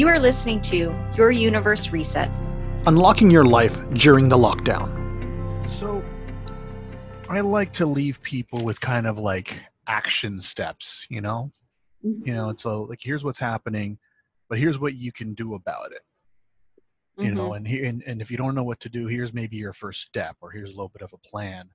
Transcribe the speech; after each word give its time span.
You 0.00 0.08
are 0.08 0.18
listening 0.18 0.62
to 0.62 0.98
Your 1.14 1.30
Universe 1.30 1.92
Reset. 1.92 2.30
Unlocking 2.86 3.30
your 3.30 3.44
life 3.44 3.86
during 3.90 4.30
the 4.30 4.36
lockdown. 4.38 4.88
So, 5.68 6.02
I 7.28 7.40
like 7.40 7.74
to 7.74 7.84
leave 7.84 8.22
people 8.22 8.64
with 8.64 8.80
kind 8.80 9.06
of 9.06 9.18
like 9.18 9.60
action 9.86 10.40
steps, 10.40 11.04
you 11.10 11.20
know? 11.20 11.50
Mm-hmm. 12.02 12.26
You 12.26 12.34
know, 12.34 12.48
it's 12.48 12.64
a, 12.64 12.70
like, 12.70 13.00
here's 13.02 13.24
what's 13.24 13.38
happening, 13.38 13.98
but 14.48 14.56
here's 14.56 14.78
what 14.78 14.94
you 14.94 15.12
can 15.12 15.34
do 15.34 15.52
about 15.52 15.92
it. 15.92 16.00
You 17.22 17.32
know, 17.32 17.48
mm-hmm. 17.48 17.56
and, 17.56 17.68
here, 17.68 17.84
and 17.84 18.02
and 18.06 18.22
if 18.22 18.30
you 18.30 18.38
don't 18.38 18.54
know 18.54 18.64
what 18.64 18.80
to 18.80 18.88
do, 18.88 19.06
here's 19.06 19.34
maybe 19.34 19.58
your 19.58 19.74
first 19.74 20.00
step, 20.00 20.34
or 20.40 20.50
here's 20.50 20.70
a 20.70 20.72
little 20.72 20.88
bit 20.88 21.02
of 21.02 21.12
a 21.12 21.28
plan. 21.28 21.68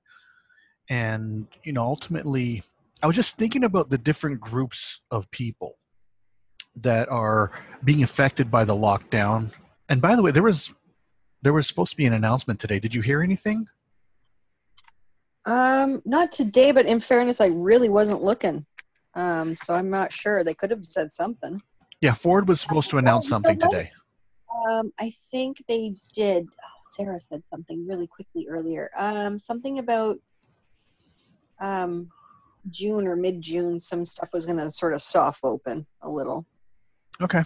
And 0.90 1.46
you 1.62 1.72
know, 1.72 1.84
ultimately, 1.84 2.64
I 3.04 3.06
was 3.06 3.14
just 3.14 3.36
thinking 3.36 3.62
about 3.62 3.88
the 3.88 3.98
different 3.98 4.40
groups 4.40 5.04
of 5.12 5.30
people 5.30 5.76
that 6.76 7.08
are 7.08 7.50
being 7.84 8.02
affected 8.02 8.50
by 8.50 8.64
the 8.64 8.74
lockdown. 8.74 9.52
And 9.88 10.00
by 10.00 10.16
the 10.16 10.22
way, 10.22 10.30
there 10.30 10.42
was 10.42 10.72
there 11.42 11.52
was 11.52 11.66
supposed 11.66 11.92
to 11.92 11.96
be 11.96 12.06
an 12.06 12.12
announcement 12.12 12.60
today. 12.60 12.78
Did 12.78 12.94
you 12.94 13.02
hear 13.02 13.22
anything? 13.22 13.66
Um, 15.44 16.02
not 16.04 16.32
today, 16.32 16.72
but 16.72 16.86
in 16.86 16.98
fairness, 16.98 17.40
I 17.40 17.46
really 17.46 17.88
wasn't 17.88 18.22
looking. 18.22 18.66
Um, 19.14 19.56
so 19.56 19.74
I'm 19.74 19.88
not 19.88 20.12
sure. 20.12 20.42
They 20.42 20.54
could 20.54 20.70
have 20.70 20.84
said 20.84 21.12
something. 21.12 21.62
Yeah, 22.00 22.14
Ford 22.14 22.48
was 22.48 22.60
supposed 22.60 22.90
to 22.90 22.98
announce 22.98 23.28
something 23.28 23.58
today. 23.58 23.90
Um, 24.68 24.92
I 24.98 25.12
think 25.30 25.62
they 25.68 25.94
did. 26.12 26.46
Oh, 26.46 26.80
Sarah 26.90 27.20
said 27.20 27.42
something 27.50 27.86
really 27.86 28.06
quickly 28.06 28.46
earlier. 28.48 28.90
Um, 28.96 29.38
something 29.38 29.78
about 29.78 30.18
um, 31.60 32.10
June 32.70 33.06
or 33.06 33.16
mid 33.16 33.40
June, 33.40 33.78
some 33.78 34.04
stuff 34.04 34.30
was 34.32 34.46
going 34.46 34.58
to 34.58 34.70
sort 34.70 34.94
of 34.94 35.00
soft 35.00 35.44
open 35.44 35.86
a 36.02 36.10
little 36.10 36.44
Okay. 37.20 37.42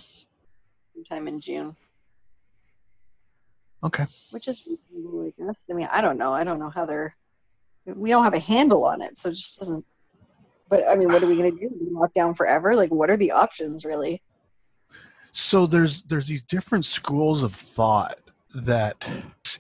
sometime 0.95 1.29
in 1.29 1.41
June, 1.41 1.77
Okay. 3.85 4.05
which 4.31 4.49
is 4.49 4.67
reasonable, 4.67 5.27
I 5.27 5.43
guess. 5.43 5.65
I 5.71 5.75
mean, 5.75 5.89
I 5.91 6.01
don't 6.01 6.19
know. 6.19 6.33
I 6.33 6.45
don't 6.45 6.59
know 6.59 6.71
how 6.71 6.85
they're. 6.87 7.15
We 7.87 8.11
don't 8.11 8.25
have 8.25 8.35
a 8.35 8.39
handle 8.41 8.85
on 8.85 9.01
it, 9.01 9.17
so 9.19 9.31
it 9.31 9.35
just 9.35 9.59
doesn't. 9.59 9.85
But 10.69 10.87
I 10.89 10.97
mean, 10.97 11.11
what 11.11 11.23
are 11.23 11.27
we 11.27 11.37
going 11.37 11.51
to 11.57 11.59
do? 11.59 11.71
Lock 11.91 12.13
down 12.15 12.35
forever? 12.35 12.77
Like, 12.77 12.91
what 12.91 13.11
are 13.11 13.17
the 13.17 13.31
options, 13.31 13.85
really? 13.85 14.23
So 15.33 15.67
there's 15.67 16.03
there's 16.03 16.27
these 16.27 16.43
different 16.43 16.85
schools 16.85 17.43
of 17.43 17.55
thought 17.55 18.19
that 18.55 19.09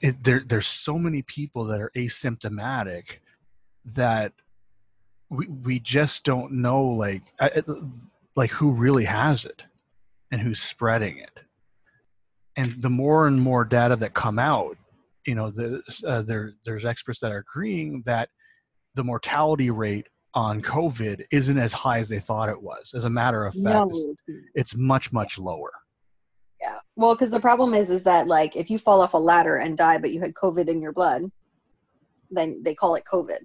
it, 0.03 0.23
there 0.23 0.41
there's 0.45 0.67
so 0.67 0.99
many 0.99 1.23
people 1.23 1.65
that 1.65 1.81
are 1.81 1.91
asymptomatic 1.95 3.19
that 3.85 4.33
we 5.31 5.47
we 5.47 5.79
just 5.79 6.25
don't 6.25 6.53
know 6.53 6.83
like 6.85 7.23
I- 7.39 7.63
I- 7.67 7.83
like 8.37 8.51
who 8.51 8.73
really 8.73 9.05
has 9.05 9.45
it 9.45 9.63
and 10.31 10.41
who's 10.41 10.61
spreading 10.61 11.19
it. 11.19 11.31
And 12.57 12.81
the 12.83 12.91
more 12.91 13.27
and 13.27 13.41
more 13.41 13.65
data 13.65 13.97
that 13.97 14.15
come 14.15 14.39
out, 14.39 14.77
you 15.27 15.35
know, 15.35 15.51
the, 15.51 15.83
uh, 16.07 16.23
there 16.23 16.53
there's 16.65 16.85
experts 16.85 17.21
that 17.21 17.33
are 17.33 17.39
agreeing 17.49 18.03
that 18.07 18.29
the 18.95 19.05
mortality 19.05 19.71
rate 19.71 20.07
on 20.35 20.63
COVID 20.63 21.25
isn't 21.33 21.59
as 21.59 21.73
high 21.73 21.99
as 21.99 22.09
they 22.09 22.19
thought 22.19 22.49
it 22.49 22.61
was. 22.61 22.93
As 22.95 23.05
a 23.05 23.11
matter 23.11 23.45
of 23.45 23.55
fact, 23.55 23.65
No, 23.93 24.15
it's- 24.55 24.77
much 24.77 25.13
much 25.13 25.39
lower. 25.39 25.71
Yeah. 26.61 26.79
Well, 26.97 27.15
because 27.15 27.31
the 27.31 27.41
problem 27.41 27.73
is, 27.75 27.91
is 27.91 28.05
that 28.05 28.27
like 28.27 28.57
if 28.57 28.71
you 28.71 28.79
fall 28.79 29.01
off 29.01 29.15
a 29.15 29.19
ladder 29.19 29.57
and 29.57 29.77
die, 29.77 29.99
but 29.99 30.13
you 30.13 30.21
had 30.21 30.35
COVID 30.35 30.69
in 30.69 30.81
your 30.83 30.93
blood, 30.93 31.23
then 32.31 32.61
they 32.63 32.75
call 32.75 32.95
it 32.97 33.05
COVID, 33.11 33.39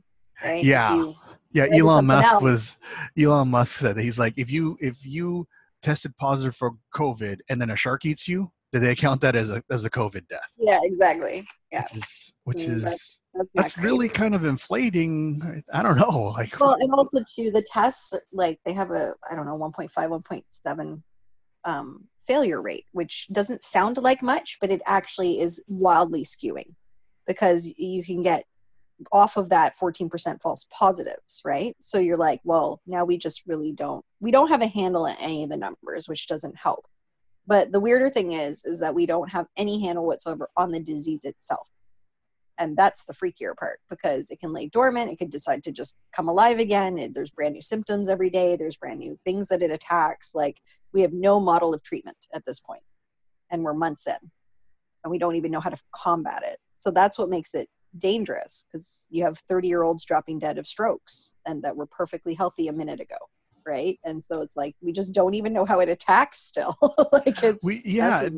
right? 0.43 0.63
Yeah. 0.63 0.95
you- 0.95 1.13
Yeah, 1.53 1.67
Elon 1.71 2.05
Musk 2.05 2.33
else. 2.33 2.43
was 2.43 2.77
Elon 3.17 3.49
Musk 3.49 3.77
said 3.77 3.97
he's 3.97 4.19
like 4.19 4.33
if 4.37 4.51
you 4.51 4.77
if 4.81 5.05
you 5.05 5.47
tested 5.85 6.15
positive 6.17 6.55
for 6.55 6.71
COVID 6.93 7.39
and 7.49 7.61
then 7.61 7.69
a 7.69 7.75
shark 7.75 8.05
eats 8.05 8.27
you, 8.27 8.51
did 8.73 8.81
they 8.81 8.95
count 8.95 9.21
that 9.21 9.35
as 9.35 9.49
a 9.49 9.63
as 9.71 9.85
a 9.85 9.89
COVID 9.89 10.27
death? 10.27 10.53
yeah, 10.59 10.79
exactly. 10.83 11.45
Yeah. 11.71 11.83
Which 11.83 11.97
is 11.97 12.33
which 12.43 12.63
Mm, 12.63 12.75
is 12.75 12.83
That's, 12.83 13.19
not 13.33 13.47
that's 13.55 13.77
really 13.77 14.09
kind 14.09 14.35
of 14.35 14.45
inflating. 14.45 15.63
I 15.73 15.81
don't 15.83 15.97
know, 15.97 16.33
like 16.37 16.59
well, 16.59 16.75
and 16.79 16.91
also 16.93 17.19
too, 17.35 17.51
the 17.51 17.61
tests 17.61 18.13
like 18.33 18.59
they 18.65 18.73
have 18.73 18.91
a 18.91 19.13
I 19.29 19.35
don't 19.35 19.45
know 19.45 19.57
1.5, 19.57 19.89
1.7 19.93 21.03
um, 21.65 22.07
failure 22.19 22.61
rate, 22.61 22.85
which 22.91 23.27
doesn't 23.31 23.63
sound 23.63 23.97
like 23.97 24.21
much, 24.21 24.57
but 24.61 24.71
it 24.71 24.81
actually 24.85 25.39
is 25.39 25.63
wildly 25.67 26.23
skewing 26.23 26.73
because 27.27 27.71
you 27.77 28.03
can 28.03 28.21
get 28.21 28.43
off 29.11 29.37
of 29.37 29.49
that 29.49 29.75
14% 29.75 30.41
false 30.41 30.67
positives, 30.71 31.41
right? 31.43 31.75
So 31.79 31.99
you're 31.99 32.17
like, 32.17 32.41
well, 32.43 32.81
now 32.87 33.05
we 33.05 33.17
just 33.17 33.43
really 33.45 33.71
don't 33.71 34.03
we 34.19 34.31
don't 34.31 34.47
have 34.47 34.61
a 34.61 34.67
handle 34.67 35.07
at 35.07 35.21
any 35.21 35.43
of 35.43 35.49
the 35.49 35.57
numbers, 35.57 36.07
which 36.07 36.27
doesn't 36.27 36.55
help. 36.55 36.85
But 37.47 37.71
the 37.71 37.79
weirder 37.79 38.09
thing 38.09 38.33
is 38.33 38.65
is 38.65 38.79
that 38.79 38.95
we 38.95 39.05
don't 39.05 39.29
have 39.31 39.47
any 39.57 39.81
handle 39.81 40.05
whatsoever 40.05 40.49
on 40.57 40.71
the 40.71 40.79
disease 40.79 41.25
itself. 41.25 41.69
And 42.57 42.77
that's 42.77 43.03
the 43.03 43.13
freakier 43.13 43.55
part 43.55 43.81
because 43.89 44.29
it 44.29 44.39
can 44.39 44.53
lay 44.53 44.67
dormant, 44.67 45.11
it 45.11 45.17
could 45.17 45.29
decide 45.29 45.61
to 45.63 45.73
just 45.73 45.97
come 46.13 46.29
alive 46.29 46.59
again. 46.59 47.11
There's 47.13 47.31
brand 47.31 47.53
new 47.53 47.61
symptoms 47.61 48.07
every 48.07 48.29
day, 48.29 48.55
there's 48.55 48.77
brand 48.77 48.99
new 48.99 49.17
things 49.25 49.49
that 49.49 49.61
it 49.61 49.71
attacks. 49.71 50.33
Like 50.33 50.57
we 50.93 51.01
have 51.01 51.11
no 51.11 51.39
model 51.39 51.73
of 51.73 51.83
treatment 51.83 52.17
at 52.33 52.45
this 52.45 52.61
point, 52.61 52.83
And 53.51 53.61
we're 53.63 53.73
months 53.73 54.07
in. 54.07 54.31
And 55.03 55.11
we 55.11 55.19
don't 55.19 55.35
even 55.35 55.51
know 55.51 55.59
how 55.59 55.69
to 55.69 55.81
combat 55.93 56.43
it. 56.45 56.57
So 56.75 56.91
that's 56.91 57.19
what 57.19 57.29
makes 57.29 57.53
it 57.53 57.69
dangerous 57.97 58.65
because 58.71 59.07
you 59.09 59.23
have 59.23 59.37
30 59.47 59.67
year 59.67 59.83
olds 59.83 60.03
dropping 60.05 60.39
dead 60.39 60.57
of 60.57 60.67
strokes 60.67 61.35
and 61.45 61.61
that 61.63 61.75
were 61.75 61.87
perfectly 61.87 62.33
healthy 62.33 62.67
a 62.67 62.73
minute 62.73 62.99
ago 62.99 63.17
right? 63.67 63.99
And 64.05 64.23
so 64.23 64.41
it's 64.41 64.55
like 64.55 64.75
we 64.81 64.91
just 64.91 65.13
don't 65.13 65.33
even 65.33 65.51
know 65.51 65.65
how 65.65 65.79
it 65.79 65.89
attacks 65.89 66.37
still. 66.39 66.75
Like 67.11 67.41
it's 67.43 67.65
we 67.65 67.81
yeah 67.85 68.21
it, 68.21 68.33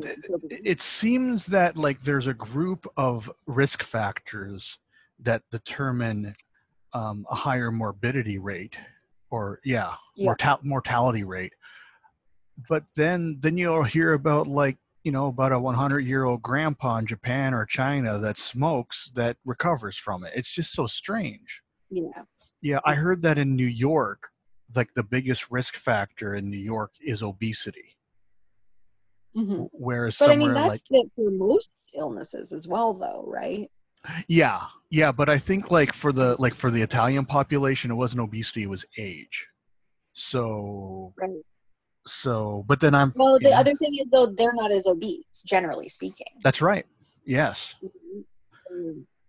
it- 0.50 0.80
seems 0.80 1.46
that 1.46 1.76
like 1.76 2.00
there's 2.00 2.26
a 2.28 2.34
group 2.34 2.86
of 2.96 3.30
risk 3.46 3.82
factors 3.82 4.78
that 5.20 5.42
determine 5.50 6.32
um, 6.92 7.26
a 7.30 7.34
higher 7.34 7.70
morbidity 7.70 8.38
rate 8.38 8.78
or 9.30 9.60
yeah, 9.64 9.94
Yeah. 10.16 10.26
mortal- 10.28 10.60
mortality 10.62 11.24
rate. 11.24 11.52
But 12.68 12.84
then 12.96 13.36
then 13.40 13.58
you'll 13.58 13.82
hear 13.84 14.14
about 14.14 14.46
like 14.46 14.78
you 15.08 15.12
know 15.12 15.28
about 15.28 15.52
a 15.52 15.58
100 15.58 16.00
year 16.00 16.24
old 16.24 16.42
grandpa 16.42 16.98
in 16.98 17.06
japan 17.06 17.54
or 17.54 17.64
china 17.64 18.18
that 18.18 18.36
smokes 18.36 19.10
that 19.14 19.38
recovers 19.46 19.96
from 19.96 20.22
it. 20.22 20.34
It's 20.36 20.52
just 20.52 20.74
so 20.74 20.86
strange. 20.86 21.62
Yeah. 21.88 22.22
Yeah 22.60 22.80
i 22.84 22.94
heard 22.94 23.22
that 23.22 23.38
in 23.38 23.56
new 23.56 23.72
york 23.88 24.20
like 24.76 24.90
the 24.94 25.02
biggest 25.02 25.50
risk 25.50 25.76
factor 25.76 26.34
in 26.34 26.50
new 26.50 26.58
york 26.74 26.92
is 27.00 27.22
obesity. 27.22 27.96
Mhm. 29.34 29.68
whereas 29.72 30.18
but 30.18 30.30
i 30.30 30.36
mean 30.36 30.52
that's 30.52 30.68
like 30.68 30.82
it 30.90 31.10
for 31.16 31.30
most 31.30 31.72
illnesses 31.96 32.52
as 32.52 32.68
well 32.68 32.92
though 32.92 33.24
right? 33.26 33.70
Yeah, 34.28 34.60
yeah, 34.90 35.10
but 35.10 35.28
I 35.28 35.38
think 35.38 35.70
like 35.70 35.92
for 35.92 36.12
the 36.12 36.36
like 36.38 36.54
for 36.54 36.70
the 36.70 36.82
Italian 36.82 37.24
population, 37.26 37.90
it 37.90 37.94
wasn't 37.94 38.20
obesity; 38.22 38.62
it 38.62 38.70
was 38.70 38.84
age. 38.96 39.48
So, 40.12 41.12
right 41.20 41.42
so, 42.10 42.64
but 42.66 42.80
then 42.80 42.94
I'm. 42.94 43.12
well 43.16 43.38
the 43.40 43.52
other 43.52 43.72
thing 43.74 43.94
is 43.94 44.10
though 44.10 44.26
they're 44.26 44.54
not 44.54 44.70
as 44.70 44.86
obese 44.86 45.42
generally 45.46 45.88
speaking 45.88 46.26
That's 46.42 46.60
right. 46.60 46.86
Yes. 47.24 47.74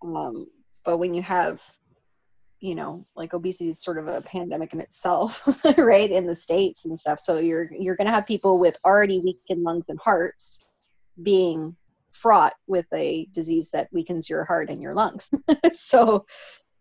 um, 0.04 0.48
but 0.86 0.98
when 0.98 1.14
you 1.14 1.22
have 1.22 1.62
you 2.60 2.76
know 2.76 3.06
like 3.16 3.34
obesity 3.34 3.70
is 3.70 3.82
sort 3.82 3.98
of 3.98 4.08
a 4.08 4.22
pandemic 4.22 4.74
in 4.74 4.82
itself 4.82 5.44
right 5.78 6.12
in 6.12 6.26
the 6.26 6.36
states 6.36 6.86
and 6.86 6.98
stuff 6.98 7.20
so 7.20 7.38
you're 7.38 7.70
you're 7.72 7.96
going 7.96 8.08
to 8.08 8.14
have 8.14 8.28
people 8.28 8.60
with 8.60 8.78
already 8.86 9.20
weakened 9.20 9.64
lungs 9.64 9.90
and 9.90 10.00
hearts 10.04 10.62
being 11.24 11.76
fraught 12.12 12.54
with 12.68 12.86
a 12.94 13.28
disease 13.34 13.70
that 13.72 13.88
weakens 13.92 14.30
your 14.30 14.44
heart 14.44 14.70
and 14.70 14.82
your 14.82 14.94
lungs 14.94 15.30
so 15.72 16.26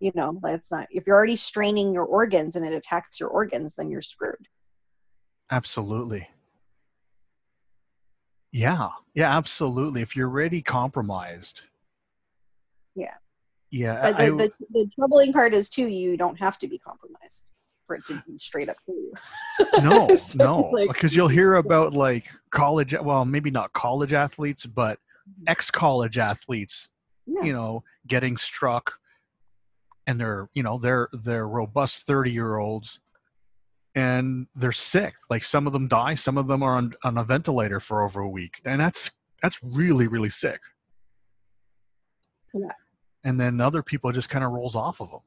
you 0.01 0.11
know 0.15 0.39
that's 0.43 0.73
not 0.73 0.87
if 0.91 1.07
you're 1.07 1.17
already 1.17 1.37
straining 1.37 1.93
your 1.93 2.05
organs 2.05 2.57
and 2.57 2.67
it 2.67 2.73
attacks 2.73 3.21
your 3.21 3.29
organs 3.29 3.75
then 3.77 3.91
you're 3.91 4.01
screwed 4.01 4.49
Absolutely. 5.51 6.29
Yeah. 8.53 8.89
Yeah. 9.15 9.37
Absolutely. 9.37 10.03
If 10.03 10.17
you're 10.17 10.29
already 10.29 10.63
compromised. 10.63 11.63
Yeah. 12.95 13.15
Yeah. 13.71 14.01
but 14.03 14.21
I- 14.21 14.31
the, 14.31 14.37
the, 14.37 14.53
the 14.71 14.91
troubling 14.95 15.33
part 15.33 15.55
is 15.55 15.69
too 15.69 15.87
you 15.87 16.17
don't 16.17 16.39
have 16.39 16.59
to 16.59 16.69
be 16.69 16.79
compromised 16.79 17.47
for 17.85 17.97
it 17.97 18.05
to 18.05 18.21
be 18.27 18.37
straight 18.37 18.69
up 18.69 18.77
kill 18.85 18.97
you 18.97 19.13
no, 19.83 20.09
no, 20.35 20.71
like- 20.73 20.89
because 20.89 21.17
you'll 21.17 21.29
hear 21.29 21.55
about 21.55 21.95
like 21.95 22.27
college. 22.51 22.95
Well, 23.01 23.25
maybe 23.25 23.51
not 23.51 23.73
college 23.73 24.13
athletes, 24.13 24.67
but 24.67 24.99
mm-hmm. 24.99 25.45
ex-college 25.47 26.19
athletes 26.19 26.89
yeah. 27.29 27.45
you 27.45 27.53
know 27.53 27.85
getting 28.07 28.37
struck 28.37 28.99
and 30.07 30.19
they're 30.19 30.49
you 30.55 30.63
know 30.63 30.79
they're 30.79 31.09
they're 31.13 31.47
robust 31.47 32.07
30 32.07 32.31
year 32.31 32.57
olds 32.57 33.01
and 33.99 34.47
they're 34.55 34.73
sick 34.73 35.15
like 35.31 35.43
some 35.43 35.67
of 35.67 35.73
them 35.73 35.87
die 35.89 36.15
some 36.15 36.37
of 36.39 36.47
them 36.47 36.63
are 36.63 36.77
on, 36.77 36.93
on 37.05 37.19
a 37.19 37.25
ventilator 37.25 37.81
for 37.81 38.03
over 38.03 38.21
a 38.21 38.29
week 38.29 38.61
and 38.65 38.81
that's 38.81 39.11
that's 39.43 39.59
really 39.63 40.07
really 40.07 40.31
sick 40.31 40.61
Yeah. 42.55 42.73
and 43.25 43.39
then 43.39 43.61
other 43.61 43.83
people 43.83 44.11
just 44.13 44.31
kind 44.31 44.45
of 44.45 44.53
rolls 44.53 44.75
off 44.75 45.01
of 45.01 45.11
them 45.11 45.21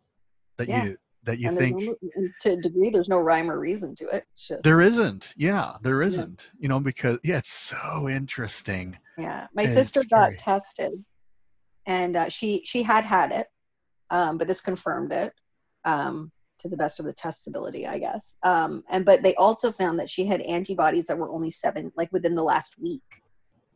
that 0.57 0.67
Yeah. 0.67 0.83
you 0.85 0.97
that 1.23 1.37
you 1.39 1.49
and 1.49 1.57
think 1.57 1.79
no- 1.79 1.95
and 2.15 2.33
to 2.39 2.53
a 2.53 2.55
degree, 2.55 2.89
there's 2.89 3.07
no 3.07 3.19
rhyme 3.19 3.51
or 3.51 3.59
reason 3.59 3.93
to 3.93 4.05
it. 4.07 4.23
Just 4.35 4.63
there 4.63 4.81
isn't. 4.81 5.33
Yeah, 5.37 5.73
there 5.83 6.01
isn't. 6.01 6.49
You 6.57 6.67
know, 6.67 6.79
because 6.79 7.19
yeah, 7.23 7.37
it's 7.37 7.53
so 7.53 8.09
interesting. 8.09 8.97
Yeah, 9.19 9.45
my 9.53 9.63
It's 9.63 9.73
sister 9.75 10.01
scary. 10.01 10.31
got 10.31 10.39
tested, 10.39 10.93
and 11.85 12.15
uh, 12.17 12.29
she 12.29 12.63
she 12.65 12.81
had 12.81 13.03
had 13.03 13.31
it, 13.33 13.45
um, 14.09 14.39
but 14.39 14.47
this 14.47 14.61
confirmed 14.61 15.13
it 15.13 15.31
um, 15.85 16.31
to 16.61 16.69
the 16.69 16.77
best 16.77 16.99
of 16.99 17.05
the 17.05 17.13
test's 17.13 17.47
ability, 17.47 17.87
I 17.87 17.97
guess. 17.97 18.37
Um, 18.43 18.83
and 18.89 19.03
but 19.03 19.23
they 19.23 19.35
also 19.35 19.71
found 19.71 19.99
that 19.99 20.09
she 20.09 20.25
had 20.25 20.41
antibodies 20.41 21.07
that 21.07 21.17
were 21.17 21.31
only 21.31 21.49
seven, 21.49 21.91
like 21.97 22.09
within 22.11 22.35
the 22.35 22.43
last 22.43 22.75
week, 22.79 23.03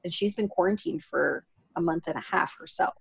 and 0.04 0.14
she's 0.14 0.36
been 0.36 0.48
quarantined 0.48 1.04
for 1.04 1.44
a 1.76 1.82
month 1.82 2.08
and 2.08 2.16
a 2.16 2.24
half 2.36 2.56
herself, 2.58 2.94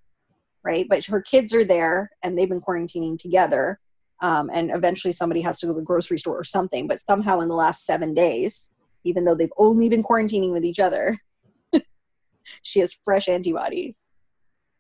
right? 0.65 0.87
But 0.89 1.05
her 1.07 1.21
kids 1.21 1.55
are 1.55 1.65
there, 1.65 2.11
and 2.23 2.37
they've 2.37 2.49
been 2.49 2.61
quarantining 2.63 3.19
together. 3.19 3.79
Um, 4.23 4.51
and 4.53 4.71
eventually, 4.71 5.13
somebody 5.13 5.43
has 5.43 5.61
to 5.61 5.67
go 5.67 5.73
to 5.73 5.81
the 5.81 5.85
grocery 5.85 6.19
store 6.19 6.39
or 6.39 6.45
something. 6.45 6.87
But 6.87 7.05
somehow, 7.05 7.41
in 7.41 7.49
the 7.49 7.55
last 7.55 7.85
seven 7.85 8.15
days, 8.15 8.71
even 9.05 9.25
though 9.25 9.35
they've 9.35 9.53
only 9.59 9.89
been 9.91 10.03
quarantining 10.03 10.53
with 10.53 10.65
each 10.65 10.81
other, 10.81 11.17
she 12.63 12.81
has 12.81 12.99
fresh 13.05 13.29
antibodies 13.29 14.09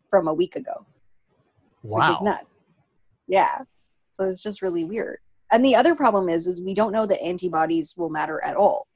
from 0.08 0.28
a 0.28 0.34
week 0.34 0.56
ago, 0.56 0.86
which 1.82 2.08
is 2.08 2.16
Wow. 2.16 2.20
nuts. 2.22 2.46
Yeah. 3.26 3.58
So 4.14 4.24
it's 4.24 4.40
just 4.40 4.62
really 4.62 4.84
weird. 4.84 5.18
And 5.52 5.64
the 5.64 5.76
other 5.76 5.94
problem 5.94 6.28
is, 6.28 6.48
is 6.48 6.62
we 6.62 6.74
don't 6.74 6.92
know 6.92 7.06
that 7.06 7.22
antibodies 7.22 7.94
will 7.96 8.10
matter 8.10 8.42
at 8.42 8.56
all, 8.56 8.88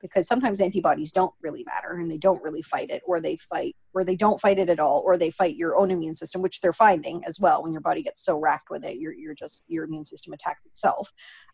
because 0.00 0.26
sometimes 0.26 0.60
antibodies 0.60 1.12
don't 1.12 1.32
really 1.40 1.62
matter 1.64 1.92
and 1.92 2.10
they 2.10 2.18
don't 2.18 2.42
really 2.42 2.60
fight 2.60 2.90
it, 2.90 3.02
or 3.06 3.20
they 3.20 3.36
fight, 3.36 3.76
or 3.94 4.02
they 4.02 4.16
don't 4.16 4.40
fight 4.40 4.58
it 4.58 4.68
at 4.68 4.80
all, 4.80 5.02
or 5.06 5.16
they 5.16 5.30
fight 5.30 5.54
your 5.56 5.76
own 5.76 5.90
immune 5.92 6.12
system, 6.12 6.42
which 6.42 6.60
they're 6.60 6.72
finding 6.72 7.22
as 7.24 7.38
well. 7.38 7.62
When 7.62 7.72
your 7.72 7.80
body 7.80 8.02
gets 8.02 8.24
so 8.24 8.36
racked 8.38 8.68
with 8.68 8.84
it, 8.84 8.96
you're 8.96 9.12
you're 9.12 9.34
just 9.34 9.64
your 9.68 9.84
immune 9.84 10.04
system 10.04 10.32
attacks 10.32 10.66
itself. 10.66 11.12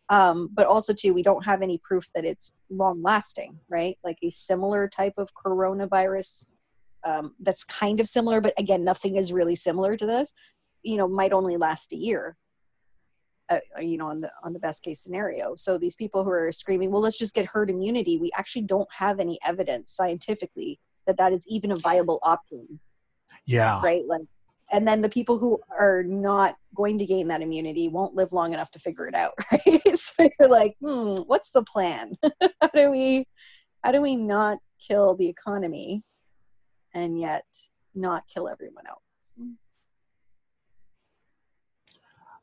Um, 0.08 0.48
but 0.54 0.66
also 0.66 0.94
too, 0.94 1.12
we 1.12 1.22
don't 1.22 1.44
have 1.44 1.60
any 1.60 1.78
proof 1.84 2.10
that 2.14 2.24
it's 2.24 2.52
long 2.70 3.02
lasting, 3.02 3.58
right? 3.68 3.98
Like 4.02 4.18
a 4.22 4.30
similar 4.30 4.88
type 4.88 5.14
of 5.18 5.34
coronavirus 5.34 6.54
um, 7.04 7.34
that's 7.40 7.64
kind 7.64 8.00
of 8.00 8.06
similar, 8.06 8.40
but 8.40 8.54
again, 8.58 8.82
nothing 8.82 9.16
is 9.16 9.32
really 9.32 9.56
similar 9.56 9.96
to 9.96 10.06
this. 10.06 10.32
You 10.82 10.96
know, 10.96 11.06
might 11.06 11.32
only 11.32 11.58
last 11.58 11.92
a 11.92 11.96
year. 11.96 12.34
Uh, 13.50 13.60
you 13.80 13.96
know, 13.96 14.08
on 14.08 14.20
the 14.20 14.30
on 14.42 14.52
the 14.52 14.58
best 14.58 14.82
case 14.82 15.00
scenario. 15.00 15.54
So 15.56 15.78
these 15.78 15.94
people 15.94 16.22
who 16.22 16.30
are 16.30 16.52
screaming, 16.52 16.90
"Well, 16.90 17.00
let's 17.00 17.16
just 17.16 17.34
get 17.34 17.46
herd 17.46 17.70
immunity," 17.70 18.18
we 18.18 18.30
actually 18.36 18.62
don't 18.62 18.88
have 18.92 19.20
any 19.20 19.38
evidence 19.42 19.92
scientifically 19.92 20.78
that 21.06 21.16
that 21.16 21.32
is 21.32 21.46
even 21.48 21.72
a 21.72 21.76
viable 21.76 22.18
option, 22.22 22.78
Yeah. 23.46 23.80
right? 23.82 24.04
Like, 24.06 24.20
and 24.70 24.86
then 24.86 25.00
the 25.00 25.08
people 25.08 25.38
who 25.38 25.58
are 25.70 26.02
not 26.02 26.56
going 26.74 26.98
to 26.98 27.06
gain 27.06 27.28
that 27.28 27.40
immunity 27.40 27.88
won't 27.88 28.14
live 28.14 28.32
long 28.34 28.52
enough 28.52 28.70
to 28.72 28.78
figure 28.78 29.08
it 29.08 29.14
out, 29.14 29.32
right? 29.52 29.96
so 29.96 30.28
you're 30.38 30.50
like, 30.50 30.76
hmm, 30.82 31.14
what's 31.26 31.50
the 31.50 31.64
plan? 31.64 32.14
how 32.60 32.68
do 32.74 32.90
we, 32.90 33.24
how 33.82 33.92
do 33.92 34.02
we 34.02 34.14
not 34.14 34.58
kill 34.86 35.14
the 35.16 35.28
economy, 35.28 36.02
and 36.92 37.18
yet 37.18 37.46
not 37.94 38.24
kill 38.28 38.46
everyone 38.46 38.86
else? 38.86 39.32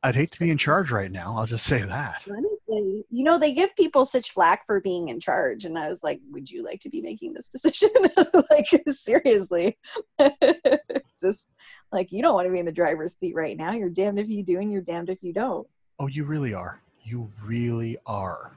I'd 0.05 0.13
hate 0.13 0.29
to 0.33 0.39
be 0.39 0.51
in 0.51 0.57
charge 0.59 0.91
right 0.91 1.11
now. 1.11 1.33
I'll 1.35 1.47
just 1.47 1.65
say 1.65 1.81
that. 1.81 2.23
Honestly, 2.29 3.03
you 3.09 3.23
know, 3.23 3.39
they 3.39 3.51
give 3.51 3.75
people 3.75 4.05
such 4.05 4.29
flack 4.29 4.63
for 4.67 4.79
being 4.79 5.07
in 5.07 5.19
charge, 5.19 5.65
and 5.65 5.79
I 5.79 5.89
was 5.89 6.03
like, 6.03 6.19
"Would 6.29 6.51
you 6.51 6.63
like 6.63 6.79
to 6.81 6.91
be 6.91 7.01
making 7.01 7.33
this 7.33 7.49
decision?" 7.49 7.89
like, 8.51 8.67
seriously, 8.91 9.79
it's 10.19 11.19
just 11.19 11.49
like 11.91 12.11
you 12.11 12.21
don't 12.21 12.35
want 12.35 12.45
to 12.45 12.53
be 12.53 12.59
in 12.59 12.67
the 12.67 12.71
driver's 12.71 13.15
seat 13.17 13.33
right 13.33 13.57
now. 13.57 13.71
You're 13.71 13.89
damned 13.89 14.19
if 14.19 14.29
you 14.29 14.43
do, 14.43 14.59
and 14.59 14.71
you're 14.71 14.83
damned 14.83 15.09
if 15.09 15.23
you 15.23 15.33
don't. 15.33 15.67
Oh, 15.97 16.05
you 16.05 16.23
really 16.23 16.53
are. 16.53 16.79
You 17.01 17.31
really 17.43 17.97
are. 18.05 18.51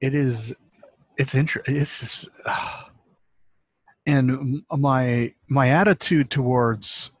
It 0.00 0.14
is. 0.14 0.52
It's 1.16 1.36
interesting. 1.36 1.76
It's 1.76 2.00
just, 2.00 2.28
and 4.06 4.64
my 4.68 5.32
my 5.46 5.68
attitude 5.68 6.28
towards 6.28 7.12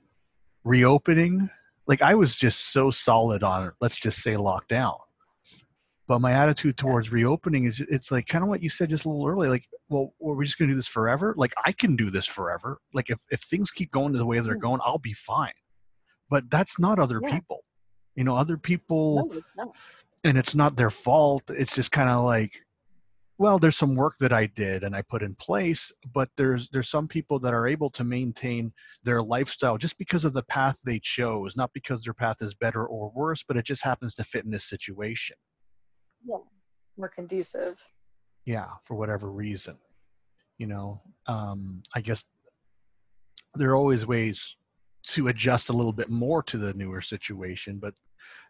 reopening, 0.64 1.48
like 1.86 2.02
I 2.02 2.14
was 2.14 2.36
just 2.36 2.72
so 2.72 2.90
solid 2.90 3.42
on 3.42 3.66
it. 3.66 3.74
Let's 3.80 3.96
just 3.96 4.22
say 4.22 4.34
lockdown. 4.34 4.98
But 6.08 6.20
my 6.20 6.32
attitude 6.32 6.76
towards 6.76 7.10
reopening 7.10 7.64
is 7.64 7.80
it's 7.90 8.12
like 8.12 8.26
kind 8.26 8.44
of 8.44 8.48
what 8.48 8.62
you 8.62 8.70
said 8.70 8.90
just 8.90 9.06
a 9.06 9.08
little 9.08 9.26
earlier. 9.26 9.50
Like, 9.50 9.66
well, 9.88 10.14
are 10.24 10.34
we 10.34 10.44
just 10.44 10.56
going 10.56 10.68
to 10.68 10.72
do 10.72 10.76
this 10.76 10.86
forever? 10.86 11.34
Like, 11.36 11.52
I 11.64 11.72
can 11.72 11.96
do 11.96 12.10
this 12.10 12.26
forever. 12.26 12.78
Like, 12.94 13.10
if 13.10 13.20
if 13.30 13.40
things 13.40 13.72
keep 13.72 13.90
going 13.90 14.12
the 14.12 14.24
way 14.26 14.38
they're 14.40 14.56
Mm. 14.56 14.60
going, 14.60 14.80
I'll 14.84 14.98
be 14.98 15.14
fine. 15.14 15.52
But 16.30 16.48
that's 16.50 16.78
not 16.78 16.98
other 17.00 17.20
Yeah. 17.22 17.30
people. 17.32 17.64
You 18.14 18.24
know, 18.24 18.36
other 18.36 18.56
people 18.56 19.28
No, 19.56 19.66
it's 19.66 19.82
and 20.24 20.38
it's 20.38 20.54
not 20.54 20.76
their 20.76 20.90
fault 20.90 21.42
it's 21.48 21.74
just 21.74 21.92
kind 21.92 22.08
of 22.08 22.24
like 22.24 22.65
well 23.38 23.58
there's 23.58 23.76
some 23.76 23.94
work 23.94 24.14
that 24.18 24.32
i 24.32 24.46
did 24.46 24.82
and 24.82 24.94
i 24.96 25.02
put 25.02 25.22
in 25.22 25.34
place 25.34 25.92
but 26.12 26.28
there's 26.36 26.68
there's 26.70 26.88
some 26.88 27.06
people 27.08 27.38
that 27.38 27.54
are 27.54 27.66
able 27.66 27.90
to 27.90 28.04
maintain 28.04 28.72
their 29.04 29.22
lifestyle 29.22 29.76
just 29.78 29.98
because 29.98 30.24
of 30.24 30.32
the 30.32 30.42
path 30.44 30.78
they 30.84 30.98
chose 30.98 31.56
not 31.56 31.70
because 31.72 32.02
their 32.02 32.14
path 32.14 32.36
is 32.40 32.54
better 32.54 32.86
or 32.86 33.10
worse 33.14 33.42
but 33.46 33.56
it 33.56 33.64
just 33.64 33.84
happens 33.84 34.14
to 34.14 34.24
fit 34.24 34.44
in 34.44 34.50
this 34.50 34.64
situation 34.64 35.36
Yeah, 36.24 36.36
More 36.96 37.08
conducive. 37.08 37.82
yeah 38.44 38.68
for 38.84 38.94
whatever 38.94 39.30
reason 39.30 39.76
you 40.58 40.66
know 40.66 41.02
um 41.26 41.82
i 41.94 42.00
guess 42.00 42.26
there 43.54 43.70
are 43.70 43.76
always 43.76 44.06
ways 44.06 44.56
to 45.08 45.28
adjust 45.28 45.68
a 45.68 45.72
little 45.72 45.92
bit 45.92 46.10
more 46.10 46.42
to 46.42 46.56
the 46.58 46.72
newer 46.74 47.00
situation 47.00 47.78
but 47.80 47.94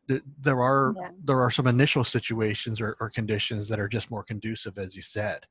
there, 0.06 0.20
there 0.40 0.62
are 0.62 0.94
Yeah. 0.96 1.10
there 1.24 1.40
are 1.40 1.50
some 1.50 1.66
initial 1.66 2.04
situations 2.04 2.80
or, 2.80 2.96
or 3.00 3.10
conditions 3.10 3.68
that 3.68 3.80
are 3.80 3.88
just 3.88 4.10
more 4.10 4.22
conducive 4.22 4.78
as 4.78 4.94
you 4.96 5.02
said 5.02 5.46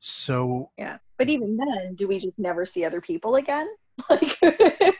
so 0.00 0.70
Yeah, 0.78 0.98
but 1.16 1.28
even 1.28 1.56
then, 1.56 1.94
do 1.94 2.06
we 2.06 2.18
just 2.18 2.38
never 2.38 2.64
see 2.64 2.84
other 2.84 3.00
people 3.00 3.36
again? 3.36 3.68
Like, 4.08 4.38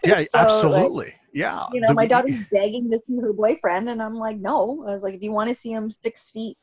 yeah 0.04 0.24
so, 0.28 0.34
like, 0.34 0.34
absolutely 0.34 1.14
yeah 1.32 1.66
you 1.72 1.80
know, 1.80 1.88
The- 1.88 1.94
my 1.94 2.06
daughter's 2.06 2.40
begging 2.50 2.90
to 2.90 2.98
see 2.98 3.20
her 3.20 3.32
boyfriend, 3.32 3.88
and 3.88 4.02
I'm 4.02 4.14
like, 4.14 4.38
no. 4.38 4.84
I 4.86 4.90
was 4.90 5.02
like, 5.04 5.14
if 5.14 5.22
you 5.22 5.30
want 5.32 5.48
to 5.50 5.54
see 5.54 5.70
him 5.70 5.88
six 5.88 6.30
feet, 6.32 6.56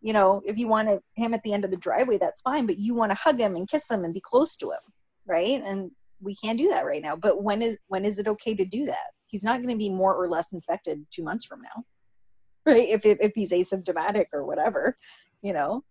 you 0.00 0.12
know, 0.12 0.42
if 0.44 0.58
you 0.58 0.68
want 0.68 0.88
to, 0.88 1.00
him 1.16 1.34
at 1.34 1.42
the 1.42 1.52
end 1.52 1.64
of 1.64 1.70
the 1.70 1.76
driveway, 1.76 2.18
that's 2.18 2.40
fine. 2.40 2.66
But 2.66 2.78
you 2.78 2.94
want 2.94 3.12
to 3.12 3.18
hug 3.18 3.38
him 3.38 3.56
and 3.56 3.68
kiss 3.68 3.90
him 3.90 4.04
and 4.04 4.14
be 4.14 4.20
close 4.20 4.56
to 4.58 4.70
him, 4.70 4.80
right? 5.26 5.62
And 5.64 5.90
we 6.20 6.36
can't 6.36 6.58
do 6.58 6.68
that 6.70 6.86
right 6.86 7.02
now. 7.02 7.16
But 7.16 7.42
when 7.42 7.62
is 7.62 7.78
when 7.88 8.04
is 8.04 8.18
it 8.18 8.28
okay 8.28 8.54
to 8.54 8.64
do 8.64 8.86
that? 8.86 9.10
He's 9.32 9.42
not 9.42 9.56
going 9.56 9.70
to 9.70 9.76
be 9.76 9.90
more 9.90 10.14
or 10.14 10.28
less 10.28 10.52
infected 10.52 11.04
two 11.10 11.24
months 11.24 11.44
from 11.44 11.62
now, 11.62 11.82
right? 12.64 12.88
If 12.88 13.04
if, 13.04 13.18
if 13.20 13.32
he's 13.34 13.50
asymptomatic 13.50 14.26
or 14.32 14.46
whatever, 14.46 14.96
you 15.42 15.52
know. 15.52 15.82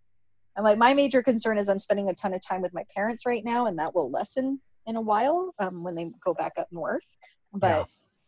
I'm 0.56 0.64
like, 0.64 0.78
my 0.78 0.94
major 0.94 1.22
concern 1.22 1.58
is 1.58 1.68
I'm 1.68 1.78
spending 1.78 2.08
a 2.08 2.14
ton 2.14 2.34
of 2.34 2.40
time 2.46 2.62
with 2.62 2.74
my 2.74 2.84
parents 2.94 3.26
right 3.26 3.44
now, 3.44 3.66
and 3.66 3.78
that 3.78 3.94
will 3.94 4.10
lessen 4.10 4.60
in 4.86 4.96
a 4.96 5.00
while 5.00 5.52
um, 5.58 5.82
when 5.82 5.94
they 5.94 6.10
go 6.24 6.34
back 6.34 6.52
up 6.58 6.68
north. 6.72 7.06
But 7.52 7.68
Yeah. 7.68 7.84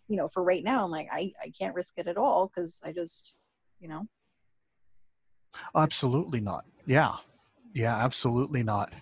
you 0.08 0.16
know, 0.16 0.28
for 0.28 0.42
right 0.42 0.62
now, 0.64 0.84
I'm 0.84 0.90
like, 0.90 1.08
I, 1.10 1.32
I 1.40 1.50
can't 1.58 1.74
risk 1.74 1.94
it 1.98 2.08
at 2.08 2.18
all 2.18 2.46
because 2.46 2.80
I 2.84 2.92
just, 2.92 3.36
you 3.80 3.88
know, 3.88 4.06
absolutely 5.74 6.40
not 6.40 6.64
yeah 6.86 7.14
yeah 7.74 7.96
absolutely 8.04 8.62
not 8.62 8.92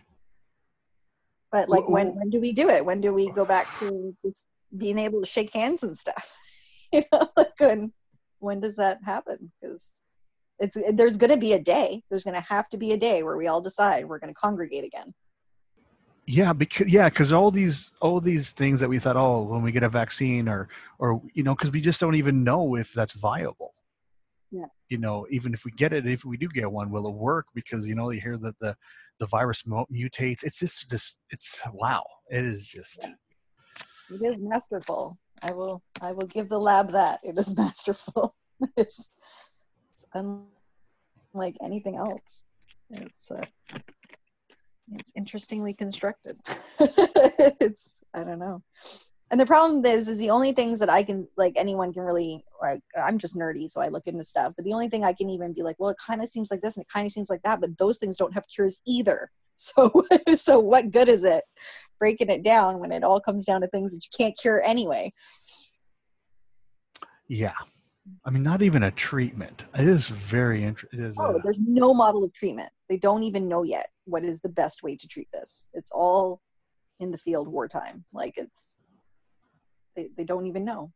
but 1.53 1.69
like 1.69 1.87
when 1.87 2.09
when 2.17 2.31
do 2.31 2.41
we 2.41 2.53
do 2.53 2.71
it? 2.71 2.85
When 2.85 3.01
do 3.01 3.13
we 3.13 3.31
go 3.31 3.45
back 3.45 3.67
to 3.79 4.17
just 4.25 4.47
being 4.77 4.99
able 4.99 5.21
to 5.21 5.27
shake 5.27 5.53
hands 5.53 5.83
and 5.83 5.97
stuff? 5.97 6.37
you 6.93 7.03
know, 7.13 7.29
like 7.37 7.59
when 7.59 7.93
when 8.39 8.61
does 8.61 8.77
that 8.77 8.99
happen? 9.05 9.53
Because 9.61 10.01
it's 10.59 10.77
there's 10.93 11.17
going 11.17 11.31
to 11.31 11.37
be 11.37 11.55
a 11.55 11.59
day. 11.59 12.03
There's 12.09 12.25
going 12.25 12.41
to 12.41 12.47
have 12.49 12.69
to 12.71 12.77
be 12.77 12.93
a 12.93 12.97
day 12.97 13.23
where 13.23 13.37
we 13.37 13.47
all 13.47 13.61
decide 13.61 14.07
we're 14.07 14.19
going 14.19 14.33
to 14.33 14.41
congregate 14.41 14.85
again. 14.85 15.13
Yeah, 16.27 16.53
because 16.53 16.93
yeah, 16.93 17.09
because 17.09 17.33
all 17.33 17.51
these 17.51 17.93
all 18.01 18.21
these 18.21 18.53
things 18.53 18.79
that 18.81 18.89
we 18.89 18.99
thought, 18.99 19.17
oh, 19.17 19.43
when 19.43 19.63
we 19.63 19.73
get 19.73 19.83
a 19.83 19.89
vaccine, 19.89 20.49
or 20.49 20.69
or 20.99 21.21
you 21.35 21.43
know, 21.43 21.55
because 21.55 21.73
we 21.73 21.81
just 21.81 22.01
don't 22.01 22.15
even 22.15 22.45
know 22.45 22.77
if 22.77 22.93
that's 22.93 23.13
viable. 23.13 23.75
Yeah. 24.53 24.67
You 24.89 24.99
know, 24.99 25.27
even 25.31 25.53
if 25.53 25.65
we 25.65 25.73
get 25.73 25.93
it, 25.93 26.07
if 26.07 26.25
we 26.25 26.37
do 26.37 26.47
get 26.49 26.71
one, 26.71 26.93
will 26.93 27.09
it 27.09 27.15
work? 27.15 27.47
Because 27.55 27.89
you 27.89 27.97
know, 27.97 28.11
you 28.11 28.21
hear 28.21 28.37
that 28.39 28.59
the 28.61 28.77
the 29.19 29.27
virus 29.27 29.65
mutates. 29.65 30.45
It's 30.45 30.61
just 30.61 30.91
this. 30.91 31.17
It's 31.31 31.63
wow. 31.73 32.05
It 32.31 32.45
is 32.45 32.67
just. 32.67 33.05
It 34.11 34.25
is 34.25 34.41
masterful. 34.41 35.19
I 35.43 35.53
will 35.53 35.83
I 36.01 36.13
will 36.13 36.27
give 36.27 36.49
the 36.49 36.59
lab 36.59 36.93
that. 36.93 37.21
It 37.23 37.39
is 37.39 37.57
masterful. 37.57 38.35
it's, 38.77 39.11
it's 39.91 40.07
unlike 40.15 41.57
anything 41.63 41.97
else. 41.97 42.45
It's 42.91 43.31
uh, 43.31 43.45
it's 44.93 45.13
interestingly 45.17 45.75
constructed. 45.75 46.37
it's 46.81 48.03
I 48.15 48.25
don't 48.25 48.39
know. 48.39 48.63
And 49.31 49.41
the 49.41 49.47
problem 49.47 49.85
is, 49.87 50.09
is 50.09 50.19
the 50.19 50.29
only 50.29 50.53
things 50.53 50.79
that 50.81 50.91
I 50.91 51.03
can 51.03 51.27
like 51.39 51.55
anyone 51.57 51.93
can 51.95 52.03
really 52.03 52.45
like. 52.61 52.81
I'm 53.03 53.17
just 53.17 53.35
nerdy, 53.35 53.69
so 53.69 53.81
I 53.81 53.89
look 53.89 54.07
into 54.07 54.23
stuff. 54.23 54.53
But 54.55 54.67
the 54.67 54.75
only 54.75 54.89
thing 54.89 55.05
I 55.05 55.15
can 55.15 55.31
even 55.31 55.55
be 55.55 55.63
like, 55.63 55.77
well, 55.79 55.91
it 55.91 55.97
kind 56.07 56.23
of 56.23 56.29
seems 56.29 56.51
like 56.51 56.61
this 56.61 56.77
and 56.77 56.85
it 56.85 56.93
kind 56.93 57.07
of 57.07 57.13
seems 57.13 57.31
like 57.31 57.43
that. 57.43 57.61
But 57.61 57.79
those 57.79 57.99
things 57.99 58.19
don't 58.19 58.35
have 58.35 58.47
cures 58.47 58.83
either. 58.87 59.31
So 59.63 60.05
so 60.35 60.59
what 60.59 60.91
good 60.91 61.09
is 61.09 61.25
it 61.25 61.45
breaking 61.99 62.31
it 62.31 62.43
down 62.43 62.81
when 62.81 62.93
it 62.93 63.05
all 63.05 63.21
comes 63.21 63.45
down 63.45 63.61
to 63.61 63.69
things 63.69 63.93
that 63.93 64.05
you 64.05 64.11
can't 64.17 64.37
cure 64.37 64.61
anyway? 64.65 65.13
Yeah, 67.29 67.55
I 68.25 68.31
mean, 68.31 68.43
not 68.43 68.63
even 68.63 68.83
a 68.83 68.91
treatment. 68.91 69.65
It 69.79 69.87
is 69.87 70.09
very 70.09 70.63
interesting. 70.63 71.15
Oh, 71.19 71.37
uh, 71.37 71.39
there's 71.43 71.61
no 71.61 71.95
model 71.95 72.25
of 72.25 72.33
treatment. 72.35 72.71
They 72.89 72.97
don't 72.97 73.23
even 73.23 73.49
know 73.49 73.63
yet 73.63 73.89
what 74.05 74.25
is 74.25 74.41
the 74.41 74.49
best 74.49 74.83
way 74.83 74.97
to 74.97 75.09
treat 75.09 75.29
this. 75.33 75.69
It's 75.73 75.91
all 75.93 76.41
in 77.01 77.11
the 77.11 77.19
field 77.19 77.49
wartime. 77.49 78.05
Like 78.13 78.35
it's 78.37 78.79
they, 79.97 80.11
they 80.17 80.25
don't 80.25 80.47
even 80.47 80.65
know. 80.65 80.93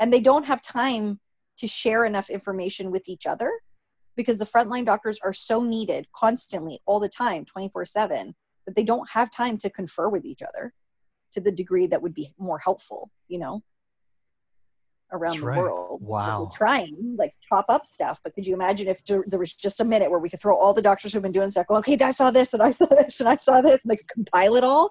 And 0.00 0.12
they 0.12 0.20
don't 0.20 0.46
have 0.46 0.62
time 0.62 1.20
to 1.58 1.66
share 1.66 2.04
enough 2.04 2.30
information 2.30 2.90
with 2.90 3.08
each 3.08 3.26
other 3.26 3.52
because 4.16 4.38
the 4.38 4.44
frontline 4.44 4.84
doctors 4.84 5.18
are 5.24 5.32
so 5.32 5.62
needed 5.62 6.06
constantly 6.14 6.78
all 6.86 7.00
the 7.00 7.08
time 7.08 7.44
24/7 7.44 8.34
that 8.66 8.74
they 8.74 8.84
don't 8.84 9.08
have 9.10 9.30
time 9.30 9.56
to 9.58 9.70
confer 9.70 10.08
with 10.08 10.24
each 10.24 10.42
other 10.42 10.72
to 11.32 11.40
the 11.40 11.52
degree 11.52 11.86
that 11.86 12.00
would 12.02 12.14
be 12.14 12.32
more 12.38 12.58
helpful, 12.58 13.10
you 13.28 13.38
know, 13.38 13.62
around 15.12 15.32
That's 15.32 15.40
the 15.40 15.46
right. 15.46 15.58
world. 15.58 16.02
Wow. 16.02 16.50
Trying, 16.54 17.16
like, 17.18 17.32
top 17.50 17.66
up 17.68 17.86
stuff. 17.86 18.20
But 18.22 18.34
could 18.34 18.46
you 18.46 18.54
imagine 18.54 18.88
if 18.88 19.04
there 19.04 19.24
there 19.26 19.38
was 19.38 19.54
just 19.54 19.80
a 19.80 19.84
minute 19.84 20.10
where 20.10 20.20
we 20.20 20.28
could 20.28 20.40
throw 20.40 20.56
all 20.56 20.74
the 20.74 20.82
doctors 20.82 21.12
who've 21.12 21.22
been 21.22 21.32
doing 21.32 21.50
stuff, 21.50 21.66
go, 21.66 21.76
okay, 21.76 21.96
I 22.00 22.10
saw 22.10 22.30
this 22.30 22.52
and 22.52 22.62
I 22.62 22.70
saw 22.70 22.86
this 22.86 23.20
and 23.20 23.28
I 23.28 23.36
saw 23.36 23.60
this, 23.60 23.82
and 23.82 23.90
they 23.90 23.96
could 23.96 24.08
compile 24.08 24.56
it 24.56 24.64
all? 24.64 24.90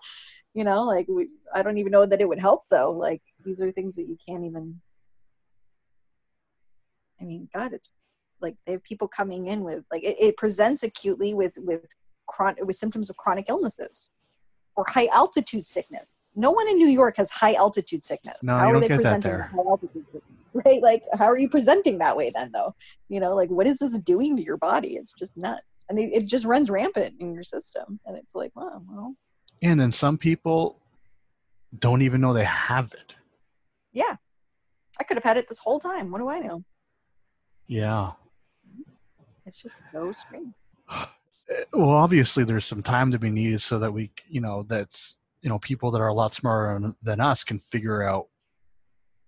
You 0.54 0.64
know, 0.64 0.84
like, 0.84 1.08
we, 1.08 1.30
I 1.54 1.62
don't 1.62 1.78
even 1.78 1.92
know 1.92 2.06
that 2.06 2.22
it 2.22 2.28
would 2.28 2.40
help, 2.40 2.64
though. 2.70 2.92
Like, 2.92 3.22
these 3.46 3.62
are 3.62 3.72
things 3.72 3.96
that 3.96 4.08
you 4.08 4.18
can't 4.28 4.44
even. 4.44 4.82
I 7.22 7.24
mean, 7.24 7.48
God, 7.54 7.72
it's 7.74 7.90
like 8.42 8.56
they 8.66 8.74
have 8.74 8.84
people 8.84 9.08
coming 9.08 9.48
in 9.48 9.64
with 9.64 9.84
like 9.92 10.04
it, 10.04 10.16
it 10.20 10.38
presents 10.38 10.84
acutely 10.84 11.34
with 11.34 11.54
with 11.60 11.86
chron- 12.28 12.56
with 12.62 12.76
symptoms 12.76 13.10
of 13.10 13.18
chronic 13.18 13.46
illnesses 13.50 14.12
or 14.76 14.86
high 14.88 15.08
altitude 15.14 15.66
sickness. 15.66 16.14
No 16.36 16.52
one 16.52 16.68
in 16.70 16.78
New 16.78 16.88
York 16.88 17.18
has 17.18 17.30
high 17.30 17.54
altitude 17.56 18.04
sickness. 18.04 18.38
No, 18.44 18.58
how 18.58 18.68
are 18.68 18.72
don't 18.74 18.82
they 18.82 18.88
get 18.88 18.98
that 19.04 19.22
presenting 19.22 19.32
there. 19.32 19.44
high 19.44 19.58
altitude 19.58 20.06
sickness? 20.06 20.24
Right? 20.66 20.82
Like, 20.82 21.02
how 21.18 21.28
are 21.28 21.38
you 21.38 21.48
presenting 21.48 21.98
that 22.00 22.18
way 22.18 22.30
then, 22.30 22.52
though? 22.52 22.76
You 23.08 23.22
know, 23.22 23.36
like, 23.36 23.50
what 23.50 23.68
is 23.68 23.80
this 23.80 23.98
doing 24.00 24.36
to 24.36 24.44
your 24.44 24.58
body? 24.58 24.98
It's 24.98 25.14
just 25.14 25.38
nuts. 25.38 25.64
And 25.88 25.98
it, 25.98 26.12
it 26.14 26.26
just 26.26 26.44
runs 26.46 26.70
rampant 26.70 27.16
in 27.22 27.34
your 27.34 27.44
system. 27.44 28.02
And 28.06 28.18
it's 28.18 28.36
like, 28.36 28.54
wow, 28.54 28.82
well, 28.90 29.16
And 29.62 29.80
then 29.80 29.94
some 29.94 30.18
people 30.18 30.78
don't 31.80 32.02
even 32.02 32.20
know 32.20 32.34
they 32.34 32.44
have 32.44 32.94
it. 32.94 33.16
yeah. 33.94 34.16
I 35.00 35.06
could 35.06 35.16
have 35.16 35.24
had 35.24 35.38
it 35.38 35.48
this 35.48 35.58
whole 35.60 35.80
time. 35.80 36.12
What 36.12 36.20
do 36.20 36.28
I 36.28 36.40
know? 36.40 36.66
Yeah. 37.68 38.12
It's 39.46 39.62
just 39.62 39.76
so 39.92 40.12
strange. 40.12 40.54
Well, 41.74 41.90
obviously, 41.90 42.46
there's 42.46 42.64
some 42.64 42.82
time 42.82 43.12
to 43.12 43.20
be 43.20 43.30
needed 43.30 43.60
so 43.60 43.78
that 43.80 43.92
we, 43.92 44.10
you 44.26 44.40
know, 44.40 44.64
that's, 44.64 45.18
you 45.42 45.50
know, 45.50 45.60
people 45.60 45.92
that 45.92 46.00
are 46.00 46.08
a 46.08 46.14
lot 46.14 46.32
smarter 46.34 46.80
than- 46.80 46.96
than 47.02 47.20
us 47.20 47.44
can 47.44 47.60
figure 47.60 48.02
out, 48.02 48.28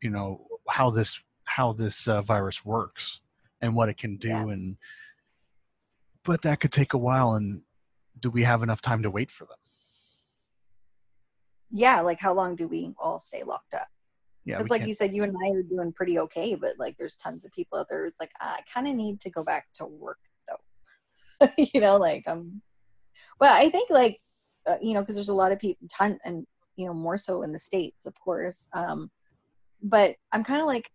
you 0.01 0.09
know, 0.09 0.47
how 0.69 0.89
this 0.89 1.21
how 1.43 1.73
this 1.73 2.07
uh, 2.07 2.21
virus 2.21 2.63
works 2.63 3.19
and 3.59 3.75
what 3.75 3.89
it 3.89 3.97
can 3.97 4.15
do, 4.15 4.29
Yeah. 4.29 4.47
and 4.47 4.77
but 6.23 6.43
that 6.43 6.61
could 6.61 6.71
take 6.71 6.93
a 6.93 6.97
while. 6.97 7.33
And 7.33 7.63
do 8.21 8.29
we 8.29 8.43
have 8.43 8.63
enough 8.63 8.81
time 8.81 9.03
to 9.03 9.11
wait 9.11 9.29
for 9.29 9.43
them? 9.43 9.57
Yeah, 11.69 11.99
like 12.01 12.21
how 12.21 12.33
long 12.33 12.55
do 12.55 12.69
we 12.69 12.93
all 12.97 13.19
stay 13.19 13.43
locked 13.43 13.73
up? 13.73 13.87
Yeah, 14.45 14.57
Because, 14.57 14.69
like 14.69 14.79
can't- 14.79 14.87
you 14.89 14.93
said, 14.93 15.13
you 15.13 15.23
and 15.23 15.35
I 15.45 15.49
are 15.51 15.63
doing 15.63 15.93
pretty 15.93 16.19
okay, 16.19 16.55
but 16.55 16.77
like 16.77 16.97
there's 16.97 17.15
tons 17.15 17.45
of 17.45 17.51
people 17.53 17.79
out 17.79 17.87
there 17.89 18.03
who's 18.03 18.19
like, 18.19 18.31
"Ah, 18.41 18.57
I 18.57 18.61
kind 18.73 18.87
of 18.87 18.95
need 18.95 19.19
to 19.21 19.29
go 19.29 19.43
back 19.43 19.67
to 19.75 19.85
work 19.85 20.19
though. 20.47 21.47
you 21.73 21.79
know, 21.79 21.97
like 21.97 22.27
um, 22.27 22.61
well, 23.39 23.55
I 23.55 23.69
think 23.69 23.89
like 23.89 24.19
uh, 24.67 24.77
you 24.81 24.93
know, 24.93 25.01
because 25.01 25.15
there's 25.15 25.29
a 25.29 25.33
lot 25.33 25.51
of 25.51 25.59
people, 25.59 25.87
ton, 25.89 26.17
and 26.23 26.45
you 26.75 26.85
know, 26.85 26.93
more 26.93 27.17
so 27.17 27.43
in 27.43 27.51
the 27.51 27.59
states, 27.59 28.05
of 28.05 28.13
course. 28.19 28.67
Um, 28.73 29.09
but 29.81 30.15
I'm 30.31 30.43
kind 30.43 30.61
of 30.61 30.67
like, 30.67 30.89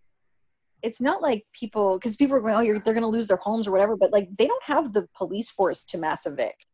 it's 0.83 1.01
not 1.01 1.23
like 1.23 1.45
people, 1.53 1.99
because 1.99 2.17
people 2.17 2.37
are 2.37 2.41
going, 2.41 2.55
oh, 2.55 2.61
you're, 2.61 2.79
they're 2.81 2.95
going 2.95 3.03
to 3.03 3.09
lose 3.09 3.27
their 3.27 3.37
homes 3.37 3.69
or 3.69 3.73
whatever, 3.73 3.97
but 3.97 4.13
like 4.13 4.29
they 4.39 4.47
don't 4.47 4.63
have 4.65 4.93
the 4.93 5.07
police 5.17 5.51
force 5.51 5.85
to 5.85 5.99
mass 5.99 6.27
evict. 6.27 6.65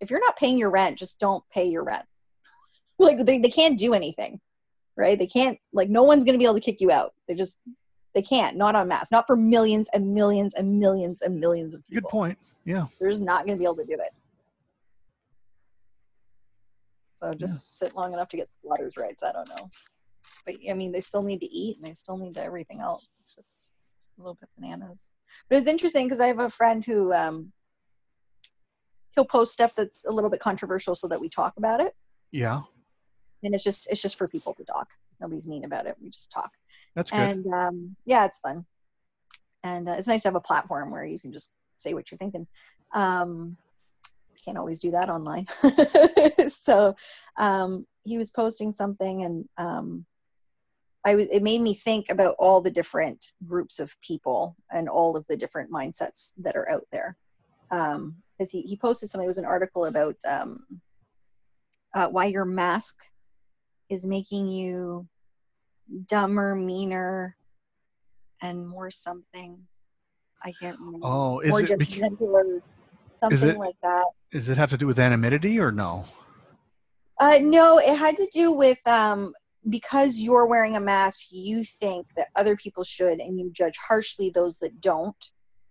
If 0.00 0.10
you're 0.10 0.20
not 0.20 0.36
paying 0.36 0.58
your 0.58 0.70
rent, 0.70 0.98
just 0.98 1.20
don't 1.20 1.44
pay 1.52 1.66
your 1.66 1.84
rent. 1.84 2.04
like 2.98 3.18
they, 3.18 3.38
they 3.38 3.50
can't 3.50 3.78
do 3.78 3.94
anything 3.94 4.40
right? 4.96 5.18
They 5.18 5.26
can't 5.26 5.58
like 5.72 5.88
no 5.88 6.02
one's 6.02 6.24
going 6.24 6.34
to 6.34 6.38
be 6.38 6.44
able 6.44 6.54
to 6.54 6.60
kick 6.60 6.80
you 6.80 6.90
out. 6.90 7.12
They 7.28 7.34
just 7.34 7.58
they 8.14 8.22
can't. 8.22 8.56
Not 8.56 8.76
on 8.76 8.88
mass. 8.88 9.10
Not 9.10 9.26
for 9.26 9.36
millions 9.36 9.88
and 9.92 10.14
millions 10.14 10.54
and 10.54 10.78
millions 10.78 11.22
and 11.22 11.38
millions 11.40 11.74
of 11.74 11.86
people. 11.86 12.08
good 12.08 12.10
point. 12.10 12.38
Yeah, 12.64 12.86
They're 13.00 13.10
just 13.10 13.22
not 13.22 13.44
going 13.44 13.56
to 13.56 13.60
be 13.60 13.64
able 13.64 13.76
to 13.76 13.84
do 13.84 13.94
it. 13.94 14.10
So 17.16 17.32
just 17.34 17.78
sit 17.78 17.96
long 17.96 18.12
enough 18.12 18.28
to 18.28 18.36
get 18.36 18.48
squatters' 18.48 18.96
rights. 18.96 19.22
I 19.22 19.32
don't 19.32 19.48
know, 19.48 19.70
but 20.44 20.56
I 20.68 20.74
mean, 20.74 20.92
they 20.92 21.00
still 21.00 21.22
need 21.22 21.40
to 21.40 21.46
eat 21.46 21.76
and 21.76 21.86
they 21.86 21.92
still 21.92 22.18
need 22.18 22.34
to 22.34 22.42
everything 22.42 22.80
else. 22.80 23.08
It's 23.18 23.34
just 23.34 23.72
a 24.18 24.22
little 24.22 24.34
bit 24.34 24.48
bananas. 24.58 25.10
But 25.48 25.58
it's 25.58 25.66
interesting 25.66 26.06
because 26.06 26.20
I 26.20 26.26
have 26.26 26.40
a 26.40 26.50
friend 26.50 26.84
who 26.84 27.12
um, 27.14 27.52
he'll 29.14 29.24
post 29.24 29.52
stuff 29.52 29.74
that's 29.74 30.04
a 30.04 30.10
little 30.10 30.28
bit 30.28 30.40
controversial 30.40 30.94
so 30.94 31.08
that 31.08 31.20
we 31.20 31.28
talk 31.28 31.54
about 31.56 31.80
it 31.80 31.94
yeah, 32.34 32.62
and 33.44 33.54
it's 33.54 33.64
just 33.64 33.90
it's 33.90 34.02
just 34.02 34.18
for 34.18 34.28
people 34.28 34.54
to 34.54 34.64
talk. 34.64 34.88
Nobody's 35.20 35.48
mean 35.48 35.64
about 35.64 35.86
it. 35.86 35.96
We 36.00 36.10
just 36.10 36.30
talk. 36.30 36.52
That's 36.94 37.10
good. 37.10 37.20
and 37.20 37.46
um, 37.52 37.96
yeah 38.04 38.24
it's 38.24 38.40
fun. 38.40 38.64
And 39.62 39.88
uh, 39.88 39.92
it's 39.92 40.08
nice 40.08 40.22
to 40.22 40.28
have 40.28 40.36
a 40.36 40.40
platform 40.40 40.90
where 40.90 41.04
you 41.04 41.18
can 41.18 41.32
just 41.32 41.50
say 41.76 41.94
what 41.94 42.10
you're 42.10 42.18
thinking. 42.18 42.46
Um, 42.92 43.56
can't 44.44 44.58
always 44.58 44.78
do 44.78 44.92
that 44.92 45.10
online. 45.10 45.46
So 46.50 46.94
um, 47.38 47.86
he 48.04 48.18
was 48.18 48.30
posting 48.30 48.72
something 48.72 49.22
and 49.22 49.48
um, 49.58 50.04
I 51.06 51.14
was 51.14 51.26
it 51.28 51.42
made 51.42 51.60
me 51.60 51.74
think 51.74 52.10
about 52.10 52.36
all 52.38 52.60
the 52.60 52.70
different 52.70 53.24
groups 53.46 53.78
of 53.78 53.94
people 54.00 54.56
and 54.70 54.88
all 54.88 55.16
of 55.16 55.26
the 55.26 55.36
different 55.36 55.70
mindsets 55.70 56.32
that 56.38 56.56
are 56.56 56.70
out 56.70 56.86
there. 56.92 57.16
Um, 57.70 58.16
because 58.36 58.50
he, 58.50 58.62
he 58.62 58.76
posted 58.76 59.10
something 59.10 59.24
it 59.24 59.28
was 59.28 59.38
an 59.38 59.44
article 59.44 59.86
about 59.86 60.16
um, 60.26 60.64
uh, 61.94 62.08
why 62.08 62.26
your 62.26 62.44
mask 62.44 62.96
is 63.90 64.06
making 64.06 64.48
you 64.48 65.06
dumber, 66.08 66.54
meaner, 66.54 67.36
and 68.42 68.68
more 68.68 68.90
something. 68.90 69.58
I 70.42 70.52
can't 70.60 70.78
remember. 70.78 71.06
oh, 71.06 71.40
is 71.40 71.50
more 71.50 71.62
it 71.62 71.78
bec- 71.78 71.88
judgmental 71.88 72.20
or 72.20 72.60
something 73.22 73.50
it- 73.50 73.58
like 73.58 73.76
that. 73.82 74.06
does 74.32 74.48
it 74.48 74.58
have 74.58 74.70
to 74.70 74.76
do 74.76 74.86
with 74.86 74.98
anonymity 74.98 75.58
or 75.60 75.70
no? 75.70 76.04
Uh, 77.20 77.38
no, 77.40 77.78
it 77.78 77.96
had 77.96 78.16
to 78.16 78.28
do 78.32 78.52
with 78.52 78.84
um, 78.86 79.32
because 79.68 80.20
you're 80.20 80.46
wearing 80.46 80.76
a 80.76 80.80
mask, 80.80 81.28
you 81.30 81.62
think 81.62 82.06
that 82.16 82.28
other 82.36 82.56
people 82.56 82.82
should, 82.84 83.20
and 83.20 83.38
you 83.38 83.50
judge 83.52 83.76
harshly 83.78 84.30
those 84.30 84.58
that 84.58 84.80
don't, 84.80 85.16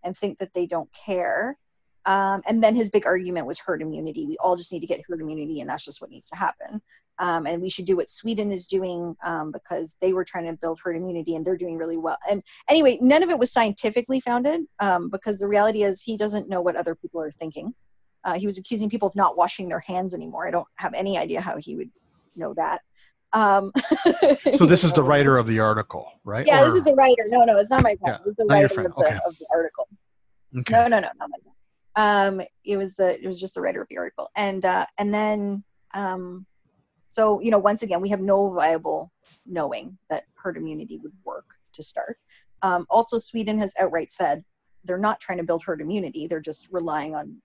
and 0.04 0.16
think 0.16 0.38
that 0.38 0.54
they 0.54 0.66
don't 0.66 0.90
care. 0.94 1.58
Um, 2.06 2.42
and 2.48 2.62
then 2.62 2.76
his 2.76 2.90
big 2.90 3.06
argument 3.06 3.48
was 3.48 3.60
herd 3.60 3.82
immunity. 3.82 4.26
We 4.26 4.38
all 4.44 4.56
just 4.56 4.74
need 4.74 4.82
to 4.82 4.88
get 4.88 5.02
herd 5.08 5.22
immunity, 5.22 5.62
and 5.62 5.70
that's 5.70 5.86
just 5.86 6.02
what 6.02 6.10
needs 6.10 6.30
to 6.30 6.36
happen. 6.36 6.82
Um, 7.20 7.46
and 7.48 7.62
we 7.62 7.70
should 7.70 7.86
do 7.86 7.96
what 7.96 8.10
Sweden 8.10 8.52
is 8.52 8.68
doing 8.68 9.16
um, 9.24 9.52
because 9.52 9.98
they 10.02 10.14
were 10.14 10.26
trying 10.26 10.46
to 10.46 10.54
build 10.54 10.80
herd 10.84 10.96
immunity, 10.98 11.36
and 11.36 11.46
they're 11.46 11.56
doing 11.58 11.78
really 11.78 11.98
well. 11.98 12.18
And 12.30 12.44
anyway, 12.70 12.98
none 13.02 13.24
of 13.24 13.30
it 13.30 13.40
was 13.40 13.52
scientifically 13.54 14.20
founded 14.20 14.62
um, 14.80 15.10
because 15.10 15.40
the 15.40 15.48
reality 15.48 15.84
is 15.84 16.02
he 16.02 16.18
doesn't 16.18 16.50
know 16.50 16.62
what 16.62 16.76
other 16.76 16.96
people 16.96 17.22
are 17.22 17.32
thinking. 17.32 17.74
Uh, 18.26 18.34
he 18.40 18.46
was 18.46 18.58
accusing 18.58 18.90
people 18.90 19.08
of 19.08 19.16
not 19.16 19.38
washing 19.38 19.70
their 19.70 19.80
hands 19.80 20.14
anymore. 20.14 20.48
I 20.48 20.52
don't 20.52 20.68
have 20.78 20.94
any 20.94 21.18
idea 21.18 21.42
how 21.42 21.58
he 21.58 21.76
would 21.76 21.90
know 22.36 22.54
that. 22.56 22.82
Um, 23.34 23.72
So 24.58 24.66
this 24.66 24.84
is 24.84 24.94
the 24.94 25.04
writer 25.12 25.38
of 25.38 25.48
the 25.48 25.60
article, 25.60 26.12
right? 26.24 26.46
Yeah, 26.46 26.64
this 26.64 26.76
is 26.76 26.84
the 26.84 26.94
writer. 26.94 27.24
No, 27.28 27.44
no, 27.46 27.58
it's 27.58 27.72
not 27.72 27.84
my. 27.84 27.96
Yeah, 28.06 28.18
This 28.20 28.32
is 28.32 28.36
the 28.38 28.46
writer 28.46 28.66
of 28.82 28.96
the, 28.96 29.06
Okay. 29.06 29.16
of 29.28 29.38
the 29.38 29.48
article. 29.54 29.88
okay. 30.60 30.74
No, 30.74 30.88
no, 30.88 31.00
no, 31.00 31.10
not 31.18 31.30
my. 31.30 31.38
Um, 31.96 32.42
it 32.64 32.78
was 32.78 32.96
the 32.96 33.22
it 33.22 33.28
was 33.28 33.40
just 33.40 33.56
the 33.56 33.62
writer 33.62 33.82
of 33.82 33.88
the 33.90 33.98
article, 33.98 34.30
and 34.36 34.66
uh, 34.66 34.86
and 34.98 35.14
then 35.14 35.64
um, 35.94 36.46
so 37.10 37.40
you 37.42 37.52
know 37.52 37.60
once 37.60 37.84
again 37.84 38.02
we 38.02 38.10
have 38.10 38.22
no 38.22 38.50
viable 38.50 39.12
knowing 39.46 39.98
that 40.10 40.24
herd 40.36 40.58
immunity 40.58 40.98
would 40.98 41.14
work 41.24 41.46
to 41.74 41.84
start. 41.84 42.18
Um, 42.62 42.86
also, 42.90 43.18
Sweden 43.20 43.60
has 43.60 43.74
outright 43.80 44.12
said 44.12 44.44
they're 44.86 44.98
not 44.98 45.20
trying 45.20 45.38
to 45.38 45.44
build 45.44 45.64
herd 45.64 45.82
immunity; 45.82 46.28
they're 46.28 46.40
just 46.40 46.70
relying 46.72 47.16
on 47.16 47.38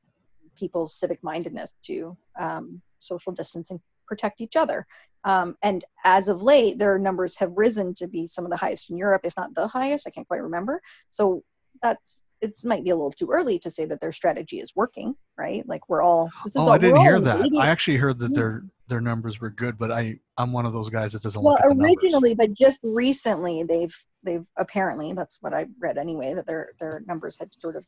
people's 0.59 0.95
civic 0.95 1.23
mindedness 1.23 1.75
to 1.83 2.17
um, 2.39 2.81
social 2.99 3.33
distance 3.33 3.71
and 3.71 3.81
protect 4.07 4.41
each 4.41 4.57
other. 4.57 4.87
Um, 5.25 5.57
and 5.63 5.85
as 6.05 6.29
of 6.29 6.43
late, 6.43 6.79
their 6.79 6.99
numbers 6.99 7.37
have 7.37 7.53
risen 7.57 7.93
to 7.95 8.09
be 8.09 8.27
some 8.27 8.45
of 8.45 8.51
the 8.51 8.57
highest 8.57 8.91
in 8.91 8.97
Europe, 8.97 9.23
if 9.25 9.37
not 9.37 9.55
the 9.55 9.69
highest. 9.69 10.07
I 10.07 10.11
can't 10.11 10.27
quite 10.27 10.43
remember. 10.43 10.81
So 11.11 11.45
that's 11.83 12.25
it 12.41 12.55
might 12.65 12.85
be 12.85 12.91
a 12.91 12.97
little 12.97 13.11
too 13.11 13.29
early 13.31 13.59
to 13.59 13.71
say 13.71 13.85
that 13.87 14.01
their 14.01 14.13
strategy 14.13 14.61
is 14.61 14.75
working, 14.77 15.15
right? 15.37 15.67
Like 15.69 15.89
we're 15.89 16.03
all. 16.03 16.31
This 16.45 16.55
is 16.55 16.61
Oh, 16.61 16.65
all, 16.65 16.73
I 16.73 16.79
didn't 16.79 17.01
hear 17.01 17.19
that. 17.21 17.51
I 17.61 17.67
actually 17.69 17.97
heard 17.97 18.19
that 18.21 18.35
their 18.35 18.65
their 18.87 19.01
numbers 19.01 19.41
were 19.41 19.51
good, 19.51 19.77
but 19.77 19.91
I 19.91 20.19
I'm 20.37 20.53
one 20.53 20.67
of 20.67 20.73
those 20.73 20.89
guys 20.89 21.13
that 21.13 21.23
doesn't 21.23 21.43
well 21.43 21.55
look 21.55 21.65
at 21.65 21.77
the 21.77 21.83
originally 21.83 22.35
but 22.35 22.53
just 22.55 22.81
recently 22.83 23.65
they've 23.65 23.95
they've 24.23 24.47
apparently 24.57 25.13
that's 25.13 25.39
what 25.41 25.53
i 25.53 25.67
read 25.79 25.99
anyway 25.99 26.33
that 26.35 26.47
their 26.47 26.71
their 26.81 27.03
numbers 27.07 27.39
had 27.39 27.49
sort 27.61 27.77
of 27.77 27.85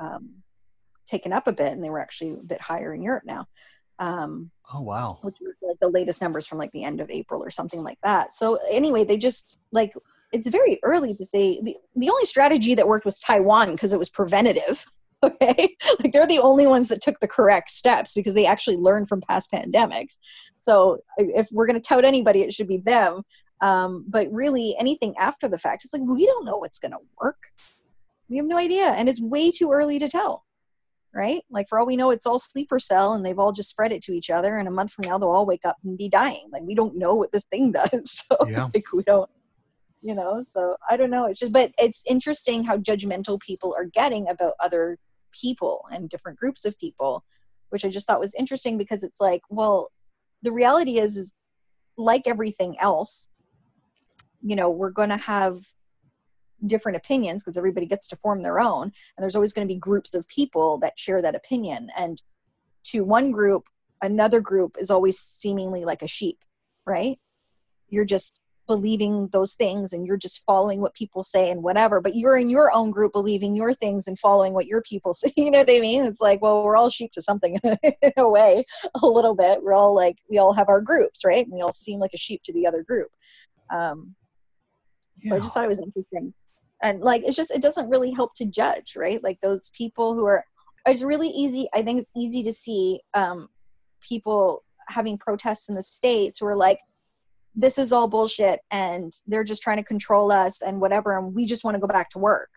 um, 0.00 0.30
taken 1.06 1.32
up 1.32 1.46
a 1.46 1.52
bit 1.52 1.72
and 1.72 1.82
they 1.82 1.90
were 1.90 2.00
actually 2.00 2.32
a 2.32 2.42
bit 2.44 2.60
higher 2.60 2.92
in 2.94 3.02
europe 3.02 3.22
now 3.24 3.46
um, 4.00 4.50
Oh 4.72 4.82
wow. 4.82 5.08
which 5.22 5.36
was 5.40 5.54
like 5.62 5.78
the 5.80 5.88
latest 5.88 6.20
numbers 6.20 6.46
from 6.46 6.58
like 6.58 6.72
the 6.72 6.82
end 6.82 7.00
of 7.00 7.10
april 7.10 7.42
or 7.44 7.50
something 7.50 7.82
like 7.84 7.98
that 8.02 8.32
so 8.32 8.58
anyway 8.70 9.04
they 9.04 9.16
just 9.16 9.58
like 9.72 9.94
it's 10.34 10.48
very 10.48 10.78
early 10.82 11.14
to 11.14 11.24
say 11.24 11.60
the, 11.62 11.76
the 11.96 12.10
only 12.10 12.24
strategy 12.24 12.74
that 12.74 12.88
worked 12.88 13.04
was 13.04 13.18
Taiwan 13.18 13.70
because 13.72 13.92
it 13.92 13.98
was 13.98 14.10
preventative. 14.10 14.84
Okay. 15.22 15.74
like 16.00 16.12
they're 16.12 16.26
the 16.26 16.40
only 16.40 16.66
ones 16.66 16.90
that 16.90 17.00
took 17.00 17.18
the 17.18 17.26
correct 17.26 17.70
steps 17.70 18.12
because 18.12 18.34
they 18.34 18.44
actually 18.44 18.76
learned 18.76 19.08
from 19.08 19.22
past 19.22 19.50
pandemics. 19.50 20.18
So 20.58 20.98
if 21.16 21.48
we're 21.50 21.66
going 21.66 21.80
to 21.80 21.88
tout 21.88 22.04
anybody, 22.04 22.42
it 22.42 22.52
should 22.52 22.68
be 22.68 22.76
them. 22.76 23.22
Um, 23.62 24.04
but 24.06 24.30
really, 24.30 24.76
anything 24.78 25.14
after 25.18 25.48
the 25.48 25.56
fact, 25.56 25.86
it's 25.86 25.94
like 25.94 26.02
we 26.06 26.26
don't 26.26 26.44
know 26.44 26.58
what's 26.58 26.78
going 26.78 26.92
to 26.92 26.98
work. 27.22 27.38
We 28.28 28.36
have 28.36 28.44
no 28.44 28.58
idea. 28.58 28.88
And 28.88 29.08
it's 29.08 29.22
way 29.22 29.50
too 29.50 29.70
early 29.72 29.98
to 29.98 30.08
tell 30.08 30.44
right? 31.14 31.42
Like 31.48 31.66
for 31.68 31.78
all 31.78 31.86
we 31.86 31.96
know, 31.96 32.10
it's 32.10 32.26
all 32.26 32.38
sleeper 32.38 32.78
cell 32.78 33.14
and 33.14 33.24
they've 33.24 33.38
all 33.38 33.52
just 33.52 33.68
spread 33.68 33.92
it 33.92 34.02
to 34.02 34.12
each 34.12 34.30
other. 34.30 34.58
And 34.58 34.66
a 34.68 34.70
month 34.70 34.92
from 34.92 35.06
now, 35.06 35.16
they'll 35.16 35.30
all 35.30 35.46
wake 35.46 35.64
up 35.64 35.76
and 35.84 35.96
be 35.96 36.08
dying. 36.08 36.48
Like 36.52 36.62
we 36.64 36.74
don't 36.74 36.96
know 36.98 37.14
what 37.14 37.32
this 37.32 37.44
thing 37.44 37.72
does. 37.92 38.24
So 38.28 38.36
Yeah. 38.48 38.68
like 38.74 38.84
we 38.92 39.02
don't, 39.04 39.30
you 40.04 40.14
know, 40.14 40.42
so 40.42 40.76
I 40.90 40.98
don't 40.98 41.10
know. 41.10 41.24
It's 41.24 41.38
just, 41.38 41.52
but 41.52 41.72
it's 41.78 42.04
interesting 42.06 42.62
how 42.62 42.76
judgmental 42.76 43.40
people 43.40 43.74
are 43.74 43.86
getting 43.86 44.28
about 44.28 44.52
other 44.62 44.98
people 45.32 45.80
and 45.90 46.10
different 46.10 46.38
groups 46.38 46.66
of 46.66 46.78
people, 46.78 47.24
which 47.70 47.86
I 47.86 47.88
just 47.88 48.06
thought 48.06 48.20
was 48.20 48.34
interesting 48.34 48.76
because 48.76 49.02
it's 49.02 49.18
like, 49.18 49.40
well, 49.48 49.90
the 50.42 50.52
reality 50.52 50.98
is, 50.98 51.16
is 51.16 51.34
like 51.96 52.24
everything 52.26 52.76
else, 52.80 53.30
you 54.42 54.56
know, 54.56 54.68
we're 54.68 54.90
going 54.90 55.08
to 55.08 55.16
have 55.16 55.56
different 56.66 56.96
opinions 56.96 57.42
because 57.42 57.56
everybody 57.56 57.86
gets 57.86 58.06
to 58.08 58.16
form 58.16 58.42
their 58.42 58.60
own 58.60 58.82
and 58.82 59.22
there's 59.22 59.36
always 59.36 59.54
going 59.54 59.66
to 59.66 59.74
be 59.74 59.80
groups 59.80 60.14
of 60.14 60.28
people 60.28 60.76
that 60.80 60.98
share 60.98 61.22
that 61.22 61.34
opinion 61.34 61.88
and 61.96 62.20
to 62.84 63.02
one 63.02 63.30
group 63.30 63.68
another 64.02 64.40
group 64.40 64.76
is 64.78 64.90
always 64.90 65.18
seemingly 65.18 65.84
like 65.84 66.00
a 66.00 66.08
sheep 66.08 66.38
right 66.86 67.18
you're 67.90 68.06
just 68.06 68.38
believing 68.66 69.28
those 69.32 69.54
things 69.54 69.92
and 69.92 70.06
you're 70.06 70.16
just 70.16 70.42
following 70.46 70.80
what 70.80 70.94
people 70.94 71.22
say 71.22 71.50
and 71.50 71.62
whatever 71.62 72.00
but 72.00 72.16
you're 72.16 72.36
in 72.36 72.48
your 72.48 72.72
own 72.72 72.90
group 72.90 73.12
believing 73.12 73.54
your 73.54 73.72
things 73.74 74.06
and 74.08 74.18
following 74.18 74.54
what 74.54 74.66
your 74.66 74.82
people 74.82 75.12
say 75.12 75.32
you 75.36 75.50
know 75.50 75.58
what 75.58 75.70
i 75.70 75.80
mean? 75.80 76.04
It's 76.04 76.20
like 76.20 76.40
well 76.42 76.64
we're 76.64 76.76
all 76.76 76.90
sheep 76.90 77.12
to 77.12 77.22
something 77.22 77.58
in 77.82 78.12
a 78.16 78.28
way 78.28 78.64
a 79.02 79.06
little 79.06 79.34
bit. 79.34 79.62
We're 79.62 79.74
all 79.74 79.94
like 79.94 80.16
we 80.28 80.38
all 80.38 80.52
have 80.52 80.68
our 80.68 80.80
groups 80.80 81.24
right? 81.24 81.44
And 81.44 81.54
we 81.54 81.60
all 81.60 81.72
seem 81.72 81.98
like 81.98 82.14
a 82.14 82.18
sheep 82.18 82.42
to 82.44 82.52
the 82.52 82.66
other 82.66 82.82
group. 82.82 83.08
Um, 83.70 84.14
so 85.26 85.36
i 85.36 85.38
just 85.38 85.54
thought 85.54 85.64
it 85.64 85.68
was 85.68 85.80
interesting. 85.80 86.34
And 86.82 87.00
like 87.00 87.22
it's 87.24 87.36
just 87.36 87.50
it 87.50 87.62
doesn't 87.62 87.88
really 87.88 88.12
help 88.12 88.34
to 88.36 88.46
judge 88.46 88.94
right? 88.96 89.22
Like 89.22 89.40
those 89.40 89.70
people 89.76 90.14
who 90.14 90.26
are 90.26 90.44
it's 90.86 91.02
really 91.02 91.28
easy 91.28 91.66
i 91.74 91.82
think 91.82 91.98
it's 91.98 92.10
easy 92.16 92.42
to 92.42 92.52
see 92.52 93.00
um, 93.14 93.48
people 94.06 94.64
having 94.88 95.16
protests 95.18 95.68
in 95.68 95.74
the 95.74 95.82
states 95.82 96.38
who 96.38 96.46
are 96.46 96.56
like 96.56 96.78
this 97.54 97.78
is 97.78 97.92
all 97.92 98.08
bullshit 98.08 98.60
and 98.70 99.12
they're 99.26 99.44
just 99.44 99.62
trying 99.62 99.76
to 99.76 99.84
control 99.84 100.32
us 100.32 100.62
and 100.62 100.80
whatever 100.80 101.16
and 101.16 101.34
we 101.34 101.44
just 101.44 101.64
want 101.64 101.74
to 101.74 101.80
go 101.80 101.86
back 101.86 102.08
to 102.10 102.18
work 102.18 102.50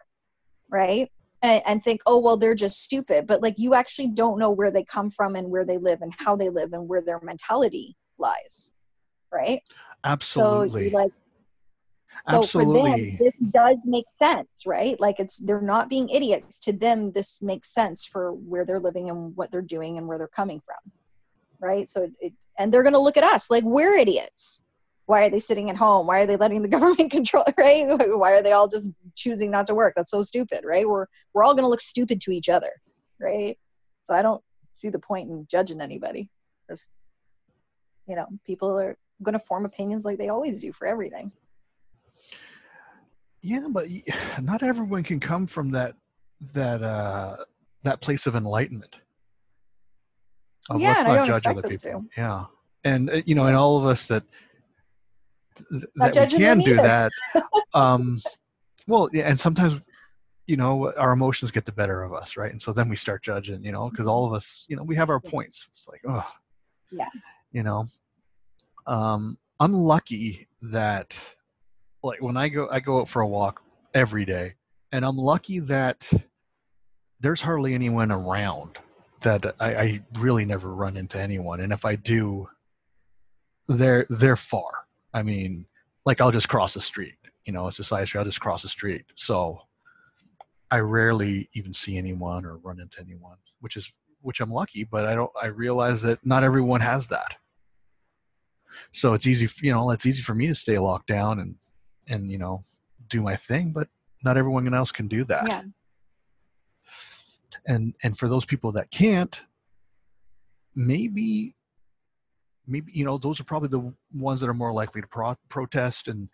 right? 0.70 1.10
And, 1.44 1.62
and 1.66 1.82
think 1.82 2.02
oh 2.06 2.18
well 2.18 2.38
they're 2.38 2.56
just 2.56 2.82
stupid 2.82 3.28
but 3.28 3.44
like 3.44 3.56
you 3.58 3.76
actually 3.76 4.08
don't 4.08 4.40
know 4.40 4.52
where 4.52 4.72
they 4.72 4.84
come 4.84 5.12
from 5.12 5.36
and 5.36 5.50
where 5.50 5.66
they 5.66 5.78
live 5.78 6.02
and 6.02 6.12
how 6.18 6.36
they 6.36 6.50
live 6.50 6.74
and 6.74 6.88
where 6.88 7.02
their 7.02 7.20
mentality 7.22 7.96
lies 8.18 8.72
right? 9.34 9.62
Absolutely. 10.04 10.90
so 10.90 10.98
like 10.98 11.12
so 12.30 12.42
for 12.42 12.64
them 12.74 13.18
this 13.20 13.38
does 13.38 13.84
make 13.86 14.06
sense 14.22 14.50
right? 14.66 15.00
Like 15.00 15.20
it's 15.20 15.38
they're 15.38 15.62
not 15.62 15.90
being 15.90 16.10
idiots. 16.10 16.60
To 16.62 16.74
them 16.74 17.12
this 17.12 17.42
makes 17.42 17.74
sense 17.74 18.06
for 18.06 18.34
where 18.34 18.66
they're 18.66 18.80
living 18.80 19.10
and 19.10 19.36
what 19.38 19.52
they're 19.52 19.62
doing 19.62 20.00
and 20.00 20.08
where 20.08 20.18
they're 20.18 20.28
coming 20.28 20.60
from 20.66 20.92
right? 21.62 21.88
So 21.88 22.10
it, 22.20 22.34
and 22.60 22.72
they're 22.72 22.84
going 22.84 22.94
to 22.94 23.00
look 23.00 23.18
at 23.18 23.24
us 23.24 23.50
like 23.50 23.64
we're 23.64 23.96
idiots 23.96 24.64
why 25.08 25.26
are 25.26 25.30
they 25.30 25.40
sitting 25.40 25.70
at 25.70 25.78
home? 25.78 26.06
Why 26.06 26.22
are 26.22 26.28
they 26.28 26.36
letting 26.36 26.62
the 26.62 26.68
government 26.78 27.10
control 27.12 27.46
right? 27.58 27.86
Why 27.88 28.34
are 28.34 28.44
they 28.44 28.52
all 28.52 28.68
just 28.68 28.92
choosing 29.16 29.50
not 29.50 29.66
to 29.68 29.76
work? 29.76 29.94
That's 29.96 30.12
so 30.12 30.22
stupid 30.22 30.62
right? 30.64 30.88
We're 30.88 31.08
we're 31.34 31.44
all 31.44 31.54
going 31.54 31.64
to 31.64 31.70
look 31.70 31.82
stupid 31.82 32.22
to 32.22 32.32
each 32.32 32.50
other 32.50 32.72
right? 33.20 33.58
So 34.02 34.14
i 34.14 34.22
don't 34.22 34.42
see 34.74 34.90
the 34.90 35.00
point 35.00 35.30
in 35.30 35.48
judging 35.50 35.82
anybody. 35.82 36.30
Just 36.70 36.90
you 38.08 38.16
know 38.16 38.28
people 38.46 38.78
are 38.78 38.96
going 39.24 39.34
to 39.34 39.40
form 39.40 39.66
opinions 39.66 40.06
like 40.06 40.20
they 40.20 40.30
always 40.30 40.62
do 40.62 40.72
for 40.72 40.88
everything. 40.88 41.32
Yeah 43.42 43.68
but 43.70 43.88
not 44.42 44.62
everyone 44.62 45.04
can 45.04 45.20
come 45.20 45.48
from 45.48 45.72
that 45.72 45.96
that 46.54 46.84
uh 46.84 47.38
that 47.84 48.02
place 48.02 48.28
of 48.28 48.36
enlightenment. 48.36 48.96
Of 50.70 50.82
Yeah, 50.82 50.90
let's 50.90 51.06
not 51.08 51.16
don't 51.16 51.28
judge 51.28 51.48
other 51.48 51.62
people. 51.62 51.92
to. 51.92 52.10
yeah. 52.18 52.46
And 52.84 53.10
uh, 53.10 53.22
you 53.26 53.36
know 53.36 53.48
and 53.48 53.56
all 53.56 53.78
of 53.78 53.86
us 53.86 54.06
that 54.08 54.24
th- 55.70 55.84
that 55.96 56.16
we 56.16 56.28
can 56.28 56.60
do 56.60 56.74
either. 56.74 56.82
that 56.82 57.12
um 57.74 58.18
well 58.88 59.10
yeah 59.14 59.24
and 59.30 59.40
sometimes 59.40 59.82
you 60.46 60.56
know 60.58 60.94
our 60.94 61.12
emotions 61.12 61.52
get 61.52 61.66
the 61.66 61.72
better 61.72 62.04
of 62.04 62.14
us 62.14 62.38
right? 62.38 62.52
And 62.52 62.62
so 62.62 62.72
then 62.74 62.88
we 62.90 62.96
start 62.96 63.24
judging 63.24 63.64
you 63.64 63.72
know 63.72 63.90
because 63.90 64.08
all 64.08 64.26
of 64.26 64.34
us 64.34 64.66
you 64.68 64.76
know 64.76 64.84
we 64.84 64.96
have 64.96 65.10
our 65.10 65.20
points. 65.20 65.68
It's 65.70 65.88
like 65.88 66.02
oh 66.08 66.26
Yeah. 66.92 67.10
you 67.52 67.64
know 67.64 67.86
um 68.86 69.38
i'm 69.60 69.74
lucky 69.74 70.48
that 70.62 71.36
like 72.04 72.22
when 72.22 72.38
i 72.38 72.48
go 72.48 72.70
i 72.72 72.80
go 72.80 73.02
out 73.02 73.10
for 73.10 73.22
a 73.22 73.28
walk 73.28 73.62
every 73.94 74.24
day 74.24 74.54
and 74.94 75.04
i'm 75.04 75.18
lucky 75.18 75.60
that 75.60 76.10
there's 77.20 77.42
hardly 77.42 77.74
anyone 77.74 78.12
around 78.12 78.78
that 79.22 79.56
I, 79.60 79.76
I 79.76 80.02
really 80.20 80.46
never 80.46 80.74
run 80.74 80.96
into 80.96 81.20
anyone. 81.20 81.60
And 81.60 81.74
if 81.74 81.84
i 81.86 81.96
do 81.96 82.48
they're 83.68 84.06
they're 84.10 84.36
far 84.36 84.86
i 85.18 85.24
mean 85.24 85.66
like 86.06 86.22
i'll 86.22 86.32
just 86.32 86.48
cross 86.48 86.74
the 86.74 86.82
street 86.82 87.16
you 87.46 87.54
know 87.54 87.68
it's 87.68 87.80
a 87.80 87.84
side 87.84 88.08
street 88.08 88.20
i'll 88.20 88.26
just 88.26 88.40
cross 88.40 88.62
the 88.62 88.70
street. 88.70 89.06
So 89.16 89.60
i 90.70 90.80
rarely 90.80 91.50
even 91.54 91.74
see 91.74 91.98
anyone 91.98 92.46
or 92.46 92.58
run 92.58 92.80
into 92.80 93.02
anyone 93.02 93.38
which 93.62 93.76
is 93.76 94.00
which 94.22 94.42
i'm 94.42 94.52
lucky 94.52 94.84
but 94.84 95.06
i 95.06 95.16
don't 95.16 95.32
i 95.42 95.48
realize 95.48 96.02
that 96.04 96.24
not 96.26 96.44
everyone 96.44 96.82
has 96.82 97.08
that. 97.08 97.36
So 98.92 99.14
it's 99.14 99.26
easy 99.26 99.48
you 99.66 99.72
know 99.74 99.92
it's 99.92 100.06
easy 100.06 100.22
for 100.22 100.36
me 100.36 100.48
to 100.48 100.56
stay 100.56 100.78
locked 100.78 101.08
down 101.08 101.40
and 101.40 101.56
and 102.08 102.30
you 102.30 102.38
know 102.38 102.64
do 103.10 103.22
my 103.22 103.36
thing 103.36 103.72
but 103.72 103.88
not 104.24 104.38
everyone 104.38 104.72
else 104.74 104.92
can 104.92 105.08
do 105.08 105.24
that. 105.26 105.48
Yeah. 105.48 105.62
And 107.66 107.94
and 108.04 108.18
for 108.18 108.28
those 108.28 108.46
people 108.46 108.72
that 108.74 108.92
can't 108.92 109.42
maybe 110.76 111.56
maybe 112.68 112.92
you 112.94 113.06
know 113.06 113.18
those 113.18 113.40
are 113.40 113.44
probably 113.44 113.70
the 113.70 113.94
ones 114.14 114.42
that 114.42 114.50
are 114.50 114.54
more 114.54 114.74
likely 114.74 115.02
to 115.02 115.08
pro- 115.08 115.36
protest 115.50 116.08
and 116.08 116.30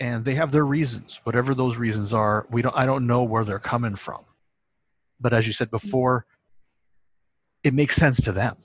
and 0.00 0.24
they 0.24 0.34
have 0.34 0.52
their 0.52 0.64
reasons. 0.64 1.20
Whatever 1.24 1.54
those 1.54 1.76
reasons 1.76 2.14
are 2.14 2.46
we 2.50 2.62
don't 2.62 2.76
i 2.76 2.86
don't 2.86 3.06
know 3.06 3.22
where 3.22 3.44
they're 3.44 3.58
coming 3.58 3.96
from. 3.96 4.24
But 5.20 5.32
as 5.32 5.46
you 5.46 5.52
said 5.52 5.68
mm-hmm. 5.68 5.86
before 5.88 6.26
it 7.64 7.74
makes 7.74 7.96
sense 7.96 8.20
to 8.22 8.32
them. 8.32 8.56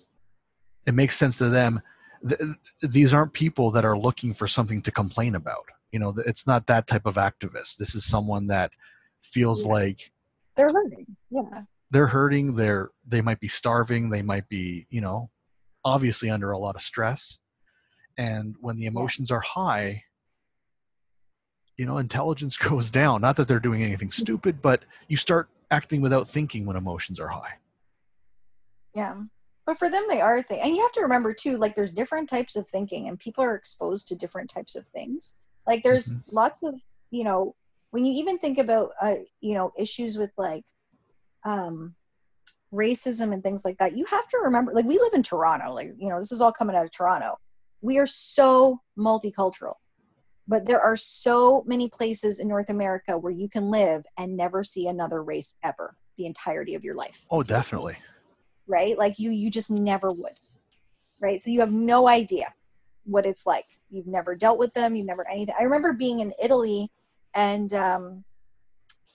It 0.86 0.94
makes 0.94 1.18
sense 1.18 1.38
to 1.40 1.50
them. 1.50 1.82
Th- 2.28 2.40
these 2.82 3.14
aren't 3.14 3.34
people 3.34 3.72
that 3.72 3.86
are 3.86 3.98
looking 3.98 4.34
for 4.34 4.48
something 4.48 4.82
to 4.84 4.92
complain 4.92 5.36
about. 5.36 5.66
You 5.92 6.00
know 6.00 6.14
it's 6.26 6.48
not 6.48 6.68
that 6.68 6.88
type 6.88 7.06
of 7.06 7.16
activist. 7.16 7.78
This 7.78 7.96
is 7.96 8.06
someone 8.06 8.48
that 8.48 8.72
feels 9.22 9.64
Yeah. 9.64 9.72
like 9.72 10.12
they're 10.56 10.72
hurting. 10.72 11.18
Yeah. 11.30 11.64
they're 11.92 12.08
hurting. 12.08 12.56
They're 12.56 12.92
they 13.08 13.22
might 13.22 13.40
be 13.40 13.48
starving. 13.48 14.10
They 14.10 14.22
might 14.22 14.48
be 14.50 14.88
you 14.90 15.02
know 15.02 15.30
obviously 15.86 16.30
under 16.30 16.52
a 16.52 16.58
lot 16.58 16.76
of 16.76 16.82
stress 16.82 17.40
and 18.18 18.56
when 18.62 18.78
the 18.78 18.86
emotions 18.86 19.32
are 19.32 19.42
high 19.42 20.04
you 21.78 21.86
know 21.86 21.98
intelligence 21.98 22.58
goes 22.70 22.92
down 22.92 23.22
not 23.22 23.36
that 23.36 23.48
they're 23.48 23.60
doing 23.60 23.84
anything 23.84 24.12
stupid 24.12 24.62
but 24.62 24.84
you 25.08 25.18
start 25.18 25.50
acting 25.72 26.02
without 26.02 26.28
thinking 26.28 26.66
when 26.66 26.76
emotions 26.76 27.20
are 27.20 27.30
high 27.30 27.58
Yeah. 28.96 29.16
But 29.66 29.78
for 29.78 29.90
them, 29.90 30.04
they 30.10 30.22
are 30.22 30.42
thing. 30.42 30.60
And 30.62 30.76
you 30.76 30.82
have 30.82 30.92
to 30.94 31.02
remember, 31.02 31.34
too, 31.34 31.58
like 31.58 31.74
there's 31.74 31.92
different 31.92 32.30
types 32.30 32.56
of 32.56 32.68
thinking 32.68 33.08
and 33.08 33.18
people 33.18 33.44
are 33.44 33.56
exposed 33.56 34.08
to 34.10 34.16
different 34.16 34.50
types 34.50 34.76
of 34.76 34.88
things. 34.88 35.36
Like 35.66 35.84
there's 35.84 36.16
lots 36.32 36.64
of, 36.64 36.80
you 37.12 37.24
know, 37.24 37.56
when 37.92 38.06
you 38.06 38.14
even 38.14 38.38
think 38.38 38.58
about, 38.58 38.90
uh, 39.02 39.16
you 39.40 39.54
know, 39.54 39.72
issues 39.78 40.18
with 40.18 40.32
like 40.38 40.66
um, 41.46 41.96
racism 42.74 43.34
and 43.34 43.44
things 43.44 43.64
like 43.64 43.78
that, 43.78 43.96
you 43.96 44.06
have 44.06 44.28
to 44.30 44.38
remember, 44.44 44.74
like 44.74 44.86
we 44.86 44.98
live 44.98 45.14
in 45.14 45.24
Toronto. 45.24 45.74
Like, 45.74 45.94
you 45.98 46.10
know, 46.10 46.18
this 46.18 46.32
is 46.32 46.42
all 46.42 46.52
coming 46.52 46.76
out 46.76 46.86
of 46.86 46.92
Toronto. 46.92 47.38
We 47.82 48.00
are 48.00 48.08
so 48.08 48.80
multicultural. 48.98 49.76
But 50.46 50.66
there 50.66 50.82
are 50.82 50.98
so 50.98 51.64
many 51.66 51.88
places 51.88 52.40
in 52.40 52.50
North 52.50 52.70
America 52.70 53.18
where 53.18 53.32
you 53.32 53.48
can 53.48 53.72
live 53.72 54.04
and 54.18 54.36
never 54.36 54.62
see 54.62 54.88
another 54.88 55.24
race 55.24 55.56
ever 55.64 55.96
the 56.18 56.26
entirety 56.28 56.76
of 56.76 56.84
your 56.84 56.94
life 56.94 57.26
oh 57.32 57.42
definitely 57.42 57.98
right? 58.68 58.98
Like 58.98 59.20
you 59.20 59.32
you 59.32 59.50
just 59.50 59.72
never 59.72 60.12
would. 60.12 60.40
Right? 61.20 61.42
So 61.42 61.50
you 61.50 61.60
have 61.62 61.72
no 61.72 62.08
idea 62.08 62.54
what 63.06 63.26
it's 63.26 63.46
like. 63.46 63.66
You've 63.90 64.08
never 64.08 64.36
dealt 64.36 64.58
with 64.58 64.74
them, 64.74 64.96
you've 64.96 65.06
never 65.06 65.28
anything. 65.30 65.56
I 65.60 65.64
remember 65.64 65.94
being 65.94 66.20
in 66.20 66.34
Italy 66.44 66.90
and 67.36 67.74
um 67.74 68.24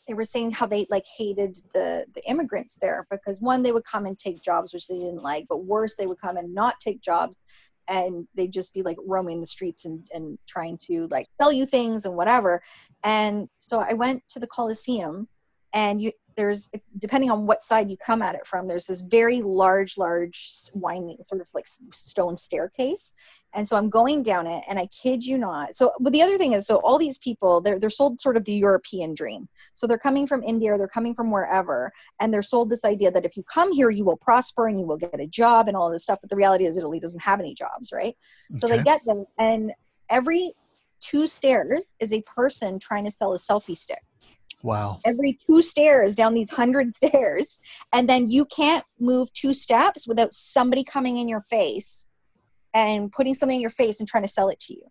they 0.08 0.14
were 0.14 0.24
saying 0.24 0.50
how 0.50 0.66
they 0.66 0.86
like 0.90 1.04
hated 1.16 1.56
the 1.74 2.04
the 2.14 2.28
immigrants 2.28 2.78
there 2.80 3.06
because 3.10 3.40
one 3.40 3.62
they 3.62 3.72
would 3.72 3.84
come 3.84 4.06
and 4.06 4.18
take 4.18 4.42
jobs 4.42 4.72
which 4.72 4.88
they 4.88 4.98
didn't 4.98 5.22
like, 5.22 5.46
but 5.48 5.64
worse 5.64 5.94
they 5.94 6.06
would 6.06 6.20
come 6.20 6.36
and 6.36 6.52
not 6.54 6.80
take 6.80 7.00
jobs 7.00 7.36
and 7.86 8.26
they'd 8.34 8.52
just 8.52 8.74
be 8.74 8.82
like 8.82 8.96
roaming 9.06 9.40
the 9.40 9.46
streets 9.46 9.84
and, 9.86 10.06
and 10.12 10.38
trying 10.46 10.76
to 10.76 11.06
like 11.10 11.26
sell 11.40 11.52
you 11.52 11.64
things 11.64 12.04
and 12.04 12.16
whatever. 12.16 12.60
And 13.04 13.48
so 13.58 13.80
i 13.80 13.92
went 13.92 14.26
to 14.28 14.40
the 14.40 14.46
coliseum 14.46 15.28
and 15.72 16.00
you 16.00 16.12
there's 16.38 16.70
depending 16.98 17.32
on 17.32 17.46
what 17.46 17.62
side 17.62 17.90
you 17.90 17.96
come 17.96 18.22
at 18.22 18.36
it 18.36 18.46
from 18.46 18.68
there's 18.68 18.86
this 18.86 19.00
very 19.00 19.42
large 19.42 19.98
large 19.98 20.48
winding 20.72 21.18
sort 21.20 21.40
of 21.40 21.48
like 21.52 21.66
stone 21.66 22.36
staircase. 22.36 23.12
And 23.54 23.66
so 23.66 23.76
i'm 23.76 23.90
going 23.90 24.22
down 24.22 24.46
it 24.46 24.62
and 24.68 24.78
i 24.78 24.86
kid 24.86 25.26
you 25.26 25.36
not. 25.36 25.74
So 25.74 25.92
but 25.98 26.12
the 26.12 26.22
other 26.22 26.38
thing 26.38 26.52
is 26.52 26.64
so 26.64 26.76
all 26.76 26.96
these 26.96 27.18
people 27.18 27.60
they're, 27.60 27.80
they're 27.80 27.90
sold 27.90 28.20
sort 28.20 28.36
of 28.36 28.44
the 28.44 28.52
european 28.52 29.14
dream. 29.14 29.48
So 29.74 29.88
they're 29.88 29.98
coming 29.98 30.28
from 30.28 30.44
india 30.44 30.72
or 30.72 30.78
they're 30.78 30.86
coming 30.86 31.12
from 31.12 31.32
wherever 31.32 31.90
and 32.20 32.32
they're 32.32 32.42
sold 32.42 32.70
this 32.70 32.84
idea 32.84 33.10
that 33.10 33.24
if 33.24 33.36
you 33.36 33.42
come 33.42 33.72
here 33.72 33.90
you 33.90 34.04
will 34.04 34.16
prosper 34.16 34.68
and 34.68 34.78
you 34.78 34.86
will 34.86 34.96
get 34.96 35.20
a 35.20 35.26
job 35.26 35.66
and 35.66 35.76
all 35.76 35.90
this 35.90 36.04
stuff. 36.04 36.20
But 36.22 36.30
the 36.30 36.36
reality 36.36 36.66
is 36.66 36.78
italy 36.78 37.00
doesn't 37.00 37.22
have 37.22 37.40
any 37.40 37.52
jobs 37.52 37.90
right? 37.92 38.16
So 38.54 38.68
they 38.68 38.78
get 38.78 39.04
them 39.04 39.26
and 39.40 39.72
every 40.08 40.52
two 41.00 41.26
stairs 41.26 41.92
is 41.98 42.12
a 42.12 42.22
person 42.22 42.78
trying 42.78 43.04
to 43.06 43.10
sell 43.10 43.32
a 43.32 43.36
selfie 43.36 43.76
stick 43.76 43.98
Wow. 44.62 44.98
every 45.04 45.38
two 45.46 45.62
stairs 45.62 46.14
down 46.14 46.34
these 46.34 46.50
hundred 46.50 46.94
stairs 47.00 47.60
and 47.92 48.08
then 48.08 48.28
you 48.28 48.44
can't 48.46 48.84
move 48.98 49.32
two 49.32 49.52
steps 49.52 50.06
without 50.08 50.32
somebody 50.32 50.82
coming 50.84 51.18
in 51.18 51.28
your 51.28 51.40
face 51.42 52.06
and 52.74 53.10
putting 53.12 53.34
something 53.34 53.56
in 53.56 53.60
your 53.60 53.70
face 53.70 54.00
and 54.00 54.08
trying 54.08 54.24
to 54.24 54.28
sell 54.28 54.48
it 54.48 54.60
to 54.60 54.74
you 54.74 54.82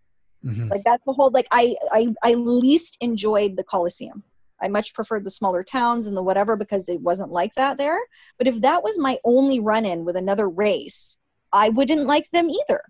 Mhm. 0.45 0.69
like 0.69 0.83
that's 0.85 1.03
the 1.05 1.13
whole 1.13 1.31
like 1.31 1.47
i 1.51 1.75
i, 1.91 2.07
I 2.23 2.35
least 2.35 2.97
enjoyed 3.01 3.57
the 3.57 3.63
coliseum 3.63 4.23
i 4.61 4.67
much 4.67 4.93
preferred 4.93 5.23
the 5.23 5.31
smaller 5.31 5.63
towns 5.63 6.05
and 6.07 6.15
the 6.15 6.21
whatever 6.21 6.55
because 6.55 6.87
it 6.89 7.01
wasn't 7.01 7.31
like 7.31 7.53
that 7.55 7.77
there 7.79 7.99
but 8.37 8.45
if 8.47 8.61
that 8.61 8.83
was 8.83 8.99
my 8.99 9.17
only 9.25 9.59
run-in 9.59 10.05
with 10.05 10.15
another 10.15 10.47
race 10.47 11.17
i 11.53 11.69
wouldn't 11.69 12.05
like 12.05 12.29
them 12.31 12.49
either 12.49 12.81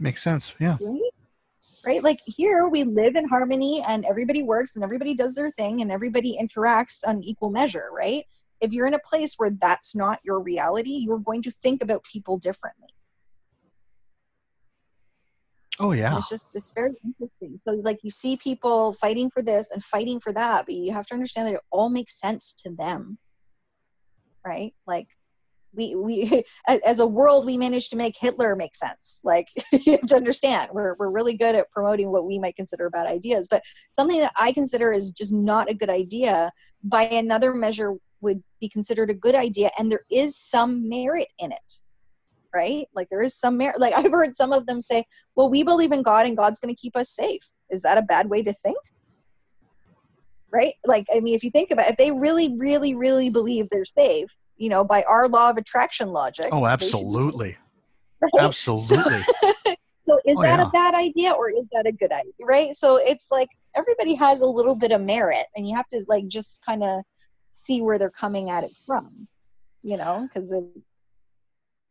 Makes 0.00 0.22
sense. 0.22 0.54
Yeah. 0.58 0.78
right? 0.80 1.10
Right? 1.84 2.02
Like 2.04 2.18
here 2.26 2.68
we 2.68 2.84
live 2.84 3.16
in 3.16 3.26
harmony 3.26 3.82
and 3.88 4.04
everybody 4.04 4.42
works 4.42 4.74
and 4.74 4.84
everybody 4.84 5.14
does 5.14 5.34
their 5.34 5.50
thing 5.52 5.80
and 5.80 5.90
everybody 5.90 6.38
interacts 6.40 7.00
on 7.06 7.24
equal 7.24 7.50
measure, 7.50 7.88
right? 7.96 8.24
If 8.60 8.72
you're 8.72 8.86
in 8.86 8.94
a 8.94 9.00
place 9.00 9.34
where 9.38 9.50
that's 9.50 9.96
not 9.96 10.20
your 10.22 10.42
reality, 10.42 10.90
you're 10.90 11.18
going 11.18 11.42
to 11.42 11.50
think 11.50 11.82
about 11.82 12.04
people 12.04 12.36
differently. 12.36 12.88
Oh 15.78 15.92
And 15.92 16.00
yeah. 16.00 16.16
It's 16.18 16.28
just 16.28 16.54
it's 16.54 16.72
very 16.72 16.94
interesting. 17.02 17.58
So 17.66 17.72
like 17.72 18.00
you 18.02 18.10
see 18.10 18.36
people 18.36 18.92
fighting 18.92 19.30
for 19.30 19.42
this 19.42 19.70
and 19.70 19.82
fighting 19.82 20.20
for 20.20 20.32
that, 20.34 20.66
but 20.66 20.74
you 20.74 20.92
have 20.92 21.06
to 21.06 21.14
understand 21.14 21.48
that 21.48 21.54
it 21.54 21.60
all 21.70 21.88
makes 21.88 22.20
sense 22.20 22.52
to 22.64 22.70
them. 22.76 23.18
Right? 24.44 24.74
Like 24.86 25.08
we 25.72 25.94
we 25.94 26.42
as 26.68 27.00
a 27.00 27.06
world 27.06 27.46
we 27.46 27.56
managed 27.56 27.90
to 27.90 27.96
make 27.96 28.14
Hitler 28.18 28.56
make 28.56 28.74
sense. 28.74 29.20
Like 29.24 29.48
you 29.72 29.92
have 29.92 30.06
to 30.08 30.16
understand 30.16 30.70
we're 30.72 30.96
we're 30.98 31.10
really 31.10 31.36
good 31.36 31.54
at 31.54 31.70
promoting 31.70 32.10
what 32.10 32.26
we 32.26 32.38
might 32.38 32.56
consider 32.56 32.90
bad 32.90 33.06
ideas, 33.06 33.48
but 33.50 33.62
something 33.92 34.20
that 34.20 34.32
I 34.38 34.52
consider 34.52 34.92
is 34.92 35.10
just 35.10 35.32
not 35.32 35.70
a 35.70 35.74
good 35.74 35.90
idea 35.90 36.50
by 36.82 37.02
another 37.02 37.54
measure 37.54 37.94
would 38.20 38.42
be 38.60 38.68
considered 38.68 39.10
a 39.10 39.14
good 39.14 39.34
idea 39.34 39.70
and 39.78 39.90
there 39.90 40.04
is 40.10 40.36
some 40.36 40.88
merit 40.88 41.28
in 41.38 41.52
it. 41.52 41.72
Right? 42.54 42.86
Like 42.94 43.08
there 43.10 43.22
is 43.22 43.38
some 43.38 43.56
merit 43.56 43.78
like 43.80 43.94
I've 43.96 44.10
heard 44.10 44.34
some 44.34 44.52
of 44.52 44.66
them 44.66 44.80
say, 44.80 45.04
"Well, 45.36 45.50
we 45.50 45.62
believe 45.62 45.92
in 45.92 46.02
God 46.02 46.26
and 46.26 46.36
God's 46.36 46.58
going 46.58 46.74
to 46.74 46.80
keep 46.80 46.96
us 46.96 47.10
safe." 47.10 47.42
Is 47.70 47.82
that 47.82 47.98
a 47.98 48.02
bad 48.02 48.28
way 48.28 48.42
to 48.42 48.52
think? 48.52 48.78
Right? 50.52 50.74
Like 50.84 51.06
I 51.14 51.20
mean 51.20 51.36
if 51.36 51.44
you 51.44 51.50
think 51.50 51.70
about 51.70 51.86
it, 51.86 51.92
if 51.92 51.96
they 51.96 52.10
really 52.10 52.56
really 52.58 52.96
really 52.96 53.30
believe 53.30 53.68
they're 53.68 53.84
safe, 53.84 54.28
you 54.60 54.68
know, 54.68 54.84
by 54.84 55.02
our 55.08 55.26
law 55.26 55.48
of 55.50 55.56
attraction 55.56 56.08
logic. 56.10 56.48
Oh, 56.52 56.60
they 56.60 56.70
should 56.70 56.78
be 56.80 56.84
absolutely. 56.86 57.56
right? 58.22 58.30
Absolutely. 58.44 59.20
So 60.08 60.18
is 60.26 60.36
Oh, 60.36 60.42
that 60.42 60.58
yeah. 60.58 60.66
a 60.66 60.70
bad 60.70 60.94
idea 60.94 61.30
or 61.30 61.50
is 61.50 61.68
that 61.70 61.86
a 61.86 61.92
good 61.92 62.10
idea? 62.10 62.32
Right? 62.42 62.74
So 62.74 62.96
it's 62.96 63.30
like 63.30 63.48
everybody 63.76 64.14
has 64.14 64.40
a 64.40 64.46
little 64.46 64.74
bit 64.74 64.90
of 64.90 65.00
merit 65.00 65.44
and 65.54 65.68
you 65.68 65.76
have 65.76 65.88
to 65.92 66.04
like 66.08 66.26
just 66.26 66.58
kind 66.66 66.82
of 66.82 67.02
see 67.50 67.80
where 67.80 67.96
they're 67.96 68.10
coming 68.10 68.50
at 68.50 68.64
it 68.64 68.72
from, 68.84 69.28
you 69.84 69.96
know, 69.96 70.26
because 70.26 70.52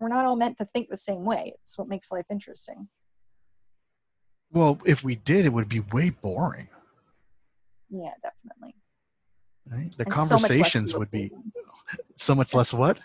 we're 0.02 0.10
not 0.10 0.26
all 0.26 0.36
meant 0.36 0.58
to 0.58 0.66
think 0.66 0.90
the 0.90 0.98
same 0.98 1.24
way. 1.24 1.54
It's 1.62 1.78
what 1.78 1.88
makes 1.88 2.12
life 2.12 2.26
interesting. 2.30 2.90
well, 4.52 4.80
if 4.86 5.02
we 5.02 5.16
did, 5.16 5.46
it 5.46 5.54
would 5.54 5.70
be 5.70 5.80
way 5.80 6.10
boring. 6.10 6.68
Yeah, 7.90 8.12
definitely. 8.22 8.76
Right? 9.72 9.92
The 9.96 10.04
And 10.06 10.14
so 10.14 10.20
much 10.36 10.42
less 10.42 10.42
to 10.42 10.58
conversations 10.58 10.94
would 10.96 11.12
be 11.12 11.32
so 12.16 12.36
much 12.36 12.54
less 12.54 12.74
what? 12.74 13.00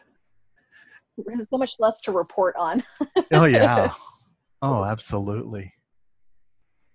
so 1.42 1.56
much 1.56 1.76
less 1.78 2.00
to 2.02 2.12
report 2.12 2.56
on. 2.56 2.82
Oh 3.32 3.44
yeah. 3.44 3.92
Oh, 4.62 4.82
absolutely. 4.82 5.74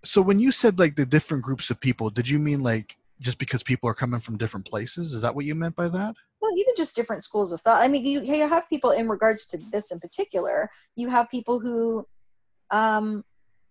So 0.03 0.23
when 0.23 0.39
you 0.39 0.51
said 0.51 0.79
like 0.79 0.95
the 0.95 1.05
different 1.05 1.43
groups 1.43 1.69
of 1.69 1.79
people, 1.79 2.09
did 2.09 2.27
you 2.27 2.39
mean 2.39 2.63
like 2.63 2.97
just 3.19 3.37
because 3.37 3.61
people 3.61 3.87
are 3.87 3.93
coming 3.93 4.19
from 4.19 4.39
different 4.39 4.65
places? 4.65 5.13
Is 5.13 5.21
that 5.21 5.35
what 5.35 5.45
you 5.45 5.53
meant 5.53 5.75
by 5.75 5.87
that? 5.87 6.15
well 6.41 6.51
even 6.57 6.73
just 6.75 6.95
different 6.95 7.23
schools 7.23 7.51
of 7.51 7.61
thought 7.61 7.81
i 7.81 7.87
mean 7.87 8.05
you, 8.05 8.21
you 8.21 8.47
have 8.47 8.69
people 8.69 8.91
in 8.91 9.07
regards 9.07 9.45
to 9.45 9.57
this 9.71 9.91
in 9.91 9.99
particular 9.99 10.69
you 10.95 11.09
have 11.09 11.29
people 11.29 11.59
who 11.59 12.05
um, 12.71 13.23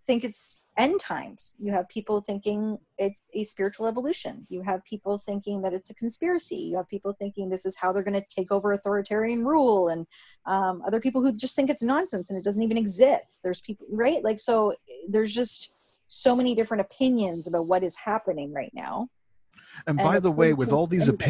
think 0.09 0.25
it's 0.25 0.61
end 0.79 0.99
times. 1.01 1.55
You 1.59 1.71
have 1.73 1.87
people 1.89 2.21
thinking 2.23 2.79
it's 2.97 3.21
a 3.35 3.45
spiritual 3.45 3.87
evolution. 3.87 4.47
You 4.49 4.63
have 4.63 4.83
people 4.85 5.19
thinking 5.19 5.61
that 5.63 5.75
it's 5.75 5.91
a 5.91 5.95
conspiracy. 5.95 6.57
You 6.57 6.79
have 6.79 6.89
people 6.89 7.13
thinking 7.21 7.49
this 7.51 7.67
is 7.67 7.77
how 7.81 7.93
they're 7.93 8.03
going 8.03 8.21
to 8.21 8.27
take 8.35 8.51
over 8.51 8.73
authoritarian 8.73 9.45
rule 9.45 9.91
and 9.91 10.07
um, 10.47 10.83
other 10.87 10.99
people 11.01 11.21
who 11.23 11.31
just 11.33 11.55
think 11.55 11.69
it's 11.69 11.83
nonsense 11.83 12.31
and 12.31 12.39
it 12.39 12.45
doesn't 12.45 12.63
even 12.63 12.79
exist. 12.79 13.37
There's 13.45 13.61
people 13.61 13.87
right? 13.91 14.25
Like 14.25 14.39
so 14.41 14.73
there's 15.09 15.35
just 15.35 15.61
so 16.09 16.35
many 16.35 16.55
different 16.55 16.81
opinions 16.81 17.47
about 17.47 17.67
what 17.67 17.83
is 17.85 17.95
happening 17.97 18.53
right 18.53 18.73
now. 18.73 19.09
And, 19.87 20.01
And 20.01 20.09
by 20.09 20.19
the 20.21 20.31
way, 20.31 20.55
with 20.55 20.73
all 20.73 20.87
these 20.87 21.03
everybody- 21.03 21.27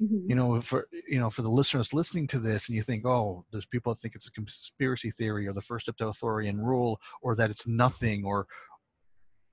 opinions, 0.00 0.28
you 0.30 0.34
know, 0.34 0.60
for 0.60 0.88
you 1.08 1.18
know, 1.18 1.30
for 1.30 1.42
the 1.42 1.50
listeners 1.50 1.92
listening 1.92 2.26
to 2.28 2.38
this, 2.38 2.68
and 2.68 2.76
you 2.76 2.82
think, 2.82 3.06
oh, 3.06 3.44
there's 3.50 3.66
people 3.66 3.92
that 3.92 4.00
think 4.00 4.14
it's 4.14 4.28
a 4.28 4.32
conspiracy 4.32 5.10
theory 5.10 5.46
or 5.46 5.52
the 5.52 5.60
first 5.60 5.88
authoritarian 5.88 6.58
rule, 6.58 7.00
or 7.22 7.34
that 7.36 7.50
it's 7.50 7.66
nothing, 7.66 8.24
or 8.24 8.46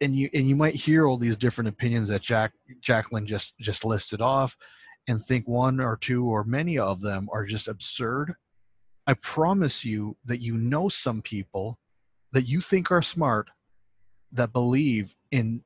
and 0.01 0.15
you 0.15 0.29
and 0.33 0.47
you 0.47 0.55
might 0.55 0.75
hear 0.75 1.07
all 1.07 1.17
these 1.17 1.37
different 1.37 1.69
opinions 1.69 2.09
that 2.09 2.21
Jack 2.21 2.51
Jacqueline 2.81 3.25
just 3.25 3.57
just 3.59 3.85
listed 3.85 4.21
off, 4.21 4.55
and 5.07 5.21
think 5.21 5.47
one 5.47 5.79
or 5.79 5.97
two 5.97 6.25
or 6.25 6.43
many 6.43 6.77
of 6.77 7.01
them 7.01 7.27
are 7.31 7.45
just 7.45 7.67
absurd. 7.67 8.33
I 9.07 9.13
promise 9.15 9.83
you 9.83 10.17
that 10.25 10.41
you 10.41 10.57
know 10.57 10.89
some 10.89 11.21
people 11.21 11.79
that 12.31 12.43
you 12.43 12.61
think 12.61 12.91
are 12.91 13.01
smart 13.01 13.49
that 14.31 14.53
believe 14.53 15.15
in 15.31 15.63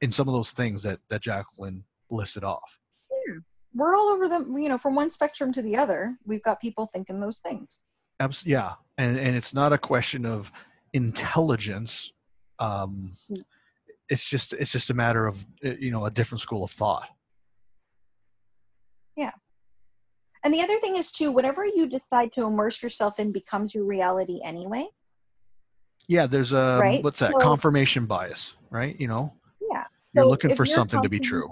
in 0.00 0.12
some 0.12 0.28
of 0.28 0.34
those 0.34 0.50
things 0.50 0.82
that 0.82 1.00
that 1.08 1.22
Jacqueline 1.22 1.84
listed 2.10 2.44
off. 2.44 2.78
We're 3.76 3.94
all 3.94 4.08
over 4.08 4.28
them 4.28 4.56
you 4.58 4.68
know 4.68 4.78
from 4.78 4.94
one 4.94 5.10
spectrum 5.10 5.52
to 5.52 5.62
the 5.62 5.76
other. 5.76 6.16
We've 6.24 6.42
got 6.42 6.60
people 6.60 6.88
thinking 6.92 7.20
those 7.20 7.38
things. 7.38 7.84
Abs- 8.18 8.46
yeah, 8.46 8.72
and 8.98 9.18
and 9.18 9.36
it's 9.36 9.54
not 9.54 9.72
a 9.72 9.78
question 9.78 10.24
of 10.24 10.50
intelligence. 10.92 12.12
Um, 12.58 13.12
it's 14.08 14.24
just 14.24 14.54
it's 14.54 14.72
just 14.72 14.90
a 14.90 14.94
matter 14.94 15.26
of 15.26 15.46
uh, 15.64 15.74
you 15.78 15.90
know 15.90 16.06
a 16.06 16.10
different 16.10 16.40
school 16.40 16.64
of 16.64 16.70
thought. 16.70 17.08
Yeah. 19.16 19.32
And 20.44 20.54
the 20.54 20.60
other 20.60 20.78
thing 20.78 20.96
is 20.96 21.10
too 21.10 21.32
whatever 21.32 21.64
you 21.64 21.88
decide 21.88 22.32
to 22.34 22.44
immerse 22.44 22.82
yourself 22.82 23.18
in 23.18 23.32
becomes 23.32 23.74
your 23.74 23.84
reality 23.84 24.40
anyway. 24.44 24.86
Yeah, 26.08 26.26
there's 26.26 26.52
a 26.52 26.78
Right, 26.80 27.02
what's 27.02 27.18
that? 27.18 27.32
So- 27.32 27.40
confirmation 27.40 28.06
bias, 28.06 28.54
right? 28.70 28.98
You 29.00 29.08
know, 29.08 29.34
yeah. 29.72 29.84
You're 30.14 30.26
looking 30.26 30.54
for 30.54 30.64
you're 30.64 30.74
something 30.74 31.02
to 31.02 31.08
be 31.08 31.18
true. 31.18 31.50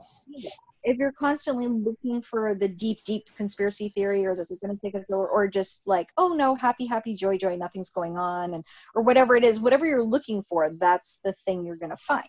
If 0.84 0.98
you're 0.98 1.12
constantly 1.12 1.66
looking 1.66 2.20
for 2.20 2.54
the 2.54 2.68
deep 2.68 3.02
deep 3.04 3.24
conspiracy 3.36 3.88
theory 3.88 4.26
or 4.26 4.34
that 4.36 4.48
they're 4.48 4.58
going 4.64 4.76
to 4.76 4.80
take 4.80 4.94
us 4.94 5.10
over 5.10 5.26
or 5.28 5.48
just 5.48 5.82
like 5.86 6.08
oh 6.18 6.34
no 6.36 6.54
happy 6.54 6.86
happy 6.86 7.14
joy 7.14 7.36
joy 7.36 7.56
nothing's 7.56 7.90
going 7.90 8.18
on 8.18 8.54
and 8.54 8.64
or 8.94 9.02
whatever 9.02 9.34
it 9.36 9.44
is 9.44 9.60
whatever 9.60 9.86
you're 9.86 10.02
looking 10.02 10.42
for 10.42 10.70
that's 10.78 11.20
the 11.24 11.32
thing 11.32 11.64
you're 11.64 11.76
going 11.76 11.90
to 11.90 11.96
find 11.96 12.24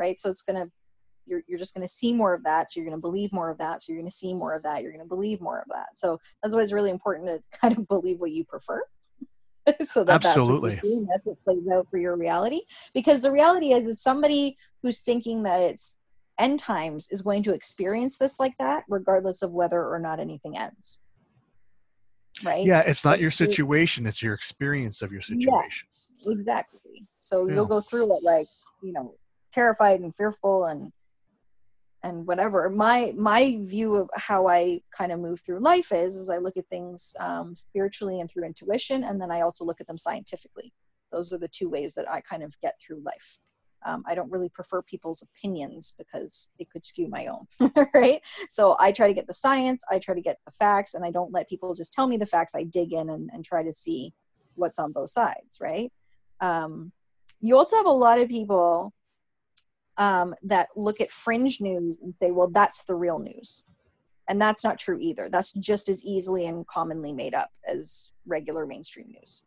right? 0.00 0.18
So 0.18 0.28
it's 0.28 0.42
going 0.42 0.62
to 0.62 0.70
you're, 1.24 1.42
you're 1.46 1.58
just 1.58 1.72
going 1.72 1.86
to 1.86 1.92
see 1.92 2.12
more 2.12 2.34
of 2.34 2.42
that. 2.44 2.70
So 2.70 2.80
you're 2.80 2.88
going 2.88 2.98
to 2.98 3.00
believe 3.00 3.32
more 3.32 3.48
of 3.48 3.58
that. 3.58 3.80
So 3.80 3.92
you're 3.92 4.00
going 4.00 4.10
to 4.10 4.16
see 4.16 4.34
more 4.34 4.56
of 4.56 4.64
that. 4.64 4.82
You're 4.82 4.90
going 4.90 5.04
to 5.04 5.08
believe 5.08 5.40
more 5.40 5.60
of 5.60 5.68
that. 5.68 5.86
So 5.94 6.18
that's 6.42 6.54
why 6.54 6.62
it's 6.62 6.72
really 6.72 6.90
important 6.90 7.28
to 7.28 7.40
kind 7.60 7.78
of 7.78 7.86
believe 7.86 8.20
what 8.20 8.32
you 8.32 8.44
prefer 8.44 8.82
so 9.84 10.02
that 10.02 10.24
Absolutely. 10.24 10.70
that's 10.70 10.82
what 10.82 10.90
you're 10.90 10.92
seeing. 10.92 11.06
That's 11.06 11.26
what 11.26 11.44
plays 11.44 11.68
out 11.72 11.86
for 11.88 11.98
your 11.98 12.16
reality. 12.16 12.62
Because 12.92 13.22
the 13.22 13.30
reality 13.30 13.72
is 13.72 13.86
is 13.86 14.02
somebody 14.02 14.56
who's 14.82 15.00
thinking 15.00 15.44
that 15.44 15.60
it's 15.60 15.94
end 16.42 16.58
times 16.58 17.08
is 17.10 17.22
going 17.22 17.42
to 17.44 17.54
experience 17.54 18.18
this 18.18 18.38
like 18.40 18.56
that 18.58 18.84
regardless 18.88 19.42
of 19.42 19.52
whether 19.52 19.86
or 19.86 19.98
not 19.98 20.20
anything 20.20 20.58
ends 20.58 21.00
right 22.44 22.66
Yeah, 22.66 22.80
it's 22.80 23.04
not 23.04 23.20
your 23.20 23.30
situation; 23.30 24.06
it's 24.06 24.22
your 24.22 24.34
experience 24.34 25.02
of 25.02 25.12
your 25.12 25.22
Yeah. 25.22 25.36
situation. 25.36 25.88
exactly 26.26 27.06
so 27.18 27.46
Yeah. 27.46 27.54
you'll 27.54 27.66
go 27.66 27.80
through 27.80 28.16
it 28.16 28.22
like 28.22 28.46
you 28.82 28.92
know 28.92 29.14
terrified 29.52 30.00
and 30.00 30.14
fearful 30.14 30.66
and 30.66 30.92
and 32.04 32.26
whatever 32.26 32.68
my 32.70 33.12
my 33.16 33.58
view 33.60 33.94
of 33.94 34.08
how 34.16 34.46
i 34.48 34.80
kind 34.96 35.12
of 35.12 35.20
move 35.20 35.40
through 35.44 35.60
life 35.60 35.90
is 35.92 36.14
is 36.16 36.30
i 36.30 36.38
look 36.38 36.56
at 36.56 36.66
things 36.68 37.14
um, 37.20 37.54
spiritually 37.54 38.20
and 38.20 38.30
through 38.30 38.44
intuition 38.44 39.04
and 39.04 39.20
then 39.20 39.30
i 39.30 39.40
also 39.40 39.64
look 39.64 39.80
at 39.80 39.86
them 39.86 39.98
scientifically 39.98 40.72
those 41.12 41.32
are 41.32 41.38
the 41.38 41.48
two 41.48 41.68
ways 41.68 41.94
that 41.94 42.10
i 42.10 42.20
kind 42.22 42.42
of 42.42 42.58
get 42.60 42.74
through 42.80 43.00
life 43.04 43.38
um, 43.84 44.02
i 44.06 44.14
don't 44.14 44.30
really 44.30 44.48
prefer 44.48 44.82
people's 44.82 45.22
opinions 45.22 45.94
because 45.98 46.50
it 46.58 46.70
could 46.70 46.84
skew 46.84 47.08
my 47.08 47.26
own 47.26 47.46
right 47.94 48.20
so 48.48 48.76
i 48.80 48.90
try 48.92 49.06
to 49.06 49.14
get 49.14 49.26
the 49.26 49.32
science 49.32 49.82
i 49.90 49.98
try 49.98 50.14
to 50.14 50.20
get 50.20 50.38
the 50.46 50.52
facts 50.52 50.94
and 50.94 51.04
i 51.04 51.10
don't 51.10 51.32
let 51.32 51.48
people 51.48 51.74
just 51.74 51.92
tell 51.92 52.06
me 52.06 52.16
the 52.16 52.26
facts 52.26 52.54
i 52.54 52.62
dig 52.64 52.92
in 52.92 53.10
and, 53.10 53.30
and 53.32 53.44
try 53.44 53.62
to 53.62 53.72
see 53.72 54.12
what's 54.54 54.78
on 54.78 54.92
both 54.92 55.10
sides 55.10 55.58
right 55.60 55.92
um, 56.40 56.92
you 57.40 57.56
also 57.56 57.76
have 57.76 57.86
a 57.86 57.90
lot 57.90 58.20
of 58.20 58.28
people 58.28 58.92
um, 59.98 60.34
that 60.42 60.68
look 60.76 61.00
at 61.00 61.10
fringe 61.10 61.60
news 61.60 62.00
and 62.00 62.14
say, 62.14 62.30
well, 62.30 62.48
that's 62.48 62.84
the 62.84 62.94
real 62.94 63.18
news. 63.18 63.66
And 64.28 64.40
that's 64.40 64.64
not 64.64 64.78
true 64.78 64.98
either. 65.00 65.28
That's 65.28 65.52
just 65.52 65.88
as 65.88 66.04
easily 66.04 66.46
and 66.46 66.66
commonly 66.66 67.12
made 67.12 67.34
up 67.34 67.50
as 67.66 68.12
regular 68.26 68.66
mainstream 68.66 69.08
news. 69.08 69.44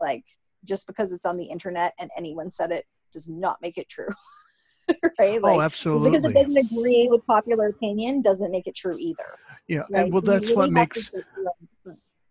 Like, 0.00 0.24
just 0.64 0.86
because 0.86 1.12
it's 1.12 1.26
on 1.26 1.36
the 1.36 1.44
internet 1.44 1.94
and 2.00 2.10
anyone 2.16 2.50
said 2.50 2.72
it 2.72 2.86
does 3.12 3.28
not 3.28 3.58
make 3.62 3.78
it 3.78 3.88
true. 3.88 4.08
right? 5.18 5.42
Like, 5.42 5.58
oh, 5.58 5.60
absolutely. 5.60 6.10
because 6.10 6.24
it 6.24 6.34
doesn't 6.34 6.56
agree 6.56 7.08
with 7.10 7.26
popular 7.26 7.68
opinion 7.68 8.22
doesn't 8.22 8.50
make 8.50 8.66
it 8.66 8.74
true 8.74 8.96
either. 8.98 9.24
Yeah, 9.68 9.82
right? 9.90 10.04
and 10.04 10.12
well, 10.12 10.22
that's 10.22 10.48
really 10.48 10.56
what 10.56 10.72
makes. 10.72 11.12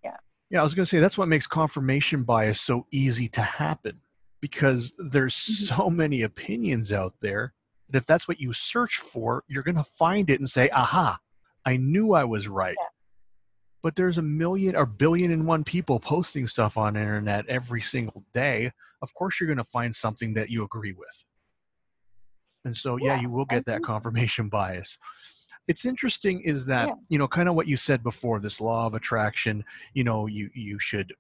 Yeah. 0.04 0.18
Yeah, 0.50 0.60
I 0.60 0.64
was 0.64 0.74
going 0.74 0.86
to 0.86 0.90
say 0.90 1.00
that's 1.00 1.18
what 1.18 1.28
makes 1.28 1.48
confirmation 1.48 2.24
bias 2.24 2.62
so 2.62 2.86
easy 2.92 3.28
to 3.30 3.42
happen 3.42 4.00
because 4.42 4.94
there's 4.98 5.36
mm-hmm. 5.36 5.76
so 5.76 5.90
many 5.90 6.22
opinions 6.22 6.94
out 6.94 7.14
there 7.20 7.54
that 7.90 7.98
if 7.98 8.06
that's 8.06 8.28
what 8.28 8.40
you 8.40 8.54
search 8.54 8.98
for, 8.98 9.44
you're 9.48 9.64
going 9.64 9.76
to 9.76 9.84
find 9.84 10.30
it 10.30 10.40
and 10.40 10.50
say, 10.50 10.70
aha, 10.70 11.20
I 11.66 11.78
knew 11.78 12.14
I 12.14 12.24
was 12.24 12.48
right. 12.48 12.76
Yeah. 12.80 12.88
But 13.82 13.96
there's 13.96 14.18
a 14.18 14.24
million 14.24 14.76
or 14.76 14.86
billion 14.86 15.32
and 15.32 15.46
one 15.46 15.64
people 15.64 16.00
posting 16.00 16.48
stuff 16.48 16.78
on 16.78 16.96
internet 16.96 17.48
every 17.48 17.82
single 17.82 18.24
day. 18.34 18.72
Of 19.06 19.14
course, 19.14 19.40
you're 19.40 19.48
going 19.48 19.58
to 19.58 19.64
find 19.64 19.96
something 19.96 20.34
that 20.34 20.50
you 20.50 20.64
agree 20.64 20.94
with. 20.94 21.26
And 22.66 22.76
so, 22.76 22.98
yeah, 22.98 23.16
yeah 23.16 23.22
you 23.22 23.30
will 23.30 23.46
get 23.46 23.66
that 23.66 23.84
confirmation 23.84 24.50
bias. 24.58 24.98
It's 25.68 25.86
interesting 25.86 26.42
is 26.42 26.66
that, 26.66 26.88
yeah. 26.90 26.94
you 27.10 27.18
know, 27.18 27.28
kind 27.28 27.50
of 27.50 27.56
what 27.56 27.68
you 27.68 27.78
said 27.78 28.04
before, 28.04 28.40
this 28.40 28.60
law 28.62 28.86
of 28.88 28.96
attraction, 28.96 29.64
you 29.94 30.04
know, 30.04 30.28
you, 30.28 30.50
you 30.54 30.78
should 30.80 31.14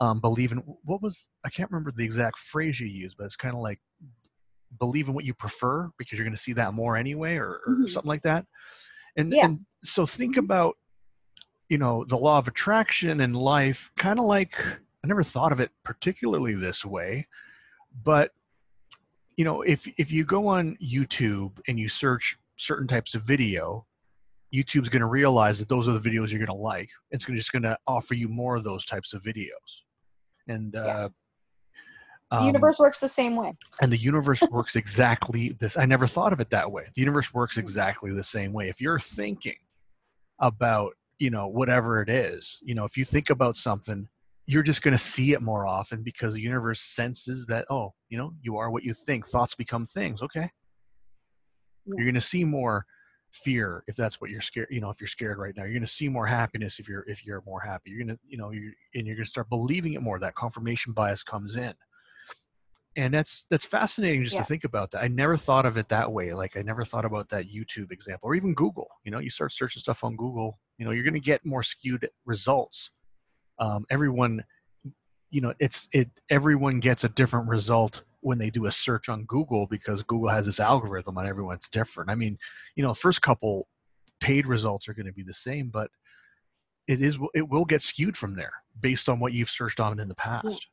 um, 0.00 0.20
believe 0.20 0.52
in 0.52 0.58
what 0.58 1.02
was 1.02 1.28
I 1.44 1.50
can't 1.50 1.70
remember 1.70 1.92
the 1.94 2.04
exact 2.04 2.38
phrase 2.38 2.80
you 2.80 2.86
used, 2.86 3.16
but 3.16 3.24
it's 3.24 3.36
kind 3.36 3.54
of 3.54 3.60
like 3.60 3.80
believe 4.78 5.08
in 5.08 5.14
what 5.14 5.24
you 5.24 5.34
prefer 5.34 5.90
because 5.98 6.18
you're 6.18 6.26
going 6.26 6.36
to 6.36 6.42
see 6.42 6.52
that 6.54 6.74
more 6.74 6.96
anyway, 6.96 7.36
or, 7.36 7.60
or 7.66 7.74
mm-hmm. 7.74 7.86
something 7.86 8.08
like 8.08 8.22
that. 8.22 8.44
And 9.16 9.32
yeah. 9.32 9.46
and 9.46 9.60
so 9.84 10.04
think 10.04 10.32
mm-hmm. 10.32 10.44
about 10.44 10.76
you 11.68 11.78
know 11.78 12.04
the 12.04 12.18
law 12.18 12.38
of 12.38 12.48
attraction 12.48 13.20
in 13.20 13.32
life, 13.32 13.90
kind 13.96 14.18
of 14.18 14.24
like 14.24 14.54
I 15.04 15.06
never 15.06 15.22
thought 15.22 15.52
of 15.52 15.60
it 15.60 15.70
particularly 15.84 16.54
this 16.54 16.84
way, 16.84 17.26
but 18.02 18.32
you 19.36 19.44
know 19.44 19.62
if 19.62 19.86
if 19.98 20.10
you 20.10 20.24
go 20.24 20.46
on 20.46 20.76
YouTube 20.82 21.58
and 21.68 21.78
you 21.78 21.88
search 21.88 22.38
certain 22.56 22.88
types 22.88 23.14
of 23.14 23.22
video 23.22 23.86
YouTube's 24.54 24.88
going 24.88 25.00
to 25.00 25.06
realize 25.06 25.58
that 25.58 25.68
those 25.68 25.88
are 25.88 25.98
the 25.98 26.10
videos 26.10 26.30
you're 26.30 26.38
going 26.38 26.46
to 26.46 26.54
like. 26.54 26.88
It's 27.10 27.24
just 27.24 27.50
going 27.50 27.64
to 27.64 27.76
offer 27.88 28.14
you 28.14 28.28
more 28.28 28.54
of 28.54 28.62
those 28.62 28.84
types 28.84 29.12
of 29.12 29.22
videos. 29.22 29.48
And 30.46 30.76
uh, 30.76 31.08
the 32.30 32.38
um, 32.38 32.46
universe 32.46 32.78
works 32.78 33.00
the 33.00 33.08
same 33.08 33.34
way. 33.34 33.56
And 33.80 33.92
the 33.92 33.96
universe 33.96 34.42
works 34.52 34.76
exactly 34.76 35.56
this. 35.58 35.76
I 35.76 35.86
never 35.86 36.06
thought 36.06 36.32
of 36.32 36.38
it 36.38 36.50
that 36.50 36.70
way. 36.70 36.84
The 36.94 37.00
universe 37.00 37.34
works 37.34 37.58
exactly 37.58 38.12
the 38.12 38.22
same 38.22 38.52
way. 38.52 38.68
If 38.68 38.80
you're 38.80 39.00
thinking 39.00 39.58
about, 40.38 40.92
you 41.18 41.30
know, 41.30 41.48
whatever 41.48 42.00
it 42.00 42.08
is, 42.08 42.60
you 42.62 42.76
know, 42.76 42.84
if 42.84 42.96
you 42.96 43.04
think 43.04 43.30
about 43.30 43.56
something, 43.56 44.08
you're 44.46 44.62
just 44.62 44.82
going 44.82 44.96
to 44.96 45.02
see 45.02 45.32
it 45.32 45.40
more 45.40 45.66
often 45.66 46.02
because 46.02 46.34
the 46.34 46.40
universe 46.40 46.80
senses 46.80 47.46
that, 47.46 47.64
oh, 47.70 47.92
you 48.08 48.18
know, 48.18 48.32
you 48.42 48.56
are 48.58 48.70
what 48.70 48.84
you 48.84 48.92
think. 48.92 49.26
Thoughts 49.26 49.54
become 49.54 49.86
things. 49.86 50.22
Okay. 50.22 50.50
Yeah. 51.86 51.94
You're 51.96 52.04
going 52.04 52.14
to 52.14 52.20
see 52.20 52.44
more 52.44 52.84
fear 53.34 53.82
if 53.88 53.96
that's 53.96 54.20
what 54.20 54.30
you're 54.30 54.40
scared 54.40 54.68
you 54.70 54.80
know 54.80 54.90
if 54.90 55.00
you're 55.00 55.08
scared 55.08 55.38
right 55.38 55.54
now 55.56 55.64
you're 55.64 55.72
going 55.72 55.82
to 55.82 55.88
see 55.88 56.08
more 56.08 56.26
happiness 56.26 56.78
if 56.78 56.88
you're 56.88 57.04
if 57.08 57.26
you're 57.26 57.42
more 57.44 57.60
happy 57.60 57.90
you're 57.90 57.98
going 57.98 58.16
to 58.16 58.18
you 58.28 58.38
know 58.38 58.52
you 58.52 58.72
and 58.94 59.06
you're 59.06 59.16
going 59.16 59.24
to 59.24 59.30
start 59.30 59.48
believing 59.48 59.94
it 59.94 60.02
more 60.02 60.20
that 60.20 60.36
confirmation 60.36 60.92
bias 60.92 61.24
comes 61.24 61.56
in 61.56 61.74
and 62.94 63.12
that's 63.12 63.46
that's 63.50 63.64
fascinating 63.64 64.22
just 64.22 64.34
yeah. 64.34 64.40
to 64.40 64.46
think 64.46 64.62
about 64.62 64.90
that 64.92 65.02
i 65.02 65.08
never 65.08 65.36
thought 65.36 65.66
of 65.66 65.76
it 65.76 65.88
that 65.88 66.10
way 66.10 66.32
like 66.32 66.56
i 66.56 66.62
never 66.62 66.84
thought 66.84 67.04
about 67.04 67.28
that 67.28 67.46
youtube 67.52 67.90
example 67.90 68.28
or 68.28 68.36
even 68.36 68.54
google 68.54 68.86
you 69.02 69.10
know 69.10 69.18
you 69.18 69.30
start 69.30 69.50
searching 69.50 69.80
stuff 69.80 70.04
on 70.04 70.14
google 70.14 70.60
you 70.78 70.84
know 70.84 70.92
you're 70.92 71.02
going 71.02 71.12
to 71.12 71.18
get 71.18 71.44
more 71.44 71.62
skewed 71.62 72.08
results 72.26 72.92
um, 73.58 73.84
everyone 73.90 74.44
you 75.30 75.40
know 75.40 75.52
it's 75.58 75.88
it 75.92 76.08
everyone 76.30 76.80
gets 76.80 77.04
a 77.04 77.08
different 77.08 77.48
result 77.48 78.04
when 78.20 78.38
they 78.38 78.50
do 78.50 78.66
a 78.66 78.72
search 78.72 79.08
on 79.08 79.24
Google 79.24 79.66
because 79.66 80.02
Google 80.02 80.30
has 80.30 80.46
this 80.46 80.58
algorithm 80.58 81.18
on 81.18 81.26
everyone's 81.26 81.68
different. 81.68 82.08
I 82.08 82.14
mean, 82.14 82.38
you 82.74 82.82
know, 82.82 82.88
the 82.88 82.94
first 82.94 83.20
couple 83.20 83.68
paid 84.18 84.46
results 84.46 84.88
are 84.88 84.94
going 84.94 85.06
to 85.06 85.12
be 85.12 85.22
the 85.22 85.34
same, 85.34 85.68
but 85.68 85.90
it 86.88 87.02
is 87.02 87.18
it 87.34 87.48
will 87.48 87.64
get 87.64 87.82
skewed 87.82 88.16
from 88.16 88.34
there 88.34 88.52
based 88.80 89.08
on 89.08 89.20
what 89.20 89.32
you've 89.32 89.50
searched 89.50 89.80
on 89.80 89.98
in 90.00 90.08
the 90.08 90.14
past. 90.14 90.68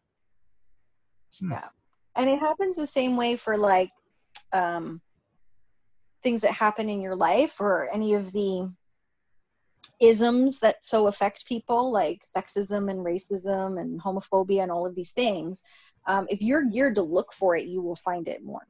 Hmm. 1.39 1.51
Yeah, 1.51 1.67
and 2.15 2.29
it 2.29 2.39
happens 2.39 2.77
the 2.77 2.87
same 2.87 3.17
way 3.17 3.35
for 3.35 3.57
like 3.57 3.89
um, 4.53 5.01
things 6.23 6.41
that 6.41 6.51
happen 6.51 6.87
in 6.87 7.01
your 7.01 7.15
life 7.15 7.59
or 7.59 7.89
any 7.93 8.13
of 8.13 8.31
the 8.31 8.71
isms 10.01 10.59
that 10.59 10.77
so 10.81 11.07
affect 11.07 11.47
people 11.47 11.91
like 11.91 12.23
sexism 12.35 12.89
and 12.89 13.05
racism 13.05 13.79
and 13.79 14.01
homophobia 14.01 14.63
and 14.63 14.71
all 14.71 14.85
of 14.85 14.95
these 14.95 15.11
things 15.11 15.63
um, 16.07 16.25
if 16.29 16.41
you're 16.41 16.65
geared 16.65 16.95
to 16.95 17.01
look 17.01 17.31
for 17.31 17.55
it 17.55 17.67
you 17.67 17.81
will 17.81 17.95
find 17.95 18.27
it 18.27 18.43
more. 18.43 18.67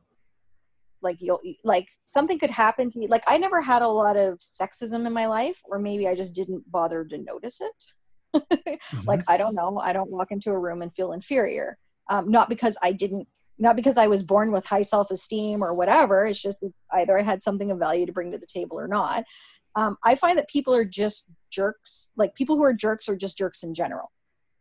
Like 1.02 1.18
you'll 1.20 1.40
like 1.64 1.90
something 2.06 2.38
could 2.38 2.52
happen 2.52 2.90
to 2.90 3.00
me. 3.00 3.08
Like 3.08 3.24
i 3.28 3.38
never 3.38 3.62
had 3.62 3.82
a 3.82 3.88
lot 3.88 4.18
of 4.18 4.38
sexism 4.40 5.08
in 5.08 5.14
my 5.14 5.26
life 5.26 5.60
or 5.66 5.80
maybe 5.80 6.08
i 6.08 6.14
just 6.14 6.36
didn't 6.36 6.70
bother 6.72 7.04
to 7.06 7.18
notice 7.18 7.62
it. 7.62 7.84
Mm-hmm. 8.62 9.08
like 9.08 9.22
i 9.28 9.38
don't 9.38 9.56
know. 9.56 9.78
I 9.80 9.94
don't 9.94 10.10
walk 10.10 10.32
into 10.32 10.52
a 10.52 10.60
room 10.60 10.82
and 10.82 10.94
feel 10.94 11.12
inferior. 11.14 11.78
Um, 12.10 12.30
not 12.30 12.50
because 12.50 12.78
i 12.84 12.92
didn't 12.92 13.28
not 13.58 13.76
because 13.76 13.98
i 13.98 14.08
was 14.08 14.24
born 14.24 14.52
with 14.52 14.66
high 14.66 14.82
self-esteem 14.82 15.64
or 15.64 15.74
whatever. 15.74 16.26
It's 16.26 16.42
just 16.42 16.64
either 16.94 17.18
i 17.18 17.22
had 17.22 17.44
something 17.44 17.72
of 17.72 17.80
value 17.80 18.06
to 18.06 18.14
bring 18.14 18.32
to 18.32 18.38
the 18.38 18.48
table 18.48 18.80
or 18.80 18.88
not 18.88 19.24
um, 19.76 19.98
i 20.04 20.16
find 20.16 20.38
that 20.38 20.50
people 20.50 20.74
are 20.74 20.86
just 20.86 21.26
jerks. 21.52 22.10
Like 22.16 22.34
people 22.34 22.56
who 22.56 22.64
are 22.64 22.74
jerks 22.74 23.08
are 23.10 23.16
just 23.16 23.38
jerks 23.38 23.64
in 23.64 23.76
general. 23.76 24.12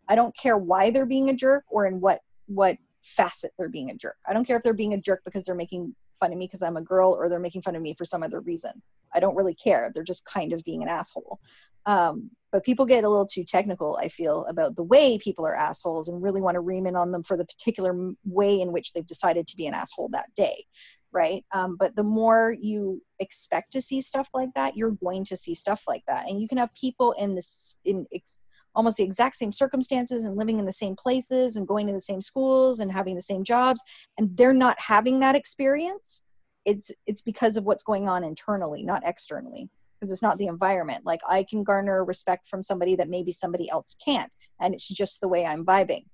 I 0.08 0.16
don't 0.16 0.36
care 0.36 0.58
why 0.58 0.90
they're 0.90 1.06
being 1.06 1.30
a 1.30 1.34
jerk 1.34 1.64
or 1.70 1.86
in 1.86 2.00
what 2.00 2.20
what 2.46 2.76
facet 3.02 3.52
they're 3.56 3.68
being 3.68 3.90
a 3.90 3.94
jerk. 3.94 4.16
I 4.28 4.34
don't 4.34 4.44
care 4.44 4.56
if 4.56 4.62
they're 4.62 4.74
being 4.74 4.92
a 4.92 5.00
jerk 5.00 5.22
because 5.24 5.44
they're 5.44 5.54
making 5.54 5.94
fun 6.18 6.32
of 6.32 6.38
me 6.38 6.46
because 6.46 6.62
i'm 6.62 6.76
a 6.76 6.82
girl 6.82 7.16
or 7.18 7.30
they're 7.30 7.40
making 7.40 7.62
fun 7.62 7.74
of 7.74 7.80
me 7.80 7.94
for 7.96 8.04
some 8.04 8.22
other 8.22 8.40
reason. 8.40 8.72
I 9.14 9.20
don't 9.20 9.34
really 9.34 9.54
care. 9.54 9.90
They're 9.94 10.04
just 10.04 10.24
kind 10.26 10.52
of 10.52 10.62
being 10.64 10.82
an 10.82 10.88
asshole. 10.88 11.40
Um, 11.86 12.30
but 12.52 12.64
people 12.64 12.84
get 12.84 13.04
a 13.04 13.08
little 13.08 13.26
too 13.26 13.44
technical 13.44 13.96
i 13.96 14.08
feel 14.08 14.44
about 14.46 14.74
the 14.74 14.82
way 14.82 15.16
people 15.18 15.46
are 15.46 15.54
assholes 15.54 16.08
and 16.08 16.22
really 16.22 16.42
want 16.42 16.56
to 16.56 16.60
ream 16.60 16.86
in 16.86 16.96
on 16.96 17.12
them 17.12 17.22
for 17.22 17.36
the 17.36 17.44
particular 17.44 18.12
way 18.24 18.60
in 18.60 18.72
which 18.72 18.92
they've 18.92 19.06
decided 19.06 19.46
to 19.46 19.56
be 19.56 19.66
an 19.66 19.74
asshole 19.74 20.08
that 20.08 20.28
day 20.34 20.64
right? 21.12 21.44
Um, 21.52 21.76
but 21.78 21.96
the 21.96 22.02
more 22.02 22.54
you 22.58 23.02
expect 23.18 23.72
to 23.72 23.80
see 23.80 24.00
stuff 24.00 24.28
like 24.34 24.50
that 24.54 24.76
you're 24.76 24.92
going 24.92 25.24
to 25.24 25.36
see 25.36 25.54
stuff 25.54 25.84
like 25.86 26.02
that. 26.06 26.28
And 26.28 26.40
you 26.40 26.48
can 26.48 26.58
have 26.58 26.74
people 26.74 27.12
in 27.18 27.34
this 27.34 27.78
in 27.84 28.06
ex- 28.14 28.42
almost 28.74 28.96
the 28.96 29.04
exact 29.04 29.36
same 29.36 29.52
circumstances 29.52 30.24
and 30.24 30.36
living 30.36 30.58
in 30.58 30.64
the 30.64 30.72
same 30.72 30.94
places 30.96 31.56
and 31.56 31.66
going 31.66 31.86
to 31.86 31.92
the 31.92 32.00
same 32.00 32.20
schools 32.20 32.80
and 32.80 32.92
having 32.92 33.14
the 33.14 33.22
same 33.22 33.42
jobs 33.42 33.82
and 34.18 34.36
they're 34.36 34.52
not 34.52 34.78
having 34.78 35.20
that 35.20 35.34
experience 35.34 36.22
it's 36.64 36.92
it's 37.06 37.22
because 37.22 37.56
of 37.56 37.64
what's 37.64 37.82
going 37.82 38.08
on 38.08 38.22
internally 38.22 38.84
not 38.84 39.02
externally 39.04 39.68
because 39.98 40.12
it's 40.12 40.22
not 40.22 40.38
the 40.38 40.46
environment. 40.46 41.04
Like 41.04 41.20
i 41.28 41.44
can 41.48 41.64
garner 41.64 42.04
respect 42.04 42.46
from 42.46 42.62
somebody 42.62 42.94
that 42.96 43.08
maybe 43.08 43.32
somebody 43.32 43.68
else 43.70 43.96
can't 44.04 44.32
and 44.60 44.72
it's 44.72 44.88
just 44.88 45.20
the 45.20 45.28
way 45.28 45.44
i'm 45.44 45.64
vibing 45.64 46.04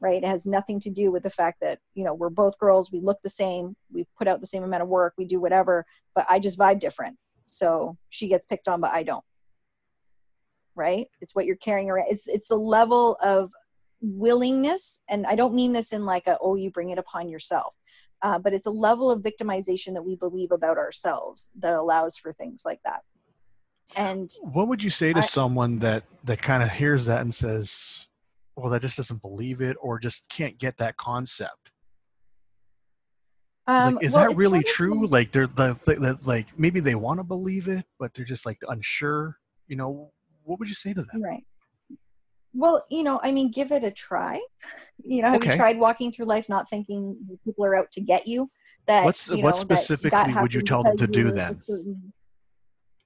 right? 0.00 0.22
It 0.22 0.26
has 0.26 0.46
nothing 0.46 0.80
to 0.80 0.90
do 0.90 1.10
with 1.10 1.22
the 1.22 1.30
fact 1.30 1.60
that, 1.60 1.78
you 1.94 2.04
know, 2.04 2.14
we're 2.14 2.30
both 2.30 2.58
girls, 2.58 2.92
we 2.92 3.00
look 3.00 3.18
the 3.22 3.28
same, 3.28 3.74
we 3.92 4.06
put 4.18 4.28
out 4.28 4.40
the 4.40 4.46
same 4.46 4.62
amount 4.62 4.82
of 4.82 4.88
work, 4.88 5.14
we 5.16 5.24
do 5.24 5.40
whatever, 5.40 5.84
but 6.14 6.26
I 6.28 6.38
just 6.38 6.58
vibe 6.58 6.80
different. 6.80 7.16
So 7.44 7.96
she 8.10 8.28
gets 8.28 8.44
picked 8.44 8.68
on, 8.68 8.80
but 8.80 8.92
I 8.92 9.02
don't. 9.02 9.24
Right? 10.74 11.06
It's 11.20 11.34
what 11.34 11.46
you're 11.46 11.56
carrying 11.56 11.88
around. 11.88 12.06
It's 12.10 12.26
it's 12.26 12.48
the 12.48 12.56
level 12.56 13.16
of 13.24 13.50
willingness, 14.02 15.00
and 15.08 15.26
I 15.26 15.34
don't 15.34 15.54
mean 15.54 15.72
this 15.72 15.92
in 15.92 16.04
like 16.04 16.26
a 16.26 16.36
oh 16.42 16.56
you 16.56 16.70
bring 16.70 16.90
it 16.90 16.98
upon 16.98 17.30
yourself, 17.30 17.74
uh, 18.20 18.38
but 18.38 18.52
it's 18.52 18.66
a 18.66 18.70
level 18.70 19.10
of 19.10 19.22
victimization 19.22 19.94
that 19.94 20.02
we 20.02 20.16
believe 20.16 20.50
about 20.50 20.76
ourselves 20.76 21.48
that 21.60 21.72
allows 21.74 22.18
for 22.18 22.30
things 22.30 22.62
like 22.66 22.80
that. 22.84 23.00
And 23.96 24.30
what 24.52 24.68
would 24.68 24.84
you 24.84 24.90
say 24.90 25.14
to 25.14 25.20
I, 25.20 25.22
someone 25.22 25.78
that 25.78 26.04
that 26.24 26.42
kind 26.42 26.62
of 26.62 26.70
hears 26.70 27.06
that 27.06 27.22
and 27.22 27.34
says, 27.34 28.05
well 28.56 28.70
that 28.70 28.80
just 28.82 28.96
doesn't 28.96 29.22
believe 29.22 29.60
it 29.60 29.76
or 29.80 29.98
just 29.98 30.24
can't 30.28 30.58
get 30.58 30.76
that 30.78 30.96
concept 30.96 31.70
Um, 33.68 33.96
like, 33.96 34.04
is 34.04 34.12
well, 34.12 34.28
that 34.30 34.36
really 34.36 34.60
of 34.60 34.64
true? 34.66 35.06
like- 35.08 35.32
they're 35.32 35.46
the, 35.46 35.78
the, 35.84 36.18
like 36.26 36.46
maybe 36.58 36.80
they 36.80 36.94
want 36.94 37.18
to 37.18 37.24
believe 37.24 37.66
it, 37.68 37.84
but 37.98 38.14
they're 38.14 38.24
just 38.24 38.46
like 38.46 38.58
unsure. 38.68 39.36
You 39.66 39.74
know, 39.76 40.12
what 40.44 40.58
would 40.60 40.68
you 40.68 40.74
say 40.74 40.94
to 40.94 41.02
them? 41.02 41.20
Right. 41.22 41.44
Well, 42.54 42.80
you 42.90 43.02
know, 43.02 43.18
I 43.24 43.32
mean, 43.32 43.50
give 43.50 43.72
it 43.72 43.82
a 43.84 43.90
try. 43.90 44.40
You 45.04 45.22
know, 45.22 45.30
have 45.30 45.44
you 45.44 45.52
tried 45.52 45.78
walking 45.78 46.10
through 46.10 46.24
life 46.26 46.48
not 46.48 46.68
thinking 46.70 47.16
people 47.44 47.64
are 47.64 47.76
out 47.76 47.92
to 47.92 48.00
get 48.00 48.26
you? 48.26 48.50
That 48.86 49.04
What's- 49.04 49.28
you 49.28 49.42
what 49.42 49.54
know, 49.54 49.58
that- 49.60 49.68
that 49.68 49.78
specifically 49.78 50.32
would 50.42 50.54
you 50.54 50.62
tell 50.62 50.82
them 50.82 50.96
to 50.96 51.06
do 51.06 51.30
then? 51.30 51.62
certain- 51.66 52.12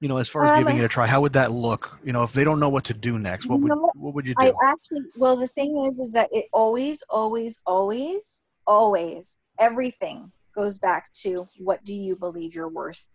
You 0.00 0.08
know, 0.08 0.16
as 0.16 0.28
far 0.30 0.44
as 0.44 0.52
Um, 0.52 0.58
giving 0.64 0.78
it 0.78 0.84
a 0.84 0.88
try, 0.88 1.06
how 1.06 1.20
would 1.20 1.34
that 1.34 1.52
look? 1.52 1.98
You 2.02 2.12
know, 2.12 2.22
if 2.22 2.32
they 2.32 2.42
don't 2.42 2.58
know 2.58 2.70
what 2.70 2.84
to 2.84 2.94
do 2.94 3.18
next, 3.18 3.48
what 3.48 3.60
would 3.60 3.70
what? 3.70 3.96
what 3.96 4.14
would 4.14 4.26
you 4.26 4.34
do? 4.34 4.42
I 4.42 4.52
actually, 4.64 5.02
well, 5.16 5.36
the 5.36 5.48
thing 5.48 5.76
is, 5.86 5.98
is 5.98 6.10
that 6.12 6.30
it 6.32 6.46
always, 6.52 7.02
always, 7.10 7.60
always, 7.66 8.42
always, 8.66 9.36
everything 9.58 10.32
goes 10.56 10.78
back 10.78 11.12
to 11.22 11.44
what 11.58 11.84
do 11.84 11.94
you 11.94 12.16
believe 12.16 12.54
you're 12.54 12.70
worth? 12.70 13.06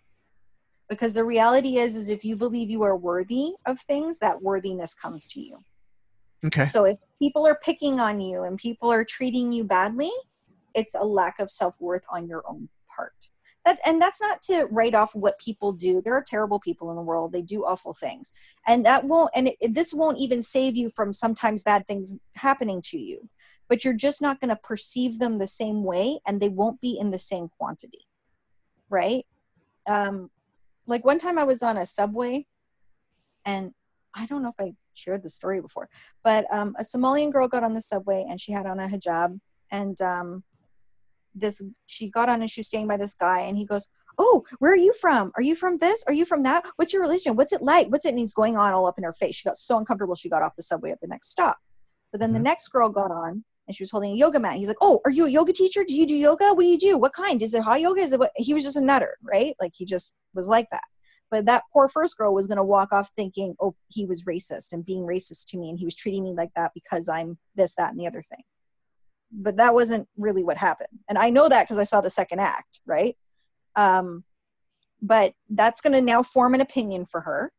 Because 0.88 1.16
the 1.16 1.24
reality 1.24 1.78
is, 1.78 1.96
is 1.96 2.10
if 2.10 2.24
you 2.24 2.36
believe 2.36 2.70
you 2.70 2.84
are 2.84 2.96
worthy 2.96 3.54
of 3.66 3.80
things, 3.80 4.20
that 4.20 4.40
worthiness 4.44 4.94
comes 4.94 5.26
to 5.28 5.42
you. 5.42 5.58
Okay. 6.46 6.66
So 6.66 6.86
if 6.86 7.00
people 7.20 7.48
are 7.48 7.58
picking 7.64 8.00
on 8.00 8.22
you 8.22 8.44
and 8.44 8.60
people 8.60 8.92
are 8.92 9.04
treating 9.04 9.52
you 9.52 9.64
badly, 9.64 10.12
it's 10.76 10.94
a 10.94 11.04
lack 11.04 11.40
of 11.40 11.50
self-worth 11.50 12.04
on 12.12 12.28
your 12.28 12.44
own 12.48 12.70
part. 12.96 13.16
That 13.66 13.80
and 13.86 14.02
that's 14.02 14.22
not 14.22 14.42
to 14.44 14.68
write 14.70 14.94
off 14.94 15.16
what 15.16 15.40
people 15.40 15.72
do. 15.72 16.02
There 16.02 16.14
are 16.14 16.24
terrible 16.26 16.60
people 16.60 16.92
in 16.92 16.96
the 16.96 17.02
world. 17.02 17.34
They 17.34 17.42
do 17.42 17.64
awful 17.64 17.94
things. 17.94 18.32
And 18.68 18.86
that 18.86 19.04
won't 19.04 19.32
and 19.36 19.50
it, 19.60 19.74
this 19.74 19.94
won't 19.94 20.20
even 20.20 20.42
save 20.42 20.78
you 20.78 20.90
from 20.90 21.12
sometimes 21.12 21.64
bad 21.64 21.88
things 21.88 22.16
happening 22.36 22.82
to 22.86 22.98
you. 22.98 23.28
But 23.68 23.84
you're 23.84 23.96
just 23.96 24.22
not 24.22 24.40
going 24.40 24.52
to 24.52 24.62
perceive 24.62 25.18
them 25.18 25.38
the 25.38 25.48
same 25.48 25.84
way 25.84 26.20
and 26.28 26.40
they 26.40 26.50
won't 26.50 26.80
be 26.80 26.98
in 27.00 27.10
the 27.10 27.18
same 27.18 27.50
quantity. 27.58 28.06
Right? 28.90 29.26
Um 29.88 30.30
like 30.88 31.04
one 31.04 31.18
time 31.18 31.40
I 31.40 31.44
was 31.44 31.64
on 31.64 31.78
a 31.78 31.86
subway 31.86 32.46
and 33.46 33.72
I 34.16 34.26
don't 34.28 34.44
know 34.44 34.54
if 34.58 34.68
I 34.68 34.74
shared 34.94 35.24
the 35.24 35.30
story 35.30 35.62
before, 35.62 35.90
but 36.24 36.46
um, 36.54 36.76
a 36.80 36.84
Somalian 36.84 37.32
girl 37.32 37.48
got 37.48 37.64
on 37.64 37.74
the 37.74 37.82
subway 37.82 38.26
and 38.30 38.40
she 38.40 38.52
had 38.52 38.66
on 38.66 38.80
a 38.80 38.88
hijab, 38.88 39.38
and 39.72 40.00
um, 40.02 40.44
this 41.36 41.62
she 41.88 42.10
got 42.10 42.30
on 42.30 42.42
and 42.42 42.50
she 42.50 42.60
was 42.60 42.68
staying 42.68 42.88
by 42.88 42.98
this 42.98 43.14
guy, 43.14 43.42
and 43.42 43.58
he 43.58 43.66
goes, 43.66 43.88
"Oh, 44.18 44.44
where 44.60 44.72
are 44.72 44.78
you 44.78 44.94
from? 44.94 45.32
Are 45.36 45.44
you 45.44 45.56
from 45.56 45.78
this? 45.78 46.04
Are 46.08 46.14
you 46.14 46.26
from 46.26 46.44
that? 46.44 46.66
What's 46.78 46.94
your 46.94 47.02
religion? 47.02 47.36
What's 47.36 47.54
it 47.54 47.62
like? 47.62 47.88
What's 47.90 48.06
it?" 48.06 48.10
And 48.10 48.20
he's 48.20 48.34
going 48.34 48.58
on 48.58 48.74
all 48.74 48.88
up 48.88 48.98
in 48.98 49.04
her 49.04 49.14
face. 49.14 49.36
She 49.36 49.48
got 49.48 49.58
so 49.58 49.78
uncomfortable 49.78 50.16
she 50.16 50.30
got 50.30 50.42
off 50.42 50.56
the 50.56 50.64
subway 50.64 50.92
at 50.92 51.02
the 51.02 51.08
next 51.08 51.30
stop. 51.30 51.58
But 52.12 52.22
then 52.22 52.34
the 52.34 52.40
Mhm. 52.40 52.44
next 52.44 52.70
girl 52.70 52.90
got 52.90 53.12
on 53.12 53.44
and 53.68 53.76
she 53.76 53.84
was 53.84 53.92
holding 53.92 54.14
a 54.14 54.16
yoga 54.16 54.40
mat. 54.40 54.58
He's 54.58 54.68
like, 54.68 54.78
"Oh, 54.82 55.02
are 55.06 55.12
you 55.12 55.26
a 55.26 55.30
yoga 55.30 55.52
teacher? 55.52 55.84
Do 55.84 55.96
you 55.96 56.06
do 56.06 56.16
yoga? 56.16 56.54
What 56.54 56.62
do 56.64 56.68
you 56.68 56.78
do? 56.78 56.98
What 56.98 57.14
kind? 57.14 57.42
Is 57.42 57.54
it 57.54 57.64
hot 57.64 57.82
yoga? 57.82 58.02
Is 58.02 58.14
it 58.14 58.20
what?" 58.20 58.32
He 58.36 58.54
was 58.54 58.64
just 58.64 58.78
a 58.78 58.82
nutter, 58.82 59.18
right? 59.22 59.54
Like 59.60 59.74
he 59.76 59.86
just 59.86 60.14
was 60.34 60.48
like 60.48 60.70
that. 60.72 60.84
But 61.32 61.46
that 61.48 61.64
poor 61.74 61.88
first 61.88 62.18
girl 62.18 62.34
was 62.34 62.48
going 62.48 62.58
to 62.58 62.64
walk 62.64 62.94
off 62.94 63.10
thinking, 63.18 63.56
oh, 63.60 63.76
he 63.90 64.06
was 64.06 64.26
racist 64.26 64.74
and 64.74 64.86
being 64.86 65.02
racist 65.02 65.48
to 65.48 65.58
me, 65.58 65.70
and 65.70 65.80
he 65.80 65.84
was 65.84 65.96
treating 65.96 66.24
me 66.24 66.34
like 66.34 66.54
that 66.56 66.72
because 66.76 67.10
I'm 67.10 67.38
this, 67.56 67.74
that, 67.76 67.90
and 67.90 68.00
the 68.00 68.08
other 68.08 68.22
thing. 68.22 68.44
But 69.38 69.58
that 69.58 69.74
wasn't 69.74 70.08
really 70.18 70.44
what 70.44 70.58
happened. 70.58 71.00
And 71.10 71.18
I 71.18 71.30
know 71.30 71.50
that 71.50 71.64
because 71.64 71.78
I 71.78 71.84
saw 71.84 72.02
the 72.02 72.10
second 72.10 72.40
act, 72.40 72.82
right? 72.86 73.16
Um, 73.76 74.24
but 75.02 75.34
that's 75.50 75.82
going 75.82 75.94
to 75.94 76.02
now 76.02 76.24
form 76.24 76.56
an 76.56 76.62
opinion 76.62 77.06
for 77.06 77.22
her, 77.22 77.52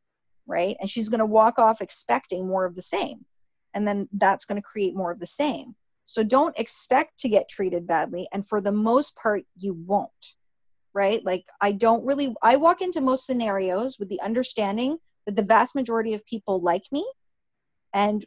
right? 0.47 0.77
And 0.81 0.89
she's 0.89 1.09
going 1.09 1.21
to 1.21 1.27
walk 1.27 1.59
off 1.59 1.83
expecting 1.83 2.47
more 2.47 2.65
of 2.65 2.75
the 2.75 2.83
same. 2.83 3.25
And 3.75 3.87
then 3.87 4.09
that's 4.13 4.47
going 4.47 4.61
to 4.61 4.67
create 4.67 4.97
more 4.97 5.11
of 5.13 5.21
the 5.21 5.27
same. 5.27 5.75
So 6.05 6.23
don't 6.23 6.59
expect 6.59 7.19
to 7.21 7.29
get 7.29 7.49
treated 7.49 7.87
badly. 7.87 8.27
And 8.33 8.47
for 8.47 8.61
the 8.61 8.73
most 8.73 9.17
part, 9.17 9.45
you 9.57 9.75
won't 9.87 10.35
right? 10.97 11.23
Like 11.27 11.45
I 11.61 11.73
don't 11.73 12.05
really 12.07 12.35
I 12.43 12.57
walk 12.57 12.81
into 12.81 13.03
most 13.03 13.27
scenarios 13.27 13.99
with 13.99 14.09
the 14.09 14.21
understanding 14.23 14.97
that 15.27 15.37
the 15.37 15.43
vast 15.43 15.75
majority 15.75 16.15
of 16.15 16.25
people 16.25 16.61
like 16.61 16.85
me 16.91 17.07
and 17.93 18.25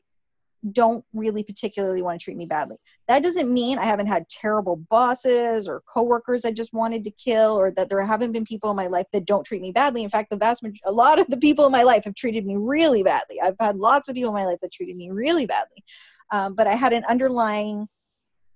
don't 0.72 1.06
really 1.14 1.44
particularly 1.44 2.02
want 2.02 2.20
to 2.20 2.24
treat 2.24 2.38
me 2.38 2.46
badly. 2.46 2.78
That 3.08 3.24
doesn't 3.24 3.52
mean 3.52 3.80
I 3.80 3.86
haven't 3.86 4.08
had 4.08 4.28
terrible 4.28 4.78
bosses 4.90 5.70
or 5.70 5.82
coworkers 5.92 6.46
I 6.46 6.52
just 6.52 6.74
wanted 6.74 7.04
to 7.06 7.12
kill 7.12 7.60
or 7.60 7.72
that 7.72 7.90
there 7.90 8.02
haven't 8.02 8.34
been 8.34 8.44
people 8.44 8.70
in 8.70 8.76
my 8.76 8.88
life 8.88 9.06
that 9.14 9.26
don't 9.26 9.46
treat 9.46 9.62
me 9.62 9.72
badly. 9.72 10.04
In 10.04 10.10
fact, 10.10 10.30
the 10.30 10.38
vast 10.38 10.62
majority, 10.62 10.82
a 10.86 10.92
lot 10.92 11.20
of 11.20 11.28
the 11.28 11.38
people 11.38 11.66
in 11.66 11.72
my 11.72 11.84
life 11.84 12.04
have 12.04 12.16
treated 12.16 12.46
me 12.46 12.58
really 12.58 13.04
badly. 13.04 13.40
I've 13.42 13.56
had 13.60 13.78
lots 13.78 14.10
of 14.10 14.16
people 14.16 14.30
in 14.30 14.36
my 14.36 14.46
life 14.46 14.60
that 14.62 14.74
treated 14.74 14.98
me 14.98 15.10
really 15.12 15.46
badly. 15.46 15.84
Um, 16.32 16.56
but 16.56 16.68
I 16.68 16.76
had 16.76 16.94
an 16.94 17.04
underlying 17.10 17.88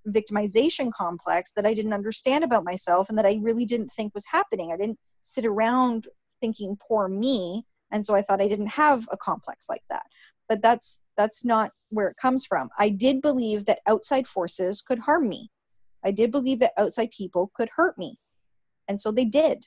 victimization 0.07 0.91
complex 0.91 1.53
that 1.53 1.65
I 1.65 1.73
didn't 1.73 1.93
understand 1.93 2.43
about 2.43 2.65
myself 2.65 3.07
and 3.09 3.17
that 3.17 3.25
I 3.25 3.39
really 3.41 3.65
didn't 3.65 3.89
think 3.89 4.13
was 4.13 4.25
happening. 4.29 4.71
I 4.73 4.77
didn't 4.77 4.99
sit 5.21 5.45
around 5.45 6.07
thinking 6.41 6.77
poor 6.85 7.07
me 7.07 7.63
and 7.93 8.03
so 8.03 8.15
I 8.15 8.21
thought 8.21 8.41
I 8.41 8.47
didn't 8.47 8.67
have 8.71 9.07
a 9.11 9.17
complex 9.17 9.69
like 9.69 9.83
that. 9.89 10.03
But 10.49 10.61
that's 10.61 11.01
that's 11.15 11.45
not 11.45 11.71
where 11.89 12.09
it 12.09 12.17
comes 12.17 12.45
from. 12.45 12.69
I 12.77 12.89
did 12.89 13.21
believe 13.21 13.65
that 13.65 13.79
outside 13.87 14.27
forces 14.27 14.81
could 14.81 14.99
harm 14.99 15.29
me. 15.29 15.49
I 16.03 16.11
did 16.11 16.31
believe 16.31 16.59
that 16.59 16.73
outside 16.77 17.11
people 17.11 17.51
could 17.55 17.69
hurt 17.73 17.97
me. 17.97 18.17
And 18.87 18.99
so 18.99 19.11
they 19.11 19.25
did. 19.25 19.65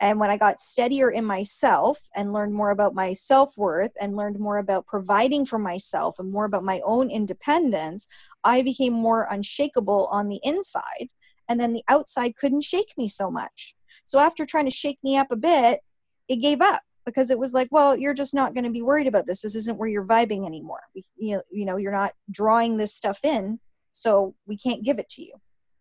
And 0.00 0.18
when 0.18 0.30
I 0.30 0.36
got 0.36 0.60
steadier 0.60 1.10
in 1.10 1.24
myself 1.24 1.98
and 2.14 2.32
learned 2.32 2.52
more 2.52 2.70
about 2.70 2.94
my 2.94 3.12
self 3.12 3.56
worth 3.56 3.92
and 4.00 4.16
learned 4.16 4.38
more 4.38 4.58
about 4.58 4.86
providing 4.86 5.46
for 5.46 5.58
myself 5.58 6.18
and 6.18 6.30
more 6.30 6.44
about 6.44 6.64
my 6.64 6.80
own 6.84 7.10
independence, 7.10 8.08
I 8.42 8.62
became 8.62 8.92
more 8.92 9.26
unshakable 9.30 10.08
on 10.08 10.28
the 10.28 10.40
inside. 10.42 11.08
And 11.48 11.60
then 11.60 11.72
the 11.72 11.84
outside 11.88 12.36
couldn't 12.36 12.62
shake 12.62 12.92
me 12.96 13.08
so 13.08 13.30
much. 13.30 13.76
So 14.04 14.18
after 14.18 14.44
trying 14.44 14.66
to 14.66 14.70
shake 14.70 14.98
me 15.02 15.16
up 15.16 15.30
a 15.30 15.36
bit, 15.36 15.80
it 16.28 16.36
gave 16.36 16.60
up 16.60 16.82
because 17.04 17.30
it 17.30 17.38
was 17.38 17.52
like, 17.52 17.68
well, 17.70 17.96
you're 17.96 18.14
just 18.14 18.34
not 18.34 18.54
going 18.54 18.64
to 18.64 18.70
be 18.70 18.82
worried 18.82 19.06
about 19.06 19.26
this. 19.26 19.42
This 19.42 19.54
isn't 19.54 19.78
where 19.78 19.88
you're 19.88 20.06
vibing 20.06 20.46
anymore. 20.46 20.80
You 21.16 21.40
you 21.50 21.64
know, 21.64 21.76
you're 21.76 21.92
not 21.92 22.12
drawing 22.30 22.76
this 22.76 22.94
stuff 22.94 23.18
in, 23.24 23.58
so 23.92 24.34
we 24.46 24.56
can't 24.56 24.84
give 24.84 24.98
it 24.98 25.08
to 25.10 25.22
you. 25.22 25.34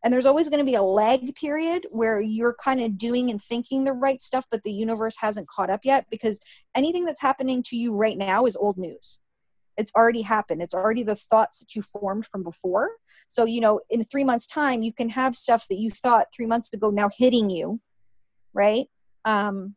And 0.04 0.12
there's 0.12 0.26
always 0.26 0.50
going 0.50 0.60
to 0.60 0.70
be 0.70 0.76
a 0.76 0.82
lag 0.82 1.34
period 1.36 1.88
where 1.90 2.20
you're 2.20 2.56
kind 2.56 2.82
of 2.82 2.98
doing 2.98 3.30
and 3.30 3.42
thinking 3.42 3.84
the 3.84 3.94
right 3.94 4.22
stuff 4.22 4.46
but 4.52 4.62
the 4.64 4.72
universe 4.72 5.16
hasn't 5.18 5.48
caught 5.48 5.70
up 5.70 5.80
yet 5.84 6.06
because 6.12 6.42
anything 6.76 7.06
that's 7.06 7.22
happening 7.22 7.64
to 7.64 7.78
you 7.78 7.96
right 7.96 8.18
now 8.18 8.46
is 8.46 8.58
old 8.58 8.78
news. 8.78 9.22
It's 9.78 9.94
already 9.96 10.22
happened. 10.22 10.62
It's 10.62 10.74
already 10.76 11.04
the 11.04 11.16
thoughts 11.16 11.60
that 11.60 11.74
you 11.74 11.82
formed 11.82 12.28
from 12.28 12.44
before. 12.44 12.92
So 13.30 13.46
you 13.46 13.62
know 13.62 13.80
in 13.90 14.04
three 14.04 14.26
months 14.26 14.46
time 14.46 14.84
you 14.84 14.92
can 14.94 15.10
have 15.10 15.36
stuff 15.36 15.66
that 15.70 15.80
you 15.80 15.90
thought 15.90 16.28
three 16.36 16.48
months 16.48 16.74
ago 16.74 16.90
now 16.90 17.10
hitting 17.18 17.50
you 17.50 17.80
right? 18.54 18.86
Um 19.26 19.76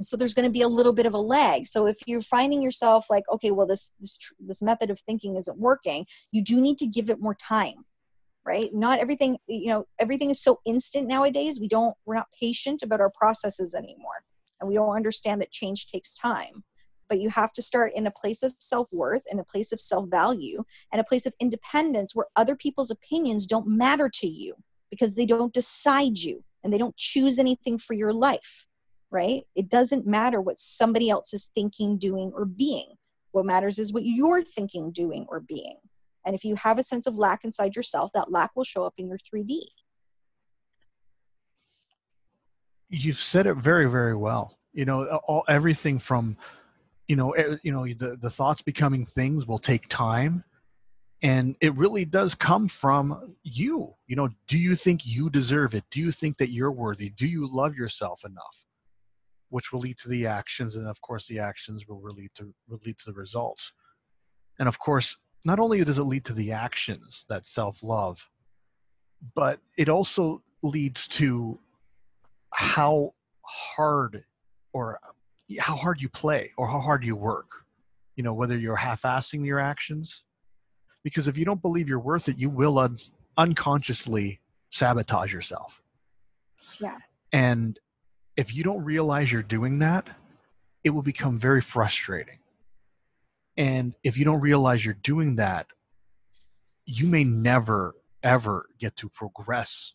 so 0.00 0.16
there's 0.16 0.34
going 0.34 0.48
to 0.48 0.52
be 0.52 0.62
a 0.62 0.68
little 0.68 0.92
bit 0.92 1.06
of 1.06 1.14
a 1.14 1.18
lag. 1.18 1.66
So 1.66 1.86
if 1.86 1.96
you're 2.06 2.20
finding 2.20 2.62
yourself 2.62 3.06
like 3.10 3.24
okay 3.32 3.50
well 3.50 3.66
this 3.66 3.92
this 4.00 4.18
this 4.40 4.62
method 4.62 4.90
of 4.90 4.98
thinking 5.00 5.36
isn't 5.36 5.58
working 5.58 6.06
you 6.30 6.42
do 6.42 6.60
need 6.60 6.78
to 6.78 6.86
give 6.86 7.10
it 7.10 7.20
more 7.20 7.34
time 7.34 7.84
right? 8.44 8.70
Not 8.72 8.98
everything 8.98 9.38
you 9.46 9.68
know 9.68 9.86
everything 9.98 10.30
is 10.30 10.42
so 10.42 10.60
instant 10.66 11.08
nowadays 11.08 11.60
we 11.60 11.68
don't 11.68 11.96
we're 12.04 12.14
not 12.14 12.32
patient 12.38 12.82
about 12.82 13.00
our 13.00 13.10
processes 13.10 13.74
anymore. 13.74 14.22
And 14.60 14.68
we 14.68 14.74
don't 14.74 14.96
understand 14.96 15.40
that 15.40 15.50
change 15.50 15.86
takes 15.88 16.14
time. 16.14 16.62
But 17.08 17.20
you 17.20 17.28
have 17.30 17.52
to 17.54 17.62
start 17.62 17.92
in 17.94 18.06
a 18.06 18.12
place 18.12 18.42
of 18.42 18.54
self-worth 18.58 19.22
in 19.30 19.38
a 19.38 19.44
place 19.44 19.72
of 19.72 19.80
self-value 19.80 20.64
and 20.92 21.00
a 21.00 21.04
place 21.04 21.26
of 21.26 21.34
independence 21.40 22.14
where 22.14 22.26
other 22.36 22.56
people's 22.56 22.90
opinions 22.90 23.46
don't 23.46 23.66
matter 23.66 24.08
to 24.14 24.26
you 24.26 24.54
because 24.90 25.14
they 25.14 25.26
don't 25.26 25.52
decide 25.52 26.16
you 26.18 26.42
and 26.64 26.72
they 26.72 26.78
don't 26.78 26.96
choose 26.96 27.38
anything 27.38 27.76
for 27.76 27.94
your 27.94 28.12
life 28.12 28.66
right 29.12 29.44
it 29.54 29.68
doesn't 29.68 30.06
matter 30.06 30.40
what 30.40 30.58
somebody 30.58 31.10
else 31.10 31.32
is 31.34 31.50
thinking 31.54 31.98
doing 31.98 32.32
or 32.34 32.44
being 32.44 32.94
what 33.32 33.46
matters 33.46 33.78
is 33.78 33.92
what 33.92 34.04
you're 34.04 34.42
thinking 34.42 34.90
doing 34.92 35.26
or 35.28 35.40
being 35.40 35.76
and 36.24 36.34
if 36.34 36.44
you 36.44 36.54
have 36.56 36.78
a 36.78 36.82
sense 36.82 37.06
of 37.06 37.16
lack 37.16 37.44
inside 37.44 37.74
yourself, 37.74 38.12
that 38.14 38.30
lack 38.30 38.54
will 38.54 38.64
show 38.64 38.84
up 38.84 38.94
in 38.98 39.08
your 39.08 39.18
3D. 39.18 39.60
You've 42.88 43.16
said 43.16 43.46
it 43.46 43.54
very, 43.54 43.88
very 43.88 44.14
well. 44.14 44.58
You 44.72 44.84
know, 44.84 45.04
all 45.24 45.44
everything 45.48 45.98
from, 45.98 46.36
you 47.08 47.16
know, 47.16 47.34
you 47.62 47.72
know, 47.72 47.84
the 47.86 48.16
the 48.20 48.30
thoughts 48.30 48.62
becoming 48.62 49.04
things 49.04 49.46
will 49.46 49.58
take 49.58 49.88
time, 49.88 50.44
and 51.22 51.56
it 51.60 51.74
really 51.74 52.04
does 52.04 52.34
come 52.34 52.68
from 52.68 53.34
you. 53.42 53.94
You 54.06 54.16
know, 54.16 54.30
do 54.46 54.58
you 54.58 54.74
think 54.74 55.02
you 55.04 55.30
deserve 55.30 55.74
it? 55.74 55.84
Do 55.90 56.00
you 56.00 56.10
think 56.10 56.38
that 56.38 56.50
you're 56.50 56.72
worthy? 56.72 57.10
Do 57.10 57.26
you 57.26 57.48
love 57.50 57.74
yourself 57.74 58.24
enough? 58.24 58.66
Which 59.52 59.70
will 59.70 59.80
lead 59.80 59.98
to 59.98 60.08
the 60.08 60.26
actions, 60.26 60.76
and 60.76 60.88
of 60.88 60.98
course, 61.02 61.26
the 61.26 61.38
actions 61.38 61.86
will 61.86 62.00
lead 62.00 62.30
to 62.36 62.54
will 62.68 62.80
lead 62.86 62.98
to 62.98 63.04
the 63.06 63.12
results. 63.12 63.72
And 64.58 64.66
of 64.66 64.78
course, 64.78 65.18
not 65.44 65.58
only 65.58 65.84
does 65.84 65.98
it 65.98 66.04
lead 66.04 66.24
to 66.26 66.32
the 66.32 66.52
actions 66.52 67.26
that 67.28 67.46
self 67.46 67.82
love, 67.82 68.30
but 69.34 69.60
it 69.76 69.88
also 69.88 70.42
leads 70.62 71.06
to 71.08 71.58
how 72.52 73.12
hard 73.44 74.24
or 74.72 74.98
how 75.58 75.76
hard 75.76 76.00
you 76.00 76.08
play 76.08 76.52
or 76.56 76.66
how 76.66 76.80
hard 76.80 77.04
you 77.04 77.16
work. 77.16 77.48
You 78.16 78.22
know, 78.22 78.34
whether 78.34 78.56
you're 78.56 78.76
half 78.76 79.02
assing 79.02 79.44
your 79.44 79.58
actions. 79.58 80.24
Because 81.04 81.28
if 81.28 81.36
you 81.36 81.44
don't 81.44 81.60
believe 81.60 81.88
you're 81.88 81.98
worth 81.98 82.28
it, 82.28 82.38
you 82.38 82.48
will 82.48 82.78
un- 82.78 82.96
unconsciously 83.36 84.40
sabotage 84.70 85.32
yourself. 85.32 85.82
Yeah. 86.80 86.96
And 87.32 87.78
if 88.36 88.54
you 88.54 88.64
don't 88.64 88.84
realize 88.84 89.30
you're 89.32 89.42
doing 89.42 89.78
that, 89.80 90.08
it 90.84 90.90
will 90.90 91.02
become 91.02 91.38
very 91.38 91.60
frustrating. 91.60 92.38
And 93.56 93.94
if 94.02 94.16
you 94.16 94.24
don't 94.24 94.40
realize 94.40 94.84
you're 94.84 94.94
doing 94.94 95.36
that, 95.36 95.66
you 96.86 97.06
may 97.06 97.24
never, 97.24 97.94
ever 98.22 98.66
get 98.78 98.96
to 98.96 99.08
progress. 99.08 99.94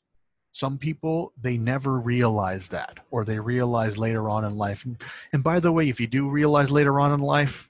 Some 0.52 0.78
people, 0.78 1.34
they 1.40 1.58
never 1.58 2.00
realize 2.00 2.70
that, 2.70 3.00
or 3.12 3.26
they 3.26 3.40
realize 3.40 3.98
later 3.98 4.30
on 4.30 4.46
in 4.46 4.56
life. 4.56 4.86
And, 4.86 5.02
and 5.34 5.44
by 5.44 5.60
the 5.60 5.72
way, 5.72 5.90
if 5.90 6.00
you 6.00 6.08
do 6.08 6.30
realize 6.30 6.72
later 6.72 7.00
on 7.00 7.12
in 7.12 7.20
life, 7.20 7.70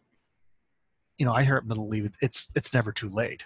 you 1.18 1.26
know, 1.26 1.34
I 1.34 1.44
hear 1.44 1.56
happen 1.56 1.70
to 1.70 1.76
believe 1.76 2.12
it's 2.22 2.50
it's 2.56 2.74
never 2.74 2.92
too 2.92 3.10
late. 3.10 3.44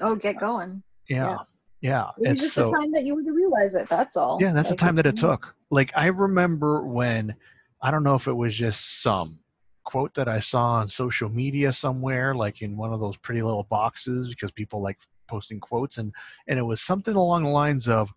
Oh, 0.00 0.14
get 0.14 0.38
going. 0.38 0.82
Yeah. 1.08 1.30
Yeah. 1.30 1.36
Yeah. 1.80 2.08
It 2.18 2.28
was 2.28 2.28
And 2.28 2.38
just 2.38 2.54
the 2.56 2.70
time 2.70 2.92
that 2.92 3.04
you 3.04 3.14
were 3.14 3.22
to 3.22 3.32
realize 3.32 3.74
it. 3.74 3.88
That's 3.88 4.16
all. 4.16 4.38
yeah, 4.40 4.52
that's 4.52 4.70
Like, 4.70 4.78
the 4.78 4.84
time 4.84 4.96
that 4.96 5.06
it 5.06 5.16
took. 5.16 5.54
Like 5.74 5.90
I 5.96 6.06
remember 6.06 6.86
when 6.86 7.34
I 7.82 7.90
don't 7.90 8.04
know 8.04 8.14
if 8.14 8.28
it 8.28 8.32
was 8.32 8.54
just 8.54 9.02
some 9.02 9.40
quote 9.82 10.14
that 10.14 10.28
I 10.28 10.38
saw 10.38 10.74
on 10.74 10.86
social 10.86 11.28
media 11.28 11.72
somewhere, 11.72 12.32
like 12.32 12.62
in 12.62 12.76
one 12.76 12.92
of 12.92 13.00
those 13.00 13.16
pretty 13.16 13.42
little 13.42 13.64
boxes, 13.64 14.28
because 14.28 14.52
people 14.52 14.80
like 14.80 14.98
posting 15.26 15.58
quotes, 15.58 15.98
and 15.98 16.14
and 16.46 16.60
it 16.60 16.62
was 16.62 16.80
something 16.80 17.16
along 17.16 17.42
the 17.42 17.48
lines 17.48 17.88
of 17.88 18.12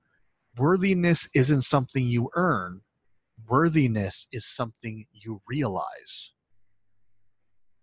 worthiness 0.55 1.27
isn't 1.33 1.63
something 1.63 2.05
you 2.05 2.29
earn, 2.35 2.81
worthiness 3.49 4.27
is 4.31 4.45
something 4.45 5.07
you 5.11 5.41
realize. 5.47 6.33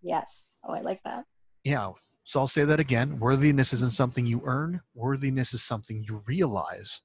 Yes. 0.03 0.57
Oh, 0.63 0.73
I 0.73 0.83
like 0.83 1.03
that. 1.05 1.25
Yeah. 1.65 1.91
So 2.23 2.39
I'll 2.39 2.47
say 2.47 2.65
that 2.65 2.79
again. 2.79 3.19
Worthiness 3.19 3.73
isn't 3.73 3.91
something 3.91 4.25
you 4.25 4.41
earn, 4.45 4.83
worthiness 4.95 5.53
is 5.53 5.65
something 5.65 6.05
you 6.07 6.23
realize. 6.27 7.01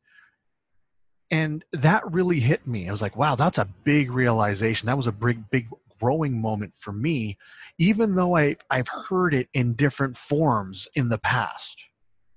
And 1.32 1.64
that 1.74 2.02
really 2.12 2.40
hit 2.40 2.66
me. 2.66 2.90
I 2.90 2.92
was 2.92 3.02
like, 3.02 3.16
wow, 3.16 3.36
that's 3.36 3.60
a 3.60 3.68
big 3.84 4.12
realization. 4.12 4.88
That 4.88 4.98
was 4.98 5.08
a 5.08 5.12
big, 5.12 5.50
big 5.52 5.68
growing 6.00 6.42
moment 6.42 6.76
for 6.76 6.92
me, 6.92 7.38
even 7.78 8.16
though 8.16 8.36
I, 8.36 8.56
I've 8.70 8.88
heard 8.88 9.34
it 9.34 9.48
in 9.54 9.76
different 9.76 10.18
forms 10.18 10.88
in 10.96 11.10
the 11.10 11.20
past. 11.20 11.84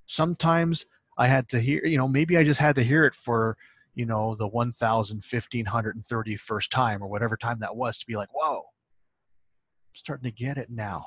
Sometimes 0.07 0.85
I 1.17 1.29
had 1.29 1.49
to 1.51 1.61
hear, 1.61 1.87
you 1.87 1.97
know, 1.97 2.09
maybe 2.09 2.37
I 2.37 2.45
just 2.45 2.61
had 2.61 2.75
to 2.77 2.83
hear 2.83 3.07
it 3.07 3.15
for, 3.15 3.57
you 3.95 4.05
know, 4.05 4.35
the 4.35 4.49
1,1531st 4.49 6.71
time 6.71 7.03
or 7.03 7.09
whatever 7.09 7.37
time 7.37 7.61
that 7.61 7.77
was 7.77 7.99
to 8.01 8.07
be 8.07 8.17
like, 8.17 8.35
whoa, 8.35 8.59
I'm 8.59 8.65
starting 9.95 10.29
to 10.31 10.37
get 10.37 10.59
it 10.59 10.71
now. 10.71 11.07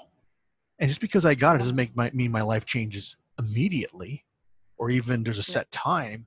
And 0.80 0.90
just 0.90 1.02
because 1.02 1.26
I 1.26 1.36
got 1.36 1.56
it 1.56 1.60
doesn't 1.60 1.76
make 1.76 1.96
my, 1.96 2.10
mean 2.14 2.32
my 2.32 2.42
life 2.42 2.66
changes 2.66 3.16
immediately 3.38 4.26
or 4.78 4.90
even 4.90 5.24
there's 5.24 5.38
a 5.38 5.44
set 5.44 5.72
time. 5.72 6.26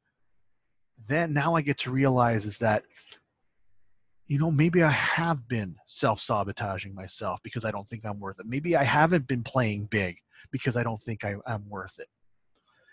Then 1.07 1.33
now 1.33 1.55
I 1.55 1.63
get 1.63 1.79
to 1.79 1.91
realize 1.91 2.45
is 2.45 2.59
that, 2.59 2.85
you 4.27 4.39
know, 4.39 4.51
maybe 4.51 4.83
I 4.83 4.91
have 4.91 5.49
been 5.49 5.77
self 5.87 6.21
sabotaging 6.21 6.95
myself 6.95 7.41
because 7.43 7.65
I 7.65 7.71
don't 7.71 7.87
think 7.89 8.05
I'm 8.05 8.21
worth 8.21 8.41
it. 8.41 8.47
Maybe 8.47 8.77
I 8.77 8.85
haven't 8.85 9.27
been 9.27 9.43
playing 9.43 9.87
big 9.91 10.17
because 10.51 10.77
I 10.77 10.83
don't 10.83 11.01
think 11.01 11.25
I, 11.25 11.37
I'm 11.47 11.69
worth 11.69 11.99
it. 11.99 12.09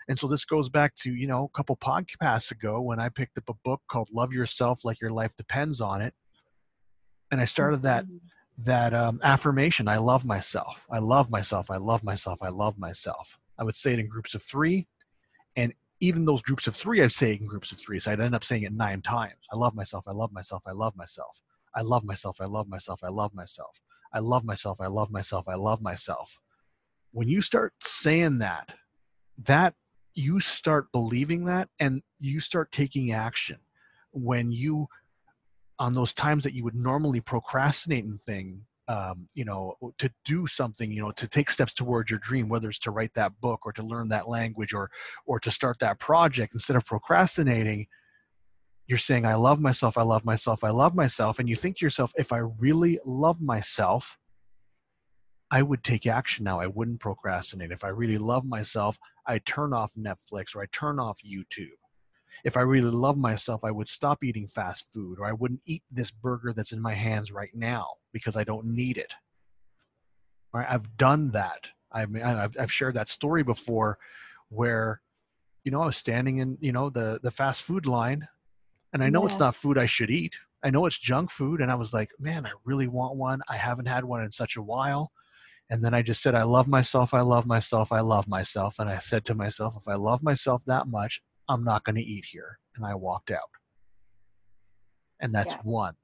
And 0.08 0.18
so 0.18 0.28
this 0.28 0.44
goes 0.44 0.68
back 0.68 0.94
to, 0.96 1.12
you 1.12 1.26
know, 1.26 1.44
a 1.44 1.56
couple 1.56 1.76
podcasts 1.76 2.52
ago 2.52 2.80
when 2.80 3.00
I 3.00 3.08
picked 3.08 3.36
up 3.38 3.48
a 3.48 3.54
book 3.64 3.82
called 3.88 4.08
Love 4.12 4.32
Yourself 4.32 4.84
Like 4.84 5.00
Your 5.00 5.10
Life 5.10 5.36
Depends 5.36 5.80
on 5.80 6.00
It. 6.00 6.14
And 7.32 7.40
I 7.40 7.44
started 7.44 7.82
that 7.82 8.04
that 8.58 8.94
um, 8.94 9.20
affirmation 9.22 9.86
i 9.86 9.98
love 9.98 10.24
myself 10.24 10.86
i 10.90 10.98
love 10.98 11.30
myself 11.30 11.70
i 11.70 11.76
love 11.76 12.02
myself 12.02 12.42
i 12.42 12.48
love 12.48 12.78
myself 12.78 13.38
i 13.58 13.64
would 13.64 13.76
say 13.76 13.92
it 13.92 13.98
in 13.98 14.08
groups 14.08 14.34
of 14.34 14.42
three 14.42 14.86
even 16.00 16.24
those 16.24 16.42
groups 16.42 16.66
of 16.66 16.74
three 16.74 17.02
i'd 17.02 17.12
say 17.12 17.34
in 17.34 17.46
groups 17.46 17.72
of 17.72 17.78
three 17.78 17.98
so 17.98 18.12
i'd 18.12 18.20
end 18.20 18.34
up 18.34 18.44
saying 18.44 18.62
it 18.62 18.72
nine 18.72 19.00
times. 19.02 19.34
I 19.52 19.56
love 19.56 19.74
myself 19.74 20.04
i 20.08 20.12
love 20.12 20.32
myself 20.32 20.62
i 20.66 20.72
love 20.72 20.96
myself. 20.96 21.42
I 21.74 21.82
love 21.82 22.04
myself 22.04 22.40
i 22.40 22.44
love 22.44 22.68
myself 22.68 23.00
i 23.04 23.08
love 23.08 23.34
myself. 23.34 23.80
I 24.12 24.20
love 24.20 24.44
myself 24.44 24.80
i 24.80 24.86
love 24.86 25.10
myself 25.10 25.48
i 25.48 25.54
love 25.54 25.80
myself. 25.82 26.38
When 27.12 27.28
you 27.28 27.40
start 27.40 27.74
saying 27.82 28.38
that 28.38 28.74
that 29.44 29.74
you 30.16 30.40
start 30.40 30.90
believing 30.92 31.44
that 31.44 31.68
and 31.78 32.02
you 32.18 32.40
start 32.40 32.72
taking 32.72 33.12
action. 33.12 33.58
When 34.12 34.50
you 34.50 34.88
on 35.78 35.92
those 35.92 36.14
times 36.14 36.42
that 36.44 36.54
you 36.54 36.64
would 36.64 36.74
normally 36.74 37.20
procrastinate 37.20 38.04
and 38.04 38.20
thing 38.20 38.64
um, 38.88 39.26
you 39.34 39.44
know 39.44 39.74
to 39.98 40.10
do 40.24 40.46
something 40.46 40.90
you 40.92 41.00
know 41.00 41.10
to 41.12 41.26
take 41.26 41.50
steps 41.50 41.74
towards 41.74 42.10
your 42.10 42.20
dream 42.20 42.48
whether 42.48 42.68
it's 42.68 42.78
to 42.78 42.90
write 42.90 43.14
that 43.14 43.32
book 43.40 43.66
or 43.66 43.72
to 43.72 43.82
learn 43.82 44.08
that 44.08 44.28
language 44.28 44.72
or 44.72 44.90
or 45.26 45.40
to 45.40 45.50
start 45.50 45.78
that 45.80 45.98
project 45.98 46.54
instead 46.54 46.76
of 46.76 46.86
procrastinating 46.86 47.86
you're 48.86 48.98
saying 48.98 49.26
i 49.26 49.34
love 49.34 49.60
myself 49.60 49.98
i 49.98 50.02
love 50.02 50.24
myself 50.24 50.62
i 50.62 50.70
love 50.70 50.94
myself 50.94 51.38
and 51.38 51.48
you 51.48 51.56
think 51.56 51.76
to 51.76 51.84
yourself 51.84 52.12
if 52.16 52.32
i 52.32 52.38
really 52.38 52.98
love 53.04 53.40
myself 53.40 54.16
i 55.50 55.62
would 55.62 55.82
take 55.82 56.06
action 56.06 56.44
now 56.44 56.60
i 56.60 56.66
wouldn't 56.66 57.00
procrastinate. 57.00 57.72
If 57.72 57.82
i 57.82 57.88
really 57.88 58.18
love 58.18 58.44
myself 58.44 58.98
i 59.26 59.38
turn 59.38 59.72
off 59.72 59.92
netflix 59.98 60.54
or 60.54 60.62
i 60.62 60.66
turn 60.72 61.00
off 61.00 61.18
youtube. 61.26 61.70
If 62.44 62.58
I 62.58 62.60
really 62.60 62.90
love 62.90 63.16
myself, 63.16 63.64
I 63.64 63.70
would 63.70 63.88
stop 63.88 64.22
eating 64.22 64.46
fast 64.46 64.92
food 64.92 65.18
or 65.18 65.24
I 65.24 65.32
wouldn't 65.32 65.62
eat 65.64 65.82
this 65.90 66.10
burger 66.10 66.52
that's 66.52 66.72
in 66.72 66.82
my 66.82 66.92
hands 66.92 67.32
right 67.32 67.50
now 67.54 67.86
because 68.16 68.34
I 68.34 68.44
don't 68.44 68.64
need 68.64 68.96
it. 68.96 69.12
All 70.54 70.60
right, 70.60 70.70
I've 70.70 70.96
done 70.96 71.32
that. 71.32 71.68
I 71.92 72.06
mean, 72.06 72.22
I've, 72.22 72.56
I've 72.58 72.72
shared 72.72 72.94
that 72.94 73.10
story 73.10 73.42
before 73.42 73.98
where, 74.48 75.02
you 75.64 75.70
know, 75.70 75.82
I 75.82 75.86
was 75.86 75.98
standing 75.98 76.38
in, 76.38 76.56
you 76.62 76.72
know, 76.72 76.88
the, 76.88 77.20
the 77.22 77.30
fast 77.30 77.62
food 77.62 77.84
line 77.84 78.26
and 78.94 79.02
I 79.02 79.10
know 79.10 79.26
it's 79.26 79.38
not 79.38 79.54
food 79.54 79.76
I 79.76 79.84
should 79.84 80.10
eat. 80.10 80.38
I 80.64 80.70
know 80.70 80.86
it's 80.86 80.98
junk 80.98 81.30
food. 81.30 81.60
And 81.60 81.70
I 81.70 81.74
was 81.74 81.92
like, 81.92 82.10
man, 82.18 82.46
I 82.46 82.52
really 82.64 82.88
want 82.88 83.16
one. 83.16 83.42
I 83.48 83.58
haven't 83.58 83.88
had 83.88 84.04
one 84.06 84.22
in 84.24 84.32
such 84.32 84.56
a 84.56 84.62
while. 84.62 85.12
And 85.68 85.84
then 85.84 85.92
I 85.92 86.00
just 86.00 86.22
said, 86.22 86.34
I 86.34 86.44
love 86.44 86.66
myself. 86.68 87.12
I 87.12 87.20
love 87.20 87.44
myself. 87.44 87.92
I 87.92 88.00
love 88.00 88.26
myself. 88.26 88.78
And 88.78 88.88
I 88.88 88.96
said 88.96 89.26
to 89.26 89.34
myself, 89.34 89.74
if 89.76 89.86
I 89.86 89.96
love 89.96 90.22
myself 90.22 90.64
that 90.66 90.86
much, 90.86 91.20
I'm 91.48 91.62
not 91.62 91.84
going 91.84 91.96
to 91.96 92.02
eat 92.02 92.24
here. 92.24 92.58
And 92.74 92.86
I 92.86 92.94
walked 92.94 93.30
out. 93.30 93.50
And 95.20 95.34
that's 95.34 95.52
Yeah. 95.52 95.60
one. 95.64 95.94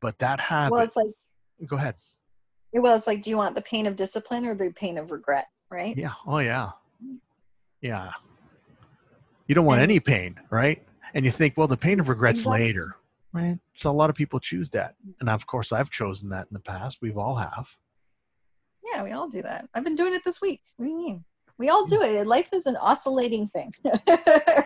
But 0.00 0.18
that 0.18 0.40
habit, 0.40 0.72
Well, 0.72 0.84
it's 0.84 0.96
like, 0.96 1.12
go 1.66 1.76
ahead. 1.76 1.94
well, 2.72 2.96
it's 2.96 3.06
like, 3.06 3.22
do 3.22 3.30
you 3.30 3.36
want 3.36 3.54
the 3.54 3.62
pain 3.62 3.86
of 3.86 3.96
discipline 3.96 4.46
or 4.46 4.54
the 4.54 4.72
pain 4.74 4.98
of 4.98 5.10
regret? 5.10 5.46
Right. 5.70 5.96
Yeah. 5.96 6.12
Oh, 6.26 6.38
yeah. 6.38 6.70
Yeah. 7.80 8.10
You 9.46 9.54
don't 9.54 9.66
want 9.66 9.80
any 9.80 10.00
pain, 10.00 10.38
right? 10.50 10.82
And 11.14 11.24
you 11.24 11.30
think, 11.30 11.56
well, 11.56 11.66
the 11.66 11.76
pain 11.76 12.00
of 12.00 12.08
regret's 12.08 12.40
Exactly. 12.40 12.60
later, 12.60 12.96
right? 13.32 13.58
So 13.74 13.90
a 13.90 13.92
lot 13.92 14.10
of 14.10 14.16
people 14.16 14.40
choose 14.40 14.70
that. 14.70 14.94
And 15.20 15.28
of 15.28 15.46
course, 15.46 15.72
I've 15.72 15.90
chosen 15.90 16.28
that 16.30 16.46
in 16.50 16.54
the 16.54 16.60
past. 16.60 16.98
We've 17.00 17.16
all 17.16 17.36
have. 17.36 17.68
Yeah, 18.92 19.02
we 19.02 19.12
all 19.12 19.28
do 19.28 19.42
that. 19.42 19.68
I've 19.74 19.84
been 19.84 19.94
doing 19.94 20.14
it 20.14 20.24
this 20.24 20.40
week. 20.40 20.60
What 20.76 20.86
do 20.86 20.90
you 20.92 20.96
mean? 20.98 21.24
We 21.58 21.68
all 21.70 21.84
do 21.86 22.00
it. 22.02 22.26
Life 22.26 22.50
is 22.52 22.66
an 22.66 22.76
oscillating 22.76 23.48
thing, 23.48 23.72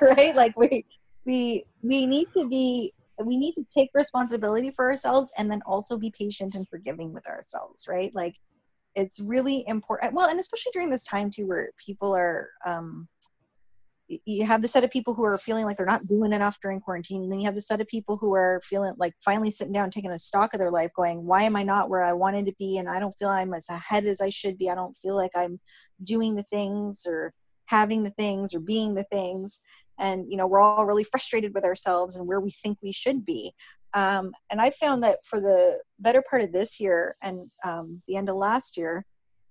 right? 0.03 0.34
Like 0.36 0.57
we 0.59 0.84
we 1.24 1.64
we 1.82 2.07
need 2.07 2.28
to 2.36 2.47
be 2.49 2.93
we 3.18 3.36
need 3.36 3.54
to 3.54 3.64
take 3.76 3.90
responsibility 3.94 4.70
for 4.70 4.86
ourselves 4.86 5.32
and 5.38 5.50
then 5.50 5.62
also 5.66 5.98
be 5.98 6.12
patient 6.16 6.54
and 6.54 6.68
forgiving 6.68 7.12
with 7.12 7.26
ourselves, 7.28 7.86
right? 7.88 8.14
Like 8.14 8.34
it's 8.94 9.20
really 9.20 9.64
important. 9.66 10.14
Well, 10.14 10.28
and 10.28 10.40
especially 10.40 10.72
during 10.72 10.90
this 10.90 11.04
time 11.04 11.30
too, 11.30 11.46
where 11.46 11.70
people 11.84 12.14
are 12.14 12.48
um, 12.64 13.08
you 14.26 14.44
have 14.44 14.62
the 14.62 14.68
set 14.68 14.84
of 14.84 14.90
people 14.90 15.14
who 15.14 15.24
are 15.24 15.38
feeling 15.38 15.64
like 15.64 15.76
they're 15.76 15.86
not 15.86 16.06
doing 16.06 16.32
enough 16.32 16.58
during 16.60 16.80
quarantine. 16.80 17.22
And 17.22 17.32
then 17.32 17.40
you 17.40 17.46
have 17.46 17.54
the 17.54 17.60
set 17.60 17.80
of 17.80 17.86
people 17.86 18.16
who 18.16 18.34
are 18.34 18.60
feeling 18.62 18.94
like 18.98 19.14
finally 19.24 19.50
sitting 19.50 19.72
down, 19.72 19.90
taking 19.90 20.10
a 20.10 20.18
stock 20.18 20.54
of 20.54 20.60
their 20.60 20.70
life, 20.70 20.90
going, 20.94 21.24
why 21.24 21.44
am 21.44 21.56
I 21.56 21.62
not 21.62 21.88
where 21.88 22.02
I 22.02 22.12
wanted 22.12 22.46
to 22.46 22.54
be? 22.58 22.78
And 22.78 22.88
I 22.88 22.98
don't 22.98 23.14
feel 23.18 23.28
I'm 23.28 23.54
as 23.54 23.68
ahead 23.68 24.04
as 24.04 24.20
I 24.20 24.28
should 24.28 24.58
be. 24.58 24.70
I 24.70 24.74
don't 24.74 24.96
feel 24.96 25.16
like 25.16 25.32
I'm 25.34 25.58
doing 26.02 26.34
the 26.34 26.44
things 26.44 27.06
or 27.06 27.32
having 27.66 28.02
the 28.02 28.10
things 28.10 28.54
or 28.54 28.60
being 28.60 28.94
the 28.94 29.04
things. 29.04 29.60
And, 30.03 30.26
you 30.28 30.36
know, 30.36 30.48
we're 30.48 30.61
all 30.61 30.84
really 30.84 31.05
frustrated 31.05 31.55
with 31.55 31.64
ourselves 31.64 32.16
and 32.16 32.26
where 32.26 32.40
we 32.40 32.50
think 32.50 32.76
we 32.82 32.92
should 32.92 33.24
be. 33.24 33.53
Um, 33.94 34.32
and 34.50 34.61
I 34.61 34.70
found 34.70 35.03
that 35.05 35.18
for 35.24 35.40
the 35.40 35.78
better 36.00 36.22
part 36.28 36.42
of 36.42 36.53
this 36.53 36.80
year 36.80 37.16
and 37.22 37.48
um, 37.64 38.03
the 38.09 38.16
end 38.16 38.28
of 38.28 38.36
last 38.36 38.76
year, 38.76 39.05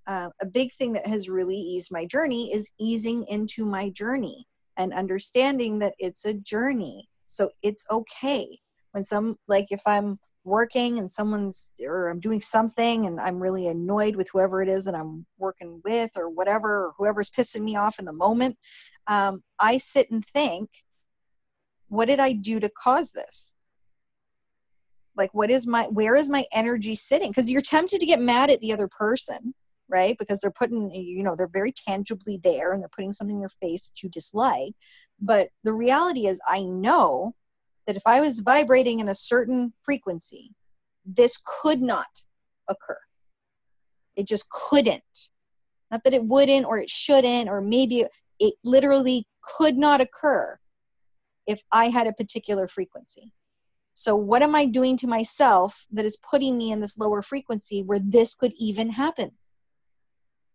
uh, 0.08 0.30
a 0.42 0.46
big 0.46 0.70
thing 0.74 0.94
that 0.94 1.08
has 1.08 1.30
really 1.30 1.56
eased 1.56 1.90
my 1.92 2.06
journey 2.06 2.54
is 2.54 2.70
easing 2.80 3.26
into 3.30 3.66
my 3.66 3.90
journey 3.92 4.46
and 4.76 4.94
understanding 4.94 5.80
that 5.80 5.94
it's 6.00 6.26
a 6.26 6.34
journey. 6.34 7.08
So 7.26 7.50
it's 7.64 7.86
okay 7.90 8.48
when 8.92 9.04
some, 9.06 9.38
like 9.48 9.68
if 9.72 9.82
I'm 9.86 10.20
working 10.44 10.98
and 10.98 11.10
someone's, 11.10 11.72
or 11.80 12.10
I'm 12.10 12.20
doing 12.20 12.42
something 12.42 13.06
and 13.06 13.22
I'm 13.22 13.40
really 13.40 13.68
annoyed 13.68 14.16
with 14.16 14.28
whoever 14.34 14.62
it 14.62 14.70
is 14.70 14.84
that 14.86 14.96
I'm 14.96 15.26
working 15.38 15.82
with 15.86 16.12
or 16.18 16.30
whatever, 16.30 16.88
or 16.88 16.94
whoever's 16.98 17.30
pissing 17.30 17.62
me 17.62 17.78
off 17.78 18.00
in 18.00 18.06
the 18.06 18.12
moment, 18.12 18.58
um, 19.08 19.44
I 19.60 19.78
sit 19.78 20.10
and 20.12 20.24
think, 20.24 20.70
what 21.90 22.08
did 22.08 22.20
I 22.20 22.34
do 22.34 22.60
to 22.60 22.70
cause 22.70 23.12
this? 23.12 23.54
Like, 25.16 25.34
what 25.34 25.52
is 25.52 25.68
my, 25.68 25.84
where 25.84 26.16
is 26.16 26.30
my 26.30 26.46
energy 26.54 26.96
sitting? 26.96 27.32
Because 27.32 27.52
you're 27.52 27.62
tempted 27.62 28.00
to 28.00 28.06
get 28.06 28.22
mad 28.22 28.50
at 28.50 28.62
the 28.62 28.72
other 28.72 28.88
person 28.88 29.54
right? 29.92 30.18
Because 30.18 30.40
they're 30.40 30.52
putting, 30.52 30.90
you 30.92 31.22
know, 31.22 31.36
they're 31.36 31.48
very 31.48 31.74
tangibly 31.88 32.40
there 32.44 32.72
and 32.72 32.82
they're 32.82 32.90
putting 32.90 33.12
something 33.12 33.36
in 33.36 33.42
your 33.42 33.50
face 33.62 33.88
that 33.88 34.02
you 34.02 34.10
dislike. 34.10 34.74
But 35.20 35.50
the 35.64 35.74
reality 35.74 36.28
is, 36.28 36.40
I 36.48 36.64
know 36.64 37.36
that 37.86 37.98
if 37.98 38.04
I 38.06 38.22
was 38.22 38.40
vibrating 38.40 39.00
in 39.00 39.10
a 39.10 39.16
certain 39.16 39.74
frequency, 39.84 40.52
this 41.06 41.40
could 41.46 41.82
not 41.82 42.08
occur. 42.70 42.98
It 44.16 44.28
just 44.28 44.50
couldn't. 44.50 45.30
Not 45.92 46.04
that 46.06 46.14
it 46.14 46.24
wouldn't 46.24 46.66
or 46.66 46.78
it 46.78 46.90
shouldn't, 46.90 47.50
or 47.50 47.60
maybe 47.60 48.06
it 48.42 48.56
literally 48.66 49.26
could 49.42 49.78
not 49.78 50.02
occur 50.02 50.60
if 51.48 51.62
I 51.72 51.86
had 51.86 52.08
a 52.08 52.14
particular 52.14 52.68
frequency. 52.68 53.32
So, 53.94 54.16
what 54.16 54.42
am 54.42 54.56
I 54.56 54.66
doing 54.66 54.98
to 54.98 55.08
myself 55.08 55.86
that 55.92 56.06
is 56.06 56.18
putting 56.30 56.58
me 56.58 56.72
in 56.72 56.80
this 56.80 56.98
lower 56.98 57.22
frequency 57.22 57.84
where 57.84 58.00
this 58.00 58.34
could 58.34 58.54
even 58.58 58.90
happen? 58.90 59.32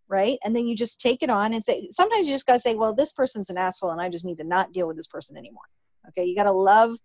Right? 0.09 0.39
And 0.45 0.55
then 0.55 0.66
you 0.66 0.76
just 0.76 1.01
take 1.01 1.22
it 1.22 1.30
on 1.30 1.55
and 1.55 1.62
say, 1.62 1.89
sometimes 1.91 2.26
you 2.26 2.34
just 2.34 2.47
got 2.47 2.55
to 2.55 2.61
say, 2.61 2.74
well, 2.74 2.95
this 2.95 3.12
person's 3.12 3.51
an 3.51 3.59
asshole 3.59 3.91
and 3.91 4.01
I 4.01 4.09
just 4.09 4.24
need 4.24 4.39
to 4.39 4.45
not 4.45 4.72
deal 4.72 4.89
with 4.89 4.97
this 4.97 5.07
person 5.07 5.37
anymore. 5.37 5.64
Okay. 6.09 6.24
You 6.24 6.37
got 6.37 6.45
to 6.45 6.53
love, 6.53 6.97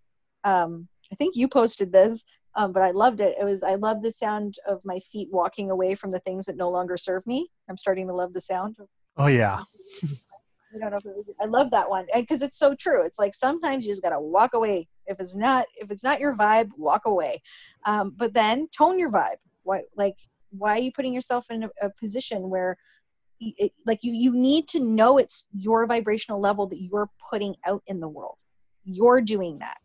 um, 0.44 0.88
I 1.12 1.16
think 1.16 1.36
you 1.36 1.48
posted 1.48 1.92
this, 1.92 2.24
um, 2.56 2.72
but 2.72 2.84
I 2.84 2.92
loved 2.92 3.20
it. 3.20 3.36
It 3.40 3.44
was, 3.44 3.64
I 3.64 3.76
love 3.76 4.02
the 4.02 4.12
sound 4.12 4.56
of 4.68 4.82
my 4.84 5.00
feet 5.00 5.30
walking 5.32 5.72
away 5.72 5.96
from 5.96 6.12
the 6.12 6.20
things 6.20 6.46
that 6.46 6.58
no 6.58 6.70
longer 6.70 6.96
serve 6.96 7.26
me. 7.26 7.50
I'm 7.70 7.78
starting 7.78 8.08
to 8.08 8.14
love 8.14 8.34
the 8.34 8.42
sound. 8.42 8.78
Oh, 9.18 9.28
yeah. 9.28 9.62
I 10.74 10.78
don't 10.78 10.92
know 10.92 10.98
if 10.98 11.06
it 11.06 11.16
was, 11.16 11.26
I 11.42 11.46
love 11.46 11.72
that 11.72 11.90
one 11.90 12.06
because 12.16 12.42
it's 12.42 12.58
so 12.58 12.76
true. 12.76 13.04
It's 13.06 13.20
like 13.20 13.34
sometimes 13.34 13.86
you 13.86 13.92
just 13.92 14.04
gotta 14.04 14.20
walk 14.20 14.54
away. 14.54 14.88
If 15.08 15.20
it's 15.20 15.36
not 15.36 15.66
if 15.76 15.92
it's 15.92 16.04
not 16.04 16.20
your 16.20 16.36
vibe, 16.36 16.70
walk 16.78 17.06
away. 17.06 17.42
Um, 17.86 18.14
but 18.18 18.34
then 18.34 18.68
tone 18.70 18.98
your 19.00 19.12
vibe. 19.12 19.38
Why 19.64 19.82
like 19.98 20.16
why 20.52 20.78
are 20.78 20.82
you 20.82 20.92
putting 20.92 21.14
yourself 21.14 21.50
in 21.50 21.64
a, 21.64 21.70
a 21.82 21.90
position 22.00 22.50
where 22.50 22.78
it, 23.40 23.72
like 23.86 24.00
you 24.02 24.14
you 24.14 24.34
need 24.34 24.68
to 24.70 24.80
know 24.80 25.18
it's 25.18 25.48
your 25.54 25.86
vibrational 25.88 26.40
level 26.40 26.68
that 26.68 26.82
you're 26.82 27.10
putting 27.30 27.56
out 27.66 27.84
in 27.88 28.00
the 28.00 28.10
world. 28.10 28.40
You're 28.86 29.22
doing 29.22 29.60
that, 29.60 29.78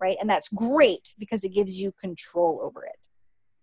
right? 0.00 0.16
And 0.20 0.28
that's 0.28 0.48
great 0.48 1.14
because 1.18 1.44
it 1.44 1.54
gives 1.54 1.80
you 1.80 1.92
control 2.00 2.60
over 2.62 2.84
it 2.84 2.96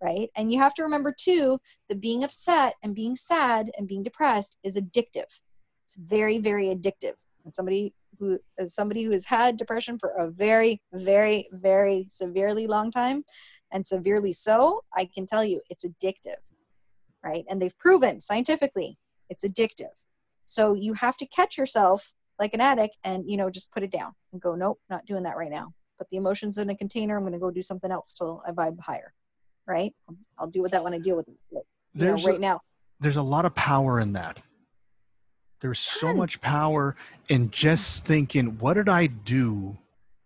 right? 0.02 0.30
And 0.36 0.52
you 0.52 0.60
have 0.60 0.74
to 0.76 0.84
remember 0.84 1.16
too 1.18 1.58
that 1.88 2.02
being 2.02 2.26
upset 2.26 2.76
and 2.84 2.94
being 2.94 3.16
sad 3.16 3.72
and 3.78 3.88
being 3.88 4.04
depressed 4.04 4.58
is 4.62 4.78
addictive. 4.78 5.42
It's 5.84 5.96
very, 5.96 6.38
very 6.38 6.68
addictive. 6.68 7.16
And 7.44 7.54
somebody 7.54 7.94
who 8.20 8.40
as 8.60 8.74
somebody 8.74 9.04
who 9.04 9.12
has 9.12 9.26
had 9.26 9.58
depression 9.58 9.98
for 9.98 10.12
a 10.12 10.30
very, 10.30 10.82
very, 10.94 11.50
very 11.52 12.06
severely 12.10 12.68
long 12.68 12.92
time, 12.92 13.24
and 13.72 13.86
severely 13.86 14.34
so, 14.34 14.84
I 14.96 15.10
can 15.14 15.26
tell 15.26 15.44
you 15.44 15.62
it's 15.70 15.86
addictive, 15.86 16.38
right? 17.24 17.44
And 17.50 17.62
they've 17.62 17.78
proven 17.80 18.20
scientifically 18.22 18.98
it's 19.30 19.44
addictive. 19.44 19.94
So 20.46 20.74
you 20.74 20.94
have 20.94 21.18
to 21.18 21.26
catch 21.28 21.58
yourself 21.58 22.14
like 22.40 22.54
an 22.54 22.62
addict 22.62 22.98
and 23.04 23.30
you 23.30 23.38
know 23.38 23.50
just 23.50 23.72
put 23.72 23.84
it 23.84 23.92
down 23.92 24.14
and 24.32 24.42
go, 24.42 24.56
nope, 24.56 24.80
not 24.90 25.06
doing 25.06 25.24
that 25.24 25.38
right 25.38 25.52
now. 25.52 25.74
Put 25.98 26.10
the 26.10 26.18
emotions 26.18 26.58
in 26.58 26.70
a 26.70 26.76
container. 26.76 27.18
I'm 27.18 27.24
going 27.24 27.34
to 27.34 27.40
go 27.40 27.52
do 27.52 27.62
something 27.62 27.92
else 27.92 28.14
till 28.14 28.42
I 28.48 28.52
vibe 28.52 28.80
higher, 28.80 29.14
right? 29.68 29.94
I'll, 30.10 30.18
I'll 30.40 30.48
deal 30.48 30.64
with 30.64 30.72
that 30.72 30.84
when 30.84 30.94
I 30.94 31.00
deal 31.00 31.16
with 31.16 31.28
it. 31.28 31.66
You 31.96 32.06
know, 32.06 32.16
right 32.16 32.38
a, 32.38 32.42
now. 32.42 32.62
There's 33.00 33.18
a 33.18 33.22
lot 33.22 33.46
of 33.46 33.54
power 33.56 34.00
in 34.00 34.14
that. 34.14 34.42
There's 35.64 35.80
so 35.80 36.14
much 36.14 36.42
power 36.42 36.98
in 37.30 37.50
just 37.50 38.06
thinking, 38.06 38.58
what 38.60 38.74
did 38.74 38.90
I 38.90 39.08
do, 39.08 39.78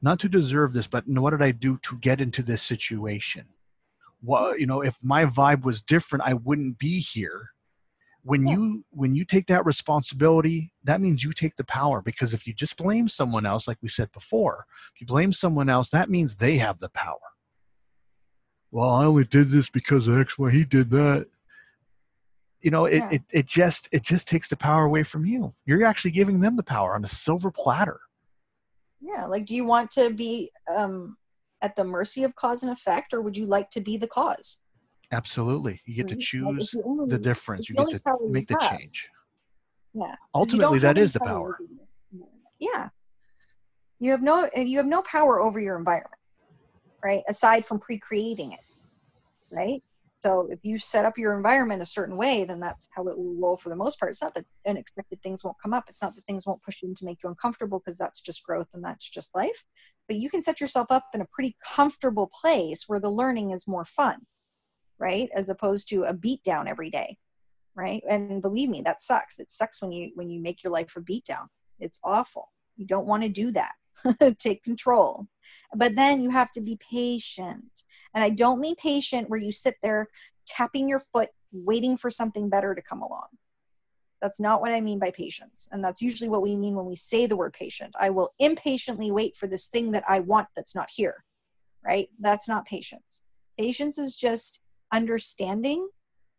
not 0.01 0.19
to 0.21 0.27
deserve 0.27 0.73
this, 0.73 0.87
but 0.87 1.07
what 1.07 1.29
did 1.29 1.43
I 1.43 1.51
do 1.51 1.77
to 1.83 1.95
get 1.99 2.21
into 2.21 2.41
this 2.41 2.63
situation? 2.63 3.45
What 4.19 4.59
you 4.59 4.65
know, 4.65 4.81
if 4.81 4.97
my 5.03 5.25
vibe 5.25 5.63
was 5.63 5.83
different, 5.83 6.25
I 6.25 6.33
wouldn't 6.33 6.79
be 6.79 6.99
here. 6.99 7.51
When 8.23 8.47
Yeah. 8.47 8.53
you 8.55 8.85
when 8.89 9.13
you 9.13 9.25
take 9.25 9.45
that 9.45 9.63
responsibility, 9.63 10.73
that 10.83 11.01
means 11.01 11.23
you 11.23 11.31
take 11.33 11.55
the 11.55 11.63
power. 11.65 12.01
Because 12.01 12.33
if 12.33 12.47
you 12.47 12.53
just 12.55 12.75
blame 12.75 13.07
someone 13.07 13.45
else, 13.45 13.67
like 13.67 13.77
we 13.83 13.89
said 13.89 14.11
before, 14.13 14.65
if 14.95 15.01
you 15.01 15.05
blame 15.05 15.31
someone 15.33 15.69
else, 15.69 15.91
that 15.91 16.09
means 16.09 16.37
they 16.37 16.57
have 16.57 16.79
the 16.79 16.89
power. 16.89 17.29
Well, 18.71 18.89
I 18.89 19.05
only 19.05 19.25
did 19.25 19.51
this 19.51 19.69
because 19.69 20.07
of 20.07 20.19
X, 20.19 20.39
Y, 20.39 20.49
he 20.49 20.65
did 20.65 20.89
that 20.89 21.27
you 22.61 22.71
know 22.71 22.85
it, 22.85 22.97
Yeah. 22.99 23.09
it 23.11 23.21
it 23.31 23.45
just 23.45 23.87
it 23.91 24.01
just 24.03 24.27
takes 24.27 24.47
the 24.49 24.57
power 24.57 24.85
away 24.85 25.03
from 25.03 25.25
you 25.25 25.53
you're 25.65 25.85
actually 25.85 26.11
giving 26.11 26.39
them 26.39 26.55
the 26.55 26.63
power 26.63 26.95
on 26.95 27.03
a 27.03 27.07
silver 27.07 27.51
platter 27.51 27.99
Yeah, 29.01 29.25
like 29.25 29.45
do 29.45 29.55
you 29.55 29.65
want 29.65 29.91
to 29.91 30.09
be 30.11 30.51
um, 30.75 31.17
at 31.61 31.75
the 31.75 31.83
mercy 31.83 32.23
of 32.23 32.35
cause 32.35 32.63
and 32.63 32.71
effect, 32.71 33.13
or 33.13 33.21
would 33.21 33.35
you 33.37 33.45
like 33.45 33.69
to 33.71 33.81
be 33.81 33.97
the 33.97 34.07
cause? 34.07 34.61
absolutely 35.11 35.79
you 35.85 35.95
get 35.95 36.07
to 36.07 36.15
Right? 36.15 36.19
Like, 36.19 36.57
choose 36.59 36.75
only- 36.83 37.09
the 37.09 37.19
difference 37.19 37.69
you 37.69 37.75
get 37.75 37.87
to 37.89 38.17
make 38.27 38.47
the 38.47 38.57
have. 38.59 38.71
change 38.79 39.09
yeah 39.93 40.15
ultimately 40.35 40.79
that 40.79 40.97
is 40.97 41.13
the 41.13 41.19
power. 41.19 41.57
Yeah. 42.59 42.89
You 43.99 44.11
have 44.11 44.21
no 44.21 44.49
and 44.55 44.67
you 44.69 44.77
have 44.77 44.85
no 44.85 45.01
power 45.03 45.39
over 45.39 45.59
your 45.59 45.77
environment, 45.77 46.13
right? 47.03 47.23
Aside 47.29 47.65
from 47.65 47.79
pre-creating 47.79 48.51
it, 48.51 48.59
right? 49.51 49.81
So 50.27 50.45
if 50.51 50.59
you 50.63 50.77
set 50.77 51.05
up 51.05 51.17
your 51.17 51.37
environment 51.37 51.81
a 51.81 51.85
certain 51.85 52.17
way, 52.17 52.43
then 52.43 52.59
that's 52.59 52.89
how 52.93 53.07
it 53.07 53.17
will 53.17 53.35
roll 53.39 53.55
for 53.55 53.69
the 53.69 53.77
most 53.77 53.97
part. 53.97 54.11
It's 54.11 54.21
not 54.21 54.33
that 54.33 54.43
unexpected 54.67 55.21
things 55.21 55.41
won't 55.41 55.55
come 55.63 55.73
up. 55.73 55.85
It's 55.87 56.01
not 56.01 56.15
that 56.15 56.25
things 56.25 56.45
won't 56.45 56.61
push 56.61 56.83
in 56.83 56.93
to 56.95 57.05
make 57.05 57.23
you 57.23 57.29
uncomfortable 57.29 57.79
because 57.79 57.97
that's 57.97 58.19
just 58.19 58.43
growth 58.43 58.67
and 58.73 58.83
that's 58.83 59.09
just 59.09 59.33
life. 59.33 59.63
But 60.09 60.17
you 60.17 60.29
can 60.29 60.41
set 60.41 60.59
yourself 60.59 60.87
up 60.89 61.05
in 61.13 61.21
a 61.21 61.27
pretty 61.31 61.55
comfortable 61.65 62.29
place 62.41 62.83
where 62.87 62.99
the 62.99 63.09
learning 63.09 63.51
is 63.51 63.69
more 63.69 63.85
fun, 63.85 64.17
right? 64.99 65.29
As 65.33 65.49
opposed 65.49 65.87
to 65.89 66.03
a 66.03 66.13
beat 66.13 66.43
down 66.43 66.67
every 66.67 66.89
day 66.89 67.17
right 67.75 68.01
and 68.09 68.41
believe 68.41 68.69
me 68.69 68.81
that 68.81 69.03
sucks 69.03 69.39
it 69.39 69.51
sucks 69.51 69.83
when 69.83 69.91
you 69.91 70.09
when 70.15 70.31
you 70.31 70.41
make 70.41 70.63
your 70.63 70.73
life 70.73 70.95
a 70.95 71.01
beatdown 71.01 71.45
it's 71.79 71.99
awful 72.03 72.49
you 72.75 72.87
don't 72.87 73.05
want 73.05 73.21
to 73.21 73.29
do 73.29 73.51
that 73.51 73.73
take 74.37 74.63
control. 74.63 75.27
But 75.75 75.95
then 75.95 76.21
you 76.21 76.29
have 76.29 76.51
to 76.51 76.61
be 76.61 76.77
patient. 76.91 77.83
And 78.13 78.23
i 78.23 78.29
don't 78.29 78.59
mean 78.59 78.75
patient 78.75 79.29
where 79.29 79.39
you 79.39 79.51
sit 79.51 79.75
there 79.81 80.07
tapping 80.45 80.87
your 80.87 80.99
foot 80.99 81.29
waiting 81.51 81.97
for 81.97 82.09
something 82.09 82.49
better 82.49 82.75
to 82.75 82.81
come 82.81 83.01
along. 83.01 83.27
That's 84.21 84.39
not 84.39 84.61
what 84.61 84.71
i 84.71 84.81
mean 84.81 84.99
by 84.99 85.11
patience. 85.11 85.69
And 85.71 85.83
that's 85.83 86.01
usually 86.01 86.29
what 86.29 86.41
we 86.41 86.55
mean 86.55 86.75
when 86.75 86.85
we 86.85 86.95
say 86.95 87.25
the 87.27 87.37
word 87.37 87.53
patient. 87.53 87.93
I 87.99 88.09
will 88.09 88.33
impatiently 88.39 89.11
wait 89.11 89.35
for 89.35 89.47
this 89.47 89.67
thing 89.67 89.91
that 89.91 90.03
i 90.07 90.19
want 90.19 90.47
that's 90.55 90.75
not 90.75 90.89
here 90.93 91.23
right? 91.87 92.09
That's 92.19 92.49
not 92.49 92.65
patience. 92.65 93.23
Patience 93.57 93.97
is 93.97 94.15
just 94.15 94.61
understanding 94.93 95.87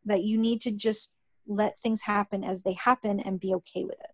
that 0.05 0.23
you 0.23 0.39
need 0.39 0.61
to 0.63 0.71
just 0.71 1.13
let 1.47 1.79
things 1.81 2.03
happen 2.03 2.45
as 2.45 2.63
they 2.63 2.75
happen 2.75 3.21
and 3.21 3.41
be 3.41 3.55
okay 3.55 3.85
with 3.85 3.99
it. 3.99 4.11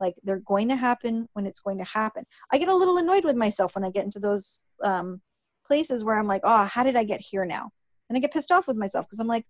Like 0.00 0.14
they're 0.24 0.40
going 0.40 0.68
to 0.68 0.76
happen 0.76 1.28
when 1.32 1.46
it's 1.46 1.60
going 1.60 1.78
to 1.78 1.84
happen. 1.84 2.24
I 2.52 2.58
get 2.58 2.68
a 2.68 2.76
little 2.76 2.98
annoyed 2.98 3.24
with 3.24 3.36
myself 3.36 3.74
when 3.74 3.84
I 3.84 3.90
get 3.90 4.04
into 4.04 4.18
those 4.18 4.62
um, 4.82 5.20
places 5.66 6.04
where 6.04 6.18
I'm 6.18 6.26
like, 6.26 6.42
oh, 6.44 6.66
how 6.66 6.82
did 6.82 6.96
I 6.96 7.04
get 7.04 7.20
here 7.20 7.44
now? 7.44 7.70
And 8.08 8.16
I 8.16 8.20
get 8.20 8.32
pissed 8.32 8.52
off 8.52 8.68
with 8.68 8.76
myself 8.76 9.06
because 9.06 9.20
I'm 9.20 9.26
like, 9.26 9.46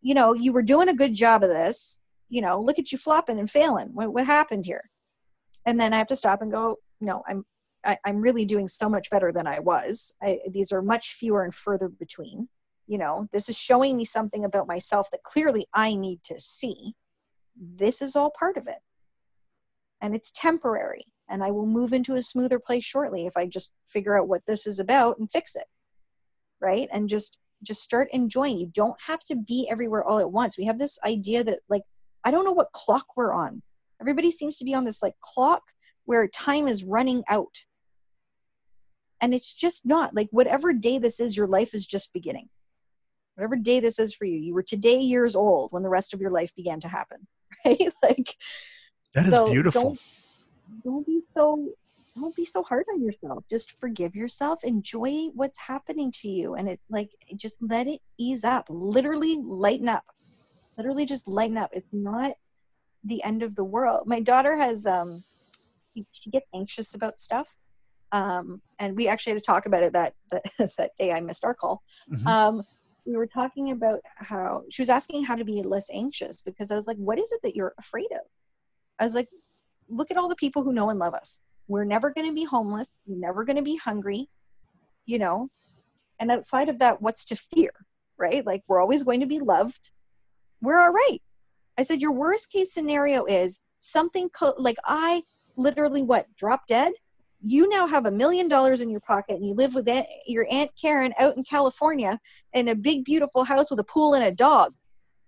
you 0.00 0.14
know, 0.14 0.32
you 0.32 0.52
were 0.52 0.62
doing 0.62 0.88
a 0.88 0.94
good 0.94 1.14
job 1.14 1.42
of 1.42 1.50
this. 1.50 2.00
You 2.28 2.40
know, 2.40 2.60
look 2.60 2.78
at 2.78 2.92
you 2.92 2.98
flopping 2.98 3.38
and 3.38 3.50
failing. 3.50 3.88
What, 3.92 4.12
what 4.12 4.26
happened 4.26 4.64
here? 4.64 4.88
And 5.66 5.78
then 5.78 5.92
I 5.92 5.98
have 5.98 6.06
to 6.08 6.16
stop 6.16 6.42
and 6.42 6.52
go, 6.52 6.76
no, 7.00 7.22
I'm 7.28 7.44
I, 7.82 7.96
I'm 8.04 8.20
really 8.20 8.44
doing 8.44 8.68
so 8.68 8.90
much 8.90 9.08
better 9.08 9.32
than 9.32 9.46
I 9.46 9.58
was. 9.58 10.14
I, 10.22 10.38
these 10.50 10.70
are 10.70 10.82
much 10.82 11.14
fewer 11.14 11.44
and 11.44 11.54
further 11.54 11.88
between 11.88 12.46
you 12.90 12.98
know 12.98 13.24
this 13.30 13.48
is 13.48 13.56
showing 13.56 13.96
me 13.96 14.04
something 14.04 14.44
about 14.44 14.66
myself 14.66 15.08
that 15.12 15.22
clearly 15.22 15.64
i 15.72 15.94
need 15.94 16.22
to 16.24 16.38
see 16.38 16.92
this 17.56 18.02
is 18.02 18.16
all 18.16 18.32
part 18.38 18.56
of 18.56 18.66
it 18.66 18.78
and 20.00 20.14
it's 20.14 20.30
temporary 20.32 21.04
and 21.28 21.42
i 21.42 21.50
will 21.50 21.66
move 21.66 21.92
into 21.92 22.14
a 22.14 22.22
smoother 22.22 22.58
place 22.58 22.84
shortly 22.84 23.26
if 23.26 23.36
i 23.36 23.46
just 23.46 23.72
figure 23.86 24.18
out 24.18 24.28
what 24.28 24.44
this 24.46 24.66
is 24.66 24.80
about 24.80 25.18
and 25.18 25.30
fix 25.30 25.56
it 25.56 25.64
right? 26.60 26.88
And 26.92 27.08
just 27.08 27.38
just 27.62 27.82
start 27.82 28.08
enjoying. 28.12 28.56
You 28.56 28.70
don't 28.72 28.98
have 29.06 29.20
to 29.20 29.36
be 29.36 29.68
everywhere 29.70 30.02
all 30.02 30.18
at 30.18 30.32
once. 30.32 30.56
We 30.56 30.64
have 30.64 30.78
this 30.78 30.98
idea 31.04 31.44
that 31.44 31.60
like 31.68 31.82
i 32.24 32.30
don't 32.30 32.44
know 32.44 32.52
what 32.52 32.72
clock 32.72 33.06
we're 33.16 33.32
on. 33.32 33.62
Everybody 34.00 34.30
seems 34.30 34.58
to 34.58 34.64
be 34.64 34.74
on 34.74 34.84
this 34.84 35.02
like 35.02 35.14
clock 35.20 35.62
where 36.04 36.26
time 36.28 36.68
is 36.68 36.84
running 36.84 37.22
out. 37.28 37.54
And 39.20 39.34
it's 39.34 39.54
just 39.54 39.84
not. 39.84 40.14
Like 40.14 40.28
whatever 40.30 40.72
day 40.72 40.98
this 40.98 41.20
is 41.20 41.36
your 41.36 41.46
life 41.46 41.74
is 41.74 41.86
just 41.86 42.12
beginning. 42.14 42.48
Whatever 43.34 43.56
day 43.56 43.80
this 43.80 43.98
is 43.98 44.14
for 44.14 44.24
you. 44.24 44.38
You 44.38 44.54
were 44.54 44.62
today 44.62 45.00
years 45.00 45.36
old 45.36 45.72
when 45.72 45.82
the 45.82 45.90
rest 45.90 46.14
of 46.14 46.20
your 46.20 46.30
life 46.30 46.54
began 46.56 46.80
to 46.80 46.88
happen 46.88 47.26
right? 47.66 47.80
Like 48.02 48.34
that 49.14 49.26
is 49.26 49.32
so 49.32 49.50
beautiful. 49.50 49.82
don't 49.82 49.98
don't 50.84 51.06
be 51.06 51.20
so 51.34 51.68
don't 52.16 52.34
be 52.36 52.44
so 52.44 52.62
hard 52.62 52.84
on 52.92 53.02
yourself. 53.02 53.44
Just 53.50 53.78
forgive 53.78 54.14
yourself. 54.14 54.64
Enjoy 54.64 55.26
what's 55.34 55.58
happening 55.58 56.12
to 56.20 56.28
you. 56.28 56.54
And 56.54 56.68
it 56.68 56.80
like 56.90 57.10
just 57.36 57.56
let 57.60 57.86
it 57.86 58.00
ease 58.18 58.44
up. 58.44 58.66
Literally 58.68 59.36
lighten 59.42 59.88
up. 59.88 60.04
Literally 60.76 61.06
just 61.06 61.28
lighten 61.28 61.56
up. 61.56 61.70
It's 61.72 61.88
not 61.92 62.32
the 63.04 63.22
end 63.22 63.42
of 63.42 63.54
the 63.54 63.64
world. 63.64 64.02
My 64.06 64.20
daughter 64.20 64.56
has 64.56 64.86
um 64.86 65.22
she 65.94 66.30
gets 66.30 66.46
anxious 66.54 66.94
about 66.94 67.18
stuff. 67.18 67.48
Um 68.12 68.60
and 68.78 68.96
we 68.96 69.08
actually 69.08 69.34
had 69.34 69.38
to 69.38 69.46
talk 69.46 69.66
about 69.66 69.84
it 69.84 69.92
that 69.92 70.14
that, 70.30 70.70
that 70.78 70.90
day 70.98 71.12
i 71.12 71.20
missed 71.20 71.44
our 71.44 71.54
call. 71.54 71.82
Mhm. 72.12 72.26
um 72.26 72.62
we 73.06 73.16
were 73.16 73.26
talking 73.26 73.70
about 73.70 74.00
how 74.16 74.62
she 74.70 74.82
was 74.82 74.90
asking 74.90 75.24
how 75.24 75.34
to 75.34 75.44
be 75.44 75.62
less 75.62 75.88
anxious 75.90 76.42
because 76.42 76.70
I 76.70 76.74
was 76.74 76.86
like, 76.86 76.98
what 76.98 77.18
is 77.18 77.32
it 77.32 77.40
that 77.42 77.56
you're 77.56 77.74
afraid 77.78 78.08
of? 78.12 78.20
I 79.00 79.04
was 79.04 79.14
like, 79.16 79.28
look 79.88 80.10
at 80.12 80.18
all 80.18 80.28
the 80.28 80.36
people 80.36 80.62
who 80.64 80.72
know 80.74 80.90
and 80.90 81.00
love 81.00 81.14
us. 81.14 81.40
We're 81.68 81.84
never 81.84 82.12
going 82.12 82.28
to 82.28 82.34
be 82.34 82.44
homeless. 82.44 82.94
We're 83.06 83.18
never 83.18 83.44
going 83.44 83.56
to 83.58 83.62
be 83.62 83.76
hungry. 83.78 84.28
you 85.06 85.18
know 85.18 85.48
and 86.20 86.30
outside 86.30 86.68
of 86.68 86.78
that 86.80 87.00
what's 87.02 87.24
to 87.26 87.36
fear 87.36 87.70
right 88.18 88.44
like 88.46 88.62
we're 88.68 88.80
always 88.80 89.02
going 89.04 89.20
to 89.20 89.26
be 89.26 89.40
loved 89.40 89.92
we're 90.62 90.78
all 90.80 90.92
right 90.92 91.18
i 91.78 91.82
said 91.82 92.00
your 92.00 92.12
worst 92.12 92.50
case 92.52 92.74
scenario 92.74 93.24
is 93.26 93.60
something 93.78 94.28
co- 94.30 94.54
like 94.58 94.76
i 94.84 95.22
literally 95.56 96.02
what 96.02 96.26
drop 96.36 96.66
dead 96.68 96.92
you 97.42 97.68
now 97.68 97.86
have 97.86 98.06
a 98.06 98.10
million 98.12 98.48
dollars 98.48 98.80
in 98.82 98.90
your 98.90 99.00
pocket 99.00 99.36
and 99.36 99.46
you 99.46 99.54
live 99.54 99.74
with 99.74 99.88
your 100.26 100.46
aunt 100.50 100.70
karen 100.80 101.12
out 101.18 101.36
in 101.36 101.44
california 101.44 102.18
in 102.54 102.68
a 102.68 102.74
big 102.74 103.04
beautiful 103.04 103.44
house 103.44 103.70
with 103.70 103.80
a 103.80 103.84
pool 103.84 104.14
and 104.14 104.24
a 104.24 104.32
dog 104.32 104.72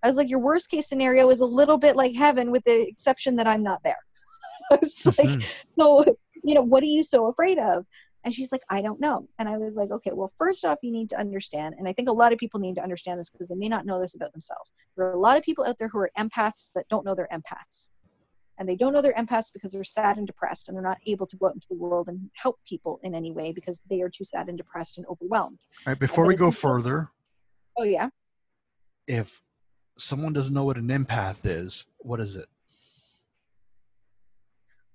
i 0.02 0.06
was 0.06 0.16
like 0.16 0.28
your 0.28 0.38
worst 0.40 0.70
case 0.70 0.88
scenario 0.88 1.28
is 1.30 1.40
a 1.40 1.44
little 1.46 1.78
bit 1.78 1.96
like 1.96 2.14
heaven 2.14 2.50
with 2.50 2.62
the 2.64 2.86
exception 2.88 3.36
that 3.36 3.46
i'm 3.46 3.62
not 3.62 3.80
there. 3.84 3.96
I 4.70 4.78
was 4.80 5.06
like 5.18 5.28
Mhm. 5.28 5.64
so 5.78 6.04
you 6.44 6.54
know 6.54 6.62
what 6.62 6.82
are 6.82 6.86
you 6.86 7.02
so 7.02 7.26
afraid 7.28 7.58
of? 7.58 7.84
And 8.24 8.32
she's 8.32 8.52
like 8.52 8.62
i 8.70 8.80
don't 8.80 9.00
know. 9.00 9.26
And 9.38 9.48
i 9.48 9.56
was 9.58 9.76
like 9.76 9.90
okay 9.90 10.12
well 10.12 10.32
first 10.36 10.64
off 10.64 10.78
you 10.82 10.92
need 10.92 11.08
to 11.10 11.18
understand 11.18 11.74
and 11.78 11.88
i 11.88 11.92
think 11.92 12.08
a 12.08 12.12
lot 12.12 12.32
of 12.32 12.38
people 12.38 12.60
need 12.60 12.76
to 12.76 12.82
understand 12.82 13.18
this 13.18 13.30
because 13.30 13.48
they 13.48 13.54
may 13.56 13.68
not 13.68 13.86
know 13.86 13.98
this 14.00 14.14
about 14.14 14.32
themselves. 14.32 14.72
There 14.96 15.06
are 15.06 15.12
a 15.14 15.18
lot 15.18 15.36
of 15.36 15.42
people 15.42 15.64
out 15.66 15.76
there 15.78 15.88
who 15.88 15.98
are 15.98 16.10
empaths 16.18 16.72
that 16.74 16.88
don't 16.88 17.04
know 17.04 17.14
they're 17.14 17.28
empaths. 17.32 17.90
And 18.58 18.68
they 18.68 18.76
don't 18.76 18.92
know 18.92 19.02
they're 19.02 19.14
empaths 19.14 19.52
because 19.52 19.72
they're 19.72 19.82
sad 19.82 20.18
and 20.18 20.26
depressed 20.26 20.68
and 20.68 20.76
they're 20.76 20.84
not 20.84 20.98
able 21.06 21.26
to 21.26 21.36
go 21.38 21.46
out 21.46 21.54
into 21.54 21.66
the 21.70 21.74
world 21.74 22.08
and 22.08 22.30
help 22.34 22.58
people 22.68 23.00
in 23.02 23.12
any 23.14 23.32
way 23.32 23.50
because 23.50 23.80
they 23.90 24.02
are 24.02 24.10
too 24.10 24.24
sad 24.24 24.48
and 24.48 24.56
depressed 24.58 24.98
and 24.98 25.06
overwhelmed. 25.08 25.58
All 25.86 25.90
right, 25.92 25.98
before 25.98 26.26
we 26.26 26.36
go 26.36 26.50
further, 26.50 27.10
oh 27.78 27.82
yeah? 27.84 28.08
if 29.08 29.40
someone 29.98 30.32
doesn't 30.32 30.54
know 30.54 30.64
what 30.64 30.76
an 30.76 30.88
empath 30.88 31.44
is, 31.44 31.84
what 31.98 32.20
is 32.20 32.36
it? 32.36 32.48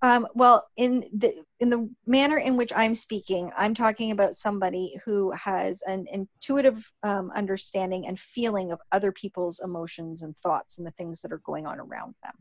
Um, 0.04 0.28
well, 0.36 0.68
in 0.78 1.06
the 1.12 1.44
in 1.60 1.72
the 1.72 1.90
manner 2.06 2.38
in 2.38 2.56
which 2.56 2.72
I'm 2.76 2.94
speaking, 2.94 3.52
I'm 3.58 3.74
talking 3.74 4.12
about 4.12 4.36
somebody 4.36 4.96
who 5.04 5.32
has 5.32 5.82
an 5.88 6.06
intuitive 6.12 6.92
um, 7.02 7.32
understanding 7.36 8.06
and 8.06 8.20
feeling 8.20 8.72
of 8.72 8.80
other 8.92 9.12
people's 9.12 9.60
emotions 9.64 10.22
and 10.22 10.38
thoughts 10.38 10.78
and 10.78 10.86
the 10.86 10.92
things 10.92 11.22
that 11.22 11.32
are 11.32 11.42
going 11.44 11.66
on 11.66 11.80
around 11.80 12.14
them, 12.24 12.34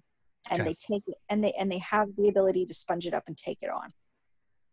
and 0.50 0.60
Okay. 0.60 0.70
they 0.70 0.74
take 0.74 1.04
it 1.06 1.16
and 1.30 1.42
they 1.42 1.52
and 1.58 1.72
they 1.72 1.78
have 1.78 2.08
the 2.18 2.28
ability 2.28 2.66
to 2.66 2.74
sponge 2.74 3.06
it 3.06 3.14
up 3.14 3.24
and 3.26 3.38
take 3.38 3.62
it 3.62 3.70
on, 3.70 3.90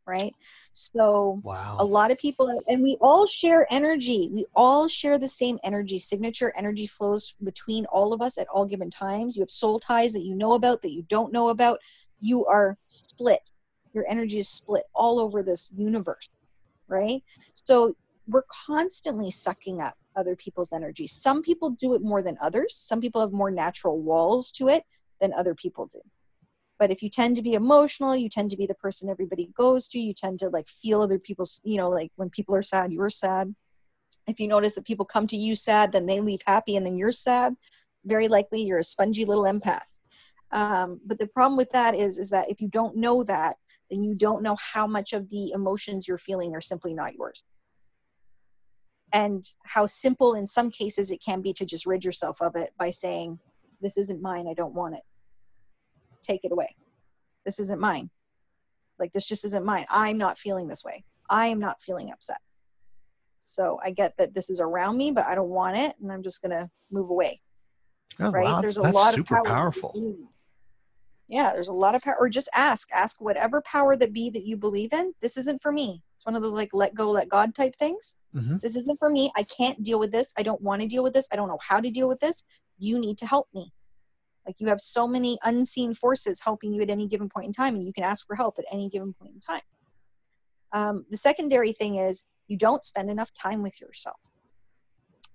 right? 0.07 0.33
So 0.73 1.41
Wow. 1.43 1.77
a 1.79 1.85
lot 1.85 2.11
of 2.11 2.17
people 2.17 2.61
and 2.67 2.83
we 2.83 2.97
all 3.01 3.27
share 3.27 3.67
energy. 3.71 4.29
We 4.33 4.45
all 4.55 4.87
share 4.87 5.17
the 5.19 5.27
same 5.27 5.59
energy 5.63 5.99
signature 5.99 6.53
energy 6.55 6.87
flows 6.87 7.35
between 7.43 7.85
all 7.87 8.13
of 8.13 8.21
us 8.21 8.37
at 8.37 8.47
all 8.49 8.65
given 8.65 8.89
times. 8.89 9.35
You 9.37 9.41
have 9.43 9.51
soul 9.51 9.79
ties 9.79 10.13
that 10.13 10.25
you 10.25 10.35
know 10.35 10.53
about 10.53 10.81
that 10.81 10.93
you 10.93 11.03
don't 11.09 11.33
know 11.33 11.49
about. 11.49 11.79
You 12.21 12.45
are 12.45 12.77
split. 12.87 13.39
Your 13.93 14.05
energy 14.09 14.39
is 14.39 14.49
split 14.49 14.83
all 14.95 15.19
over 15.19 15.43
this 15.43 15.71
universe 15.75 16.29
right? 16.87 17.23
So 17.53 17.95
we're 18.27 18.43
constantly 18.67 19.31
sucking 19.31 19.81
up 19.81 19.95
other 20.15 20.35
people's 20.35 20.73
energy. 20.73 21.07
Some 21.07 21.41
people 21.41 21.71
do 21.71 21.95
it 21.95 22.01
more 22.01 22.21
than 22.21 22.37
others. 22.41 22.75
Some 22.77 23.01
people 23.01 23.21
have 23.21 23.31
more 23.31 23.51
natural 23.51 23.99
walls 24.01 24.51
to 24.53 24.69
it 24.69 24.83
than 25.21 25.33
other 25.33 25.55
people 25.55 25.87
do 25.87 25.99
but 26.79 26.91
if 26.91 27.01
you 27.01 27.09
tend 27.09 27.35
to 27.35 27.41
be 27.41 27.53
emotional 27.53 28.15
you 28.15 28.29
tend 28.29 28.49
to 28.49 28.57
be 28.57 28.65
the 28.65 28.75
person 28.75 29.09
everybody 29.09 29.49
goes 29.55 29.87
to 29.87 29.99
you 29.99 30.13
tend 30.13 30.39
to 30.39 30.49
like 30.49 30.67
feel 30.67 31.01
other 31.01 31.19
people's 31.19 31.61
you 31.63 31.77
know 31.77 31.89
like 31.89 32.11
when 32.15 32.29
people 32.29 32.55
are 32.55 32.61
sad 32.61 32.91
you're 32.91 33.09
sad. 33.09 33.53
If 34.25 34.39
you 34.39 34.47
notice 34.47 34.73
that 34.75 34.85
people 34.85 35.05
come 35.05 35.27
to 35.27 35.35
you 35.35 35.55
sad 35.55 35.91
then 35.91 36.05
they 36.05 36.21
leave 36.21 36.41
happy 36.45 36.75
and 36.75 36.85
then 36.85 36.97
you're 36.97 37.11
sad 37.11 37.55
very 38.05 38.27
likely 38.27 38.61
you're 38.61 38.79
a 38.79 38.83
spongy 38.83 39.25
little 39.25 39.45
empath. 39.45 39.99
Um, 40.51 40.99
but 41.05 41.17
the 41.19 41.27
problem 41.27 41.57
with 41.57 41.71
that 41.71 41.95
is 41.95 42.17
is 42.17 42.29
that 42.29 42.49
if 42.49 42.61
you 42.61 42.67
don't 42.67 42.95
know 42.95 43.23
that 43.23 43.57
then 43.89 44.03
you 44.03 44.15
don't 44.15 44.43
know 44.43 44.55
how 44.59 44.87
much 44.87 45.13
of 45.13 45.29
the 45.29 45.51
emotions 45.53 46.07
you're 46.07 46.17
feeling 46.17 46.55
are 46.55 46.61
simply 46.61 46.93
not 46.93 47.13
yours. 47.15 47.43
And 49.11 49.43
how 49.63 49.85
simple 49.85 50.33
in 50.33 50.47
some 50.47 50.71
cases 50.71 51.11
it 51.11 51.21
can 51.23 51.41
be 51.41 51.53
to 51.53 51.65
just 51.65 51.85
rid 51.85 52.03
yourself 52.03 52.41
of 52.41 52.55
it 52.55 52.73
by 52.79 52.89
saying 52.89 53.39
this 53.83 53.97
isn't 53.97 54.21
mine 54.21 54.47
i 54.47 54.53
don't 54.53 54.73
want 54.73 54.95
it 54.95 55.03
take 56.23 56.43
it 56.45 56.51
away. 56.51 56.75
This 57.45 57.59
isn't 57.59 57.79
mine. 57.79 58.09
Like 58.99 59.11
this 59.11 59.27
just 59.27 59.45
isn't 59.45 59.65
mine. 59.65 59.85
I'm 59.89 60.17
not 60.17 60.37
feeling 60.37 60.67
this 60.67 60.83
way. 60.83 61.03
I 61.29 61.47
am 61.47 61.59
not 61.59 61.81
feeling 61.81 62.11
upset. 62.11 62.37
So 63.41 63.77
i 63.83 63.91
get 63.91 64.13
that 64.17 64.33
this 64.33 64.49
is 64.49 64.61
around 64.61 64.95
me 64.97 65.11
but 65.11 65.25
i 65.25 65.35
don't 65.35 65.49
want 65.49 65.75
it 65.75 65.93
and 66.01 66.11
i'm 66.11 66.23
just 66.23 66.41
going 66.41 66.51
to 66.51 66.69
move 66.91 67.09
away. 67.09 67.41
Oh, 68.19 68.29
right? 68.29 68.45
wow, 68.45 68.61
there's 68.61 68.77
a 68.77 68.81
that's 68.81 68.95
lot 68.95 69.13
super 69.15 69.35
of 69.35 69.43
power 69.43 69.53
powerful. 69.53 69.91
yeah 71.27 71.51
there's 71.51 71.67
a 71.67 71.73
lot 71.73 71.95
of 71.95 72.01
power. 72.01 72.15
Or 72.19 72.29
just 72.29 72.49
ask. 72.53 72.87
Ask 72.93 73.19
whatever 73.19 73.61
power 73.61 73.95
that 73.97 74.13
be 74.13 74.29
that 74.29 74.43
you 74.45 74.55
believe 74.55 74.93
in. 74.93 75.13
This 75.21 75.35
isn't 75.37 75.61
for 75.61 75.71
me. 75.71 76.01
It's 76.15 76.25
one 76.25 76.35
of 76.35 76.41
those 76.41 76.53
like 76.53 76.73
let 76.73 76.93
go 76.93 77.09
let 77.11 77.27
god 77.29 77.53
type 77.55 77.75
things. 77.77 78.15
Mhm. 78.35 78.61
this 78.61 78.75
isn't 78.75 78.97
for 78.99 79.09
me. 79.09 79.31
I 79.35 79.43
can't 79.43 79.83
deal 79.83 79.99
with 79.99 80.11
this. 80.11 80.31
I 80.37 80.43
don't 80.43 80.61
want 80.61 80.81
to 80.81 80.87
deal 80.87 81.03
with 81.03 81.13
this. 81.13 81.27
I 81.31 81.35
don't 81.35 81.49
know 81.49 81.59
how 81.61 81.79
to 81.79 81.91
deal 81.91 82.07
with 82.07 82.19
this. 82.19 82.43
You 82.79 82.97
need 82.99 83.17
to 83.19 83.25
help 83.25 83.47
me 83.53 83.71
like 84.45 84.59
you 84.59 84.67
have 84.67 84.79
so 84.79 85.07
many 85.07 85.37
unseen 85.43 85.93
forces 85.93 86.41
helping 86.43 86.73
you 86.73 86.81
at 86.81 86.89
any 86.89 87.07
given 87.07 87.29
point 87.29 87.47
in 87.47 87.53
time 87.53 87.75
and 87.75 87.85
you 87.85 87.93
can 87.93 88.03
ask 88.03 88.25
for 88.27 88.35
help 88.35 88.55
at 88.59 88.65
any 88.71 88.89
given 88.89 89.13
point 89.13 89.33
in 89.33 89.39
time. 89.39 89.61
Um, 90.73 91.05
the 91.09 91.17
secondary 91.17 91.71
thing 91.71 91.97
is 91.97 92.25
you 92.47 92.57
don't 92.57 92.83
spend 92.83 93.09
enough 93.09 93.31
time 93.41 93.61
with 93.61 93.79
yourself 93.79 94.17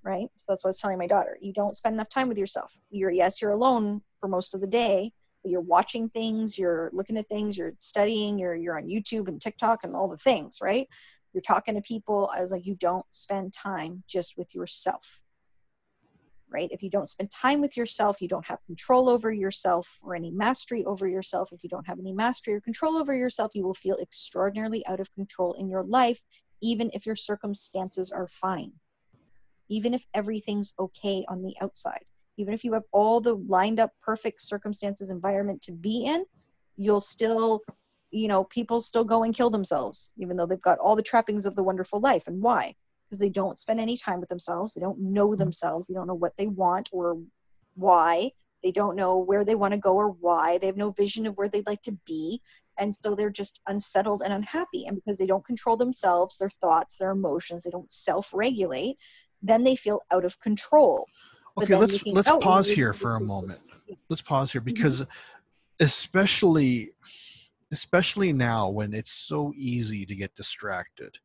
right? 0.04 0.28
So 0.36 0.44
that's 0.48 0.64
what 0.64 0.68
i 0.68 0.70
was 0.70 0.80
telling 0.80 0.98
my 0.98 1.06
daughter. 1.06 1.36
You 1.40 1.52
don't 1.52 1.76
spend 1.76 1.94
enough 1.94 2.09
time 2.09 2.28
with 2.28 2.38
yourself. 2.38 2.72
You're 2.90 3.11
yes 3.11 3.42
you're 3.42 3.50
alone 3.50 4.00
for 4.16 4.28
most 4.28 4.54
of 4.54 4.61
the 4.61 4.66
day 4.66 5.12
but 5.42 5.50
you're 5.50 5.61
watching 5.61 6.09
things 6.09 6.59
you're 6.59 6.90
looking 6.92 7.16
at 7.16 7.28
things 7.28 7.56
you're 7.56 7.74
studying 7.78 8.38
you're 8.38 8.56
you're 8.56 8.76
on 8.76 8.88
youtube 8.88 9.28
and 9.28 9.40
tiktok 9.40 9.84
and 9.84 9.94
all 9.94 10.09
the 10.09 10.16
things 10.16 10.59
right? 10.62 10.86
You're 11.34 11.42
talking 11.42 11.74
to 11.74 11.82
people. 11.82 12.30
I 12.34 12.40
was 12.40 12.52
like 12.52 12.66
you 12.66 12.74
don't 12.76 13.04
spend 13.11 13.52
time 13.52 14.02
just 14.09 14.34
with 14.36 14.54
yourself 14.54 15.22
right? 16.51 16.68
If 16.70 16.82
you 16.82 16.90
don't 16.90 17.09
spend 17.09 17.30
time 17.30 17.61
with 17.61 17.76
yourself 17.76 18.20
you 18.20 18.28
don't 18.28 18.46
have 18.46 18.64
control 18.66 19.09
over 19.09 19.32
yourself 19.32 19.99
or 20.03 20.14
any 20.14 20.30
mastery 20.30 20.84
over 20.84 21.07
yourself 21.07 21.53
if 21.53 21.62
you 21.62 21.68
don't 21.68 21.86
have 21.86 21.99
any 21.99 22.12
mastery 22.12 22.55
or 22.55 22.61
control 22.61 22.96
over 22.96 23.14
yourself 23.14 23.53
you 23.55 23.64
will 23.64 23.74
feel 23.74 23.96
extraordinarily 23.99 24.86
out 24.86 25.01
of 25.01 25.12
control 25.14 25.55
in 25.55 25.68
your 25.68 25.84
life 25.84 26.22
even 26.61 26.90
if 26.92 27.07
your 27.07 27.16
circumstances 27.16 28.11
are 28.11 28.26
fine. 28.26 28.72
Even 29.68 29.94
if 29.94 30.05
everything's 30.14 30.74
okay 30.78 31.24
on 31.28 31.42
the 31.42 31.55
outside. 31.61 32.05
Even 32.36 32.55
if 32.55 32.64
you 32.64 32.72
have 32.72 32.84
all 32.92 33.20
the 33.20 33.34
lined 33.34 33.80
up 33.80 33.92
perfect 34.01 34.40
circumstances 34.42 35.11
environment 35.11 35.62
to 35.62 35.72
be 35.72 36.05
in 36.05 36.24
you'll 36.78 37.01
still 37.01 37.61
you 38.11 38.28
know 38.28 38.44
people 38.44 38.80
still 38.80 39.05
go 39.05 39.24
and 39.24 39.34
kill 39.34 39.51
themselves 39.51 40.12
even 40.16 40.36
though 40.36 40.46
they've 40.46 40.62
got 40.62 40.78
all 40.78 40.96
the 40.96 41.03
trappings 41.03 41.44
of 41.44 41.57
the 41.57 41.62
wonderful 41.62 42.01
life. 42.01 42.26
And 42.26 42.40
why 42.40 42.74
because 43.09 43.20
they 43.20 43.30
don't 43.30 43.59
spend 43.59 43.80
any 43.80 43.96
time 43.96 44.20
with 44.20 44.28
themselves. 44.28 44.74
They 44.74 44.80
don't 44.80 44.98
know 45.00 45.34
themselves. 45.34 45.86
They 45.86 45.94
don't 45.94 46.06
know 46.06 46.14
what 46.14 46.36
they 46.36 46.46
want 46.46 46.88
or 46.92 47.18
why. 47.74 48.30
They 48.62 48.72
don't 48.72 48.96
know 48.96 49.18
where 49.18 49.44
they 49.44 49.54
want 49.54 49.72
to 49.72 49.78
go 49.80 49.94
or 49.94 50.09
why. 50.09 50.59
They 50.59 50.66
have 50.66 50.76
no 50.76 50.90
vision 50.90 51.26
of 51.26 51.36
where 51.36 51.48
they'd 51.48 51.66
like 51.66 51.82
to 51.82 51.96
be. 52.06 52.40
And 52.78 52.92
so 53.02 53.14
they're 53.14 53.30
just 53.30 53.61
unsettled 53.68 54.22
and 54.22 54.32
unhappy. 54.32 54.84
And 54.86 54.96
because 54.96 55.16
they 55.16 55.26
don't 55.26 55.44
control 55.44 55.76
themselves 55.76 56.36
their 56.38 56.50
thoughts 56.50 56.96
their 56.96 57.11
emotions 57.11 57.62
they 57.62 57.70
don't 57.70 57.90
self-regulate 57.90 58.96
then 59.42 59.62
they 59.62 59.76
feel 59.76 60.00
out 60.12 60.24
of 60.24 60.38
control. 60.40 61.06
Okay, 61.61 61.76
let's 61.76 61.92
looking 61.92 62.14
let's 62.14 62.28
outward, 62.28 62.42
pause 62.42 62.68
here 62.70 62.92
for 62.92 63.16
a 63.16 63.20
moment. 63.20 63.61
Let's 64.09 64.22
pause 64.22 64.52
here 64.52 64.61
Mhm. 64.61 64.64
because 64.64 65.06
especially 65.80 66.90
especially 67.70 68.32
now 68.32 68.68
when 68.68 68.94
it's 68.94 69.12
so 69.12 69.52
easy 69.54 70.06
to 70.06 70.14
get 70.14 70.34
distracted. 70.34 71.18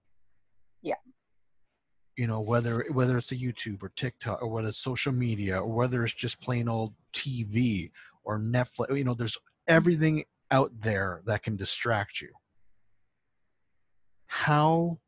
You 2.15 2.27
know, 2.27 2.41
whether 2.41 2.85
whether 2.91 3.17
it's 3.17 3.31
a 3.31 3.35
YouTube 3.35 3.81
or 3.83 3.89
TikTok 3.95 4.41
or 4.41 4.47
whether 4.47 4.69
it's 4.69 4.77
social 4.77 5.11
media 5.11 5.59
or 5.59 5.67
whether 5.73 6.03
it's 6.03 6.13
just 6.13 6.41
plain 6.41 6.67
old 6.69 6.93
TV 7.13 7.91
or 8.23 8.39
Netflix, 8.39 8.95
you 8.97 9.03
know, 9.03 9.15
there's 9.15 9.37
everything 9.67 10.23
out 10.51 10.71
there 10.81 11.21
that 11.25 11.41
can 11.41 11.55
distract 11.55 12.21
you. 12.21 12.29
How 14.27 14.99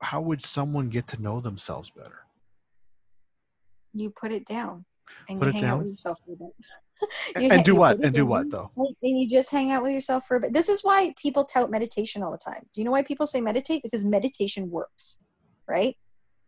how 0.00 0.20
would 0.22 0.42
someone 0.42 0.88
get 0.88 1.06
to 1.08 1.22
know 1.22 1.40
themselves 1.40 1.90
better? 1.90 2.20
you 3.94 4.10
put 4.10 4.32
it 4.32 4.44
down 4.46 4.84
and 5.28 5.38
Put 5.38 5.46
you 5.46 5.50
it 5.50 5.54
hang 5.54 5.64
out 5.64 5.66
down? 5.66 5.78
with 5.78 5.88
yourself 5.88 6.18
for 6.26 6.32
a 6.32 6.36
bit. 6.36 6.54
And, 7.34 7.44
You 7.44 7.50
and 7.50 7.60
ha- 7.60 7.62
do 7.62 7.76
what? 7.76 8.04
And 8.04 8.14
do 8.14 8.26
what 8.26 8.50
though? 8.50 8.70
And 8.76 8.94
you 9.02 9.28
just 9.28 9.50
hang 9.50 9.70
out 9.70 9.82
with 9.82 9.92
yourself 9.92 10.26
for 10.26 10.36
a 10.36 10.40
bit. 10.40 10.52
This 10.52 10.68
is 10.68 10.82
why 10.82 11.12
people 11.20 11.44
tout 11.44 11.70
meditation 11.70 12.22
all 12.22 12.32
the 12.32 12.38
time. 12.38 12.66
Do 12.72 12.80
you 12.80 12.84
know 12.84 12.90
why 12.90 13.02
people 13.02 13.26
say 13.26 13.40
meditate? 13.40 13.82
Because 13.82 14.04
meditation 14.04 14.70
works, 14.70 15.18
right? 15.68 15.96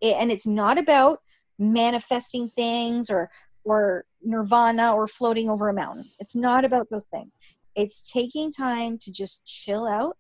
It- 0.00 0.16
and 0.16 0.30
it's 0.30 0.46
not 0.46 0.78
about 0.78 1.20
manifesting 1.58 2.50
things 2.50 3.10
or 3.10 3.30
or 3.64 4.04
nirvana 4.22 4.94
or 4.94 5.08
floating 5.08 5.50
over 5.50 5.68
a 5.68 5.74
mountain. 5.74 6.04
It's 6.20 6.36
not 6.36 6.64
about 6.64 6.86
those 6.88 7.06
things. 7.06 7.36
It's 7.74 8.10
taking 8.12 8.52
time 8.52 8.96
to 8.98 9.10
just 9.10 9.44
chill 9.44 9.88
out 9.88 10.16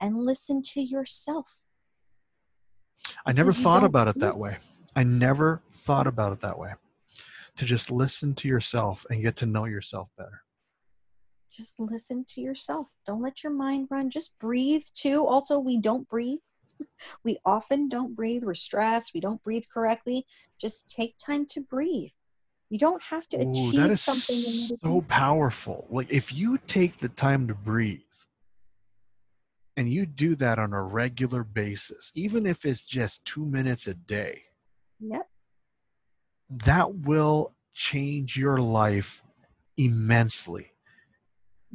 and 0.00 0.16
listen 0.16 0.60
to 0.74 0.82
yourself. 0.82 1.64
I 3.24 3.32
never 3.32 3.52
thought 3.52 3.84
about 3.84 4.08
it 4.08 4.18
that 4.20 4.36
way. 4.36 4.58
I 4.94 5.04
never 5.04 5.62
thought 5.72 6.06
about 6.06 6.32
it 6.32 6.40
that 6.40 6.58
way. 6.58 6.72
To 7.56 7.64
just 7.64 7.90
listen 7.90 8.34
to 8.36 8.48
yourself 8.48 9.06
and 9.08 9.22
get 9.22 9.36
to 9.36 9.46
know 9.46 9.64
yourself 9.64 10.08
better. 10.18 10.42
Just 11.50 11.80
listen 11.80 12.24
to 12.30 12.40
yourself. 12.40 12.88
Don't 13.06 13.22
let 13.22 13.42
your 13.42 13.52
mind 13.52 13.88
run. 13.90 14.10
Just 14.10 14.38
breathe 14.38 14.84
too. 14.94 15.26
Also, 15.26 15.58
we 15.58 15.78
don't 15.78 16.08
breathe. 16.08 16.40
we 17.24 17.38
often 17.44 17.88
don't 17.88 18.14
breathe. 18.14 18.44
We're 18.44 18.54
stressed. 18.54 19.14
We 19.14 19.20
don't 19.20 19.42
breathe 19.42 19.64
correctly. 19.72 20.24
Just 20.60 20.94
take 20.94 21.16
time 21.18 21.46
to 21.50 21.60
breathe. 21.60 22.10
You 22.70 22.78
don't 22.78 23.02
have 23.02 23.28
to 23.28 23.36
Ooh, 23.36 23.50
achieve 23.50 23.74
that 23.74 23.90
is 23.90 24.00
something. 24.00 24.78
so 24.82 25.02
powerful. 25.02 25.86
Like 25.90 26.10
if 26.10 26.32
you 26.32 26.58
take 26.66 26.96
the 26.96 27.10
time 27.10 27.46
to 27.48 27.54
breathe 27.54 28.00
and 29.76 29.90
you 29.90 30.06
do 30.06 30.34
that 30.36 30.58
on 30.58 30.72
a 30.72 30.82
regular 30.82 31.44
basis, 31.44 32.10
even 32.14 32.46
if 32.46 32.64
it's 32.64 32.84
just 32.84 33.26
two 33.26 33.44
minutes 33.44 33.86
a 33.88 33.94
day, 33.94 34.42
Yep. 35.00 35.28
that 36.64 36.94
will 36.94 37.54
change 37.74 38.36
your 38.36 38.58
life 38.58 39.22
immensely. 39.76 40.68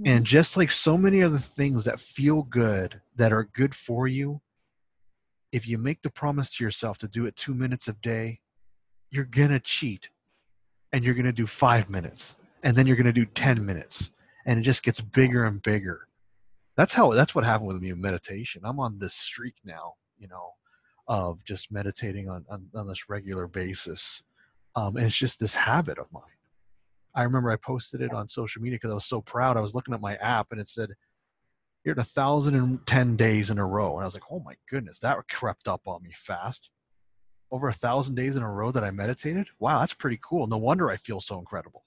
And 0.05 0.19
mm-hmm. 0.19 0.23
just 0.23 0.57
like 0.57 0.71
so 0.71 0.97
many 0.97 1.23
other 1.23 1.39
things 1.39 1.85
that 1.85 1.99
feel 1.99 2.43
good, 2.43 3.01
that 3.15 3.33
are 3.33 3.45
good 3.53 3.73
for 3.73 4.07
you, 4.07 4.41
if 5.57 5.67
you 5.67 5.79
make 5.79 6.03
the 6.03 6.11
promise 6.11 6.55
to 6.55 6.63
yourself 6.63 6.99
to 6.99 7.07
do 7.07 7.25
it 7.25 7.35
two 7.35 7.55
minutes 7.55 7.87
a 7.87 7.93
day, 7.93 8.39
you're 9.09 9.25
going 9.25 9.49
to 9.49 9.59
cheat 9.59 10.09
and 10.93 11.03
you're 11.03 11.15
going 11.15 11.25
to 11.25 11.33
do 11.33 11.47
five 11.47 11.89
minutes 11.89 12.35
and 12.63 12.75
then 12.75 12.85
you're 12.85 12.95
going 12.95 13.07
to 13.07 13.11
do 13.11 13.25
10 13.25 13.65
minutes 13.65 14.11
and 14.45 14.59
it 14.59 14.61
just 14.61 14.83
gets 14.83 15.01
bigger 15.01 15.45
and 15.45 15.61
bigger. 15.63 16.05
That's 16.75 16.93
how, 16.93 17.11
that's 17.11 17.33
what 17.33 17.43
happened 17.43 17.69
with 17.69 17.81
me 17.81 17.89
in 17.89 17.99
meditation. 17.99 18.61
I'm 18.63 18.79
on 18.79 18.99
this 18.99 19.15
streak 19.15 19.55
now, 19.65 19.95
you 20.19 20.27
know, 20.27 20.51
of 21.07 21.43
just 21.43 21.71
meditating 21.71 22.29
on, 22.29 22.45
on, 22.51 22.67
on 22.75 22.87
this 22.87 23.09
regular 23.09 23.47
basis. 23.47 24.21
Um, 24.75 24.95
and 24.95 25.07
it's 25.07 25.17
just 25.17 25.39
this 25.39 25.55
habit 25.55 25.97
of 25.97 26.05
mine. 26.11 26.21
I 27.15 27.23
remember 27.23 27.49
I 27.49 27.55
posted 27.55 28.01
it 28.01 28.13
on 28.13 28.29
social 28.29 28.61
media 28.61 28.75
because 28.75 28.91
I 28.91 28.93
was 28.93 29.05
so 29.05 29.21
proud. 29.21 29.57
I 29.57 29.61
was 29.61 29.73
looking 29.73 29.95
at 29.95 30.01
my 30.01 30.17
app 30.17 30.51
and 30.51 30.61
it 30.61 30.69
said, 30.69 30.91
You're 31.87 31.93
at 31.93 31.99
a 31.99 32.03
thousand 32.03 32.55
and 32.55 32.85
ten 32.85 33.15
days 33.15 33.49
in 33.49 33.59
a 33.59 33.65
row. 33.65 33.93
And 33.93 34.01
I 34.01 34.05
was 34.05 34.13
like, 34.13 34.29
Oh 34.29 34.41
my 34.43 34.55
goodness, 34.69 34.99
that 34.99 35.17
crept 35.29 35.69
up 35.69 35.87
on 35.87 36.03
me 36.03 36.11
fast. 36.13 36.69
Over 37.49 37.69
a 37.69 37.73
thousand 37.73 38.15
days 38.15 38.35
in 38.35 38.43
a 38.43 38.51
row 38.51 38.71
that 38.71 38.83
I 38.83 38.91
meditated. 38.91 39.47
Wow, 39.57 39.79
that's 39.79 39.93
pretty 39.93 40.19
cool. 40.21 40.47
No 40.47 40.57
wonder 40.57 40.91
I 40.91 40.97
feel 40.97 41.21
so 41.21 41.39
incredible. 41.39 41.85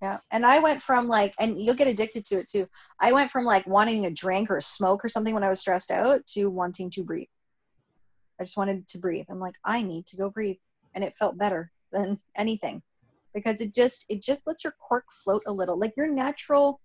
Yeah. 0.00 0.18
And 0.30 0.46
I 0.46 0.60
went 0.60 0.82
from 0.82 1.08
like, 1.08 1.34
and 1.40 1.60
you'll 1.60 1.74
get 1.74 1.88
addicted 1.88 2.24
to 2.26 2.38
it 2.38 2.48
too. 2.48 2.68
I 3.00 3.10
went 3.10 3.32
from 3.32 3.44
like 3.44 3.66
wanting 3.66 4.06
a 4.06 4.10
drink 4.12 4.52
or 4.52 4.58
a 4.58 4.62
smoke 4.62 5.04
or 5.04 5.08
something 5.08 5.34
when 5.34 5.42
I 5.42 5.48
was 5.48 5.58
stressed 5.58 5.90
out 5.90 6.24
to 6.26 6.46
wanting 6.46 6.90
to 6.90 7.02
breathe. 7.02 7.26
I 8.40 8.44
just 8.44 8.56
wanted 8.56 8.86
to 8.86 8.98
breathe. 8.98 9.26
I'm 9.28 9.40
like, 9.40 9.56
I 9.64 9.82
need 9.82 10.06
to 10.06 10.16
go 10.16 10.30
breathe. 10.30 10.58
And 10.94 11.02
it 11.02 11.12
felt 11.14 11.38
better 11.38 11.72
than 11.90 12.20
anything 12.36 12.82
because 13.34 13.60
it 13.60 13.74
just, 13.74 14.06
it 14.08 14.22
just 14.22 14.46
lets 14.46 14.62
your 14.62 14.74
cork 14.80 15.06
float 15.24 15.42
a 15.48 15.52
little. 15.52 15.76
Like 15.76 15.94
your 15.96 16.08
natural 16.08 16.80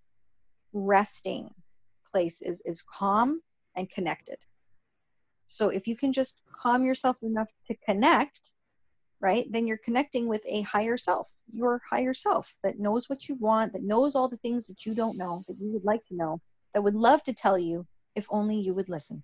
resting 0.73 1.49
place 2.11 2.41
is, 2.41 2.61
is 2.65 2.81
calm 2.81 3.41
and 3.75 3.89
connected. 3.89 4.37
So 5.45 5.69
if 5.69 5.87
you 5.87 5.95
can 5.95 6.13
just 6.13 6.41
calm 6.51 6.85
yourself 6.85 7.17
enough 7.23 7.49
to 7.67 7.75
connect, 7.87 8.53
right, 9.19 9.45
then 9.49 9.67
you're 9.67 9.79
connecting 9.83 10.27
with 10.27 10.41
a 10.47 10.61
higher 10.61 10.97
self, 10.97 11.31
your 11.51 11.81
higher 11.89 12.13
self 12.13 12.55
that 12.63 12.79
knows 12.79 13.09
what 13.09 13.27
you 13.27 13.35
want, 13.35 13.73
that 13.73 13.83
knows 13.83 14.15
all 14.15 14.29
the 14.29 14.37
things 14.37 14.67
that 14.67 14.85
you 14.85 14.93
don't 14.93 15.17
know, 15.17 15.41
that 15.47 15.57
you 15.59 15.71
would 15.71 15.83
like 15.83 16.05
to 16.07 16.15
know, 16.15 16.39
that 16.73 16.83
would 16.83 16.95
love 16.95 17.23
to 17.23 17.33
tell 17.33 17.57
you 17.57 17.85
if 18.15 18.27
only 18.29 18.59
you 18.59 18.73
would 18.73 18.89
listen. 18.89 19.23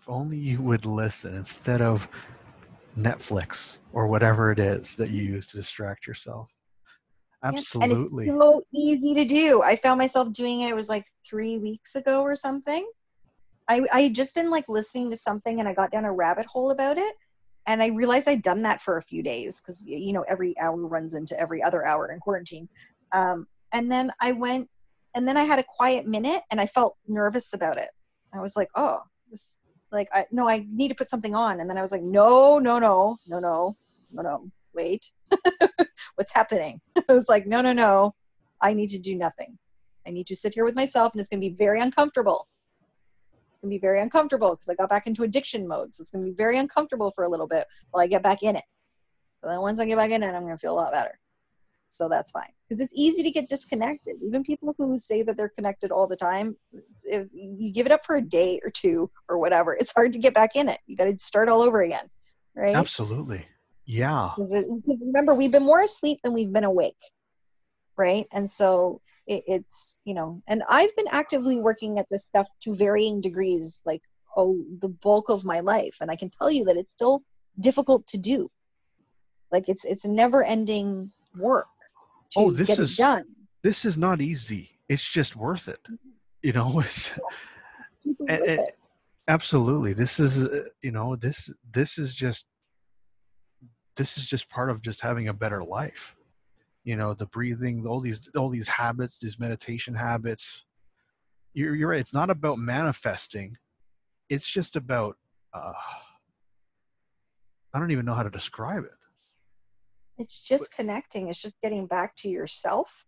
If 0.00 0.08
only 0.08 0.36
you 0.36 0.60
would 0.62 0.84
listen 0.84 1.34
instead 1.34 1.80
of 1.80 2.08
Netflix 2.98 3.78
or 3.92 4.06
whatever 4.06 4.52
it 4.52 4.58
is 4.58 4.96
that 4.96 5.10
you 5.10 5.22
use 5.22 5.48
to 5.48 5.58
distract 5.58 6.06
yourself. 6.06 6.50
Absolutely. 7.44 8.28
And 8.28 8.36
it's 8.36 8.40
so 8.40 8.62
easy 8.74 9.14
to 9.14 9.24
do. 9.24 9.62
I 9.62 9.76
found 9.76 9.98
myself 9.98 10.32
doing 10.32 10.60
it, 10.60 10.70
it 10.70 10.76
was 10.76 10.88
like 10.88 11.04
three 11.28 11.58
weeks 11.58 11.94
ago 11.96 12.22
or 12.22 12.36
something. 12.36 12.88
I, 13.68 13.82
I 13.92 14.00
had 14.02 14.14
just 14.14 14.34
been 14.34 14.50
like 14.50 14.68
listening 14.68 15.10
to 15.10 15.16
something 15.16 15.58
and 15.60 15.68
I 15.68 15.74
got 15.74 15.90
down 15.90 16.04
a 16.04 16.12
rabbit 16.12 16.46
hole 16.46 16.70
about 16.70 16.98
it. 16.98 17.14
And 17.66 17.82
I 17.82 17.88
realized 17.88 18.28
I'd 18.28 18.42
done 18.42 18.62
that 18.62 18.80
for 18.80 18.96
a 18.96 19.02
few 19.02 19.22
days 19.22 19.60
because, 19.60 19.84
you 19.86 20.12
know, 20.12 20.22
every 20.22 20.58
hour 20.58 20.76
runs 20.76 21.14
into 21.14 21.38
every 21.38 21.62
other 21.62 21.86
hour 21.86 22.10
in 22.10 22.18
quarantine. 22.18 22.68
Um, 23.12 23.46
and 23.72 23.90
then 23.90 24.10
I 24.20 24.32
went, 24.32 24.68
and 25.14 25.28
then 25.28 25.36
I 25.36 25.44
had 25.44 25.58
a 25.58 25.64
quiet 25.64 26.06
minute 26.06 26.42
and 26.50 26.60
I 26.60 26.66
felt 26.66 26.96
nervous 27.06 27.52
about 27.52 27.78
it. 27.78 27.90
I 28.34 28.40
was 28.40 28.56
like, 28.56 28.68
oh, 28.74 29.00
this, 29.30 29.58
like, 29.92 30.08
I, 30.12 30.24
no, 30.32 30.48
I 30.48 30.66
need 30.70 30.88
to 30.88 30.94
put 30.94 31.10
something 31.10 31.34
on. 31.34 31.60
And 31.60 31.70
then 31.70 31.78
I 31.78 31.82
was 31.82 31.92
like, 31.92 32.02
no, 32.02 32.58
no, 32.58 32.78
no, 32.78 33.16
no, 33.28 33.38
no, 33.38 33.76
no, 34.12 34.22
no, 34.22 34.50
wait. 34.74 35.10
What's 36.16 36.34
happening? 36.34 36.80
I 36.96 37.12
was 37.12 37.28
like, 37.28 37.46
no, 37.46 37.60
no, 37.60 37.72
no, 37.72 38.14
I 38.60 38.74
need 38.74 38.88
to 38.88 39.00
do 39.00 39.16
nothing. 39.16 39.58
I 40.06 40.10
need 40.10 40.26
to 40.28 40.36
sit 40.36 40.54
here 40.54 40.64
with 40.64 40.74
myself 40.74 41.12
and 41.12 41.20
it's 41.20 41.28
going 41.28 41.40
to 41.40 41.48
be 41.48 41.54
very 41.54 41.80
uncomfortable. 41.80 42.48
It's 43.50 43.60
going 43.60 43.70
to 43.70 43.76
be 43.76 43.80
very 43.80 44.00
uncomfortable 44.00 44.50
because 44.50 44.68
I 44.68 44.74
got 44.74 44.88
back 44.88 45.06
into 45.06 45.22
addiction 45.22 45.66
mode. 45.68 45.94
So 45.94 46.02
it's 46.02 46.10
going 46.10 46.24
to 46.24 46.30
be 46.30 46.36
very 46.36 46.58
uncomfortable 46.58 47.10
for 47.10 47.24
a 47.24 47.28
little 47.28 47.46
bit 47.46 47.64
while 47.90 48.02
I 48.02 48.06
get 48.06 48.22
back 48.22 48.42
in 48.42 48.56
it. 48.56 48.64
But 49.42 49.48
then 49.48 49.60
once 49.60 49.80
I 49.80 49.86
get 49.86 49.98
back 49.98 50.10
in 50.10 50.22
it, 50.22 50.28
I'm 50.28 50.42
going 50.42 50.56
to 50.56 50.60
feel 50.60 50.74
a 50.74 50.80
lot 50.80 50.92
better. 50.92 51.18
So 51.92 52.08
that's 52.08 52.30
fine. 52.30 52.48
Because 52.68 52.80
it's 52.80 52.92
easy 52.96 53.22
to 53.22 53.30
get 53.30 53.48
disconnected. 53.48 54.16
Even 54.24 54.42
people 54.42 54.74
who 54.78 54.96
say 54.96 55.22
that 55.22 55.36
they're 55.36 55.50
connected 55.50 55.90
all 55.90 56.06
the 56.06 56.16
time, 56.16 56.56
if 57.04 57.28
you 57.34 57.70
give 57.70 57.84
it 57.84 57.92
up 57.92 58.04
for 58.04 58.16
a 58.16 58.22
day 58.22 58.60
or 58.64 58.70
two 58.70 59.10
or 59.28 59.38
whatever, 59.38 59.76
it's 59.78 59.92
hard 59.92 60.12
to 60.14 60.18
get 60.18 60.32
back 60.32 60.56
in 60.56 60.68
it. 60.68 60.78
You 60.86 60.96
got 60.96 61.04
to 61.04 61.18
start 61.18 61.50
all 61.50 61.60
over 61.60 61.82
again. 61.82 62.08
Right? 62.56 62.74
Absolutely. 62.74 63.44
Yeah. 63.92 64.30
Because 64.36 65.02
remember, 65.04 65.34
we've 65.34 65.52
been 65.52 65.64
more 65.64 65.82
asleep 65.82 66.18
than 66.22 66.32
we've 66.32 66.52
been 66.52 66.64
awake. 66.64 66.96
Right. 67.96 68.26
And 68.32 68.48
so 68.48 69.00
it, 69.26 69.42
it's, 69.46 69.98
you 70.04 70.14
know, 70.14 70.42
and 70.48 70.62
I've 70.70 70.94
been 70.96 71.08
actively 71.10 71.60
working 71.60 71.98
at 71.98 72.06
this 72.10 72.24
stuff 72.24 72.48
to 72.62 72.74
varying 72.74 73.20
degrees, 73.20 73.82
like, 73.84 74.00
oh, 74.36 74.64
the 74.80 74.88
bulk 74.88 75.28
of 75.28 75.44
my 75.44 75.60
life. 75.60 75.98
And 76.00 76.10
I 76.10 76.16
can 76.16 76.30
tell 76.30 76.50
you 76.50 76.64
that 76.64 76.76
it's 76.76 76.92
still 76.92 77.22
difficult 77.60 78.06
to 78.08 78.18
do. 78.18 78.48
Like, 79.50 79.68
it's, 79.68 79.84
it's 79.84 80.06
never 80.06 80.42
ending 80.42 81.12
work 81.36 81.66
to 82.32 82.40
Oh, 82.40 82.50
this 82.50 82.68
get 82.68 82.78
is- 82.78 82.94
it 82.98 83.02
done. 83.02 83.24
This 83.62 83.84
is 83.84 83.96
not 83.98 84.20
easy. 84.20 84.70
It's 84.88 85.08
just 85.08 85.36
worth 85.36 85.68
it. 85.68 85.80
You 86.42 86.52
know, 86.54 86.80
it's 86.84 87.12
it 88.04 88.16
and- 88.28 88.44
it. 88.58 88.60
absolutely 89.28 89.92
this 89.92 90.18
is 90.18 90.44
uh, 90.44 90.64
you 90.82 90.90
know 90.90 91.14
this 91.14 91.54
this 91.72 91.96
is 91.96 92.12
just 92.12 92.46
this 93.96 94.16
is 94.16 94.26
just 94.26 94.48
part 94.48 94.70
of 94.70 94.82
just 94.82 95.00
having 95.00 95.28
a 95.28 95.34
better 95.34 95.62
life. 95.62 96.16
You 96.84 96.96
know 96.96 97.14
the 97.14 97.26
breathing 97.26 97.86
all 97.86 98.00
these 98.00 98.28
all 98.36 98.48
these 98.48 98.68
habits 98.68 99.20
these 99.20 99.38
meditation 99.38 99.94
habits. 99.94 100.64
You're, 101.54 101.74
you're 101.74 101.90
right. 101.90 102.00
It's 102.00 102.14
not 102.14 102.30
about 102.30 102.58
manifesting. 102.58 103.56
It's 104.28 104.48
just 104.48 104.76
about 104.76 105.16
uh 105.54 105.72
i 107.74 107.78
don't 107.78 107.90
even 107.90 108.06
know 108.06 108.14
how 108.14 108.22
to 108.22 108.30
describe 108.30 108.84
it. 108.84 108.90
It's 110.18 110.46
just 110.46 110.74
connecting. 110.74 111.28
It's 111.28 111.42
just 111.42 111.56
getting 111.62 111.86
back 111.86 112.14
to 112.18 112.28
yourself. 112.28 113.04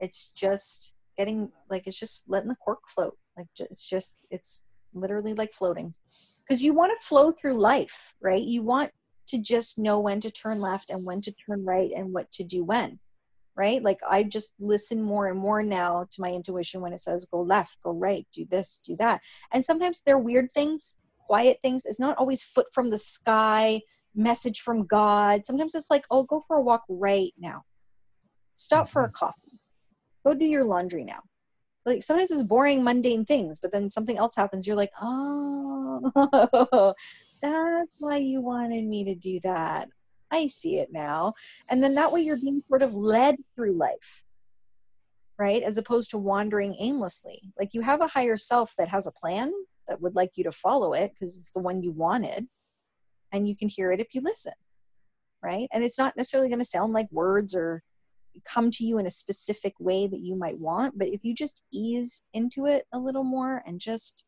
It's 0.00 0.32
just 0.32 0.94
getting 1.16 1.50
like 1.68 1.86
it's 1.86 1.98
just 1.98 2.24
letting 2.26 2.48
the 2.48 2.56
cork 2.56 2.80
float. 2.88 3.16
Like 3.36 3.46
it's 3.58 3.88
just 3.88 4.26
it's 4.30 4.64
literally 4.94 5.34
like 5.34 5.52
floating. 5.52 5.94
Because 6.42 6.62
you 6.62 6.74
want 6.74 6.96
to 6.96 7.06
flow 7.06 7.32
through 7.32 7.58
life 7.58 8.14
right? 8.22 8.42
You 8.42 8.62
want 8.62 8.90
to 9.30 9.38
just 9.38 9.78
know 9.78 10.00
when 10.00 10.20
to 10.20 10.30
turn 10.30 10.60
left 10.60 10.90
and 10.90 11.04
when 11.04 11.20
to 11.20 11.32
turn 11.32 11.64
right 11.64 11.90
and 11.94 12.12
what 12.12 12.30
to 12.32 12.44
do 12.44 12.62
when 12.64 12.98
right 13.56 13.82
like 13.82 13.98
i 14.08 14.22
just 14.22 14.54
listen 14.60 15.02
more 15.02 15.28
and 15.28 15.38
more 15.38 15.62
now 15.62 16.06
to 16.10 16.20
my 16.20 16.28
intuition 16.28 16.80
when 16.80 16.92
it 16.92 17.00
says 17.00 17.26
go 17.32 17.42
left 17.42 17.76
go 17.82 17.92
right 17.92 18.26
do 18.32 18.44
this 18.50 18.80
do 18.84 18.96
that 18.96 19.20
and 19.52 19.64
sometimes 19.64 20.02
they're 20.04 20.18
weird 20.18 20.50
things 20.52 20.96
quiet 21.26 21.58
things 21.62 21.84
it's 21.84 22.00
not 22.00 22.16
always 22.18 22.44
foot 22.44 22.66
from 22.72 22.90
the 22.90 22.98
sky 22.98 23.80
message 24.14 24.60
from 24.60 24.86
God. 24.86 25.44
Sometimes 25.46 25.74
it's 25.74 25.90
like, 25.90 26.04
oh, 26.10 26.24
go 26.24 26.40
for 26.40 26.56
a 26.56 26.62
walk 26.62 26.84
right 26.88 27.32
now. 27.38 27.62
Stop 28.54 28.88
for 28.88 29.02
a 29.02 29.06
mm-hmm. 29.06 29.14
coffee. 29.14 29.60
Go 30.24 30.34
do 30.34 30.44
your 30.44 30.64
laundry 30.64 31.04
now. 31.04 31.20
Like 31.86 32.02
sometimes 32.02 32.30
it's 32.30 32.42
boring, 32.42 32.84
mundane 32.84 33.24
things, 33.24 33.58
but 33.58 33.72
then 33.72 33.88
something 33.88 34.18
else 34.18 34.36
happens. 34.36 34.66
You're 34.66 34.76
like, 34.76 34.92
oh, 35.00 36.94
that's 37.42 37.96
why 37.98 38.18
you 38.18 38.40
wanted 38.40 38.84
me 38.84 39.04
to 39.04 39.14
do 39.14 39.40
that. 39.40 39.88
I 40.30 40.48
see 40.48 40.78
it 40.78 40.92
now. 40.92 41.34
And 41.68 41.82
then 41.82 41.94
that 41.94 42.12
way 42.12 42.20
you're 42.20 42.38
being 42.38 42.62
sort 42.68 42.82
of 42.82 42.94
led 42.94 43.36
through 43.54 43.72
life, 43.72 44.24
right? 45.38 45.62
As 45.62 45.78
opposed 45.78 46.10
to 46.10 46.18
wandering 46.18 46.76
aimlessly. 46.80 47.40
Like 47.58 47.74
you 47.74 47.80
have 47.80 48.00
a 48.00 48.06
higher 48.06 48.36
self 48.36 48.72
that 48.78 48.88
has 48.88 49.06
a 49.06 49.12
plan 49.12 49.52
that 49.88 50.00
would 50.00 50.14
like 50.14 50.30
you 50.36 50.44
to 50.44 50.52
follow 50.52 50.94
it 50.94 51.12
because 51.12 51.36
it's 51.36 51.50
the 51.50 51.60
one 51.60 51.82
you 51.82 51.92
wanted 51.92 52.46
and 53.32 53.46
you 53.46 53.56
can 53.56 53.68
hear 53.68 53.92
it 53.92 54.00
if 54.00 54.14
you 54.14 54.20
listen 54.22 54.52
right 55.42 55.68
and 55.72 55.84
it's 55.84 55.98
not 55.98 56.16
necessarily 56.16 56.48
going 56.48 56.60
to 56.60 56.64
sound 56.64 56.92
like 56.92 57.10
words 57.10 57.54
or 57.54 57.82
come 58.44 58.70
to 58.70 58.84
you 58.84 58.98
in 58.98 59.06
a 59.06 59.10
specific 59.10 59.74
way 59.80 60.06
that 60.06 60.20
you 60.20 60.36
might 60.36 60.58
want 60.58 60.96
but 60.96 61.08
if 61.08 61.20
you 61.24 61.34
just 61.34 61.62
ease 61.72 62.22
into 62.32 62.66
it 62.66 62.84
a 62.92 62.98
little 62.98 63.24
more 63.24 63.62
and 63.66 63.80
just 63.80 64.24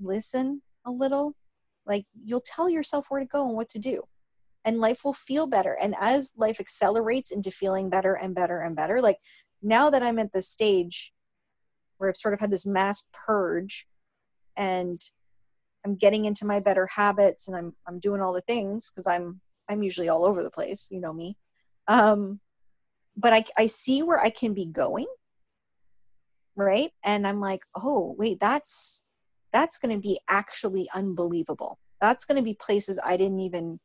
listen 0.00 0.60
a 0.86 0.90
little 0.90 1.34
like 1.86 2.04
you'll 2.24 2.42
tell 2.44 2.68
yourself 2.68 3.06
where 3.08 3.20
to 3.20 3.26
go 3.26 3.46
and 3.46 3.56
what 3.56 3.68
to 3.70 3.78
do 3.78 4.02
and 4.64 4.78
life 4.78 5.04
will 5.04 5.12
feel 5.12 5.46
better. 5.46 5.76
And 5.80 5.94
as 6.00 6.32
life 6.36 6.58
accelerates 6.58 7.32
into 7.32 7.50
feeling 7.50 7.90
better 7.90 8.14
and 8.14 8.34
better 8.34 8.60
and 8.60 8.74
better 8.74 9.02
like 9.02 9.18
now 9.64 9.90
that 9.90 10.02
i'm 10.02 10.18
at 10.18 10.32
this 10.32 10.48
stage 10.48 11.12
where 11.96 12.10
i've 12.10 12.16
sort 12.16 12.34
of 12.34 12.40
had 12.40 12.50
this 12.50 12.66
mass 12.66 13.02
purge 13.12 13.86
and 14.56 15.00
i'm 15.84 15.96
getting 15.96 16.26
into 16.26 16.46
my 16.46 16.60
better 16.60 16.86
habits 16.94 17.48
and 17.48 17.56
i'm 17.56 17.74
i'm 17.88 17.98
doing 17.98 18.20
all 18.20 18.32
the 18.32 18.42
things 18.42 18.90
because 18.90 19.06
i'm 19.06 19.40
i'm 19.68 19.82
usually 19.82 20.08
all 20.08 20.24
over 20.24 20.42
the 20.42 20.50
place 20.50 20.88
you 20.90 21.00
know 21.00 21.12
me 21.12 21.36
um 21.88 22.38
but 23.16 23.32
i 23.32 23.42
i 23.58 23.66
see 23.66 24.02
where 24.02 24.20
i 24.20 24.30
can 24.30 24.54
be 24.54 24.66
going 24.66 25.06
right? 26.56 26.90
And 27.04 27.26
i'm 27.26 27.40
like 27.40 27.62
oh 27.74 28.14
wait 28.18 28.38
that's 28.38 29.02
that's 29.54 29.78
going 29.78 29.94
to 29.94 30.00
be 30.00 30.18
actually 30.28 30.88
unbelievable. 30.94 31.78
That's 32.00 32.24
going 32.24 32.36
to 32.36 32.42
be 32.42 32.56
places 32.60 33.00
i 33.02 33.16
didn't 33.16 33.38
even 33.38 33.78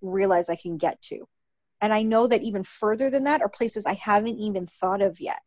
realize 0.00 0.48
i 0.48 0.56
can 0.56 0.78
get 0.78 1.00
to. 1.02 1.24
And 1.82 1.92
i 1.92 2.02
know 2.02 2.26
that 2.26 2.42
even 2.42 2.64
further 2.64 3.10
than 3.10 3.24
that 3.24 3.42
are 3.42 3.48
places 3.50 3.86
i 3.86 3.94
haven't 3.94 4.38
even 4.38 4.66
thought 4.66 5.02
of 5.02 5.20
yet. 5.20 5.40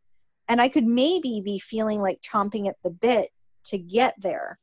And 0.47 0.61
i 0.61 0.69
could 0.69 0.85
maybe 0.85 1.41
be 1.43 1.59
feeling 1.59 1.99
like 1.99 2.21
chomping 2.21 2.69
at 2.69 2.75
the 2.83 2.91
bit 2.91 3.27
to 3.65 3.77
get 3.77 4.13
there 4.19 4.59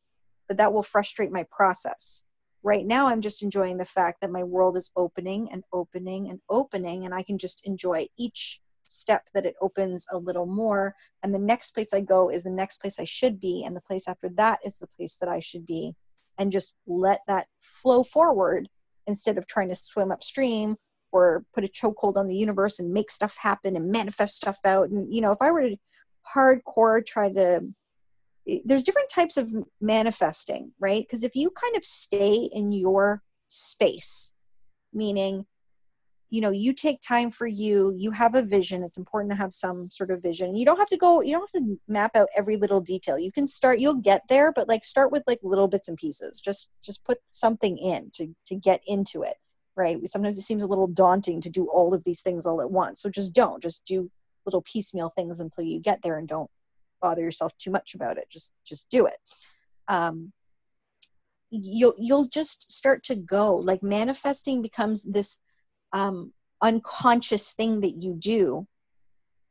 but 0.48 0.56
that 0.56 0.72
will 0.72 0.82
frustrate 0.82 1.30
my 1.30 1.44
process. 1.50 2.24
Right 2.62 2.86
now 2.86 3.08
i'm 3.08 3.20
just 3.20 3.42
enjoying 3.42 3.78
the 3.78 3.84
fact 3.84 4.20
that 4.20 4.30
my 4.30 4.44
world 4.44 4.76
is 4.76 4.92
opening 4.96 5.50
and 5.52 5.64
opening 5.72 6.30
and 6.30 6.40
opening 6.48 7.04
and 7.04 7.14
i 7.14 7.22
can 7.22 7.38
just 7.38 7.66
enjoy 7.66 8.06
each 8.16 8.60
step 8.90 9.28
that 9.34 9.46
it 9.46 9.54
opens 9.60 10.06
a 10.12 10.18
little 10.18 10.46
more. 10.46 10.94
And 11.22 11.34
the 11.34 11.38
next 11.38 11.72
place 11.72 11.94
i 11.94 12.00
go 12.00 12.30
is 12.30 12.42
the 12.42 12.52
next 12.52 12.80
place 12.80 12.98
i 12.98 13.04
should 13.04 13.40
be. 13.40 13.64
And 13.66 13.76
the 13.76 13.82
place 13.82 14.08
after 14.08 14.28
that 14.30 14.58
is 14.64 14.78
the 14.78 14.88
place 14.88 15.16
that 15.18 15.28
i 15.28 15.40
should 15.40 15.66
be. 15.66 15.94
And 16.38 16.52
just 16.52 16.74
let 16.86 17.20
that 17.26 17.46
flow 17.60 18.02
forward 18.02 18.68
instead 19.06 19.38
of 19.38 19.46
trying 19.46 19.68
to 19.68 19.74
swim 19.74 20.10
upstream 20.10 20.76
or 21.12 21.44
put 21.52 21.64
a 21.64 21.68
chokehold 21.68 22.16
on 22.16 22.26
the 22.26 22.36
universe 22.36 22.78
and 22.78 22.92
make 22.92 23.10
stuff 23.10 23.36
happen 23.40 23.76
and 23.76 23.90
manifest 23.90 24.36
stuff 24.36 24.58
out. 24.64 24.90
And 24.90 25.12
you 25.12 25.20
know 25.20 25.32
if 25.32 25.38
i 25.40 25.50
were 25.50 25.68
to 25.68 25.76
hardcore 26.34 27.04
try 27.04 27.32
to 27.32 27.60
eh, 28.48 28.58
there's 28.64 28.82
different 28.82 29.08
types 29.08 29.36
of 29.36 29.52
manifesting 29.80 30.72
right? 30.80 31.02
Because 31.02 31.24
if 31.24 31.34
you 31.34 31.50
kind 31.50 31.76
of 31.76 31.84
stay 31.84 32.48
in 32.52 32.72
your 32.72 33.22
space 33.48 34.32
meaning 34.92 35.46
you 36.30 36.40
know 36.40 36.50
you 36.50 36.72
take 36.72 37.00
time 37.00 37.30
for 37.30 37.46
you 37.46 37.94
you 37.96 38.10
have 38.10 38.34
a 38.34 38.42
vision 38.42 38.82
it's 38.82 38.98
important 38.98 39.30
to 39.30 39.36
have 39.36 39.52
some 39.52 39.90
sort 39.90 40.10
of 40.10 40.22
vision 40.22 40.54
you 40.54 40.64
don't 40.64 40.78
have 40.78 40.86
to 40.86 40.96
go 40.96 41.20
you 41.20 41.32
don't 41.32 41.50
have 41.52 41.62
to 41.62 41.78
map 41.88 42.14
out 42.14 42.28
every 42.36 42.56
little 42.56 42.80
detail 42.80 43.18
you 43.18 43.32
can 43.32 43.46
start 43.46 43.78
you'll 43.78 43.94
get 43.94 44.22
there 44.28 44.52
but 44.52 44.68
like 44.68 44.84
start 44.84 45.10
with 45.12 45.22
like 45.26 45.40
little 45.42 45.68
bits 45.68 45.88
and 45.88 45.98
pieces 45.98 46.40
just 46.40 46.70
just 46.82 47.04
put 47.04 47.18
something 47.26 47.76
in 47.78 48.10
to 48.12 48.26
to 48.46 48.54
get 48.54 48.80
into 48.86 49.22
it 49.22 49.34
right? 49.76 49.98
Sometimes 50.08 50.36
it 50.36 50.42
seems 50.42 50.62
a 50.62 50.68
little 50.68 50.88
daunting 50.88 51.40
to 51.40 51.48
do 51.48 51.66
all 51.68 51.94
of 51.94 52.04
these 52.04 52.22
things 52.22 52.46
all 52.46 52.60
at 52.60 52.70
once 52.70 53.00
so 53.00 53.08
just 53.08 53.34
don't 53.34 53.62
just 53.62 53.84
do 53.84 54.10
little 54.46 54.62
piecemeal 54.62 55.10
things 55.10 55.40
until 55.40 55.64
you 55.64 55.80
get 55.80 56.00
there 56.02 56.18
and 56.18 56.28
don't 56.28 56.50
bother 57.00 57.22
yourself 57.22 57.56
too 57.56 57.70
much 57.70 57.94
about 57.94 58.18
it 58.18 58.28
just 58.30 58.52
just 58.64 58.88
do 58.90 59.06
it. 59.06 59.16
Um 59.88 60.32
you'll 61.50 61.94
you'll 61.98 62.28
just 62.28 62.70
start 62.70 63.02
to 63.02 63.16
go 63.16 63.56
like 63.56 63.82
manifesting 63.82 64.62
becomes 64.62 65.02
this 65.04 65.38
um, 65.92 66.32
unconscious 66.62 67.52
thing 67.52 67.80
that 67.80 67.96
you 68.02 68.14
do 68.14 68.66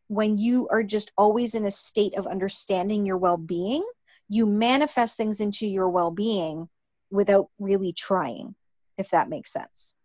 when 0.08 0.38
you 0.38 0.68
are 0.70 0.84
just 0.84 1.12
always 1.18 1.56
in 1.56 1.66
a 1.66 1.72
state 1.72 2.16
of 2.18 2.28
understanding 2.28 3.06
your 3.06 3.18
well-being 3.18 3.86
you 4.28 4.46
manifest 4.46 5.18
things 5.18 5.40
into 5.40 5.68
your 5.68 5.90
well-being 5.90 6.68
without 7.12 7.48
really 7.60 7.94
trying 7.94 8.56
if 8.98 9.10
that 9.12 9.30
makes 9.30 9.52
sense. 9.54 9.96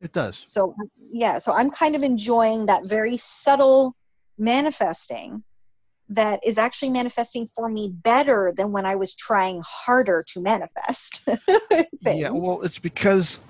It 0.00 0.12
does. 0.12 0.36
So 0.36 0.74
yeah 1.12 1.38
so 1.38 1.52
i'm 1.52 1.70
kind 1.70 1.94
of 1.94 2.02
enjoying 2.02 2.66
that 2.66 2.86
very 2.86 3.16
subtle 3.16 3.94
manifesting 4.38 5.42
that 6.08 6.40
is 6.44 6.58
actually 6.58 6.90
manifesting 6.90 7.46
for 7.54 7.68
me 7.68 7.92
better 8.02 8.52
than 8.56 8.72
when 8.72 8.86
i 8.86 8.94
was 8.94 9.14
trying 9.14 9.62
harder 9.66 10.24
to 10.26 10.40
manifest 10.40 11.28
yeah 12.06 12.30
well 12.30 12.62
it's 12.62 12.78
because 12.78 13.42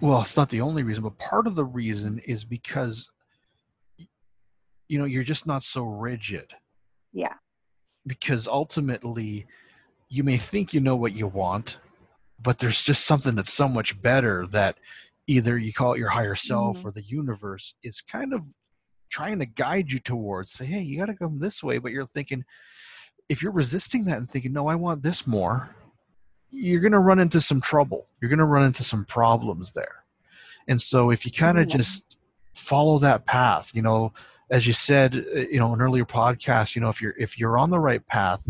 well 0.00 0.20
it's 0.20 0.36
not 0.36 0.50
the 0.50 0.60
only 0.60 0.82
reason 0.82 1.02
but 1.02 1.18
part 1.18 1.46
of 1.46 1.54
the 1.54 1.64
reason 1.64 2.20
is 2.26 2.44
because 2.44 3.10
you 4.88 4.98
know 4.98 5.04
you're 5.04 5.22
just 5.22 5.46
not 5.46 5.62
so 5.62 5.84
rigid 5.84 6.52
yeah 7.12 7.34
because 8.06 8.46
ultimately 8.46 9.46
you 10.08 10.22
may 10.22 10.36
think 10.36 10.74
you 10.74 10.80
know 10.80 10.96
what 10.96 11.16
you 11.16 11.26
want 11.26 11.78
but 12.42 12.58
there's 12.58 12.82
just 12.82 13.06
something 13.06 13.34
that's 13.34 13.52
so 13.52 13.68
much 13.68 14.00
better 14.02 14.46
that 14.48 14.76
either 15.26 15.56
you 15.56 15.72
call 15.72 15.94
it 15.94 15.98
your 15.98 16.10
higher 16.10 16.34
self 16.34 16.78
mm-hmm. 16.78 16.88
or 16.88 16.92
the 16.92 17.02
universe 17.02 17.74
is 17.82 18.00
kind 18.00 18.32
of 18.32 18.44
trying 19.10 19.38
to 19.38 19.46
guide 19.46 19.90
you 19.90 19.98
towards 19.98 20.50
say 20.50 20.66
hey 20.66 20.80
you 20.80 20.98
got 20.98 21.06
to 21.06 21.14
come 21.14 21.38
this 21.38 21.62
way 21.62 21.78
but 21.78 21.92
you're 21.92 22.06
thinking 22.06 22.44
if 23.28 23.42
you're 23.42 23.52
resisting 23.52 24.04
that 24.04 24.18
and 24.18 24.30
thinking 24.30 24.52
no 24.52 24.66
i 24.66 24.74
want 24.74 25.02
this 25.02 25.26
more 25.26 25.74
you're 26.54 26.80
going 26.80 26.92
to 26.92 27.00
run 27.00 27.18
into 27.18 27.40
some 27.40 27.60
trouble. 27.60 28.06
You're 28.20 28.28
going 28.28 28.38
to 28.38 28.44
run 28.44 28.64
into 28.64 28.84
some 28.84 29.04
problems 29.04 29.72
there. 29.72 30.04
And 30.68 30.80
so 30.80 31.10
if 31.10 31.26
you 31.26 31.32
kind 31.32 31.58
of 31.58 31.68
just 31.68 32.16
follow 32.54 32.98
that 32.98 33.26
path, 33.26 33.72
you 33.74 33.82
know, 33.82 34.12
as 34.50 34.66
you 34.66 34.72
said, 34.72 35.16
uh, 35.16 35.40
you 35.40 35.58
know, 35.58 35.74
an 35.74 35.80
earlier 35.80 36.04
podcast, 36.04 36.74
you 36.74 36.80
know, 36.80 36.88
if 36.88 37.02
you're 37.02 37.14
if 37.18 37.38
you're 37.38 37.58
on 37.58 37.70
the 37.70 37.80
right 37.80 38.06
path 38.06 38.48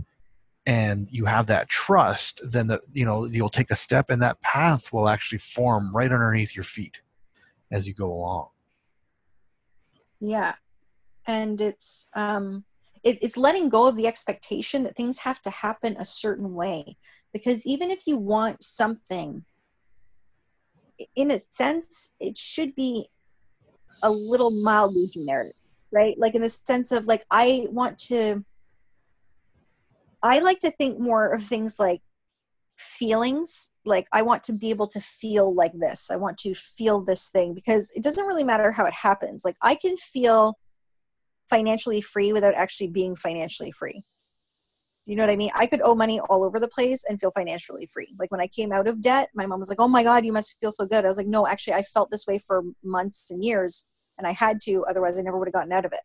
and 0.67 1.09
you 1.11 1.25
have 1.25 1.47
that 1.47 1.69
trust, 1.69 2.41
then 2.51 2.67
the 2.67 2.81
you 2.93 3.05
know, 3.05 3.27
you'll 3.27 3.49
take 3.49 3.71
a 3.71 3.77
step 3.77 4.11
and 4.11 4.21
that 4.23 4.41
path 4.43 4.93
will 4.93 5.09
actually 5.09 5.39
form 5.39 5.95
right 5.95 6.13
underneath 6.13 6.55
your 6.55 6.65
feet 6.65 7.01
as 7.71 7.89
you 7.89 7.95
go 7.95 8.13
along. 8.13 8.49
Yeah. 10.21 10.55
And 11.27 11.61
it's 11.61 12.09
um 12.15 12.65
it, 13.05 13.19
it's 13.23 13.37
letting 13.37 13.69
go 13.69 13.89
of 13.89 13.97
the 13.97 14.07
expectation 14.07 14.83
that 14.85 14.97
things 14.97 15.19
have 15.19 15.41
to 15.43 15.51
happen 15.51 15.97
a 15.99 16.05
certain 16.05 16.55
way. 16.55 16.97
Because 17.33 17.67
even 17.67 17.91
if 17.91 18.07
you 18.07 18.17
want 18.17 18.63
something 18.63 19.45
in 21.17 21.31
a 21.33 21.39
sense 21.51 22.13
it 22.21 22.39
should 22.39 22.73
be 22.77 23.05
a 24.05 24.11
little 24.11 24.51
mildly 24.63 25.09
generic 25.13 25.55
right? 25.95 26.19
Like 26.19 26.35
in 26.35 26.43
the 26.43 26.49
sense 26.49 26.93
of 26.93 27.07
like 27.07 27.25
i 27.31 27.67
want 27.71 27.97
to 28.11 28.45
i 30.23 30.41
like 30.41 30.59
to 30.61 30.71
think 30.73 30.99
more 30.99 31.33
of 31.33 31.43
things 31.43 31.79
like 31.79 32.01
feelings. 32.77 33.71
Like 33.85 34.07
i 34.13 34.23
want 34.23 34.43
to 34.45 34.53
be 34.53 34.71
able 34.71 34.89
to 34.89 35.01
feel 35.01 35.55
like 35.55 35.73
this. 35.75 36.11
I 36.11 36.17
want 36.17 36.37
to 36.39 36.55
feel 36.55 37.03
this 37.03 37.29
thing 37.29 37.55
because 37.55 37.93
it 37.95 38.03
doesn't 38.03 38.27
really 38.27 38.45
matter 38.45 38.73
how 38.73 38.87
it 38.87 38.95
happens. 38.95 39.45
Like 39.45 39.57
i 39.63 39.77
can 39.77 39.97
feel 39.97 40.59
financially 41.49 42.01
free 42.01 42.33
without 42.33 42.55
actually 42.55 42.89
being 42.89 43.17
financially 43.17 43.73
free. 43.73 44.03
Do 45.05 45.13
you 45.13 45.17
know 45.17 45.25
what 45.25 45.31
I 45.31 45.37
mean? 45.37 45.51
I 45.55 45.67
could 45.67 45.83
owe 45.83 45.95
money 45.95 46.19
all 46.31 46.45
over 46.45 46.59
the 46.59 46.69
place 46.69 47.05
and 47.09 47.21
feel 47.21 47.31
financially 47.33 47.87
free. 47.93 48.15
Like 48.19 48.31
when 48.31 48.41
I 48.41 48.47
came 48.47 48.73
out 48.73 48.89
of 48.89 49.03
debt, 49.03 49.29
my 49.35 49.45
mom 49.45 49.59
was 49.59 49.69
like, 49.69 49.81
"Oh 49.81 49.89
my 49.89 50.03
god, 50.03 50.25
you 50.25 50.33
must 50.33 50.57
feel 50.61 50.73
so 50.73 50.87
good." 50.87 51.05
I 51.05 51.09
was 51.09 51.19
like, 51.19 51.27
"No, 51.27 51.47
actually 51.47 51.75
I 51.75 51.83
felt 51.83 52.11
this 52.11 52.27
way 52.27 52.39
for 52.39 52.63
months 52.83 53.31
and 53.31 53.45
years 53.45 53.87
and 54.17 54.27
I 54.27 54.33
had 54.33 54.61
to 54.63 54.85
otherwise 54.89 55.19
I 55.19 55.23
never 55.23 55.39
would 55.39 55.49
have 55.49 55.53
gotten 55.55 55.73
out 55.73 55.85
of 55.85 55.93
it." 55.93 56.01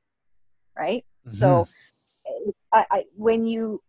Right? 0.78 1.06
Mm-hmm. 1.26 1.30
So 1.30 1.66
I, 2.74 2.86
I, 2.92 3.04
when 3.16 3.46
you 3.46 3.82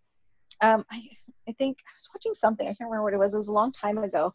um 0.62 0.84
I, 0.92 1.02
I 1.48 1.52
think 1.52 1.78
I 1.80 1.92
was 1.96 2.08
watching 2.14 2.34
something, 2.34 2.66
I 2.66 2.74
can't 2.74 2.88
remember 2.88 3.04
what 3.04 3.14
it 3.14 3.18
was. 3.18 3.34
It 3.34 3.38
was 3.38 3.48
a 3.48 3.52
long 3.52 3.72
time 3.72 3.98
ago 3.98 4.32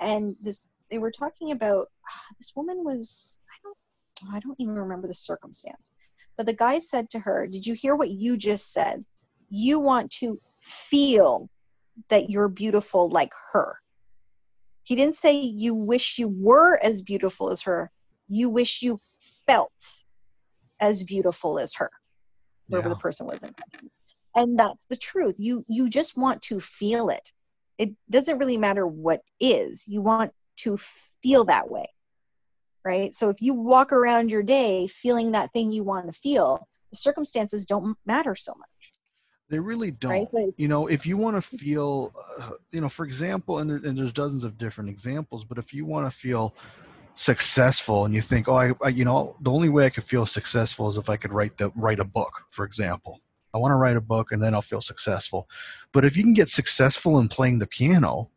and 0.00 0.36
this 0.42 0.60
they 0.90 0.98
were 0.98 1.12
talking 1.12 1.52
about 1.52 1.82
uh, 1.82 2.34
this 2.38 2.52
woman 2.56 2.84
was 2.84 3.38
I 3.48 3.56
don't 3.62 4.34
I 4.34 4.40
don't 4.40 4.56
even 4.58 4.74
remember 4.74 5.06
the 5.06 5.14
circumstance 5.14 5.92
but 6.40 6.46
the 6.46 6.54
guy 6.54 6.78
said 6.78 7.10
to 7.10 7.18
her, 7.18 7.46
Did 7.46 7.66
you 7.66 7.74
hear 7.74 7.94
what 7.94 8.08
you 8.08 8.38
just 8.38 8.72
said? 8.72 9.04
You 9.50 9.78
want 9.78 10.10
to 10.20 10.38
feel 10.62 11.50
that 12.08 12.30
you're 12.30 12.48
beautiful 12.48 13.10
like 13.10 13.32
her. 13.52 13.76
He 14.84 14.94
didn't 14.94 15.16
say 15.16 15.38
you 15.38 15.74
wish 15.74 16.18
you 16.18 16.28
were 16.28 16.78
as 16.82 17.02
beautiful 17.02 17.50
as 17.50 17.60
her. 17.64 17.90
You 18.26 18.48
wish 18.48 18.80
you 18.80 18.98
felt 19.46 19.70
as 20.80 21.04
beautiful 21.04 21.58
as 21.58 21.74
her, 21.74 21.90
whoever 22.70 22.88
yeah. 22.88 22.94
the 22.94 23.00
person 23.00 23.26
was 23.26 23.42
in. 23.42 23.54
And 24.34 24.58
that's 24.58 24.86
the 24.88 24.96
truth. 24.96 25.34
You 25.38 25.62
you 25.68 25.90
just 25.90 26.16
want 26.16 26.40
to 26.44 26.58
feel 26.58 27.10
it. 27.10 27.32
It 27.76 27.90
doesn't 28.08 28.38
really 28.38 28.56
matter 28.56 28.86
what 28.86 29.20
is. 29.40 29.84
You 29.86 30.00
want 30.00 30.32
to 30.60 30.78
feel 31.22 31.44
that 31.44 31.70
way 31.70 31.84
right? 32.84 33.14
So 33.14 33.28
if 33.28 33.40
you 33.40 33.54
walk 33.54 33.92
around 33.92 34.30
your 34.30 34.42
day 34.42 34.86
feeling 34.86 35.32
that 35.32 35.52
thing 35.52 35.72
you 35.72 35.84
want 35.84 36.06
to 36.06 36.18
feel, 36.18 36.66
the 36.90 36.96
circumstances 36.96 37.64
don't 37.64 37.96
matter 38.06 38.34
so 38.34 38.52
much. 38.56 38.92
They 39.48 39.58
really 39.58 39.90
don't. 39.90 40.28
Right? 40.32 40.54
You 40.56 40.68
know, 40.68 40.86
if 40.86 41.04
you 41.04 41.16
want 41.16 41.36
to 41.36 41.42
feel, 41.42 42.12
uh, 42.38 42.50
you 42.70 42.80
know, 42.80 42.88
for 42.88 43.04
example, 43.04 43.58
and, 43.58 43.68
there, 43.68 43.76
and 43.78 43.98
there's 43.98 44.12
dozens 44.12 44.44
of 44.44 44.56
different 44.58 44.90
examples, 44.90 45.44
but 45.44 45.58
if 45.58 45.74
you 45.74 45.84
want 45.84 46.06
to 46.06 46.16
feel 46.16 46.54
successful 47.14 48.04
and 48.04 48.14
you 48.14 48.20
think, 48.20 48.48
oh, 48.48 48.56
I, 48.56 48.72
I, 48.82 48.88
you 48.88 49.04
know, 49.04 49.36
the 49.40 49.50
only 49.50 49.68
way 49.68 49.86
I 49.86 49.90
could 49.90 50.04
feel 50.04 50.24
successful 50.24 50.86
is 50.86 50.96
if 50.96 51.10
I 51.10 51.16
could 51.16 51.34
write 51.34 51.58
the 51.58 51.70
write 51.74 51.98
a 51.98 52.04
book, 52.04 52.44
for 52.50 52.64
example. 52.64 53.18
I 53.52 53.58
want 53.58 53.72
to 53.72 53.76
write 53.76 53.96
a 53.96 54.00
book 54.00 54.30
and 54.30 54.40
then 54.40 54.54
I'll 54.54 54.62
feel 54.62 54.80
successful. 54.80 55.48
But 55.92 56.04
if 56.04 56.16
you 56.16 56.22
can 56.22 56.34
get 56.34 56.48
successful 56.48 57.18
in 57.18 57.28
playing 57.28 57.58
the 57.58 57.66
piano, 57.66 58.30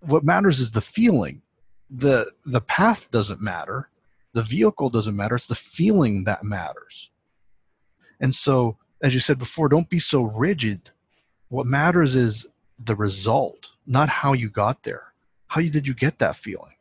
what 0.00 0.24
matters 0.24 0.60
is 0.60 0.70
the 0.70 0.80
feeling 0.80 1.42
the 1.90 2.30
the 2.44 2.60
path 2.60 3.10
doesn't 3.10 3.40
matter 3.40 3.88
the 4.32 4.42
vehicle 4.42 4.88
doesn't 4.88 5.16
matter 5.16 5.34
it's 5.34 5.48
the 5.48 5.54
feeling 5.54 6.24
that 6.24 6.44
matters 6.44 7.10
and 8.20 8.34
so 8.34 8.76
as 9.02 9.12
you 9.14 9.20
said 9.20 9.38
before 9.38 9.68
don't 9.68 9.90
be 9.90 9.98
so 9.98 10.22
rigid 10.22 10.90
What 11.50 11.66
matters 11.66 12.14
is 12.14 12.46
the 12.78 12.94
result, 12.94 13.72
not 13.86 14.08
how 14.08 14.32
you 14.34 14.48
got 14.48 14.84
there. 14.84 15.12
How 15.48 15.60
you, 15.60 15.68
did 15.68 15.84
you 15.88 15.94
get 15.94 16.18
that 16.20 16.36
feeling? 16.36 16.76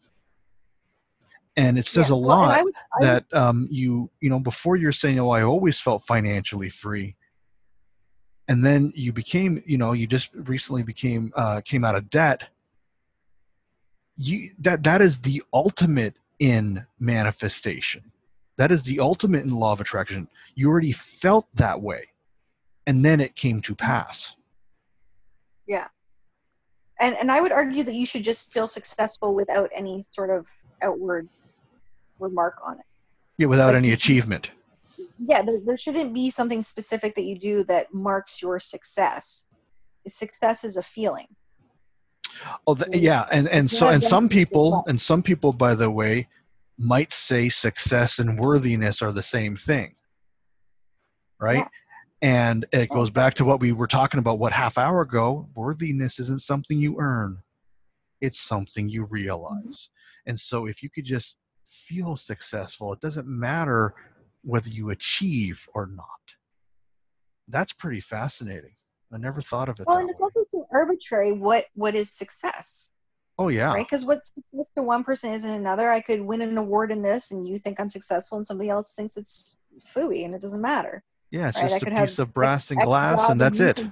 And 1.57 1.77
it 1.79 1.87
says 1.87 2.09
Yeah. 2.09 2.15
a 2.15 2.19
Well, 2.19 2.37
lot 2.37 2.51
I 2.51 2.61
would- 2.63 2.73
I 2.75 2.97
would- 2.99 3.07
that 3.07 3.23
um, 3.33 3.67
you 3.71 4.11
you 4.21 4.29
know 4.29 4.39
before 4.39 4.75
you're 4.77 4.91
saying 5.03 5.19
oh 5.19 5.31
i 5.31 5.41
always 5.41 5.81
felt 5.81 6.01
financially 6.13 6.69
free 6.69 7.15
and 8.47 8.63
then 8.63 8.91
you 8.95 9.11
became 9.11 9.63
you 9.65 9.77
know 9.81 9.91
you 9.93 10.05
just 10.07 10.29
recently 10.53 10.83
became 10.83 11.23
uh, 11.35 11.61
came 11.71 11.83
out 11.87 11.95
of 11.95 12.09
debt 12.09 12.49
you 14.21 14.49
that 14.59 14.83
that 14.83 15.01
is 15.01 15.21
the 15.21 15.41
ultimate 15.53 16.15
in 16.39 16.85
manifestation 16.99 18.03
that 18.57 18.71
is 18.71 18.83
the 18.83 18.99
ultimate 18.99 19.43
in 19.43 19.51
law 19.51 19.71
of 19.71 19.79
attraction 19.81 20.27
you 20.55 20.69
already 20.69 20.91
felt 20.91 21.47
that 21.55 21.81
way 21.81 22.03
and 22.85 23.03
then 23.05 23.19
it 23.21 23.35
came 23.35 23.61
to 23.61 23.73
pass 23.73 24.35
Yeah. 25.67 25.87
and 26.99 27.15
and 27.15 27.31
I 27.31 27.39
would 27.41 27.51
argue 27.53 27.83
that 27.83 27.93
you 27.95 28.05
should 28.05 28.23
just 28.23 28.51
feel 28.51 28.67
successful 28.67 29.33
without 29.33 29.69
any 29.73 30.03
sort 30.11 30.29
of 30.37 30.47
outward 30.83 31.29
remark 32.19 32.55
on 32.65 32.77
it. 32.79 32.85
yeah 33.37 33.47
without 33.47 33.67
Like 33.67 33.75
any 33.83 33.91
achievement 33.93 34.51
Yeah, 35.31 35.41
there, 35.45 35.59
there 35.65 35.77
shouldn't 35.77 36.13
be 36.13 36.29
something 36.29 36.61
specific 36.61 37.15
that 37.15 37.23
you 37.29 37.37
do 37.37 37.63
that 37.65 37.93
marks 37.93 38.41
your 38.41 38.59
success. 38.59 39.45
Success 40.07 40.63
is 40.63 40.75
a 40.77 40.81
feeling. 40.81 41.27
Oh, 42.67 42.75
th- 42.75 43.01
yeah, 43.01 43.25
and 43.31 43.47
and 43.47 43.65
It's 43.65 43.77
so 43.77 43.87
and 43.87 44.03
some 44.03 44.29
people 44.29 44.83
and 44.87 44.99
some 44.99 45.23
people, 45.23 45.53
by 45.53 45.75
the 45.75 45.89
way, 45.89 46.27
might 46.77 47.11
say 47.11 47.49
success 47.49 48.19
and 48.19 48.39
worthiness 48.39 49.01
are 49.01 49.11
the 49.11 49.21
same 49.21 49.55
thing, 49.55 49.95
right? 51.39 51.57
Yeah. 51.57 51.67
And 52.21 52.65
it 52.73 52.89
goes 52.89 53.09
back 53.09 53.33
to 53.35 53.45
what 53.45 53.61
we 53.61 53.71
were 53.71 53.87
talking 53.87 54.19
about 54.19 54.39
what 54.39 54.51
half 54.51 54.77
hour 54.77 55.01
ago. 55.01 55.47
Worthiness 55.55 56.19
isn't 56.19 56.41
something 56.41 56.77
you 56.77 56.97
earn; 56.99 57.39
it's 58.21 58.39
something 58.39 58.89
you 58.89 59.03
mm-hmm. 59.03 59.13
realize. 59.13 59.89
And 60.25 60.39
so, 60.39 60.65
if 60.65 60.83
you 60.83 60.89
could 60.89 61.05
just 61.05 61.37
feel 61.65 62.15
successful, 62.15 62.93
it 62.93 63.01
doesn't 63.01 63.27
matter 63.27 63.93
whether 64.43 64.69
you 64.69 64.89
achieve 64.89 65.67
or 65.73 65.87
not. 65.87 66.35
That's 67.47 67.73
pretty 67.73 67.99
fascinating. 67.99 68.75
I 69.11 69.17
never 69.17 69.41
thought 69.41 69.69
of 69.69 69.79
it. 69.79 69.87
Well, 69.87 69.97
and 69.97 70.09
it's 70.09 70.21
way. 70.21 70.25
also 70.25 70.43
so 70.51 70.67
arbitrary. 70.71 71.31
What 71.31 71.65
what 71.73 71.95
is 71.95 72.11
success? 72.11 72.91
oh 73.39 73.47
yeah, 73.47 73.73
right? 73.73 73.85
Because 73.85 74.05
what's 74.05 74.33
success 74.35 74.69
to 74.75 74.83
one 74.83 75.03
person 75.03 75.31
isn't 75.31 75.51
another. 75.51 75.89
I 75.89 76.01
could 76.01 76.21
win 76.21 76.41
an 76.41 76.57
award 76.57 76.91
in 76.91 77.01
this, 77.01 77.31
and 77.31 77.47
you 77.47 77.57
think 77.57 77.79
I'm 77.79 77.89
successful, 77.89 78.37
and 78.37 78.45
somebody 78.45 78.69
else 78.69 78.93
thinks 78.93 79.17
it's 79.17 79.55
fooey, 79.79 80.25
and 80.25 80.35
it 80.35 80.41
doesn't 80.41 80.61
matter. 80.61 81.01
yeah. 81.31 81.47
It's 81.47 81.57
right? 81.57 81.69
Just 81.69 81.83
a 81.83 81.91
piece 81.91 82.19
of 82.19 82.33
brass 82.33 82.69
and 82.69 82.79
glass, 82.81 83.29
and 83.29 83.41
that's 83.41 83.59
it. 83.59 83.83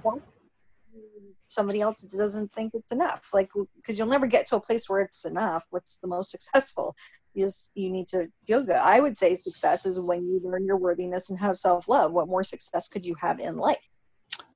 Somebody 1.50 1.80
else 1.80 2.02
doesn't 2.02 2.52
think 2.52 2.74
it's 2.74 2.92
enough. 2.92 3.30
Like, 3.32 3.48
because 3.74 3.98
you'll 3.98 4.08
never 4.08 4.26
get 4.26 4.46
to 4.48 4.56
a 4.56 4.60
place 4.60 4.86
where 4.86 5.00
it's 5.00 5.24
enough. 5.24 5.64
What's 5.70 5.96
the 5.96 6.06
most 6.06 6.30
successful? 6.30 6.94
You 7.32 7.46
just 7.46 7.70
you 7.74 7.90
need 7.90 8.06
to 8.08 8.28
feel 8.46 8.62
good. 8.62 8.76
I 8.76 9.00
would 9.00 9.16
say 9.16 9.34
success 9.34 9.86
is 9.86 9.98
when 9.98 10.28
you 10.28 10.40
learn 10.44 10.66
your 10.66 10.76
worthiness 10.76 11.30
and 11.30 11.38
have 11.38 11.56
self 11.56 11.88
love. 11.88 12.12
What 12.12 12.28
more 12.28 12.44
success 12.44 12.88
could 12.88 13.06
you 13.06 13.14
have 13.18 13.40
in 13.40 13.56
life? 13.56 13.87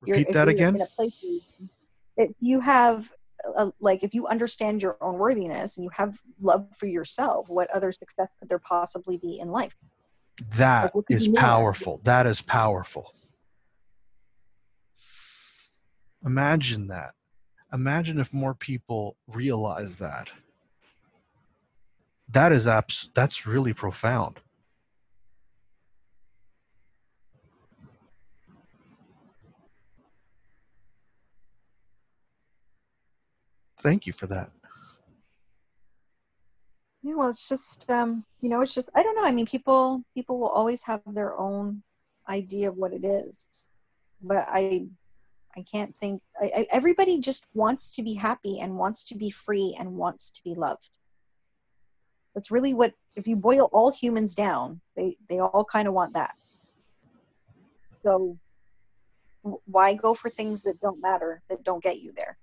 Repeat 0.07 0.33
that 0.33 0.47
again. 0.47 0.75
In 0.75 0.81
a 0.81 0.87
place 0.97 1.11
where 1.21 1.33
you- 1.33 1.69
if 2.15 2.31
you 2.39 2.59
have, 2.59 3.09
a, 3.57 3.71
like, 3.79 4.03
if 4.03 4.13
you 4.13 4.27
understand 4.27 4.81
your 4.81 4.97
own 5.01 5.17
worthiness 5.17 5.77
and 5.77 5.83
you 5.83 5.89
have 5.93 6.15
love 6.39 6.67
for 6.75 6.85
yourself, 6.85 7.49
what 7.49 7.69
other 7.71 7.91
success 7.91 8.35
could 8.39 8.49
there 8.49 8.59
possibly 8.59 9.17
be 9.17 9.39
in 9.39 9.47
life? 9.47 9.75
That 10.51 10.93
Like, 10.95 11.05
is 11.09 11.27
powerful. 11.27 12.01
That 12.03 12.25
is 12.27 12.41
powerful. 12.41 13.11
Imagine 16.25 16.87
that. 16.87 17.15
Imagine 17.71 18.19
if 18.19 18.33
more 18.33 18.53
people 18.53 19.17
realize 19.27 19.97
that. 19.97 20.31
That 22.29 22.51
is 22.51 22.67
abs- 22.67 23.09
that's 23.13 23.45
really 23.45 23.73
profound. 23.73 24.41
Thank 33.83 34.07
you 34.07 34.13
for 34.13 34.27
that. 34.27 34.49
Yeah, 37.03 37.15
well, 37.15 37.29
it's 37.29 37.49
just 37.49 37.89
um, 37.91 38.23
you 38.39 38.47
know, 38.47 38.61
it's 38.61 38.73
just 38.73 38.89
I 38.95 39.03
don't 39.03 39.15
know. 39.17 39.25
I 39.25 39.33
mean, 39.33 39.45
people 39.45 40.01
people 40.15 40.39
will 40.39 40.47
always 40.47 40.85
have 40.85 41.01
their 41.05 41.37
own 41.37 41.83
idea 42.29 42.69
of 42.69 42.77
what 42.77 42.93
it 42.93 43.03
is, 43.03 43.67
but 44.21 44.45
I 44.47 44.87
I 45.57 45.63
can't 45.69 45.93
think. 45.97 46.21
I, 46.41 46.51
I, 46.59 46.67
everybody 46.71 47.19
just 47.19 47.45
wants 47.53 47.93
to 47.97 48.03
be 48.03 48.13
happy 48.13 48.61
and 48.61 48.77
wants 48.77 49.03
to 49.05 49.15
be 49.15 49.29
free 49.29 49.75
and 49.77 49.97
wants 49.97 50.31
to 50.31 50.41
be 50.45 50.55
loved. 50.55 50.89
That's 52.35 52.51
really 52.51 52.73
what. 52.73 52.93
If 53.17 53.27
you 53.27 53.35
boil 53.35 53.69
all 53.73 53.91
humans 53.91 54.33
down, 54.33 54.79
they 54.95 55.13
they 55.27 55.39
all 55.39 55.65
kind 55.65 55.89
of 55.89 55.93
want 55.93 56.13
that. 56.13 56.35
So 58.05 58.39
why 59.65 59.93
go 59.93 60.13
for 60.13 60.29
things 60.29 60.63
that 60.63 60.79
don't 60.79 61.01
matter 61.01 61.41
that 61.49 61.65
don't 61.65 61.83
get 61.83 61.99
you 61.99 62.13
there? 62.15 62.37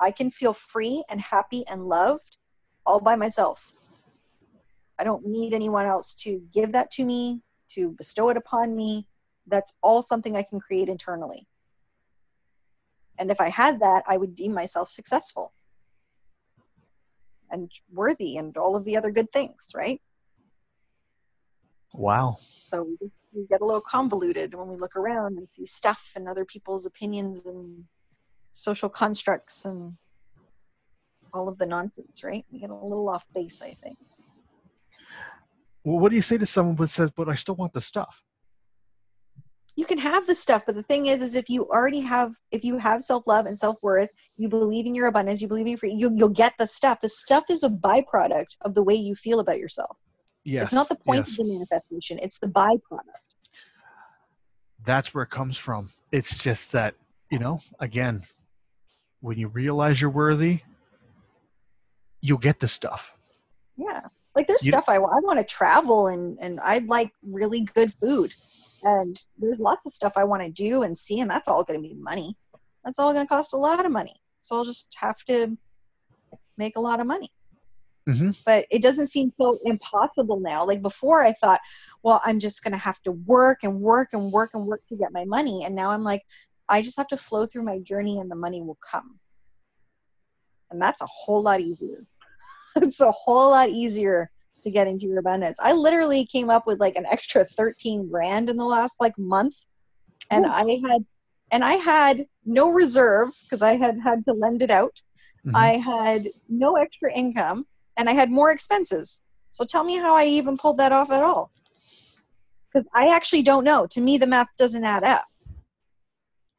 I 0.00 0.10
can 0.10 0.30
feel 0.30 0.52
free 0.52 1.04
and 1.10 1.20
happy 1.20 1.64
and 1.70 1.82
loved 1.82 2.38
all 2.86 3.00
by 3.00 3.16
myself. 3.16 3.72
I 4.98 5.04
don't 5.04 5.26
need 5.26 5.54
anyone 5.54 5.86
else 5.86 6.14
to 6.22 6.40
give 6.52 6.72
that 6.72 6.90
to 6.92 7.04
me, 7.04 7.40
to 7.70 7.90
bestow 7.90 8.30
it 8.30 8.36
upon 8.36 8.74
me. 8.74 9.06
That's 9.46 9.74
all 9.82 10.02
something 10.02 10.36
I 10.36 10.42
can 10.42 10.60
create 10.60 10.88
internally. 10.88 11.46
And 13.18 13.30
if 13.30 13.40
I 13.40 13.48
had 13.48 13.80
that, 13.80 14.04
I 14.06 14.16
would 14.16 14.34
deem 14.34 14.52
myself 14.52 14.90
successful 14.90 15.52
and 17.50 17.70
worthy 17.92 18.36
and 18.36 18.56
all 18.56 18.76
of 18.76 18.84
the 18.84 18.96
other 18.96 19.10
good 19.10 19.30
things, 19.32 19.72
right? 19.74 20.00
Wow. 21.94 22.36
So 22.38 22.82
we, 22.82 22.96
just, 23.00 23.16
we 23.32 23.46
get 23.46 23.60
a 23.60 23.64
little 23.64 23.80
convoluted 23.80 24.54
when 24.54 24.68
we 24.68 24.76
look 24.76 24.96
around 24.96 25.38
and 25.38 25.48
see 25.48 25.64
stuff 25.64 26.12
and 26.16 26.28
other 26.28 26.44
people's 26.44 26.86
opinions 26.86 27.46
and 27.46 27.84
social 28.52 28.88
constructs 28.88 29.64
and 29.64 29.94
all 31.32 31.48
of 31.48 31.58
the 31.58 31.66
nonsense, 31.66 32.24
right? 32.24 32.44
We 32.50 32.60
get 32.60 32.70
a 32.70 32.74
little 32.74 33.08
off 33.08 33.26
base, 33.34 33.62
I 33.62 33.72
think. 33.72 33.98
Well, 35.84 35.98
what 35.98 36.10
do 36.10 36.16
you 36.16 36.22
say 36.22 36.38
to 36.38 36.46
someone 36.46 36.76
who 36.76 36.86
says, 36.86 37.10
"But 37.10 37.28
I 37.28 37.34
still 37.34 37.54
want 37.54 37.72
the 37.72 37.80
stuff"? 37.80 38.22
you 39.76 39.86
can 39.86 39.98
have 39.98 40.26
the 40.26 40.34
stuff 40.34 40.64
but 40.66 40.74
the 40.74 40.82
thing 40.82 41.06
is 41.06 41.22
is 41.22 41.36
if 41.36 41.48
you 41.48 41.64
already 41.68 42.00
have 42.00 42.34
if 42.50 42.64
you 42.64 42.78
have 42.78 43.00
self-love 43.00 43.46
and 43.46 43.56
self-worth 43.56 44.08
you 44.36 44.48
believe 44.48 44.86
in 44.86 44.94
your 44.96 45.06
abundance 45.06 45.40
you 45.40 45.46
believe 45.46 45.66
in 45.66 45.68
your 45.68 45.78
free 45.78 45.92
you, 45.92 46.10
you'll 46.16 46.28
get 46.28 46.52
the 46.58 46.66
stuff 46.66 46.98
the 47.00 47.08
stuff 47.08 47.44
is 47.48 47.62
a 47.62 47.68
byproduct 47.68 48.56
of 48.62 48.74
the 48.74 48.82
way 48.82 48.94
you 48.94 49.14
feel 49.14 49.38
about 49.38 49.56
yourself 49.56 49.96
Yes. 50.42 50.64
it's 50.64 50.72
not 50.72 50.88
the 50.88 50.96
point 50.96 51.28
yes. 51.28 51.30
of 51.30 51.36
the 51.36 51.52
manifestation 51.52 52.18
it's 52.20 52.40
the 52.40 52.48
byproduct 52.48 53.22
that's 54.84 55.14
where 55.14 55.24
it 55.24 55.30
comes 55.30 55.56
from. 55.56 55.88
It's 56.12 56.38
just 56.38 56.72
that, 56.72 56.94
you 57.30 57.38
know, 57.38 57.60
again, 57.80 58.22
when 59.20 59.38
you 59.38 59.48
realize 59.48 60.00
you're 60.00 60.10
worthy, 60.10 60.60
you'll 62.20 62.38
get 62.38 62.60
the 62.60 62.68
stuff. 62.68 63.12
yeah. 63.76 64.00
Like 64.36 64.46
there's 64.46 64.64
You- 64.64 64.70
stuff 64.72 64.88
I, 64.88 64.96
I 64.96 65.18
want 65.20 65.38
to 65.40 65.44
travel 65.44 66.06
and 66.08 66.38
and 66.40 66.60
i'd 66.60 66.86
like 66.86 67.10
really 67.22 67.62
good 67.74 67.92
food. 68.00 68.32
And 68.84 69.20
there's 69.36 69.58
lots 69.58 69.84
of 69.84 69.92
stuff 69.92 70.12
i 70.16 70.22
want 70.22 70.42
to 70.42 70.50
do 70.50 70.82
and 70.82 70.96
see 70.96 71.18
and 71.20 71.28
that's 71.30 71.48
all 71.48 71.64
going 71.64 71.82
to 71.82 71.88
be 71.88 71.94
money. 71.94 72.36
That's 72.84 72.98
all 73.00 73.12
going 73.12 73.26
to 73.26 73.28
cost 73.28 73.52
a 73.52 73.56
lot 73.56 73.84
of 73.84 73.90
money. 73.90 74.14
So 74.38 74.56
i'll 74.56 74.64
just 74.64 74.94
have 74.96 75.18
to 75.28 75.56
make 76.56 76.76
a 76.76 76.80
lot 76.80 77.00
of 77.00 77.06
money. 77.08 77.30
Mhm. 78.08 78.40
but 78.46 78.64
it 78.70 78.80
doesn't 78.80 79.08
seem 79.08 79.32
so 79.40 79.58
impossible 79.64 80.38
now. 80.40 80.64
Like 80.64 80.82
before 80.82 81.24
i 81.24 81.32
thought 81.32 81.60
well 82.04 82.20
i'm 82.24 82.38
just 82.38 82.62
going 82.62 82.72
to 82.72 82.78
have 82.78 83.00
to 83.02 83.12
work 83.12 83.58
and 83.64 83.80
work 83.80 84.10
and 84.12 84.30
work 84.30 84.50
and 84.54 84.64
work 84.66 84.82
to 84.90 84.96
get 84.96 85.12
my 85.12 85.24
money. 85.24 85.64
And 85.64 85.74
now 85.74 85.90
i'm 85.90 86.04
like 86.04 86.22
i 86.68 86.82
just 86.82 86.96
have 86.96 87.08
to 87.08 87.16
flow 87.16 87.46
through 87.46 87.62
my 87.62 87.78
journey 87.78 88.18
and 88.18 88.30
the 88.30 88.36
money 88.36 88.62
will 88.62 88.78
come. 88.80 89.18
And 90.70 90.80
that's 90.80 91.00
a 91.00 91.06
whole 91.06 91.42
lot 91.42 91.60
easier. 91.60 92.04
It's 92.76 93.00
a 93.00 93.10
whole 93.10 93.50
lot 93.50 93.70
easier 93.70 94.30
to 94.62 94.70
get 94.70 94.86
into 94.86 95.06
your 95.06 95.18
abundance. 95.18 95.58
I 95.60 95.72
literally 95.72 96.26
came 96.26 96.48
up 96.50 96.64
with 96.66 96.78
like 96.78 96.94
an 96.96 97.06
extra 97.06 97.44
13 97.44 98.08
grand 98.08 98.50
in 98.50 98.56
the 98.56 98.64
last 98.64 99.00
like 99.00 99.18
month. 99.18 99.56
And 100.30 100.44
Ooh. 100.44 100.50
i 100.50 100.80
had 100.88 101.04
and 101.50 101.64
i 101.64 101.74
had 101.74 102.26
no 102.44 102.70
reserve 102.70 103.30
because 103.44 103.62
i 103.62 103.72
had 103.72 103.98
had 104.00 104.24
to 104.26 104.32
lend 104.34 104.62
it 104.62 104.70
out. 104.70 104.94
Mhm. 105.46 105.54
i 105.54 105.70
had 105.76 106.28
no 106.48 106.76
extra 106.76 107.12
income 107.12 107.66
and 107.96 108.08
i 108.08 108.12
had 108.12 108.30
more 108.30 108.50
expenses. 108.52 109.22
So 109.50 109.64
tell 109.64 109.82
me 109.82 109.96
how 109.96 110.14
i 110.14 110.24
even 110.24 110.56
pulled 110.56 110.78
that 110.78 110.92
off 110.92 111.10
at 111.10 111.22
all. 111.22 111.50
Because 112.68 112.86
i 112.94 113.14
actually 113.16 113.42
don't 113.42 113.64
know. 113.64 113.86
To 113.94 114.00
me 114.00 114.18
the 114.18 114.26
math 114.26 114.48
doesn't 114.58 114.84
add 114.84 115.04
up 115.04 115.26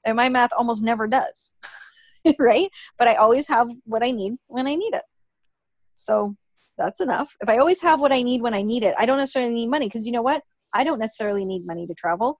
and 0.05 0.15
my 0.15 0.29
math 0.29 0.51
almost 0.57 0.83
never 0.83 1.07
does 1.07 1.53
right 2.39 2.69
but 2.97 3.07
i 3.07 3.15
always 3.15 3.47
have 3.47 3.69
what 3.85 4.05
i 4.05 4.11
need 4.11 4.33
when 4.47 4.67
i 4.67 4.75
need 4.75 4.93
it 4.93 5.03
so 5.95 6.35
that's 6.77 7.01
enough 7.01 7.35
if 7.41 7.49
i 7.49 7.57
always 7.57 7.81
have 7.81 7.99
what 7.99 8.13
i 8.13 8.21
need 8.21 8.41
when 8.41 8.53
i 8.53 8.61
need 8.61 8.83
it 8.83 8.95
i 8.97 9.05
don't 9.05 9.17
necessarily 9.17 9.53
need 9.53 9.69
money 9.69 9.87
because 9.87 10.05
you 10.05 10.11
know 10.11 10.21
what 10.21 10.41
i 10.73 10.83
don't 10.83 10.99
necessarily 10.99 11.45
need 11.45 11.65
money 11.65 11.85
to 11.87 11.93
travel 11.93 12.39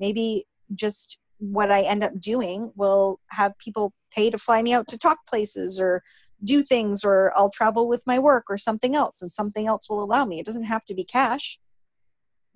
maybe 0.00 0.44
just 0.74 1.18
what 1.38 1.70
I 1.70 1.82
end 1.82 2.04
up 2.04 2.18
doing 2.20 2.72
will 2.76 3.20
have 3.30 3.56
people 3.58 3.92
pay 4.14 4.30
to 4.30 4.38
fly 4.38 4.60
me 4.62 4.72
out 4.72 4.88
to 4.88 4.98
talk 4.98 5.18
places 5.28 5.80
or 5.80 6.02
do 6.44 6.62
things, 6.62 7.04
or 7.04 7.32
I'll 7.36 7.50
travel 7.50 7.88
with 7.88 8.02
my 8.06 8.18
work 8.18 8.44
or 8.48 8.58
something 8.58 8.94
else, 8.94 9.22
and 9.22 9.32
something 9.32 9.66
else 9.66 9.88
will 9.88 10.02
allow 10.02 10.24
me. 10.24 10.38
It 10.38 10.46
doesn't 10.46 10.64
have 10.64 10.84
to 10.86 10.94
be 10.94 11.04
cash. 11.04 11.58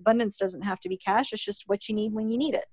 Abundance 0.01 0.37
doesn't 0.37 0.63
have 0.63 0.81
to 0.81 0.89
be 0.89 0.97
cash, 0.97 1.33
it's 1.33 1.45
just 1.45 1.65
what 1.67 1.89
you 1.89 1.95
need 1.95 2.13
when 2.13 2.29
you 2.29 2.39
need 2.39 2.55
it. 2.55 2.67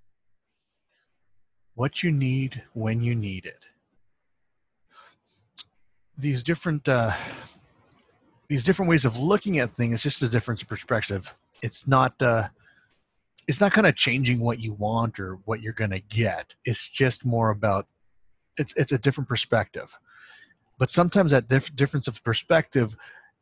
What 1.79 2.03
you 2.03 2.11
need 2.11 2.61
when 2.73 2.99
you 2.99 3.15
need 3.15 3.45
it. 3.45 3.69
These 6.17 6.43
different 6.43 6.89
uh, 6.89 7.13
these 8.49 8.65
different 8.65 8.89
ways 8.89 9.05
of 9.05 9.17
looking 9.17 9.59
at 9.59 9.69
things, 9.69 10.03
just 10.03 10.21
a 10.21 10.27
difference 10.27 10.59
different 10.59 10.67
perspective. 10.67 11.33
It's 11.61 11.87
not 11.87 12.21
uh, 12.21 12.49
it's 13.47 13.61
not 13.61 13.71
kind 13.71 13.87
of 13.87 13.95
changing 13.95 14.41
what 14.41 14.59
you 14.59 14.73
want 14.73 15.21
or 15.21 15.35
what 15.45 15.61
you're 15.61 15.71
going 15.71 15.91
to 15.91 16.01
get. 16.01 16.53
It's 16.65 16.89
just 16.89 17.23
more 17.23 17.49
about 17.49 17.87
it's 18.57 18.73
it's 18.75 18.91
a 18.91 18.97
different 18.97 19.29
perspective. 19.29 19.97
But 20.79 20.91
sometimes 20.91 21.31
that 21.31 21.47
diff- 21.47 21.73
difference 21.77 22.09
of 22.09 22.21
perspective 22.25 22.93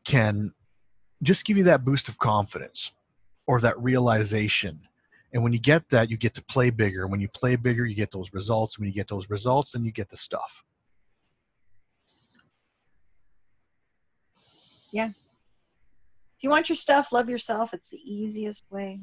can 0.05 0.53
just 1.23 1.43
give 1.43 1.57
you 1.57 1.63
that 1.63 1.83
boost 1.83 2.07
of 2.07 2.19
confidence 2.19 2.91
or 3.47 3.59
that 3.61 3.81
realization. 3.81 4.86
And 5.34 5.43
when 5.43 5.53
you 5.53 5.59
get 5.59 5.89
that, 5.89 6.09
you 6.09 6.17
get 6.17 6.34
to 6.36 6.43
play 6.43 6.69
bigger. 6.69 7.07
When 7.07 7.19
you 7.19 7.28
play 7.28 7.55
bigger, 7.55 7.86
you 7.86 7.95
get 7.95 8.11
those 8.11 8.34
results. 8.34 8.80
When 8.80 8.88
you 8.88 8.93
get 8.93 9.07
those 9.07 9.30
results, 9.30 9.71
then 9.71 9.84
you 9.84 9.91
get 9.91 10.09
the 10.09 10.17
stuff. 10.17 10.63
Yeah. 14.91 15.07
If 15.09 16.43
you 16.43 16.49
want 16.49 16.69
your 16.69 16.75
stuff, 16.75 17.11
love 17.11 17.30
yourself. 17.30 17.73
It's 17.73 17.89
the 17.89 17.99
easiest 18.03 18.63
way. 18.69 18.99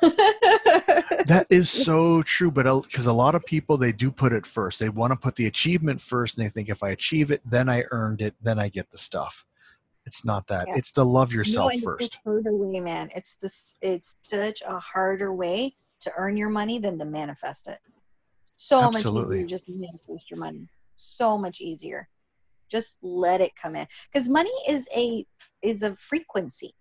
that 0.00 1.46
is 1.50 1.68
so 1.84 2.22
true 2.22 2.50
but 2.50 2.64
because 2.84 3.06
a 3.06 3.12
lot 3.12 3.34
of 3.34 3.44
people 3.44 3.76
they 3.76 3.92
do 3.92 4.10
put 4.10 4.32
it 4.32 4.46
first 4.46 4.78
they 4.78 4.88
want 4.88 5.12
to 5.12 5.18
put 5.18 5.36
the 5.36 5.46
achievement 5.46 6.00
first 6.00 6.38
and 6.38 6.46
they 6.46 6.48
think 6.48 6.70
if 6.70 6.82
i 6.82 6.88
achieve 6.88 7.30
it 7.30 7.42
then 7.44 7.68
i 7.68 7.84
earned 7.90 8.22
it 8.22 8.34
then 8.40 8.58
i 8.58 8.70
get 8.70 8.90
the 8.90 8.96
stuff 8.96 9.44
it's 10.06 10.24
not 10.24 10.46
that. 10.48 10.66
Yeah. 10.68 10.74
it's 10.76 10.92
to 10.92 11.04
love 11.04 11.32
yourself 11.32 11.72
no, 11.74 11.80
first. 11.80 12.18
harder 12.24 12.54
way 12.54 12.80
man. 12.80 13.10
It's 13.14 13.36
this 13.36 13.76
it's 13.82 14.16
such 14.24 14.62
a 14.66 14.78
harder 14.78 15.32
way 15.32 15.74
to 16.00 16.12
earn 16.16 16.36
your 16.36 16.48
money 16.48 16.78
than 16.78 16.98
to 16.98 17.04
manifest 17.04 17.68
it. 17.68 17.78
So 18.56 18.82
Absolutely. 18.82 19.20
much 19.22 19.34
easier 19.36 19.46
just 19.46 19.68
manifest 19.68 20.30
your 20.30 20.38
money. 20.38 20.68
So 20.96 21.36
much 21.38 21.60
easier. 21.60 22.08
Just 22.70 22.96
let 23.02 23.40
it 23.40 23.52
come 23.60 23.76
in. 23.76 23.86
Because 24.12 24.28
money 24.28 24.50
is 24.68 24.88
a 24.96 25.24
is 25.62 25.82
a 25.82 25.94
frequency. 25.94 26.72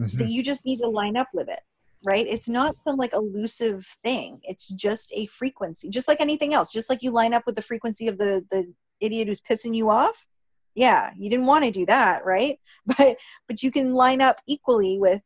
Mm-hmm. 0.00 0.18
that 0.18 0.30
you 0.30 0.42
just 0.42 0.64
need 0.64 0.78
to 0.78 0.88
line 0.88 1.18
up 1.18 1.28
with 1.34 1.50
it 1.50 1.60
right? 2.04 2.26
It's 2.26 2.48
not 2.48 2.74
some 2.82 2.96
like 2.96 3.12
elusive 3.14 3.84
thing. 4.02 4.40
It's 4.42 4.68
just 4.68 5.12
a 5.14 5.26
frequency. 5.26 5.88
Just 5.88 6.08
like 6.08 6.20
anything 6.20 6.52
else. 6.52 6.72
Just 6.72 6.90
like 6.90 7.02
you 7.02 7.12
line 7.12 7.32
up 7.32 7.44
with 7.46 7.54
the 7.54 7.62
frequency 7.62 8.08
of 8.08 8.18
the 8.18 8.44
the 8.50 8.72
idiot 9.00 9.28
who's 9.28 9.40
pissing 9.40 9.74
you 9.74 9.90
off 9.90 10.26
yeah 10.74 11.10
you 11.18 11.28
didn't 11.30 11.46
want 11.46 11.64
to 11.64 11.70
do 11.70 11.86
that 11.86 12.24
right 12.24 12.58
but 12.86 13.16
but 13.48 13.62
you 13.62 13.70
can 13.70 13.94
line 13.94 14.20
up 14.20 14.40
equally 14.46 14.98
with 14.98 15.20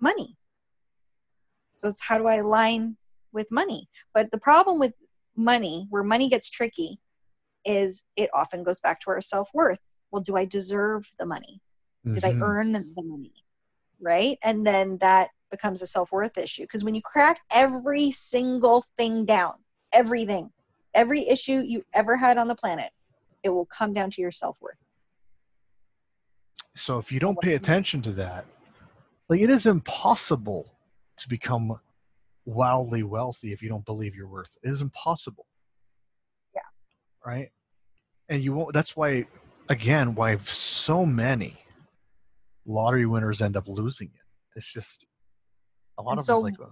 money 0.00 0.36
so 1.74 1.88
it's 1.88 2.02
how 2.02 2.18
do 2.18 2.26
i 2.26 2.36
align 2.36 2.96
with 3.32 3.50
money 3.50 3.88
but 4.14 4.30
the 4.30 4.38
problem 4.38 4.78
with 4.78 4.92
money 5.36 5.86
where 5.90 6.02
money 6.02 6.28
gets 6.28 6.48
tricky 6.48 6.98
is 7.64 8.02
it 8.16 8.30
often 8.32 8.62
goes 8.62 8.80
back 8.80 9.00
to 9.00 9.10
our 9.10 9.20
self-worth 9.20 9.80
well 10.10 10.22
do 10.22 10.36
i 10.36 10.44
deserve 10.44 11.06
the 11.18 11.26
money 11.26 11.60
did 12.04 12.22
mm-hmm. 12.22 12.42
i 12.42 12.46
earn 12.46 12.72
the 12.72 13.02
money 13.02 13.32
right? 14.00 14.38
And 14.42 14.66
then 14.66 14.98
that 14.98 15.30
becomes 15.50 15.82
a 15.82 15.86
self 15.86 16.12
worth 16.12 16.38
issue. 16.38 16.62
Because 16.62 16.84
when 16.84 16.94
you 16.94 17.02
crack 17.02 17.40
every 17.50 18.10
single 18.10 18.84
thing 18.96 19.24
down, 19.24 19.54
everything, 19.92 20.50
every 20.94 21.26
issue 21.28 21.62
you 21.64 21.84
ever 21.94 22.16
had 22.16 22.38
on 22.38 22.48
the 22.48 22.54
planet, 22.54 22.90
it 23.46 23.54
will 23.54 23.66
come 23.66 23.92
down 23.92 24.10
to 24.10 24.20
your 24.20 24.32
self 24.32 24.60
worth. 24.60 24.76
So 26.74 26.98
if 26.98 27.10
you 27.10 27.20
don't 27.20 27.40
pay 27.40 27.54
attention 27.54 28.02
to 28.02 28.10
that, 28.12 28.44
like 29.28 29.40
it 29.40 29.48
is 29.48 29.64
impossible 29.66 30.74
to 31.16 31.28
become 31.28 31.80
wildly 32.44 33.02
wealthy 33.02 33.52
if 33.52 33.62
you 33.62 33.68
don't 33.68 33.84
believe 33.86 34.14
your 34.14 34.28
worth. 34.28 34.56
It 34.62 34.68
is 34.68 34.82
impossible. 34.82 35.46
Yeah. 36.54 36.60
Right? 37.24 37.50
And 38.28 38.42
you 38.42 38.52
won't 38.52 38.74
that's 38.74 38.96
why 38.96 39.26
again 39.68 40.14
why 40.14 40.36
so 40.38 41.06
many 41.06 41.56
lottery 42.66 43.06
winners 43.06 43.40
end 43.40 43.56
up 43.56 43.68
losing 43.68 44.08
it. 44.08 44.56
It's 44.56 44.72
just 44.72 45.06
a 45.98 46.02
lot 46.02 46.12
and 46.12 46.18
of 46.18 46.24
so, 46.24 46.40
like 46.40 46.54
uh, 46.60 46.66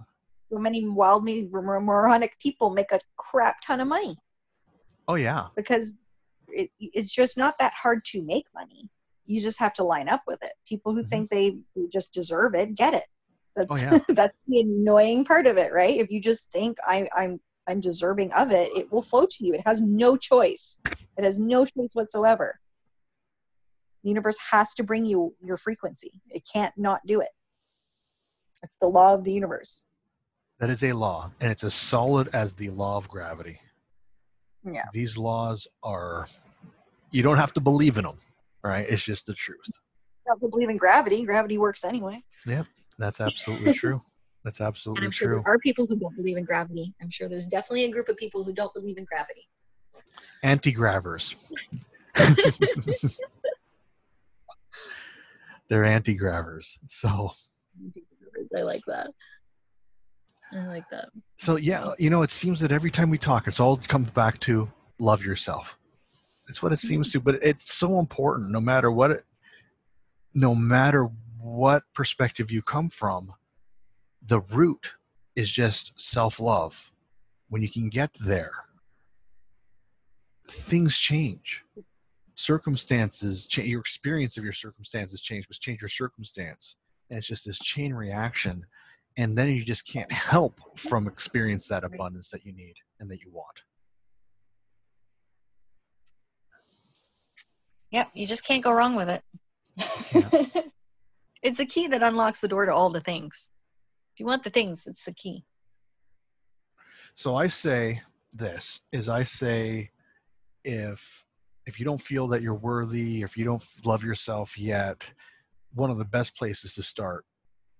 so 0.51 0.59
many 0.59 0.85
wildly 0.85 1.49
moronic 1.51 2.37
people 2.39 2.69
make 2.69 2.91
a 2.91 2.99
crap 3.15 3.61
ton 3.61 3.79
of 3.79 3.87
money. 3.87 4.17
Oh 5.07 5.15
yeah, 5.15 5.47
because 5.55 5.95
it, 6.49 6.71
it's 6.79 7.13
just 7.13 7.37
not 7.37 7.55
that 7.59 7.73
hard 7.73 8.03
to 8.05 8.21
make 8.21 8.45
money. 8.53 8.89
You 9.25 9.41
just 9.41 9.59
have 9.59 9.73
to 9.73 9.83
line 9.83 10.09
up 10.09 10.21
with 10.27 10.43
it. 10.43 10.51
People 10.67 10.93
who 10.93 11.01
mm-hmm. 11.01 11.09
think 11.09 11.29
they 11.29 11.57
just 11.91 12.13
deserve 12.13 12.55
it 12.55 12.75
get 12.75 12.93
it. 12.93 13.03
That's 13.55 13.83
oh, 13.83 13.89
yeah. 13.91 13.99
that's 14.09 14.39
the 14.47 14.61
annoying 14.61 15.25
part 15.25 15.47
of 15.47 15.57
it, 15.57 15.73
right? 15.73 15.97
If 15.97 16.11
you 16.11 16.19
just 16.21 16.51
think 16.51 16.77
I, 16.85 17.07
I'm 17.15 17.39
I'm 17.67 17.79
deserving 17.79 18.31
of 18.33 18.51
it, 18.51 18.69
it 18.75 18.91
will 18.91 19.01
flow 19.01 19.25
to 19.25 19.45
you. 19.45 19.53
It 19.53 19.61
has 19.65 19.81
no 19.81 20.17
choice. 20.17 20.77
It 21.17 21.23
has 21.23 21.39
no 21.39 21.65
choice 21.65 21.89
whatsoever. 21.93 22.59
The 24.03 24.09
universe 24.09 24.37
has 24.51 24.75
to 24.75 24.83
bring 24.83 25.03
you 25.03 25.33
your 25.43 25.57
frequency. 25.57 26.21
It 26.29 26.47
can't 26.51 26.73
not 26.77 27.01
do 27.07 27.21
it. 27.21 27.29
It's 28.61 28.75
the 28.75 28.87
law 28.87 29.15
of 29.15 29.23
the 29.23 29.31
universe. 29.31 29.85
That 30.59 30.69
is 30.69 30.83
a 30.83 30.93
law, 30.93 31.31
and 31.41 31.51
it's 31.51 31.63
as 31.63 31.73
solid 31.73 32.29
as 32.33 32.53
the 32.53 32.69
law 32.69 32.97
of 32.97 33.09
gravity. 33.09 33.59
Yeah. 34.65 34.85
These 34.91 35.17
laws 35.17 35.67
are, 35.83 36.27
you 37.11 37.23
don't 37.23 37.37
have 37.37 37.53
to 37.53 37.61
believe 37.61 37.97
in 37.97 38.03
them, 38.03 38.17
right? 38.63 38.85
It's 38.89 39.03
just 39.03 39.27
the 39.27 39.33
truth. 39.33 39.59
You 39.67 40.35
don't 40.39 40.51
believe 40.51 40.69
in 40.69 40.77
gravity. 40.77 41.25
Gravity 41.25 41.57
works 41.57 41.83
anyway. 41.83 42.23
Yeah, 42.47 42.63
that's 42.97 43.21
absolutely 43.21 43.73
true. 43.73 44.01
That's 44.43 44.61
absolutely 44.61 45.01
and 45.01 45.07
I'm 45.07 45.11
sure 45.11 45.27
true. 45.27 45.41
There 45.43 45.53
are 45.53 45.59
people 45.59 45.87
who 45.87 45.97
don't 45.97 46.15
believe 46.15 46.37
in 46.37 46.43
gravity. 46.43 46.93
I'm 47.01 47.09
sure 47.09 47.27
there's 47.27 47.47
definitely 47.47 47.85
a 47.85 47.91
group 47.91 48.09
of 48.09 48.17
people 48.17 48.43
who 48.43 48.53
don't 48.53 48.73
believe 48.73 48.97
in 48.97 49.05
gravity. 49.05 49.47
Anti-gravers. 50.43 51.35
they're 55.69 55.83
anti-gravers. 55.83 56.77
So 56.85 57.31
I 58.55 58.61
like 58.61 58.83
that. 58.87 59.09
I 60.55 60.65
like 60.67 60.89
that. 60.89 61.09
So 61.37 61.57
yeah, 61.57 61.93
you 61.99 62.09
know, 62.09 62.21
it 62.21 62.31
seems 62.31 62.59
that 62.61 62.71
every 62.71 62.91
time 62.91 63.09
we 63.09 63.17
talk, 63.17 63.47
it's 63.47 63.59
all 63.59 63.77
comes 63.77 64.09
back 64.11 64.39
to 64.41 64.71
love 64.99 65.25
yourself. 65.25 65.77
It's 66.47 66.63
what 66.63 66.71
it 66.71 66.75
mm-hmm. 66.75 66.87
seems 66.87 67.11
to, 67.11 67.19
but 67.19 67.35
it's 67.41 67.73
so 67.73 67.99
important. 67.99 68.51
No 68.51 68.61
matter 68.61 68.91
what, 68.91 69.11
it, 69.11 69.25
no 70.33 70.55
matter 70.55 71.09
what 71.39 71.83
perspective 71.93 72.51
you 72.51 72.61
come 72.61 72.89
from, 72.89 73.33
the 74.21 74.39
root 74.39 74.93
is 75.35 75.51
just 75.51 75.99
self-love. 75.99 76.91
When 77.49 77.61
you 77.61 77.69
can 77.69 77.89
get 77.89 78.11
there, 78.25 78.53
things 80.47 80.97
change 80.97 81.63
circumstances 82.35 83.47
change 83.47 83.69
your 83.69 83.79
experience 83.79 84.37
of 84.37 84.43
your 84.43 84.53
circumstances 84.53 85.21
change 85.21 85.47
but 85.47 85.57
change 85.57 85.81
your 85.81 85.89
circumstance 85.89 86.75
and 87.09 87.17
it's 87.17 87.27
just 87.27 87.45
this 87.45 87.59
chain 87.59 87.93
reaction 87.93 88.65
and 89.17 89.37
then 89.37 89.49
you 89.49 89.63
just 89.63 89.87
can't 89.87 90.11
help 90.31 90.59
from 90.77 91.07
experience 91.07 91.67
that 91.67 91.83
abundance 91.83 92.29
that 92.29 92.45
you 92.45 92.53
need 92.53 92.75
and 92.99 93.09
that 93.09 93.21
you 93.23 93.31
want. 93.31 93.63
Yep 97.91 98.09
you 98.13 98.27
just 98.27 98.45
can't 98.45 98.63
go 98.63 98.73
wrong 98.73 98.95
with 98.95 99.09
it. 99.09 99.21
It's 101.43 101.57
the 101.57 101.65
key 101.67 101.85
that 101.89 102.01
unlocks 102.01 102.41
the 102.41 102.47
door 102.47 102.65
to 102.65 102.73
all 102.73 102.89
the 102.89 103.01
things. 103.01 103.51
If 104.15 104.19
you 104.19 104.25
want 104.25 104.43
the 104.43 104.49
things 104.49 104.87
it's 104.87 105.03
the 105.05 105.13
key. 105.13 105.45
So 107.13 107.35
i 107.35 107.45
say 107.45 108.01
this 108.33 108.81
is 108.91 109.07
i 109.07 109.23
say 109.23 109.91
if 110.63 111.23
if 111.65 111.79
you 111.79 111.85
don't 111.85 112.01
feel 112.01 112.27
that 112.27 112.41
you're 112.41 112.53
worthy, 112.53 113.21
if 113.21 113.37
you 113.37 113.45
don't 113.45 113.63
love 113.85 114.03
yourself 114.03 114.57
yet, 114.57 115.11
one 115.73 115.89
of 115.89 115.97
the 115.97 116.05
best 116.05 116.35
places 116.35 116.73
to 116.75 116.83
start 116.83 117.25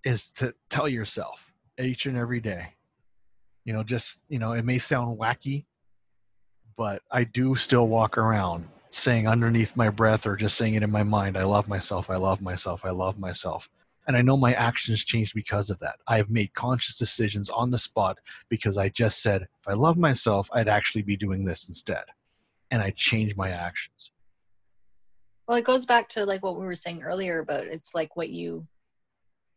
is 0.06 0.32
to 0.32 0.54
tell 0.70 0.88
yourself 0.88 1.52
each 1.80 2.06
and 2.06 2.16
every 2.16 2.40
day. 2.40 2.74
You 3.66 3.74
know, 3.74 3.84
just, 3.84 4.22
you 4.30 4.40
know, 4.40 4.54
it 4.54 4.64
may 4.64 4.78
sound 4.78 5.20
wacky, 5.20 5.66
but 6.78 7.02
I 7.12 7.24
do 7.24 7.56
still 7.56 7.88
walk 7.88 8.18
around 8.18 8.66
saying 8.90 9.28
underneath 9.28 9.76
my 9.76 9.90
breath 9.90 10.26
or 10.26 10.38
just 10.38 10.58
saying 10.58 10.76
it 10.76 10.84
in 10.84 10.92
my 10.92 11.04
mind, 11.04 11.38
I 11.38 11.44
love 11.44 11.68
myself, 11.68 12.10
I 12.10 12.16
love 12.16 12.42
myself, 12.42 12.86
I 12.86 12.92
love 12.92 13.20
myself. 13.20 13.68
And 14.08 14.16
I 14.16 14.22
know 14.22 14.38
my 14.38 14.54
actions 14.54 15.04
changed 15.04 15.34
because 15.34 15.72
of 15.72 15.80
that. 15.80 15.96
I 16.08 16.18
have 16.18 16.30
made 16.30 16.54
conscious 16.54 16.96
decisions 16.96 17.50
on 17.50 17.72
the 17.72 17.80
spot 17.80 18.20
because 18.50 18.78
I 18.78 18.90
just 18.90 19.24
said, 19.24 19.42
if 19.42 19.68
I 19.68 19.74
love 19.74 19.98
myself, 19.98 20.48
I'd 20.54 20.68
actually 20.68 21.02
be 21.02 21.18
doing 21.18 21.44
this 21.44 21.68
instead 21.68 22.04
and 22.70 22.84
I 22.84 22.92
change 22.92 23.36
my 23.36 23.50
actions. 23.50 24.12
Well, 25.48 25.58
it 25.58 25.66
goes 25.66 25.86
back 25.86 26.08
to 26.10 26.26
like 26.26 26.44
what 26.44 26.60
we 26.60 26.66
were 26.66 26.76
saying 26.76 27.04
earlier 27.04 27.40
about 27.40 27.66
it's 27.66 27.96
like 27.96 28.16
what 28.16 28.30
you 28.30 28.68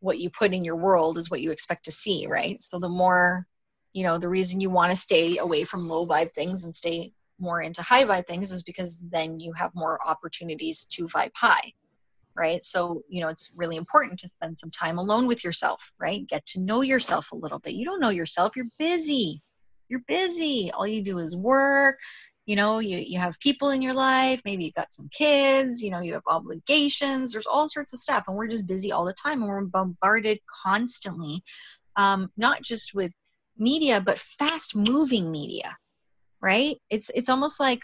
what 0.00 0.18
you 0.18 0.30
put 0.30 0.52
in 0.52 0.64
your 0.64 0.76
world 0.76 1.18
is 1.18 1.30
what 1.30 1.40
you 1.40 1.50
expect 1.50 1.84
to 1.84 1.92
see, 1.92 2.26
right? 2.26 2.60
So 2.62 2.78
the 2.78 2.88
more, 2.88 3.46
you 3.92 4.04
know, 4.04 4.18
the 4.18 4.28
reason 4.28 4.60
you 4.60 4.70
want 4.70 4.90
to 4.90 4.96
stay 4.96 5.38
away 5.38 5.64
from 5.64 5.86
low 5.86 6.06
vibe 6.06 6.32
things 6.32 6.64
and 6.64 6.74
stay 6.74 7.12
more 7.38 7.60
into 7.62 7.82
high 7.82 8.04
vibe 8.04 8.26
things 8.26 8.50
is 8.50 8.62
because 8.62 9.00
then 9.10 9.38
you 9.40 9.52
have 9.52 9.70
more 9.74 9.98
opportunities 10.06 10.84
to 10.84 11.04
vibe 11.04 11.32
high 11.36 11.72
right? 12.38 12.62
So 12.62 13.02
you 13.08 13.20
know 13.20 13.28
it's 13.28 13.50
really 13.56 13.76
important 13.76 14.20
to 14.20 14.28
spend 14.28 14.56
some 14.58 14.70
time 14.70 14.98
alone 14.98 15.26
with 15.26 15.44
yourself 15.44 15.92
right? 15.98 16.26
Get 16.26 16.46
to 16.46 16.60
know 16.60 16.82
yourself 16.82 17.32
a 17.32 17.36
little 17.36 17.58
bit. 17.58 17.74
You 17.74 17.84
don't 17.84 18.00
know 18.00 18.10
yourself. 18.10 18.52
You're 18.54 18.66
busy. 18.78 19.42
You're 19.88 20.04
busy. 20.06 20.70
All 20.72 20.86
you 20.86 21.02
do 21.02 21.18
is 21.18 21.36
work 21.36 21.98
you 22.48 22.56
know 22.56 22.80
you, 22.80 22.98
you 22.98 23.18
have 23.18 23.38
people 23.38 23.70
in 23.70 23.82
your 23.82 23.94
life 23.94 24.42
maybe 24.44 24.64
you've 24.64 24.74
got 24.74 24.92
some 24.92 25.08
kids 25.12 25.84
you 25.84 25.90
know 25.90 26.00
you 26.00 26.14
have 26.14 26.22
obligations 26.26 27.32
there's 27.32 27.46
all 27.46 27.68
sorts 27.68 27.92
of 27.92 28.00
stuff 28.00 28.24
and 28.26 28.36
we're 28.36 28.48
just 28.48 28.66
busy 28.66 28.90
all 28.90 29.04
the 29.04 29.14
time 29.14 29.42
and 29.42 29.48
we're 29.48 29.62
bombarded 29.62 30.40
constantly 30.64 31.40
um, 31.94 32.30
not 32.36 32.62
just 32.62 32.94
with 32.94 33.14
media 33.56 34.00
but 34.00 34.18
fast 34.18 34.74
moving 34.74 35.30
media 35.30 35.76
right? 36.40 36.76
It's 36.90 37.10
it's 37.14 37.28
almost 37.28 37.60
like 37.60 37.82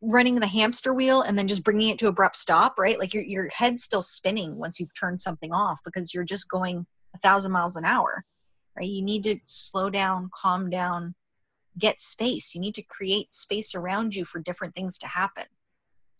running 0.00 0.34
the 0.34 0.46
hamster 0.46 0.92
wheel 0.92 1.22
and 1.22 1.38
then 1.38 1.48
just 1.48 1.64
bringing 1.64 1.90
it 1.90 1.98
to 1.98 2.08
abrupt 2.08 2.36
stop 2.36 2.78
right? 2.78 2.98
Like 2.98 3.14
your, 3.14 3.24
your 3.24 3.48
head's 3.50 3.82
still 3.82 4.02
spinning 4.02 4.56
once 4.56 4.78
you've 4.78 4.94
turned 4.98 5.20
something 5.20 5.52
off 5.52 5.80
because 5.84 6.12
you're 6.12 6.24
just 6.24 6.48
going 6.48 6.86
a 7.14 7.18
thousand 7.18 7.52
miles 7.52 7.76
an 7.76 7.84
hour 7.84 8.24
right? 8.76 8.88
You 8.88 9.02
need 9.02 9.24
to 9.24 9.38
slow 9.44 9.90
down 9.90 10.30
calm 10.34 10.70
down 10.70 11.14
get 11.78 12.00
space. 12.00 12.54
You 12.54 12.60
need 12.60 12.74
to 12.76 12.82
create 12.82 13.32
space 13.32 13.74
around 13.74 14.14
you 14.14 14.24
for 14.24 14.40
different 14.40 14.74
things 14.74 14.98
to 14.98 15.06
happen 15.06 15.44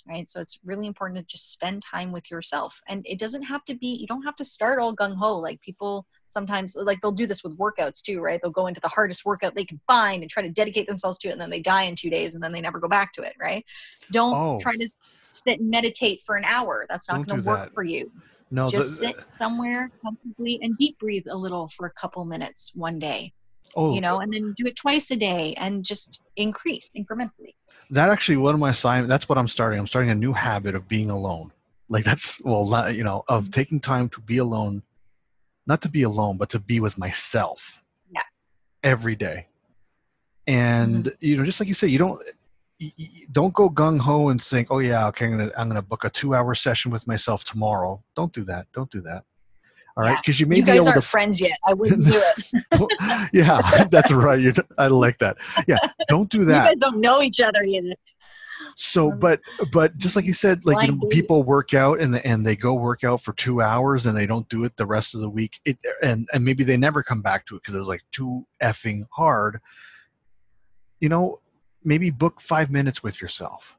right? 0.06 0.28
So 0.28 0.40
it's 0.40 0.59
really 0.64 0.86
important 0.86 1.18
to 1.18 1.24
just 1.24 1.52
spend 1.52 1.82
time 1.82 2.12
with 2.12 2.31
yourself. 2.31 2.81
And 2.89 3.05
it 3.06 3.18
doesn't 3.18 3.43
have 3.43 3.64
to 3.66 3.74
be 3.74 3.86
you 3.86 4.06
don't 4.06 4.22
have 4.22 4.36
to 4.36 4.44
start 4.44 4.78
all 4.78 4.94
gung-ho. 4.94 5.36
Like 5.36 5.60
people 5.60 6.06
sometimes 6.26 6.76
like 6.76 7.01
they'll 7.01 7.12
do 7.12 7.26
this 7.26 7.43
with 7.43 7.56
workouts 7.59 8.02
too 8.02 8.20
right? 8.20 8.40
They'll 8.43 8.51
go 8.51 8.66
into 8.66 8.81
the 8.81 8.89
hardest 8.89 9.24
workout 9.24 9.55
they 9.55 9.64
can 9.64 9.81
find 9.86 10.22
and 10.22 10.31
try 10.31 10.43
to 10.43 10.51
dedicate 10.51 10.86
themselves 10.86 11.18
to 11.18 11.28
it 11.28 11.32
and 11.32 11.40
then 11.40 11.51
they 11.51 11.60
die 11.60 11.85
in 11.85 11.94
two 11.94 12.10
days 12.10 12.35
and 12.35 12.43
then 12.43 12.52
they 12.52 12.60
never 12.60 12.78
go 12.78 12.89
back 12.89 13.12
to 13.14 13.22
it 13.22 13.35
right? 13.40 13.64
Don't 14.10 14.35
Oh. 14.35 14.59
try 14.60 14.76
to 14.76 14.89
sit 15.32 15.60
and 15.60 15.70
meditate 15.70 16.20
for 16.24 16.36
an 16.36 16.44
hour. 16.44 16.86
That's 16.89 17.10
not 17.10 17.26
going 17.26 17.40
to 17.40 17.48
work 17.48 17.60
that. 17.60 17.74
for 17.74 17.82
you. 17.82 18.10
No, 18.51 18.68
just 18.68 19.01
the, 19.01 19.06
sit 19.09 19.26
somewhere 19.40 19.90
comfortably 20.05 20.60
and 20.62 20.76
deep 20.76 20.98
breathe 20.98 21.24
a 21.28 21.36
little 21.36 21.68
for 21.76 21.86
a 21.86 21.93
couple 21.93 22.24
minutes 22.24 22.72
one 22.74 22.98
day 22.98 23.32
oh, 23.76 23.94
you 23.94 24.01
know 24.01 24.20
and 24.20 24.32
then 24.32 24.55
do 24.56 24.66
it 24.66 24.76
twice 24.76 25.10
a 25.10 25.16
day 25.16 25.55
and 25.56 25.84
just 25.84 26.20
increase 26.36 26.90
incrementally 26.96 27.55
that 27.90 28.09
actually 28.09 28.36
one 28.36 28.55
of 28.55 28.60
my 28.60 28.72
sign. 28.72 29.06
That's 29.06 29.28
what 29.28 29.38
I'm 29.38 29.48
starting. 29.48 29.78
I'm 29.78 29.86
starting 29.86 30.10
a 30.10 30.14
new 30.14 30.32
habit 30.32 30.74
of 30.74 30.88
being 30.88 31.10
alone. 31.10 31.52
Like 31.88 32.05
that's 32.05 32.38
well, 32.44 32.90
you 32.90 33.05
know, 33.05 33.24
of 33.28 33.51
taking 33.51 33.80
time 33.80 34.09
to 34.10 34.20
be 34.20 34.38
alone, 34.38 34.82
not 35.66 35.82
to 35.82 35.88
be 35.88 36.02
alone, 36.02 36.36
but 36.38 36.48
to 36.51 36.59
be 36.59 36.80
with 36.80 36.96
myself. 36.98 37.82
Yeah. 38.10 38.22
Every 38.82 39.16
day, 39.16 39.48
and 40.46 41.05
Mm-hmm. 41.05 41.26
you 41.26 41.36
know, 41.36 41.44
just 41.44 41.60
like 41.60 41.68
you 41.68 41.74
said, 41.74 41.90
you 41.90 41.98
don't. 41.98 42.20
Don't 43.30 43.55
go 43.55 43.70
gung 43.70 44.01
ho 44.01 44.28
and 44.30 44.42
think, 44.42 44.68
"Oh 44.70 44.80
yeah, 44.80 45.06
okay, 45.09 45.26
I'm 45.26 45.38
gonna 45.38 45.51
I'm 45.56 45.68
gonna 45.68 45.80
book 45.80 46.05
a 46.05 46.10
two 46.10 46.34
hour 46.34 46.55
session 46.55 46.90
with 46.90 47.06
myself 47.06 47.44
tomorrow." 47.44 48.02
Don't 48.16 48.32
do 48.32 48.42
that. 48.44 48.66
Don't 48.72 48.90
do 48.90 49.01
that. 49.02 49.24
All 49.96 50.02
right, 50.04 50.10
Yeah. 50.10 50.20
because 50.20 50.40
you 50.40 50.46
may 50.46 50.56
you 50.56 50.62
be 50.62 50.66
guys 50.66 50.78
able 50.78 50.88
aren't 50.88 51.02
to 51.02 51.08
friends 51.08 51.40
yet 51.40 51.56
i 51.66 51.72
wouldn't 51.72 52.04
do 52.04 52.12
it 52.14 53.28
yeah, 53.32 53.60
that's 53.90 54.10
right. 54.10 54.40
You, 54.40 54.52
I 54.78 54.88
like 54.88 55.18
that. 55.18 55.36
Yeah, 55.68 55.78
don't 56.08 56.28
do 56.28 56.44
that. 56.46 56.64
you 56.64 56.70
guys 56.70 56.80
don't 56.80 57.00
know 57.00 57.22
each 57.22 57.38
other 57.40 57.62
either 57.62 57.94
So, 58.76 59.12
Um, 59.12 59.20
but 59.20 59.40
but 59.72 59.96
just 59.96 60.16
like 60.16 60.24
you 60.24 60.34
said, 60.34 60.64
like 60.64 60.88
you 60.88 60.96
know, 60.96 61.08
people 61.08 61.44
work 61.44 61.74
out 61.74 62.00
and 62.00 62.16
and 62.26 62.44
they 62.44 62.56
go 62.56 62.74
work 62.74 63.04
out 63.04 63.20
for 63.22 63.32
two 63.34 63.60
hours 63.62 64.06
and 64.06 64.16
they 64.18 64.26
don't 64.26 64.48
do 64.48 64.64
it 64.64 64.76
the 64.76 64.86
rest 64.86 65.14
of 65.14 65.20
the 65.20 65.30
week. 65.30 65.60
It 65.64 65.78
and 66.02 66.26
and 66.32 66.44
maybe 66.44 66.64
they 66.64 66.76
never 66.76 67.02
come 67.04 67.22
back 67.22 67.46
to 67.46 67.54
it 67.56 67.62
because 67.62 67.76
it's 67.76 67.86
like 67.86 68.02
too 68.10 68.44
effing 68.60 69.04
hard. 69.12 69.60
You 71.00 71.08
know, 71.08 71.40
maybe 71.84 72.10
book 72.10 72.40
five 72.40 72.70
minutes 72.70 73.02
with 73.02 73.22
yourself 73.22 73.76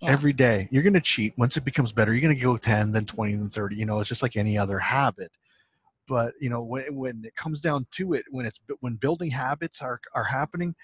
Yeah. 0.00 0.10
every 0.12 0.32
day. 0.32 0.66
You're 0.70 0.82
going 0.82 0.94
to 0.94 1.00
cheat. 1.00 1.36
Once 1.36 1.56
it 1.58 1.64
becomes 1.64 1.92
better, 1.92 2.12
you're 2.14 2.22
going 2.22 2.34
to 2.34 2.42
go 2.42 2.56
ten, 2.56 2.90
then 2.92 3.04
twenty, 3.04 3.34
then 3.34 3.48
thirty. 3.50 3.76
You 3.76 3.84
know, 3.84 4.00
it's 4.00 4.08
just 4.08 4.22
like 4.22 4.36
any 4.36 4.56
other 4.56 4.78
habit. 4.78 5.30
But 6.08 6.32
you 6.40 6.48
know, 6.48 6.62
when 6.62 6.94
when 6.94 7.22
it 7.24 7.36
comes 7.36 7.60
down 7.60 7.86
to 7.92 8.14
it, 8.14 8.24
when 8.30 8.46
it's 8.46 8.60
when 8.80 8.96
building 8.96 9.30
habits 9.30 9.82
are 9.82 10.00
are 10.14 10.24
happening, 10.24 10.74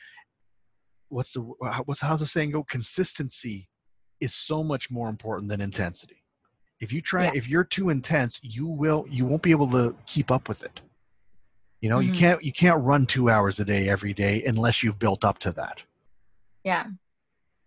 what's 1.09 1.33
the 1.33 1.41
what's 1.41 2.01
how's 2.01 2.21
the 2.21 2.27
saying 2.27 2.51
go? 2.51 2.63
Consistency 2.65 3.69
is 4.21 4.35
so 4.35 4.63
much 4.63 4.91
more 4.91 5.09
important 5.09 5.49
than 5.49 5.61
intensity. 5.61 6.23
If 6.79 6.93
you 6.93 7.01
try, 7.01 7.25
Yeah. 7.25 7.33
if 7.35 7.49
you're 7.49 7.65
too 7.65 7.89
intense, 7.89 8.39
you 8.43 8.67
will 8.67 9.07
you 9.11 9.25
won't 9.25 9.43
be 9.43 9.51
able 9.51 9.71
to 9.71 9.97
keep 10.07 10.31
up 10.31 10.49
with 10.49 10.63
it. 10.63 10.81
You 11.81 11.89
know, 11.91 11.99
you 12.01 12.13
Mhm. 12.13 12.17
can't 12.19 12.45
you 12.45 12.53
can't 12.53 12.83
run 12.83 13.07
two 13.07 13.31
hours 13.31 13.59
a 13.61 13.65
day 13.65 13.89
every 13.89 14.13
day 14.13 14.45
unless 14.45 14.83
you've 14.83 14.99
built 14.99 15.25
up 15.25 15.39
to 15.41 15.53
that, 15.53 15.83
yeah 16.65 16.87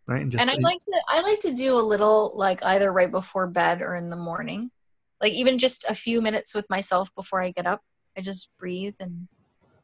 right? 0.10 0.22
And 0.22 0.32
just 0.32 0.42
and 0.42 0.50
I 0.50 0.56
like 0.62 0.80
to 0.86 1.02
I 1.08 1.22
like 1.22 1.40
to 1.42 1.54
do 1.54 1.76
a 1.76 1.82
little 1.82 2.32
like 2.36 2.64
either 2.66 2.92
right 2.92 3.12
before 3.12 3.48
bed 3.48 3.82
or 3.82 3.96
in 3.96 4.10
the 4.10 4.18
morning, 4.18 4.72
like 5.22 5.34
even 5.34 5.58
just 5.58 5.86
a 5.88 5.96
few 5.96 6.22
minutes 6.22 6.56
with 6.56 6.70
myself 6.70 7.14
before 7.16 7.42
I 7.42 7.52
get 7.52 7.68
up. 7.68 7.82
I 8.18 8.22
just 8.22 8.50
breathe 8.60 8.96
and 9.00 9.28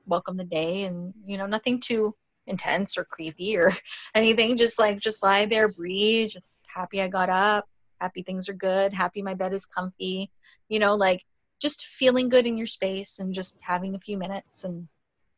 welcome 0.08 0.36
the 0.36 0.44
day, 0.44 0.84
and 0.84 1.14
you 1.26 1.38
know 1.38 1.46
nothing 1.46 1.80
too 1.80 2.16
intense 2.48 2.98
or 2.98 3.06
creepy 3.06 3.58
or 3.58 3.72
anything. 4.16 4.58
Just 4.58 4.80
like 4.80 5.00
just 5.00 5.24
lie 5.24 5.46
there, 5.46 5.70
breathe, 5.70 6.32
just 6.32 6.50
happy 6.68 7.02
I 7.02 7.08
got 7.08 7.30
up, 7.30 7.66
happy 8.02 8.24
things 8.24 8.50
are 8.50 8.54
good, 8.54 8.94
happy 8.94 9.22
my 9.22 9.36
bed 9.36 9.54
is 9.54 9.66
comfy. 9.66 10.32
You 10.70 10.80
know, 10.80 10.96
like 10.96 11.24
just 11.62 11.86
feeling 11.86 12.30
good 12.30 12.48
in 12.48 12.58
your 12.58 12.68
space 12.68 13.20
and 13.20 13.34
just 13.34 13.58
having 13.62 13.96
a 13.96 14.00
few 14.00 14.18
minutes 14.18 14.64
and 14.64 14.88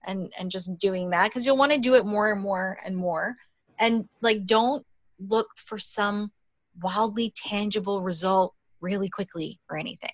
and 0.05 0.31
and 0.39 0.49
just 0.49 0.77
doing 0.79 1.09
that 1.09 1.25
because 1.25 1.45
you'll 1.45 1.57
want 1.57 1.73
to 1.73 1.79
do 1.79 1.95
it 1.95 2.05
more 2.05 2.31
and 2.31 2.41
more 2.41 2.77
and 2.85 2.95
more 2.95 3.35
and 3.79 4.07
like 4.21 4.45
don't 4.45 4.85
look 5.19 5.47
for 5.55 5.77
some 5.77 6.31
wildly 6.81 7.33
tangible 7.35 8.01
result 8.01 8.53
really 8.81 9.09
quickly 9.09 9.59
or 9.69 9.77
anything 9.77 10.11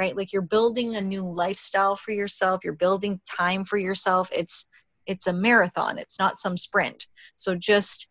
right? 0.00 0.16
Like 0.16 0.32
you're 0.32 0.42
building 0.42 0.96
a 0.96 1.00
new 1.00 1.30
lifestyle 1.30 1.94
for 1.94 2.12
yourself. 2.12 2.64
You're 2.64 2.72
building 2.72 3.20
time 3.30 3.64
for 3.64 3.76
yourself. 3.76 4.30
It's 4.32 4.66
it's 5.06 5.26
a 5.26 5.32
marathon. 5.32 5.98
It's 5.98 6.18
not 6.18 6.38
some 6.38 6.56
sprint. 6.56 7.06
So 7.36 7.54
just 7.54 8.08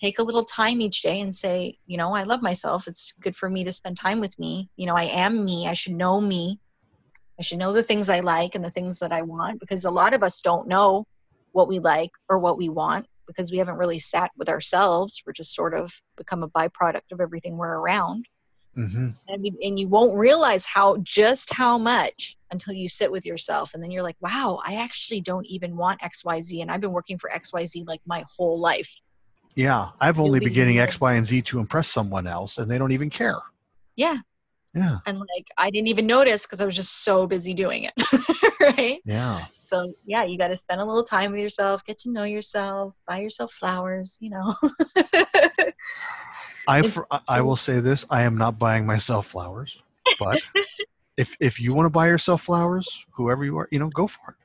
take 0.00 0.18
a 0.18 0.22
little 0.22 0.44
time 0.44 0.80
each 0.80 1.02
day 1.02 1.20
and 1.20 1.34
say 1.34 1.76
you 1.86 1.98
know 1.98 2.14
i 2.14 2.22
love 2.22 2.40
myself. 2.40 2.88
It's 2.88 3.12
good 3.20 3.36
for 3.36 3.50
me 3.50 3.64
to 3.64 3.72
spend 3.72 3.98
time 3.98 4.18
with 4.18 4.36
me. 4.38 4.70
You 4.76 4.86
know 4.86 4.94
i 4.94 5.04
am 5.04 5.44
me. 5.44 5.66
I 5.68 5.74
should 5.74 5.94
know 5.94 6.20
me. 6.20 6.58
I 7.38 7.42
should 7.42 7.58
know 7.58 7.72
the 7.74 7.82
things 7.82 8.08
i 8.08 8.20
like 8.20 8.54
and 8.54 8.64
the 8.64 8.70
things 8.70 8.98
that 9.00 9.12
i 9.12 9.22
want 9.22 9.60
because 9.60 9.84
a 9.84 9.90
lot 9.90 10.14
of 10.14 10.22
us 10.22 10.40
don't 10.40 10.68
know 10.68 11.04
what 11.52 11.68
we 11.68 11.78
like 11.78 12.10
or 12.28 12.38
what 12.38 12.56
we 12.56 12.68
want 12.68 13.06
because 13.30 13.50
we 13.50 13.58
haven't 13.58 13.76
really 13.76 13.98
sat 13.98 14.30
with 14.36 14.48
ourselves. 14.48 15.22
We're 15.24 15.32
just 15.32 15.54
sort 15.54 15.74
of 15.74 15.92
become 16.16 16.42
a 16.42 16.48
byproduct 16.48 17.12
of 17.12 17.20
everything 17.20 17.56
we're 17.56 17.78
around. 17.78 18.26
Hmm 18.74 19.10
and 19.28 19.46
you, 19.46 19.56
and 19.62 19.78
you 19.78 19.88
won't 19.88 20.16
realize 20.16 20.66
how 20.66 20.96
just 20.98 21.52
how 21.52 21.78
much 21.78 22.36
until 22.50 22.74
you 22.74 22.88
sit 22.88 23.10
with 23.10 23.24
yourself. 23.24 23.74
And 23.74 23.82
then 23.82 23.90
you're 23.90 24.02
like 24.02 24.16
wow 24.20 24.58
i 24.66 24.76
actually 24.76 25.20
don't 25.20 25.46
even 25.46 25.76
want 25.76 26.00
xyz 26.00 26.60
and 26.60 26.70
i've 26.70 26.80
been 26.80 26.92
working 26.92 27.18
for 27.18 27.30
xyz 27.30 27.86
like 27.86 28.00
my 28.06 28.24
whole 28.36 28.60
life. 28.60 28.90
Yeah, 29.56 29.88
I've 30.00 30.20
only 30.20 30.38
been 30.38 30.52
getting 30.52 30.78
X, 30.78 31.00
Y, 31.00 31.14
and 31.14 31.26
Z 31.26 31.42
to 31.42 31.58
impress 31.58 31.88
someone 31.88 32.28
else, 32.28 32.58
and 32.58 32.70
they 32.70 32.78
don't 32.78 32.92
even 32.92 33.10
care. 33.10 33.40
yeah. 33.96 34.16
Yeah, 34.72 34.98
and 35.04 35.18
like 35.18 35.48
i 35.58 35.68
didn't 35.68 35.88
even 35.88 36.06
notice 36.06 36.46
because 36.46 36.62
i 36.62 36.64
was 36.64 36.76
just 36.76 37.02
so 37.02 37.26
busy 37.26 37.54
doing 37.54 37.88
it 37.88 37.92
right? 38.60 39.00
Yeah. 39.04 39.44
So 39.70 39.92
yeah 40.04 40.24
you 40.24 40.36
got 40.36 40.48
to 40.48 40.56
spend 40.56 40.80
a 40.80 40.84
little 40.84 41.02
time 41.02 41.30
with 41.32 41.40
yourself 41.40 41.84
get 41.84 41.98
to 41.98 42.10
know 42.10 42.24
yourself 42.24 42.94
buy 43.08 43.18
yourself 43.20 43.50
flowers 43.52 44.18
you 44.20 44.30
know 44.30 44.54
I 46.68 46.82
for, 46.82 47.06
I- 47.28 47.40
will 47.40 47.56
say 47.56 47.80
this: 47.80 48.06
I 48.10 48.22
am 48.22 48.36
not 48.36 48.58
buying 48.58 48.86
myself 48.86 49.26
flowers, 49.26 49.82
but 50.18 50.40
if 51.16 51.36
if 51.40 51.60
you 51.60 51.74
want 51.74 51.86
to 51.86 51.90
buy 51.90 52.06
yourself 52.06 52.42
flowers, 52.42 53.04
whoever 53.12 53.44
you 53.44 53.58
are, 53.58 53.68
you 53.72 53.78
know, 53.78 53.88
go 53.88 54.06
for 54.06 54.30
it. 54.32 54.36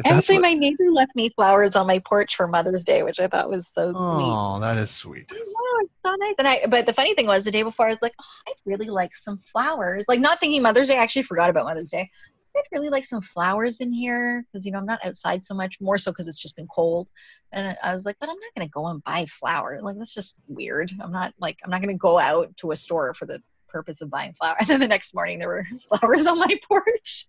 If 0.00 0.12
Actually, 0.12 0.36
what- 0.36 0.42
my 0.42 0.54
neighbor 0.54 0.90
left 0.92 1.12
me 1.16 1.30
flowers 1.30 1.74
on 1.74 1.86
my 1.86 1.98
porch 2.00 2.36
for 2.36 2.46
Mother's 2.46 2.84
Day, 2.84 3.02
which 3.02 3.18
I 3.18 3.26
thought 3.26 3.48
was 3.50 3.68
so 3.68 3.92
sweet. 3.92 3.96
oh, 3.98 4.60
that 4.60 4.76
is 4.76 4.90
sweet. 4.90 5.32
Oh, 5.34 5.80
it's 5.84 5.94
so 6.04 6.14
nice. 6.18 6.34
And 6.38 6.46
I, 6.46 6.66
but 6.68 6.86
the 6.86 6.92
funny 6.92 7.14
thing 7.14 7.26
was, 7.26 7.44
the 7.44 7.50
day 7.50 7.62
before, 7.62 7.86
I 7.86 7.90
was 7.90 8.02
like, 8.02 8.14
oh, 8.20 8.24
I'd 8.48 8.54
really 8.66 8.88
like 8.88 9.14
some 9.14 9.38
flowers. 9.38 10.04
Like, 10.06 10.20
not 10.20 10.38
thinking 10.38 10.62
Mother's 10.62 10.88
Day. 10.88 10.98
I 10.98 11.02
actually 11.02 11.22
forgot 11.22 11.50
about 11.50 11.64
Mother's 11.64 11.90
Day. 11.90 12.10
I'd 12.56 12.64
really 12.76 12.88
like 12.88 13.04
some 13.04 13.20
flowers 13.20 13.78
in 13.78 13.92
here 13.92 14.44
because 14.44 14.64
you 14.64 14.72
know 14.72 14.78
I'm 14.78 14.86
not 14.86 15.04
outside 15.04 15.42
so 15.44 15.54
much. 15.54 15.80
More 15.80 15.98
so 15.98 16.10
because 16.10 16.28
it's 16.28 16.40
just 16.40 16.56
been 16.56 16.68
cold. 16.68 17.08
And 17.52 17.76
I- 17.82 17.92
was 17.92 18.06
like, 18.06 18.16
but 18.20 18.28
I'm 18.28 18.38
not 18.38 18.54
gonna 18.56 18.68
go 18.68 18.86
and 18.86 19.02
buy 19.04 19.24
flowers. 19.26 19.82
Like 19.82 19.96
that's 19.98 20.14
just 20.14 20.40
weird. 20.48 20.92
I'm 21.00 21.12
not 21.12 21.34
like 21.38 21.58
I'm 21.64 21.70
not 21.70 21.80
gonna 21.80 21.94
go 21.94 22.18
out 22.18 22.56
to 22.58 22.70
a 22.72 22.76
store 22.76 23.14
for 23.14 23.26
the 23.26 23.42
purpose 23.68 24.00
of 24.00 24.10
buying 24.10 24.32
flowers. 24.34 24.56
And 24.60 24.68
then 24.68 24.80
the 24.80 24.88
next 24.88 25.14
morning 25.14 25.38
there 25.38 25.48
were 25.48 25.66
flowers 25.88 26.26
on 26.26 26.38
my 26.38 26.58
porch. 26.68 27.28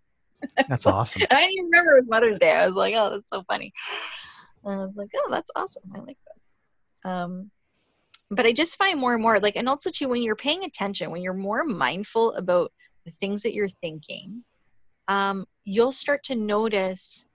That's 0.67 0.85
awesome. 0.85 1.23
I 1.31 1.35
didn't 1.35 1.53
even 1.53 1.65
remember 1.65 1.97
it 1.97 2.01
was 2.01 2.09
Mother's 2.09 2.39
Day. 2.39 2.51
I 2.51 2.67
was 2.67 2.75
like, 2.75 2.93
oh, 2.95 3.09
that's 3.09 3.29
so 3.29 3.43
funny. 3.43 3.73
And 4.63 4.81
I 4.81 4.85
was 4.85 4.95
like, 4.95 5.09
oh, 5.15 5.29
that's 5.31 5.51
awesome. 5.55 5.83
I 5.95 5.99
like 5.99 6.17
this. 6.25 6.43
Um, 7.11 7.51
but 8.29 8.45
I 8.45 8.51
just 8.51 8.77
find 8.77 8.99
more 8.99 9.13
and 9.13 9.21
more 9.21 9.39
like, 9.39 9.55
and 9.55 9.69
also 9.69 9.89
too, 9.89 10.09
when 10.09 10.21
you're 10.21 10.35
paying 10.35 10.63
attention, 10.63 11.11
when 11.11 11.21
you're 11.21 11.33
more 11.33 11.63
mindful 11.63 12.33
about 12.33 12.71
the 13.05 13.11
things 13.11 13.43
that 13.43 13.53
you're 13.53 13.69
thinking, 13.69 14.43
um, 15.07 15.45
you'll 15.63 15.91
start 15.91 16.23
to 16.23 16.35
notice 16.35 17.27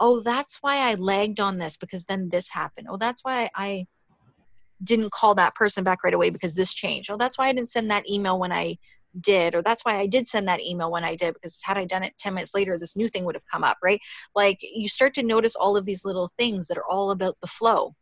oh 0.00 0.20
that's 0.20 0.58
why 0.60 0.76
i 0.90 0.94
lagged 0.94 1.40
on 1.40 1.58
this 1.58 1.76
because 1.76 2.04
then 2.04 2.28
this 2.28 2.48
happened. 2.50 2.86
Oh 2.90 2.96
that's 2.96 3.24
why 3.24 3.48
i 3.54 3.86
didn't 4.84 5.10
call 5.10 5.34
that 5.34 5.54
person 5.56 5.82
back 5.82 6.04
right 6.04 6.14
away 6.14 6.30
because 6.30 6.54
this 6.54 6.72
changed. 6.74 7.10
Oh 7.10 7.16
that's 7.16 7.38
why 7.38 7.48
i 7.48 7.52
didn't 7.52 7.70
send 7.70 7.90
that 7.90 8.08
email 8.08 8.38
when 8.38 8.52
i 8.52 8.76
did. 9.20 9.54
Or 9.54 9.62
that's 9.62 9.84
why 9.84 9.96
i 9.96 10.06
did 10.06 10.26
send 10.26 10.46
that 10.48 10.60
email 10.60 10.90
when 10.90 11.04
i 11.04 11.14
did 11.16 11.34
because 11.34 11.60
had 11.64 11.78
i 11.78 11.84
done 11.84 12.02
it 12.02 12.14
10 12.18 12.34
minutes 12.34 12.54
later 12.54 12.78
this 12.78 12.96
new 12.96 13.08
thing 13.08 13.24
would 13.24 13.36
have 13.36 13.48
come 13.50 13.64
up 13.64 13.78
right? 13.82 14.00
Like 14.34 14.58
you 14.62 14.88
start 14.88 15.14
to 15.14 15.22
notice 15.22 15.56
all 15.56 15.76
of 15.76 15.84
these 15.84 16.04
little 16.04 16.30
things 16.38 16.68
that 16.68 16.78
are 16.78 16.88
all 16.88 17.10
about 17.10 17.36
the 17.40 17.46
flow 17.46 17.94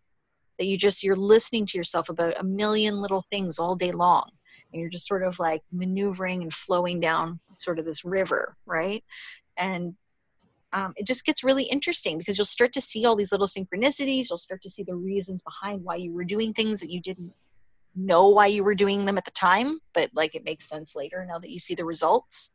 that 0.59 0.67
you 0.67 0.77
just 0.77 1.05
you're 1.05 1.17
listening 1.17 1.67
to 1.67 1.79
yourself 1.79 2.09
about 2.09 2.39
a 2.41 2.45
million 2.45 3.01
little 3.01 3.25
things 3.31 3.59
all 3.59 3.77
day 3.77 3.93
long 3.93 4.29
and 4.77 4.83
you're 4.83 4.91
just 4.91 5.09
sort 5.09 5.23
of 5.23 5.39
like 5.39 5.63
maneuvering 5.73 6.43
and 6.43 6.53
flowing 6.53 7.01
down 7.01 7.41
sort 7.55 7.79
of 7.79 7.87
this 7.87 8.05
river 8.05 8.55
right? 8.67 9.03
And 9.57 9.95
um, 10.73 10.93
it 10.97 11.07
just 11.07 11.25
gets 11.25 11.43
really 11.43 11.65
interesting 11.65 12.19
because 12.19 12.37
you'll 12.37 12.45
start 12.45 12.75
to 12.75 12.81
see 12.83 13.07
all 13.07 13.17
these 13.17 13.33
little 13.33 13.47
synchronicities. 13.47 14.29
You'll 14.29 14.37
start 14.37 14.61
to 14.63 14.71
see 14.71 14.83
the 14.83 14.95
reasons 14.95 15.43
behind 15.43 15.83
why 15.83 15.97
you 15.97 16.13
were 16.13 16.25
doing 16.25 16.53
things 16.53 16.81
that 16.81 16.91
you 16.91 17.01
didn't 17.01 17.33
know 17.95 18.29
why 18.29 18.47
you 18.47 18.63
were 18.63 18.75
doing 18.75 19.07
them 19.07 19.17
at 19.17 19.25
the 19.25 19.31
time 19.31 19.79
but 19.95 20.11
like 20.13 20.35
it 20.35 20.45
makes 20.45 20.69
sense 20.69 20.95
later 20.95 21.25
now 21.27 21.39
that 21.39 21.49
you 21.49 21.59
see 21.59 21.75
the 21.75 21.85
results 21.85 22.51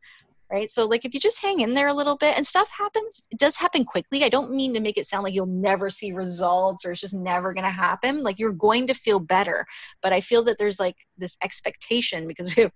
right? 0.51 0.69
So 0.69 0.85
like 0.85 1.05
if 1.05 1.13
you 1.13 1.19
just 1.19 1.41
hang 1.41 1.61
in 1.61 1.73
there 1.73 1.87
a 1.87 1.93
little 1.93 2.17
bit 2.17 2.35
and 2.35 2.45
stuff 2.45 2.69
happens 2.77 3.23
it 3.31 3.39
does 3.39 3.55
happen 3.55 3.85
quickly. 3.85 4.23
I 4.23 4.29
don't 4.29 4.51
mean 4.51 4.73
to 4.73 4.81
make 4.81 4.97
it 4.97 5.05
sound 5.05 5.23
like 5.23 5.33
you'll 5.33 5.45
never 5.45 5.89
see 5.89 6.11
results 6.11 6.85
or 6.85 6.91
it's 6.91 7.01
just 7.01 7.13
never 7.13 7.53
going 7.53 7.65
to 7.65 7.71
happen. 7.71 8.21
Like 8.21 8.39
you're 8.39 8.51
going 8.51 8.87
to 8.87 8.93
feel 8.93 9.19
better 9.19 9.65
but 10.01 10.13
i 10.13 10.21
feel 10.21 10.43
that 10.43 10.57
there's 10.57 10.79
like 10.79 10.95
this 11.17 11.37
expectation 11.43 12.27
because 12.27 12.55
we 12.55 12.63
have 12.63 12.71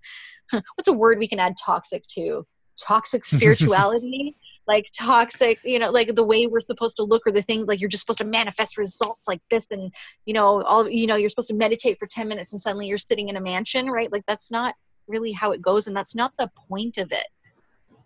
what's 0.76 0.88
a 0.88 0.92
word 0.92 1.18
we 1.18 1.28
can 1.28 1.40
add 1.40 1.54
toxic 1.62 2.04
to? 2.06 2.46
Toxic 2.80 3.24
spirituality? 3.24 4.36
Like 4.66 4.86
toxic 4.98 5.60
you 5.64 5.78
know 5.78 5.90
like 5.90 6.16
the 6.16 6.24
way 6.24 6.48
we're 6.48 6.60
supposed 6.60 6.96
to 6.96 7.04
look 7.04 7.24
or 7.24 7.30
the 7.30 7.42
thing 7.42 7.66
like 7.66 7.80
you're 7.80 7.88
just 7.88 8.02
supposed 8.02 8.18
to 8.18 8.24
manifest 8.24 8.76
results 8.76 9.28
like 9.28 9.40
this 9.48 9.68
and 9.70 9.94
you 10.24 10.34
know 10.34 10.60
all 10.64 10.90
you 10.90 11.06
know 11.06 11.14
you're 11.14 11.28
supposed 11.28 11.48
to 11.48 11.54
meditate 11.54 12.00
for 12.00 12.08
10 12.08 12.26
minutes 12.26 12.52
and 12.52 12.60
suddenly 12.60 12.88
you're 12.88 12.98
sitting 12.98 13.28
in 13.28 13.36
a 13.36 13.40
mansion 13.40 13.88
right? 13.88 14.10
Like 14.10 14.24
that's 14.26 14.50
not 14.50 14.74
really 15.06 15.30
how 15.30 15.52
it 15.52 15.62
goes 15.62 15.86
and 15.86 15.96
that's 15.96 16.16
not 16.16 16.32
the 16.36 16.50
point 16.68 16.98
of 16.98 17.12
it 17.12 17.26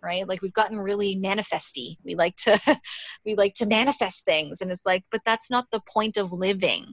right 0.03 0.27
like 0.27 0.41
we've 0.41 0.53
gotten 0.53 0.77
really 0.77 1.15
manifesty 1.15 1.97
we 2.03 2.15
like 2.15 2.35
to 2.35 2.59
we 3.25 3.35
like 3.35 3.53
to 3.53 3.65
manifest 3.65 4.25
things 4.25 4.61
and 4.61 4.71
it's 4.71 4.85
like 4.85 5.03
but 5.11 5.21
that's 5.25 5.49
not 5.49 5.65
the 5.71 5.81
point 5.91 6.17
of 6.17 6.31
living 6.31 6.85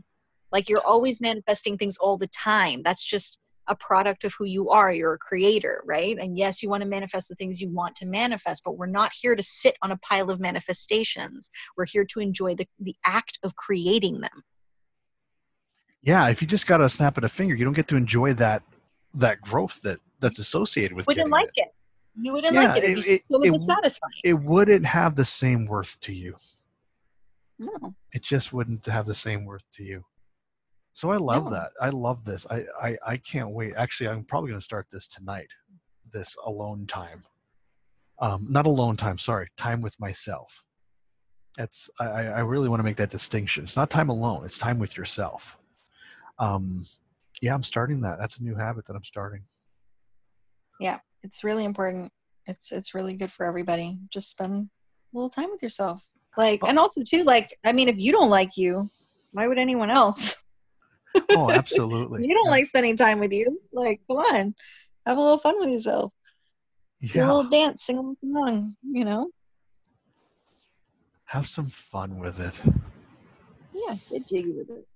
like 0.52 0.68
you're 0.68 0.86
always 0.86 1.20
manifesting 1.20 1.76
things 1.76 1.96
all 1.98 2.16
the 2.16 2.28
time 2.28 2.82
that's 2.84 3.04
just 3.04 3.38
a 3.68 3.76
product 3.76 4.24
of 4.24 4.34
who 4.36 4.44
you 4.44 4.70
are. 4.70 4.92
You're 4.92 5.14
a 5.14 5.18
creator, 5.18 5.82
right? 5.86 6.16
And 6.18 6.36
yes, 6.36 6.62
you 6.62 6.68
want 6.68 6.82
to 6.82 6.88
manifest 6.88 7.28
the 7.28 7.34
things 7.34 7.60
you 7.60 7.70
want 7.70 7.94
to 7.96 8.06
manifest, 8.06 8.62
but 8.64 8.76
we're 8.76 8.86
not 8.86 9.12
here 9.14 9.36
to 9.36 9.42
sit 9.42 9.76
on 9.82 9.92
a 9.92 9.98
pile 9.98 10.30
of 10.30 10.40
manifestations. 10.40 11.50
We're 11.76 11.86
here 11.86 12.04
to 12.06 12.20
enjoy 12.20 12.54
the, 12.54 12.66
the 12.80 12.96
act 13.04 13.38
of 13.42 13.54
creating 13.56 14.20
them. 14.20 14.42
Yeah, 16.02 16.28
if 16.28 16.40
you 16.40 16.48
just 16.48 16.66
got 16.66 16.80
a 16.80 16.88
snap 16.88 17.18
of 17.18 17.24
a 17.24 17.28
finger, 17.28 17.54
you 17.54 17.64
don't 17.64 17.74
get 17.74 17.88
to 17.88 17.96
enjoy 17.96 18.32
that 18.34 18.62
that 19.14 19.40
growth 19.40 19.80
that 19.82 19.98
that's 20.20 20.38
associated 20.38 20.96
with. 20.96 21.06
Wouldn't 21.06 21.30
like 21.30 21.50
it. 21.56 21.62
it. 21.62 21.68
You 22.20 22.32
wouldn't 22.32 22.54
yeah, 22.54 22.74
like 22.74 22.82
it. 22.82 22.90
It'd 22.90 23.06
it, 23.06 23.22
so 23.22 23.40
it, 23.42 23.52
dissatisfying. 23.52 24.12
It 24.24 24.34
wouldn't 24.34 24.84
have 24.84 25.14
the 25.14 25.24
same 25.24 25.66
worth 25.66 26.00
to 26.00 26.12
you. 26.12 26.34
No. 27.58 27.94
It 28.12 28.22
just 28.22 28.52
wouldn't 28.52 28.86
have 28.86 29.06
the 29.06 29.14
same 29.14 29.44
worth 29.44 29.64
to 29.74 29.84
you. 29.84 30.04
So 30.94 31.10
I 31.10 31.16
love 31.16 31.44
yeah. 31.44 31.50
that. 31.58 31.70
I 31.80 31.90
love 31.90 32.24
this. 32.24 32.46
I, 32.50 32.64
I, 32.82 32.96
I 33.06 33.16
can't 33.18 33.50
wait. 33.50 33.74
Actually, 33.76 34.08
I'm 34.08 34.24
probably 34.24 34.50
going 34.50 34.60
to 34.60 34.64
start 34.64 34.86
this 34.90 35.06
tonight, 35.08 35.50
this 36.12 36.36
alone 36.44 36.86
time. 36.86 37.22
Um, 38.20 38.46
not 38.50 38.66
alone 38.66 38.96
time, 38.96 39.16
sorry, 39.16 39.46
time 39.56 39.80
with 39.80 39.98
myself. 40.00 40.64
It's, 41.56 41.88
I, 42.00 42.26
I 42.26 42.40
really 42.40 42.68
want 42.68 42.80
to 42.80 42.84
make 42.84 42.96
that 42.96 43.10
distinction. 43.10 43.62
It's 43.62 43.76
not 43.76 43.90
time 43.90 44.08
alone, 44.08 44.44
it's 44.44 44.58
time 44.58 44.80
with 44.80 44.96
yourself. 44.96 45.56
Um, 46.40 46.82
yeah, 47.40 47.54
I'm 47.54 47.62
starting 47.62 48.00
that. 48.00 48.18
That's 48.18 48.38
a 48.38 48.42
new 48.42 48.56
habit 48.56 48.86
that 48.86 48.96
I'm 48.96 49.04
starting. 49.04 49.44
Yeah, 50.80 50.98
it's 51.22 51.44
really 51.44 51.64
important. 51.64 52.12
It's 52.46 52.72
it's 52.72 52.94
really 52.94 53.14
good 53.14 53.32
for 53.32 53.46
everybody. 53.46 53.98
Just 54.10 54.30
spend 54.30 54.52
a 54.52 55.16
little 55.16 55.30
time 55.30 55.50
with 55.50 55.62
yourself. 55.62 56.04
Like, 56.36 56.60
and 56.66 56.78
also 56.78 57.02
too, 57.02 57.24
like, 57.24 57.58
I 57.64 57.72
mean, 57.72 57.88
if 57.88 57.98
you 57.98 58.12
don't 58.12 58.30
like 58.30 58.56
you, 58.56 58.88
why 59.32 59.48
would 59.48 59.58
anyone 59.58 59.90
else? 59.90 60.36
oh, 61.30 61.50
absolutely. 61.52 62.26
you 62.26 62.34
don't 62.34 62.46
yeah. 62.46 62.50
like 62.50 62.66
spending 62.66 62.96
time 62.96 63.18
with 63.18 63.32
you. 63.32 63.60
Like, 63.72 64.00
come 64.06 64.18
on, 64.18 64.54
have 65.04 65.18
a 65.18 65.20
little 65.20 65.38
fun 65.38 65.58
with 65.58 65.70
yourself. 65.70 66.12
Yeah. 67.00 67.12
Do 67.12 67.20
a 67.20 67.26
little 67.26 67.50
dance, 67.50 67.84
sing 67.84 67.98
a 67.98 68.26
song, 68.26 68.76
you 68.82 69.04
know? 69.04 69.30
Have 71.26 71.46
some 71.46 71.66
fun 71.66 72.18
with 72.18 72.40
it. 72.40 72.60
Yeah, 73.72 73.96
get 74.10 74.26
jiggy 74.26 74.52
with 74.52 74.70
it. 74.70 74.86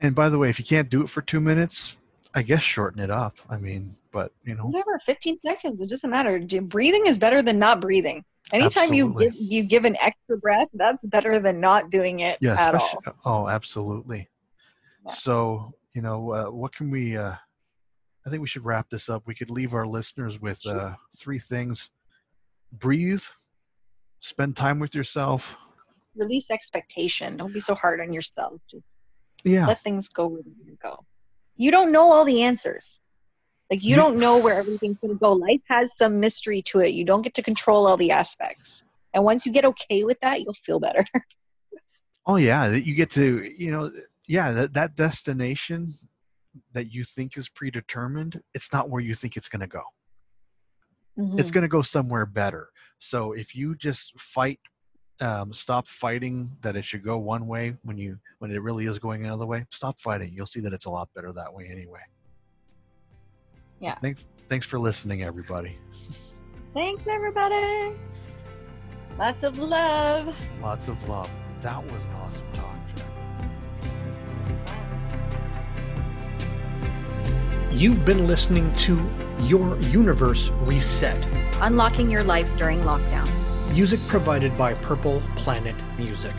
And 0.00 0.14
by 0.14 0.28
the 0.28 0.38
way, 0.38 0.48
if 0.48 0.58
you 0.58 0.64
can't 0.64 0.88
do 0.88 1.02
it 1.02 1.08
for 1.08 1.22
two 1.22 1.40
minutes, 1.40 1.96
I 2.34 2.42
guess 2.42 2.62
shorten 2.62 3.00
it 3.00 3.10
up. 3.10 3.36
I 3.48 3.56
mean, 3.56 3.96
but 4.12 4.32
you 4.44 4.54
know, 4.54 4.64
whatever, 4.64 4.98
fifteen 5.04 5.38
seconds. 5.38 5.80
It 5.80 5.88
doesn't 5.88 6.10
matter. 6.10 6.38
Breathing 6.62 7.06
is 7.06 7.18
better 7.18 7.42
than 7.42 7.58
not 7.58 7.80
breathing. 7.80 8.24
Anytime 8.52 8.84
absolutely. 8.84 9.24
you 9.24 9.30
give 9.30 9.40
you 9.40 9.62
give 9.64 9.84
an 9.84 9.96
extra 10.00 10.36
breath, 10.38 10.68
that's 10.74 11.04
better 11.06 11.38
than 11.38 11.60
not 11.60 11.90
doing 11.90 12.20
it 12.20 12.38
yes, 12.40 12.58
at 12.58 12.74
all. 12.74 13.02
Oh, 13.24 13.48
absolutely. 13.48 14.28
So, 15.08 15.72
you 15.94 16.02
know, 16.02 16.32
uh, 16.32 16.50
what 16.50 16.72
can 16.72 16.90
we? 16.90 17.16
Uh, 17.16 17.34
I 18.26 18.30
think 18.30 18.40
we 18.40 18.48
should 18.48 18.64
wrap 18.64 18.90
this 18.90 19.08
up. 19.08 19.22
We 19.26 19.34
could 19.34 19.50
leave 19.50 19.74
our 19.74 19.86
listeners 19.86 20.40
with 20.40 20.64
uh, 20.66 20.94
three 21.16 21.38
things: 21.38 21.90
breathe, 22.72 23.22
spend 24.20 24.56
time 24.56 24.78
with 24.78 24.94
yourself, 24.94 25.56
release 26.14 26.50
expectation. 26.50 27.36
Don't 27.36 27.52
be 27.52 27.60
so 27.60 27.74
hard 27.74 28.00
on 28.00 28.12
yourself. 28.12 28.60
Just 28.70 28.84
yeah, 29.44 29.66
let 29.66 29.80
things 29.80 30.08
go 30.08 30.26
where 30.26 30.42
they 30.42 30.76
go. 30.82 31.04
You 31.60 31.70
don't 31.70 31.92
know 31.92 32.10
all 32.10 32.24
the 32.24 32.42
answers. 32.42 33.00
Like 33.70 33.84
you 33.84 33.94
don't 33.94 34.18
know 34.18 34.38
where 34.38 34.56
everything's 34.56 34.98
going 34.98 35.12
to 35.12 35.18
go. 35.18 35.32
Life 35.32 35.60
has 35.68 35.92
some 35.96 36.18
mystery 36.18 36.62
to 36.62 36.80
it. 36.80 36.94
You 36.94 37.04
don't 37.04 37.22
get 37.22 37.34
to 37.34 37.42
control 37.42 37.86
all 37.86 37.96
the 37.96 38.10
aspects. 38.10 38.82
And 39.14 39.24
once 39.24 39.44
you 39.44 39.52
get 39.52 39.64
okay 39.64 40.02
with 40.02 40.18
that, 40.22 40.40
you'll 40.40 40.54
feel 40.54 40.80
better. 40.80 41.04
oh 42.26 42.36
yeah, 42.36 42.70
you 42.70 42.94
get 42.94 43.10
to 43.10 43.52
you 43.56 43.70
know 43.70 43.92
yeah 44.30 44.52
that, 44.52 44.74
that 44.74 44.94
destination 44.94 45.92
that 46.72 46.92
you 46.92 47.02
think 47.02 47.36
is 47.36 47.48
predetermined 47.48 48.40
it's 48.54 48.72
not 48.72 48.88
where 48.88 49.02
you 49.02 49.14
think 49.14 49.36
it's 49.36 49.48
going 49.48 49.60
to 49.60 49.66
go 49.66 49.82
mm-hmm. 51.18 51.38
it's 51.38 51.50
going 51.50 51.62
to 51.62 51.68
go 51.68 51.82
somewhere 51.82 52.26
better 52.26 52.68
so 52.98 53.32
if 53.32 53.56
you 53.56 53.74
just 53.74 54.18
fight 54.18 54.60
um, 55.20 55.52
stop 55.52 55.86
fighting 55.86 56.50
that 56.62 56.76
it 56.76 56.84
should 56.84 57.02
go 57.02 57.18
one 57.18 57.46
way 57.46 57.76
when 57.82 57.98
you 57.98 58.18
when 58.38 58.50
it 58.50 58.62
really 58.62 58.86
is 58.86 58.98
going 58.98 59.24
another 59.24 59.46
way. 59.46 59.66
Stop 59.70 59.98
fighting. 59.98 60.32
You'll 60.32 60.46
see 60.46 60.60
that 60.60 60.72
it's 60.72 60.86
a 60.86 60.90
lot 60.90 61.08
better 61.14 61.32
that 61.32 61.52
way 61.52 61.68
anyway. 61.70 62.00
Yeah. 63.80 63.94
Thanks 63.94 64.26
thanks 64.48 64.66
for 64.66 64.78
listening 64.78 65.22
everybody. 65.22 65.76
Thanks 66.74 67.06
everybody. 67.06 67.94
Lots 69.18 69.42
of 69.42 69.58
love. 69.58 70.36
Lots 70.62 70.88
of 70.88 71.08
love. 71.08 71.30
That 71.60 71.82
was 71.84 72.02
an 72.04 72.12
awesome 72.22 72.52
talk 72.52 72.70
You've 77.72 78.04
been 78.04 78.26
listening 78.26 78.72
to 78.74 79.00
Your 79.44 79.78
Universe 79.80 80.50
Reset. 80.62 81.24
Unlocking 81.62 82.10
your 82.10 82.24
life 82.24 82.54
during 82.58 82.80
lockdown. 82.80 83.39
Music 83.72 84.00
provided 84.08 84.58
by 84.58 84.74
Purple 84.74 85.22
Planet 85.36 85.76
Music. 85.96 86.34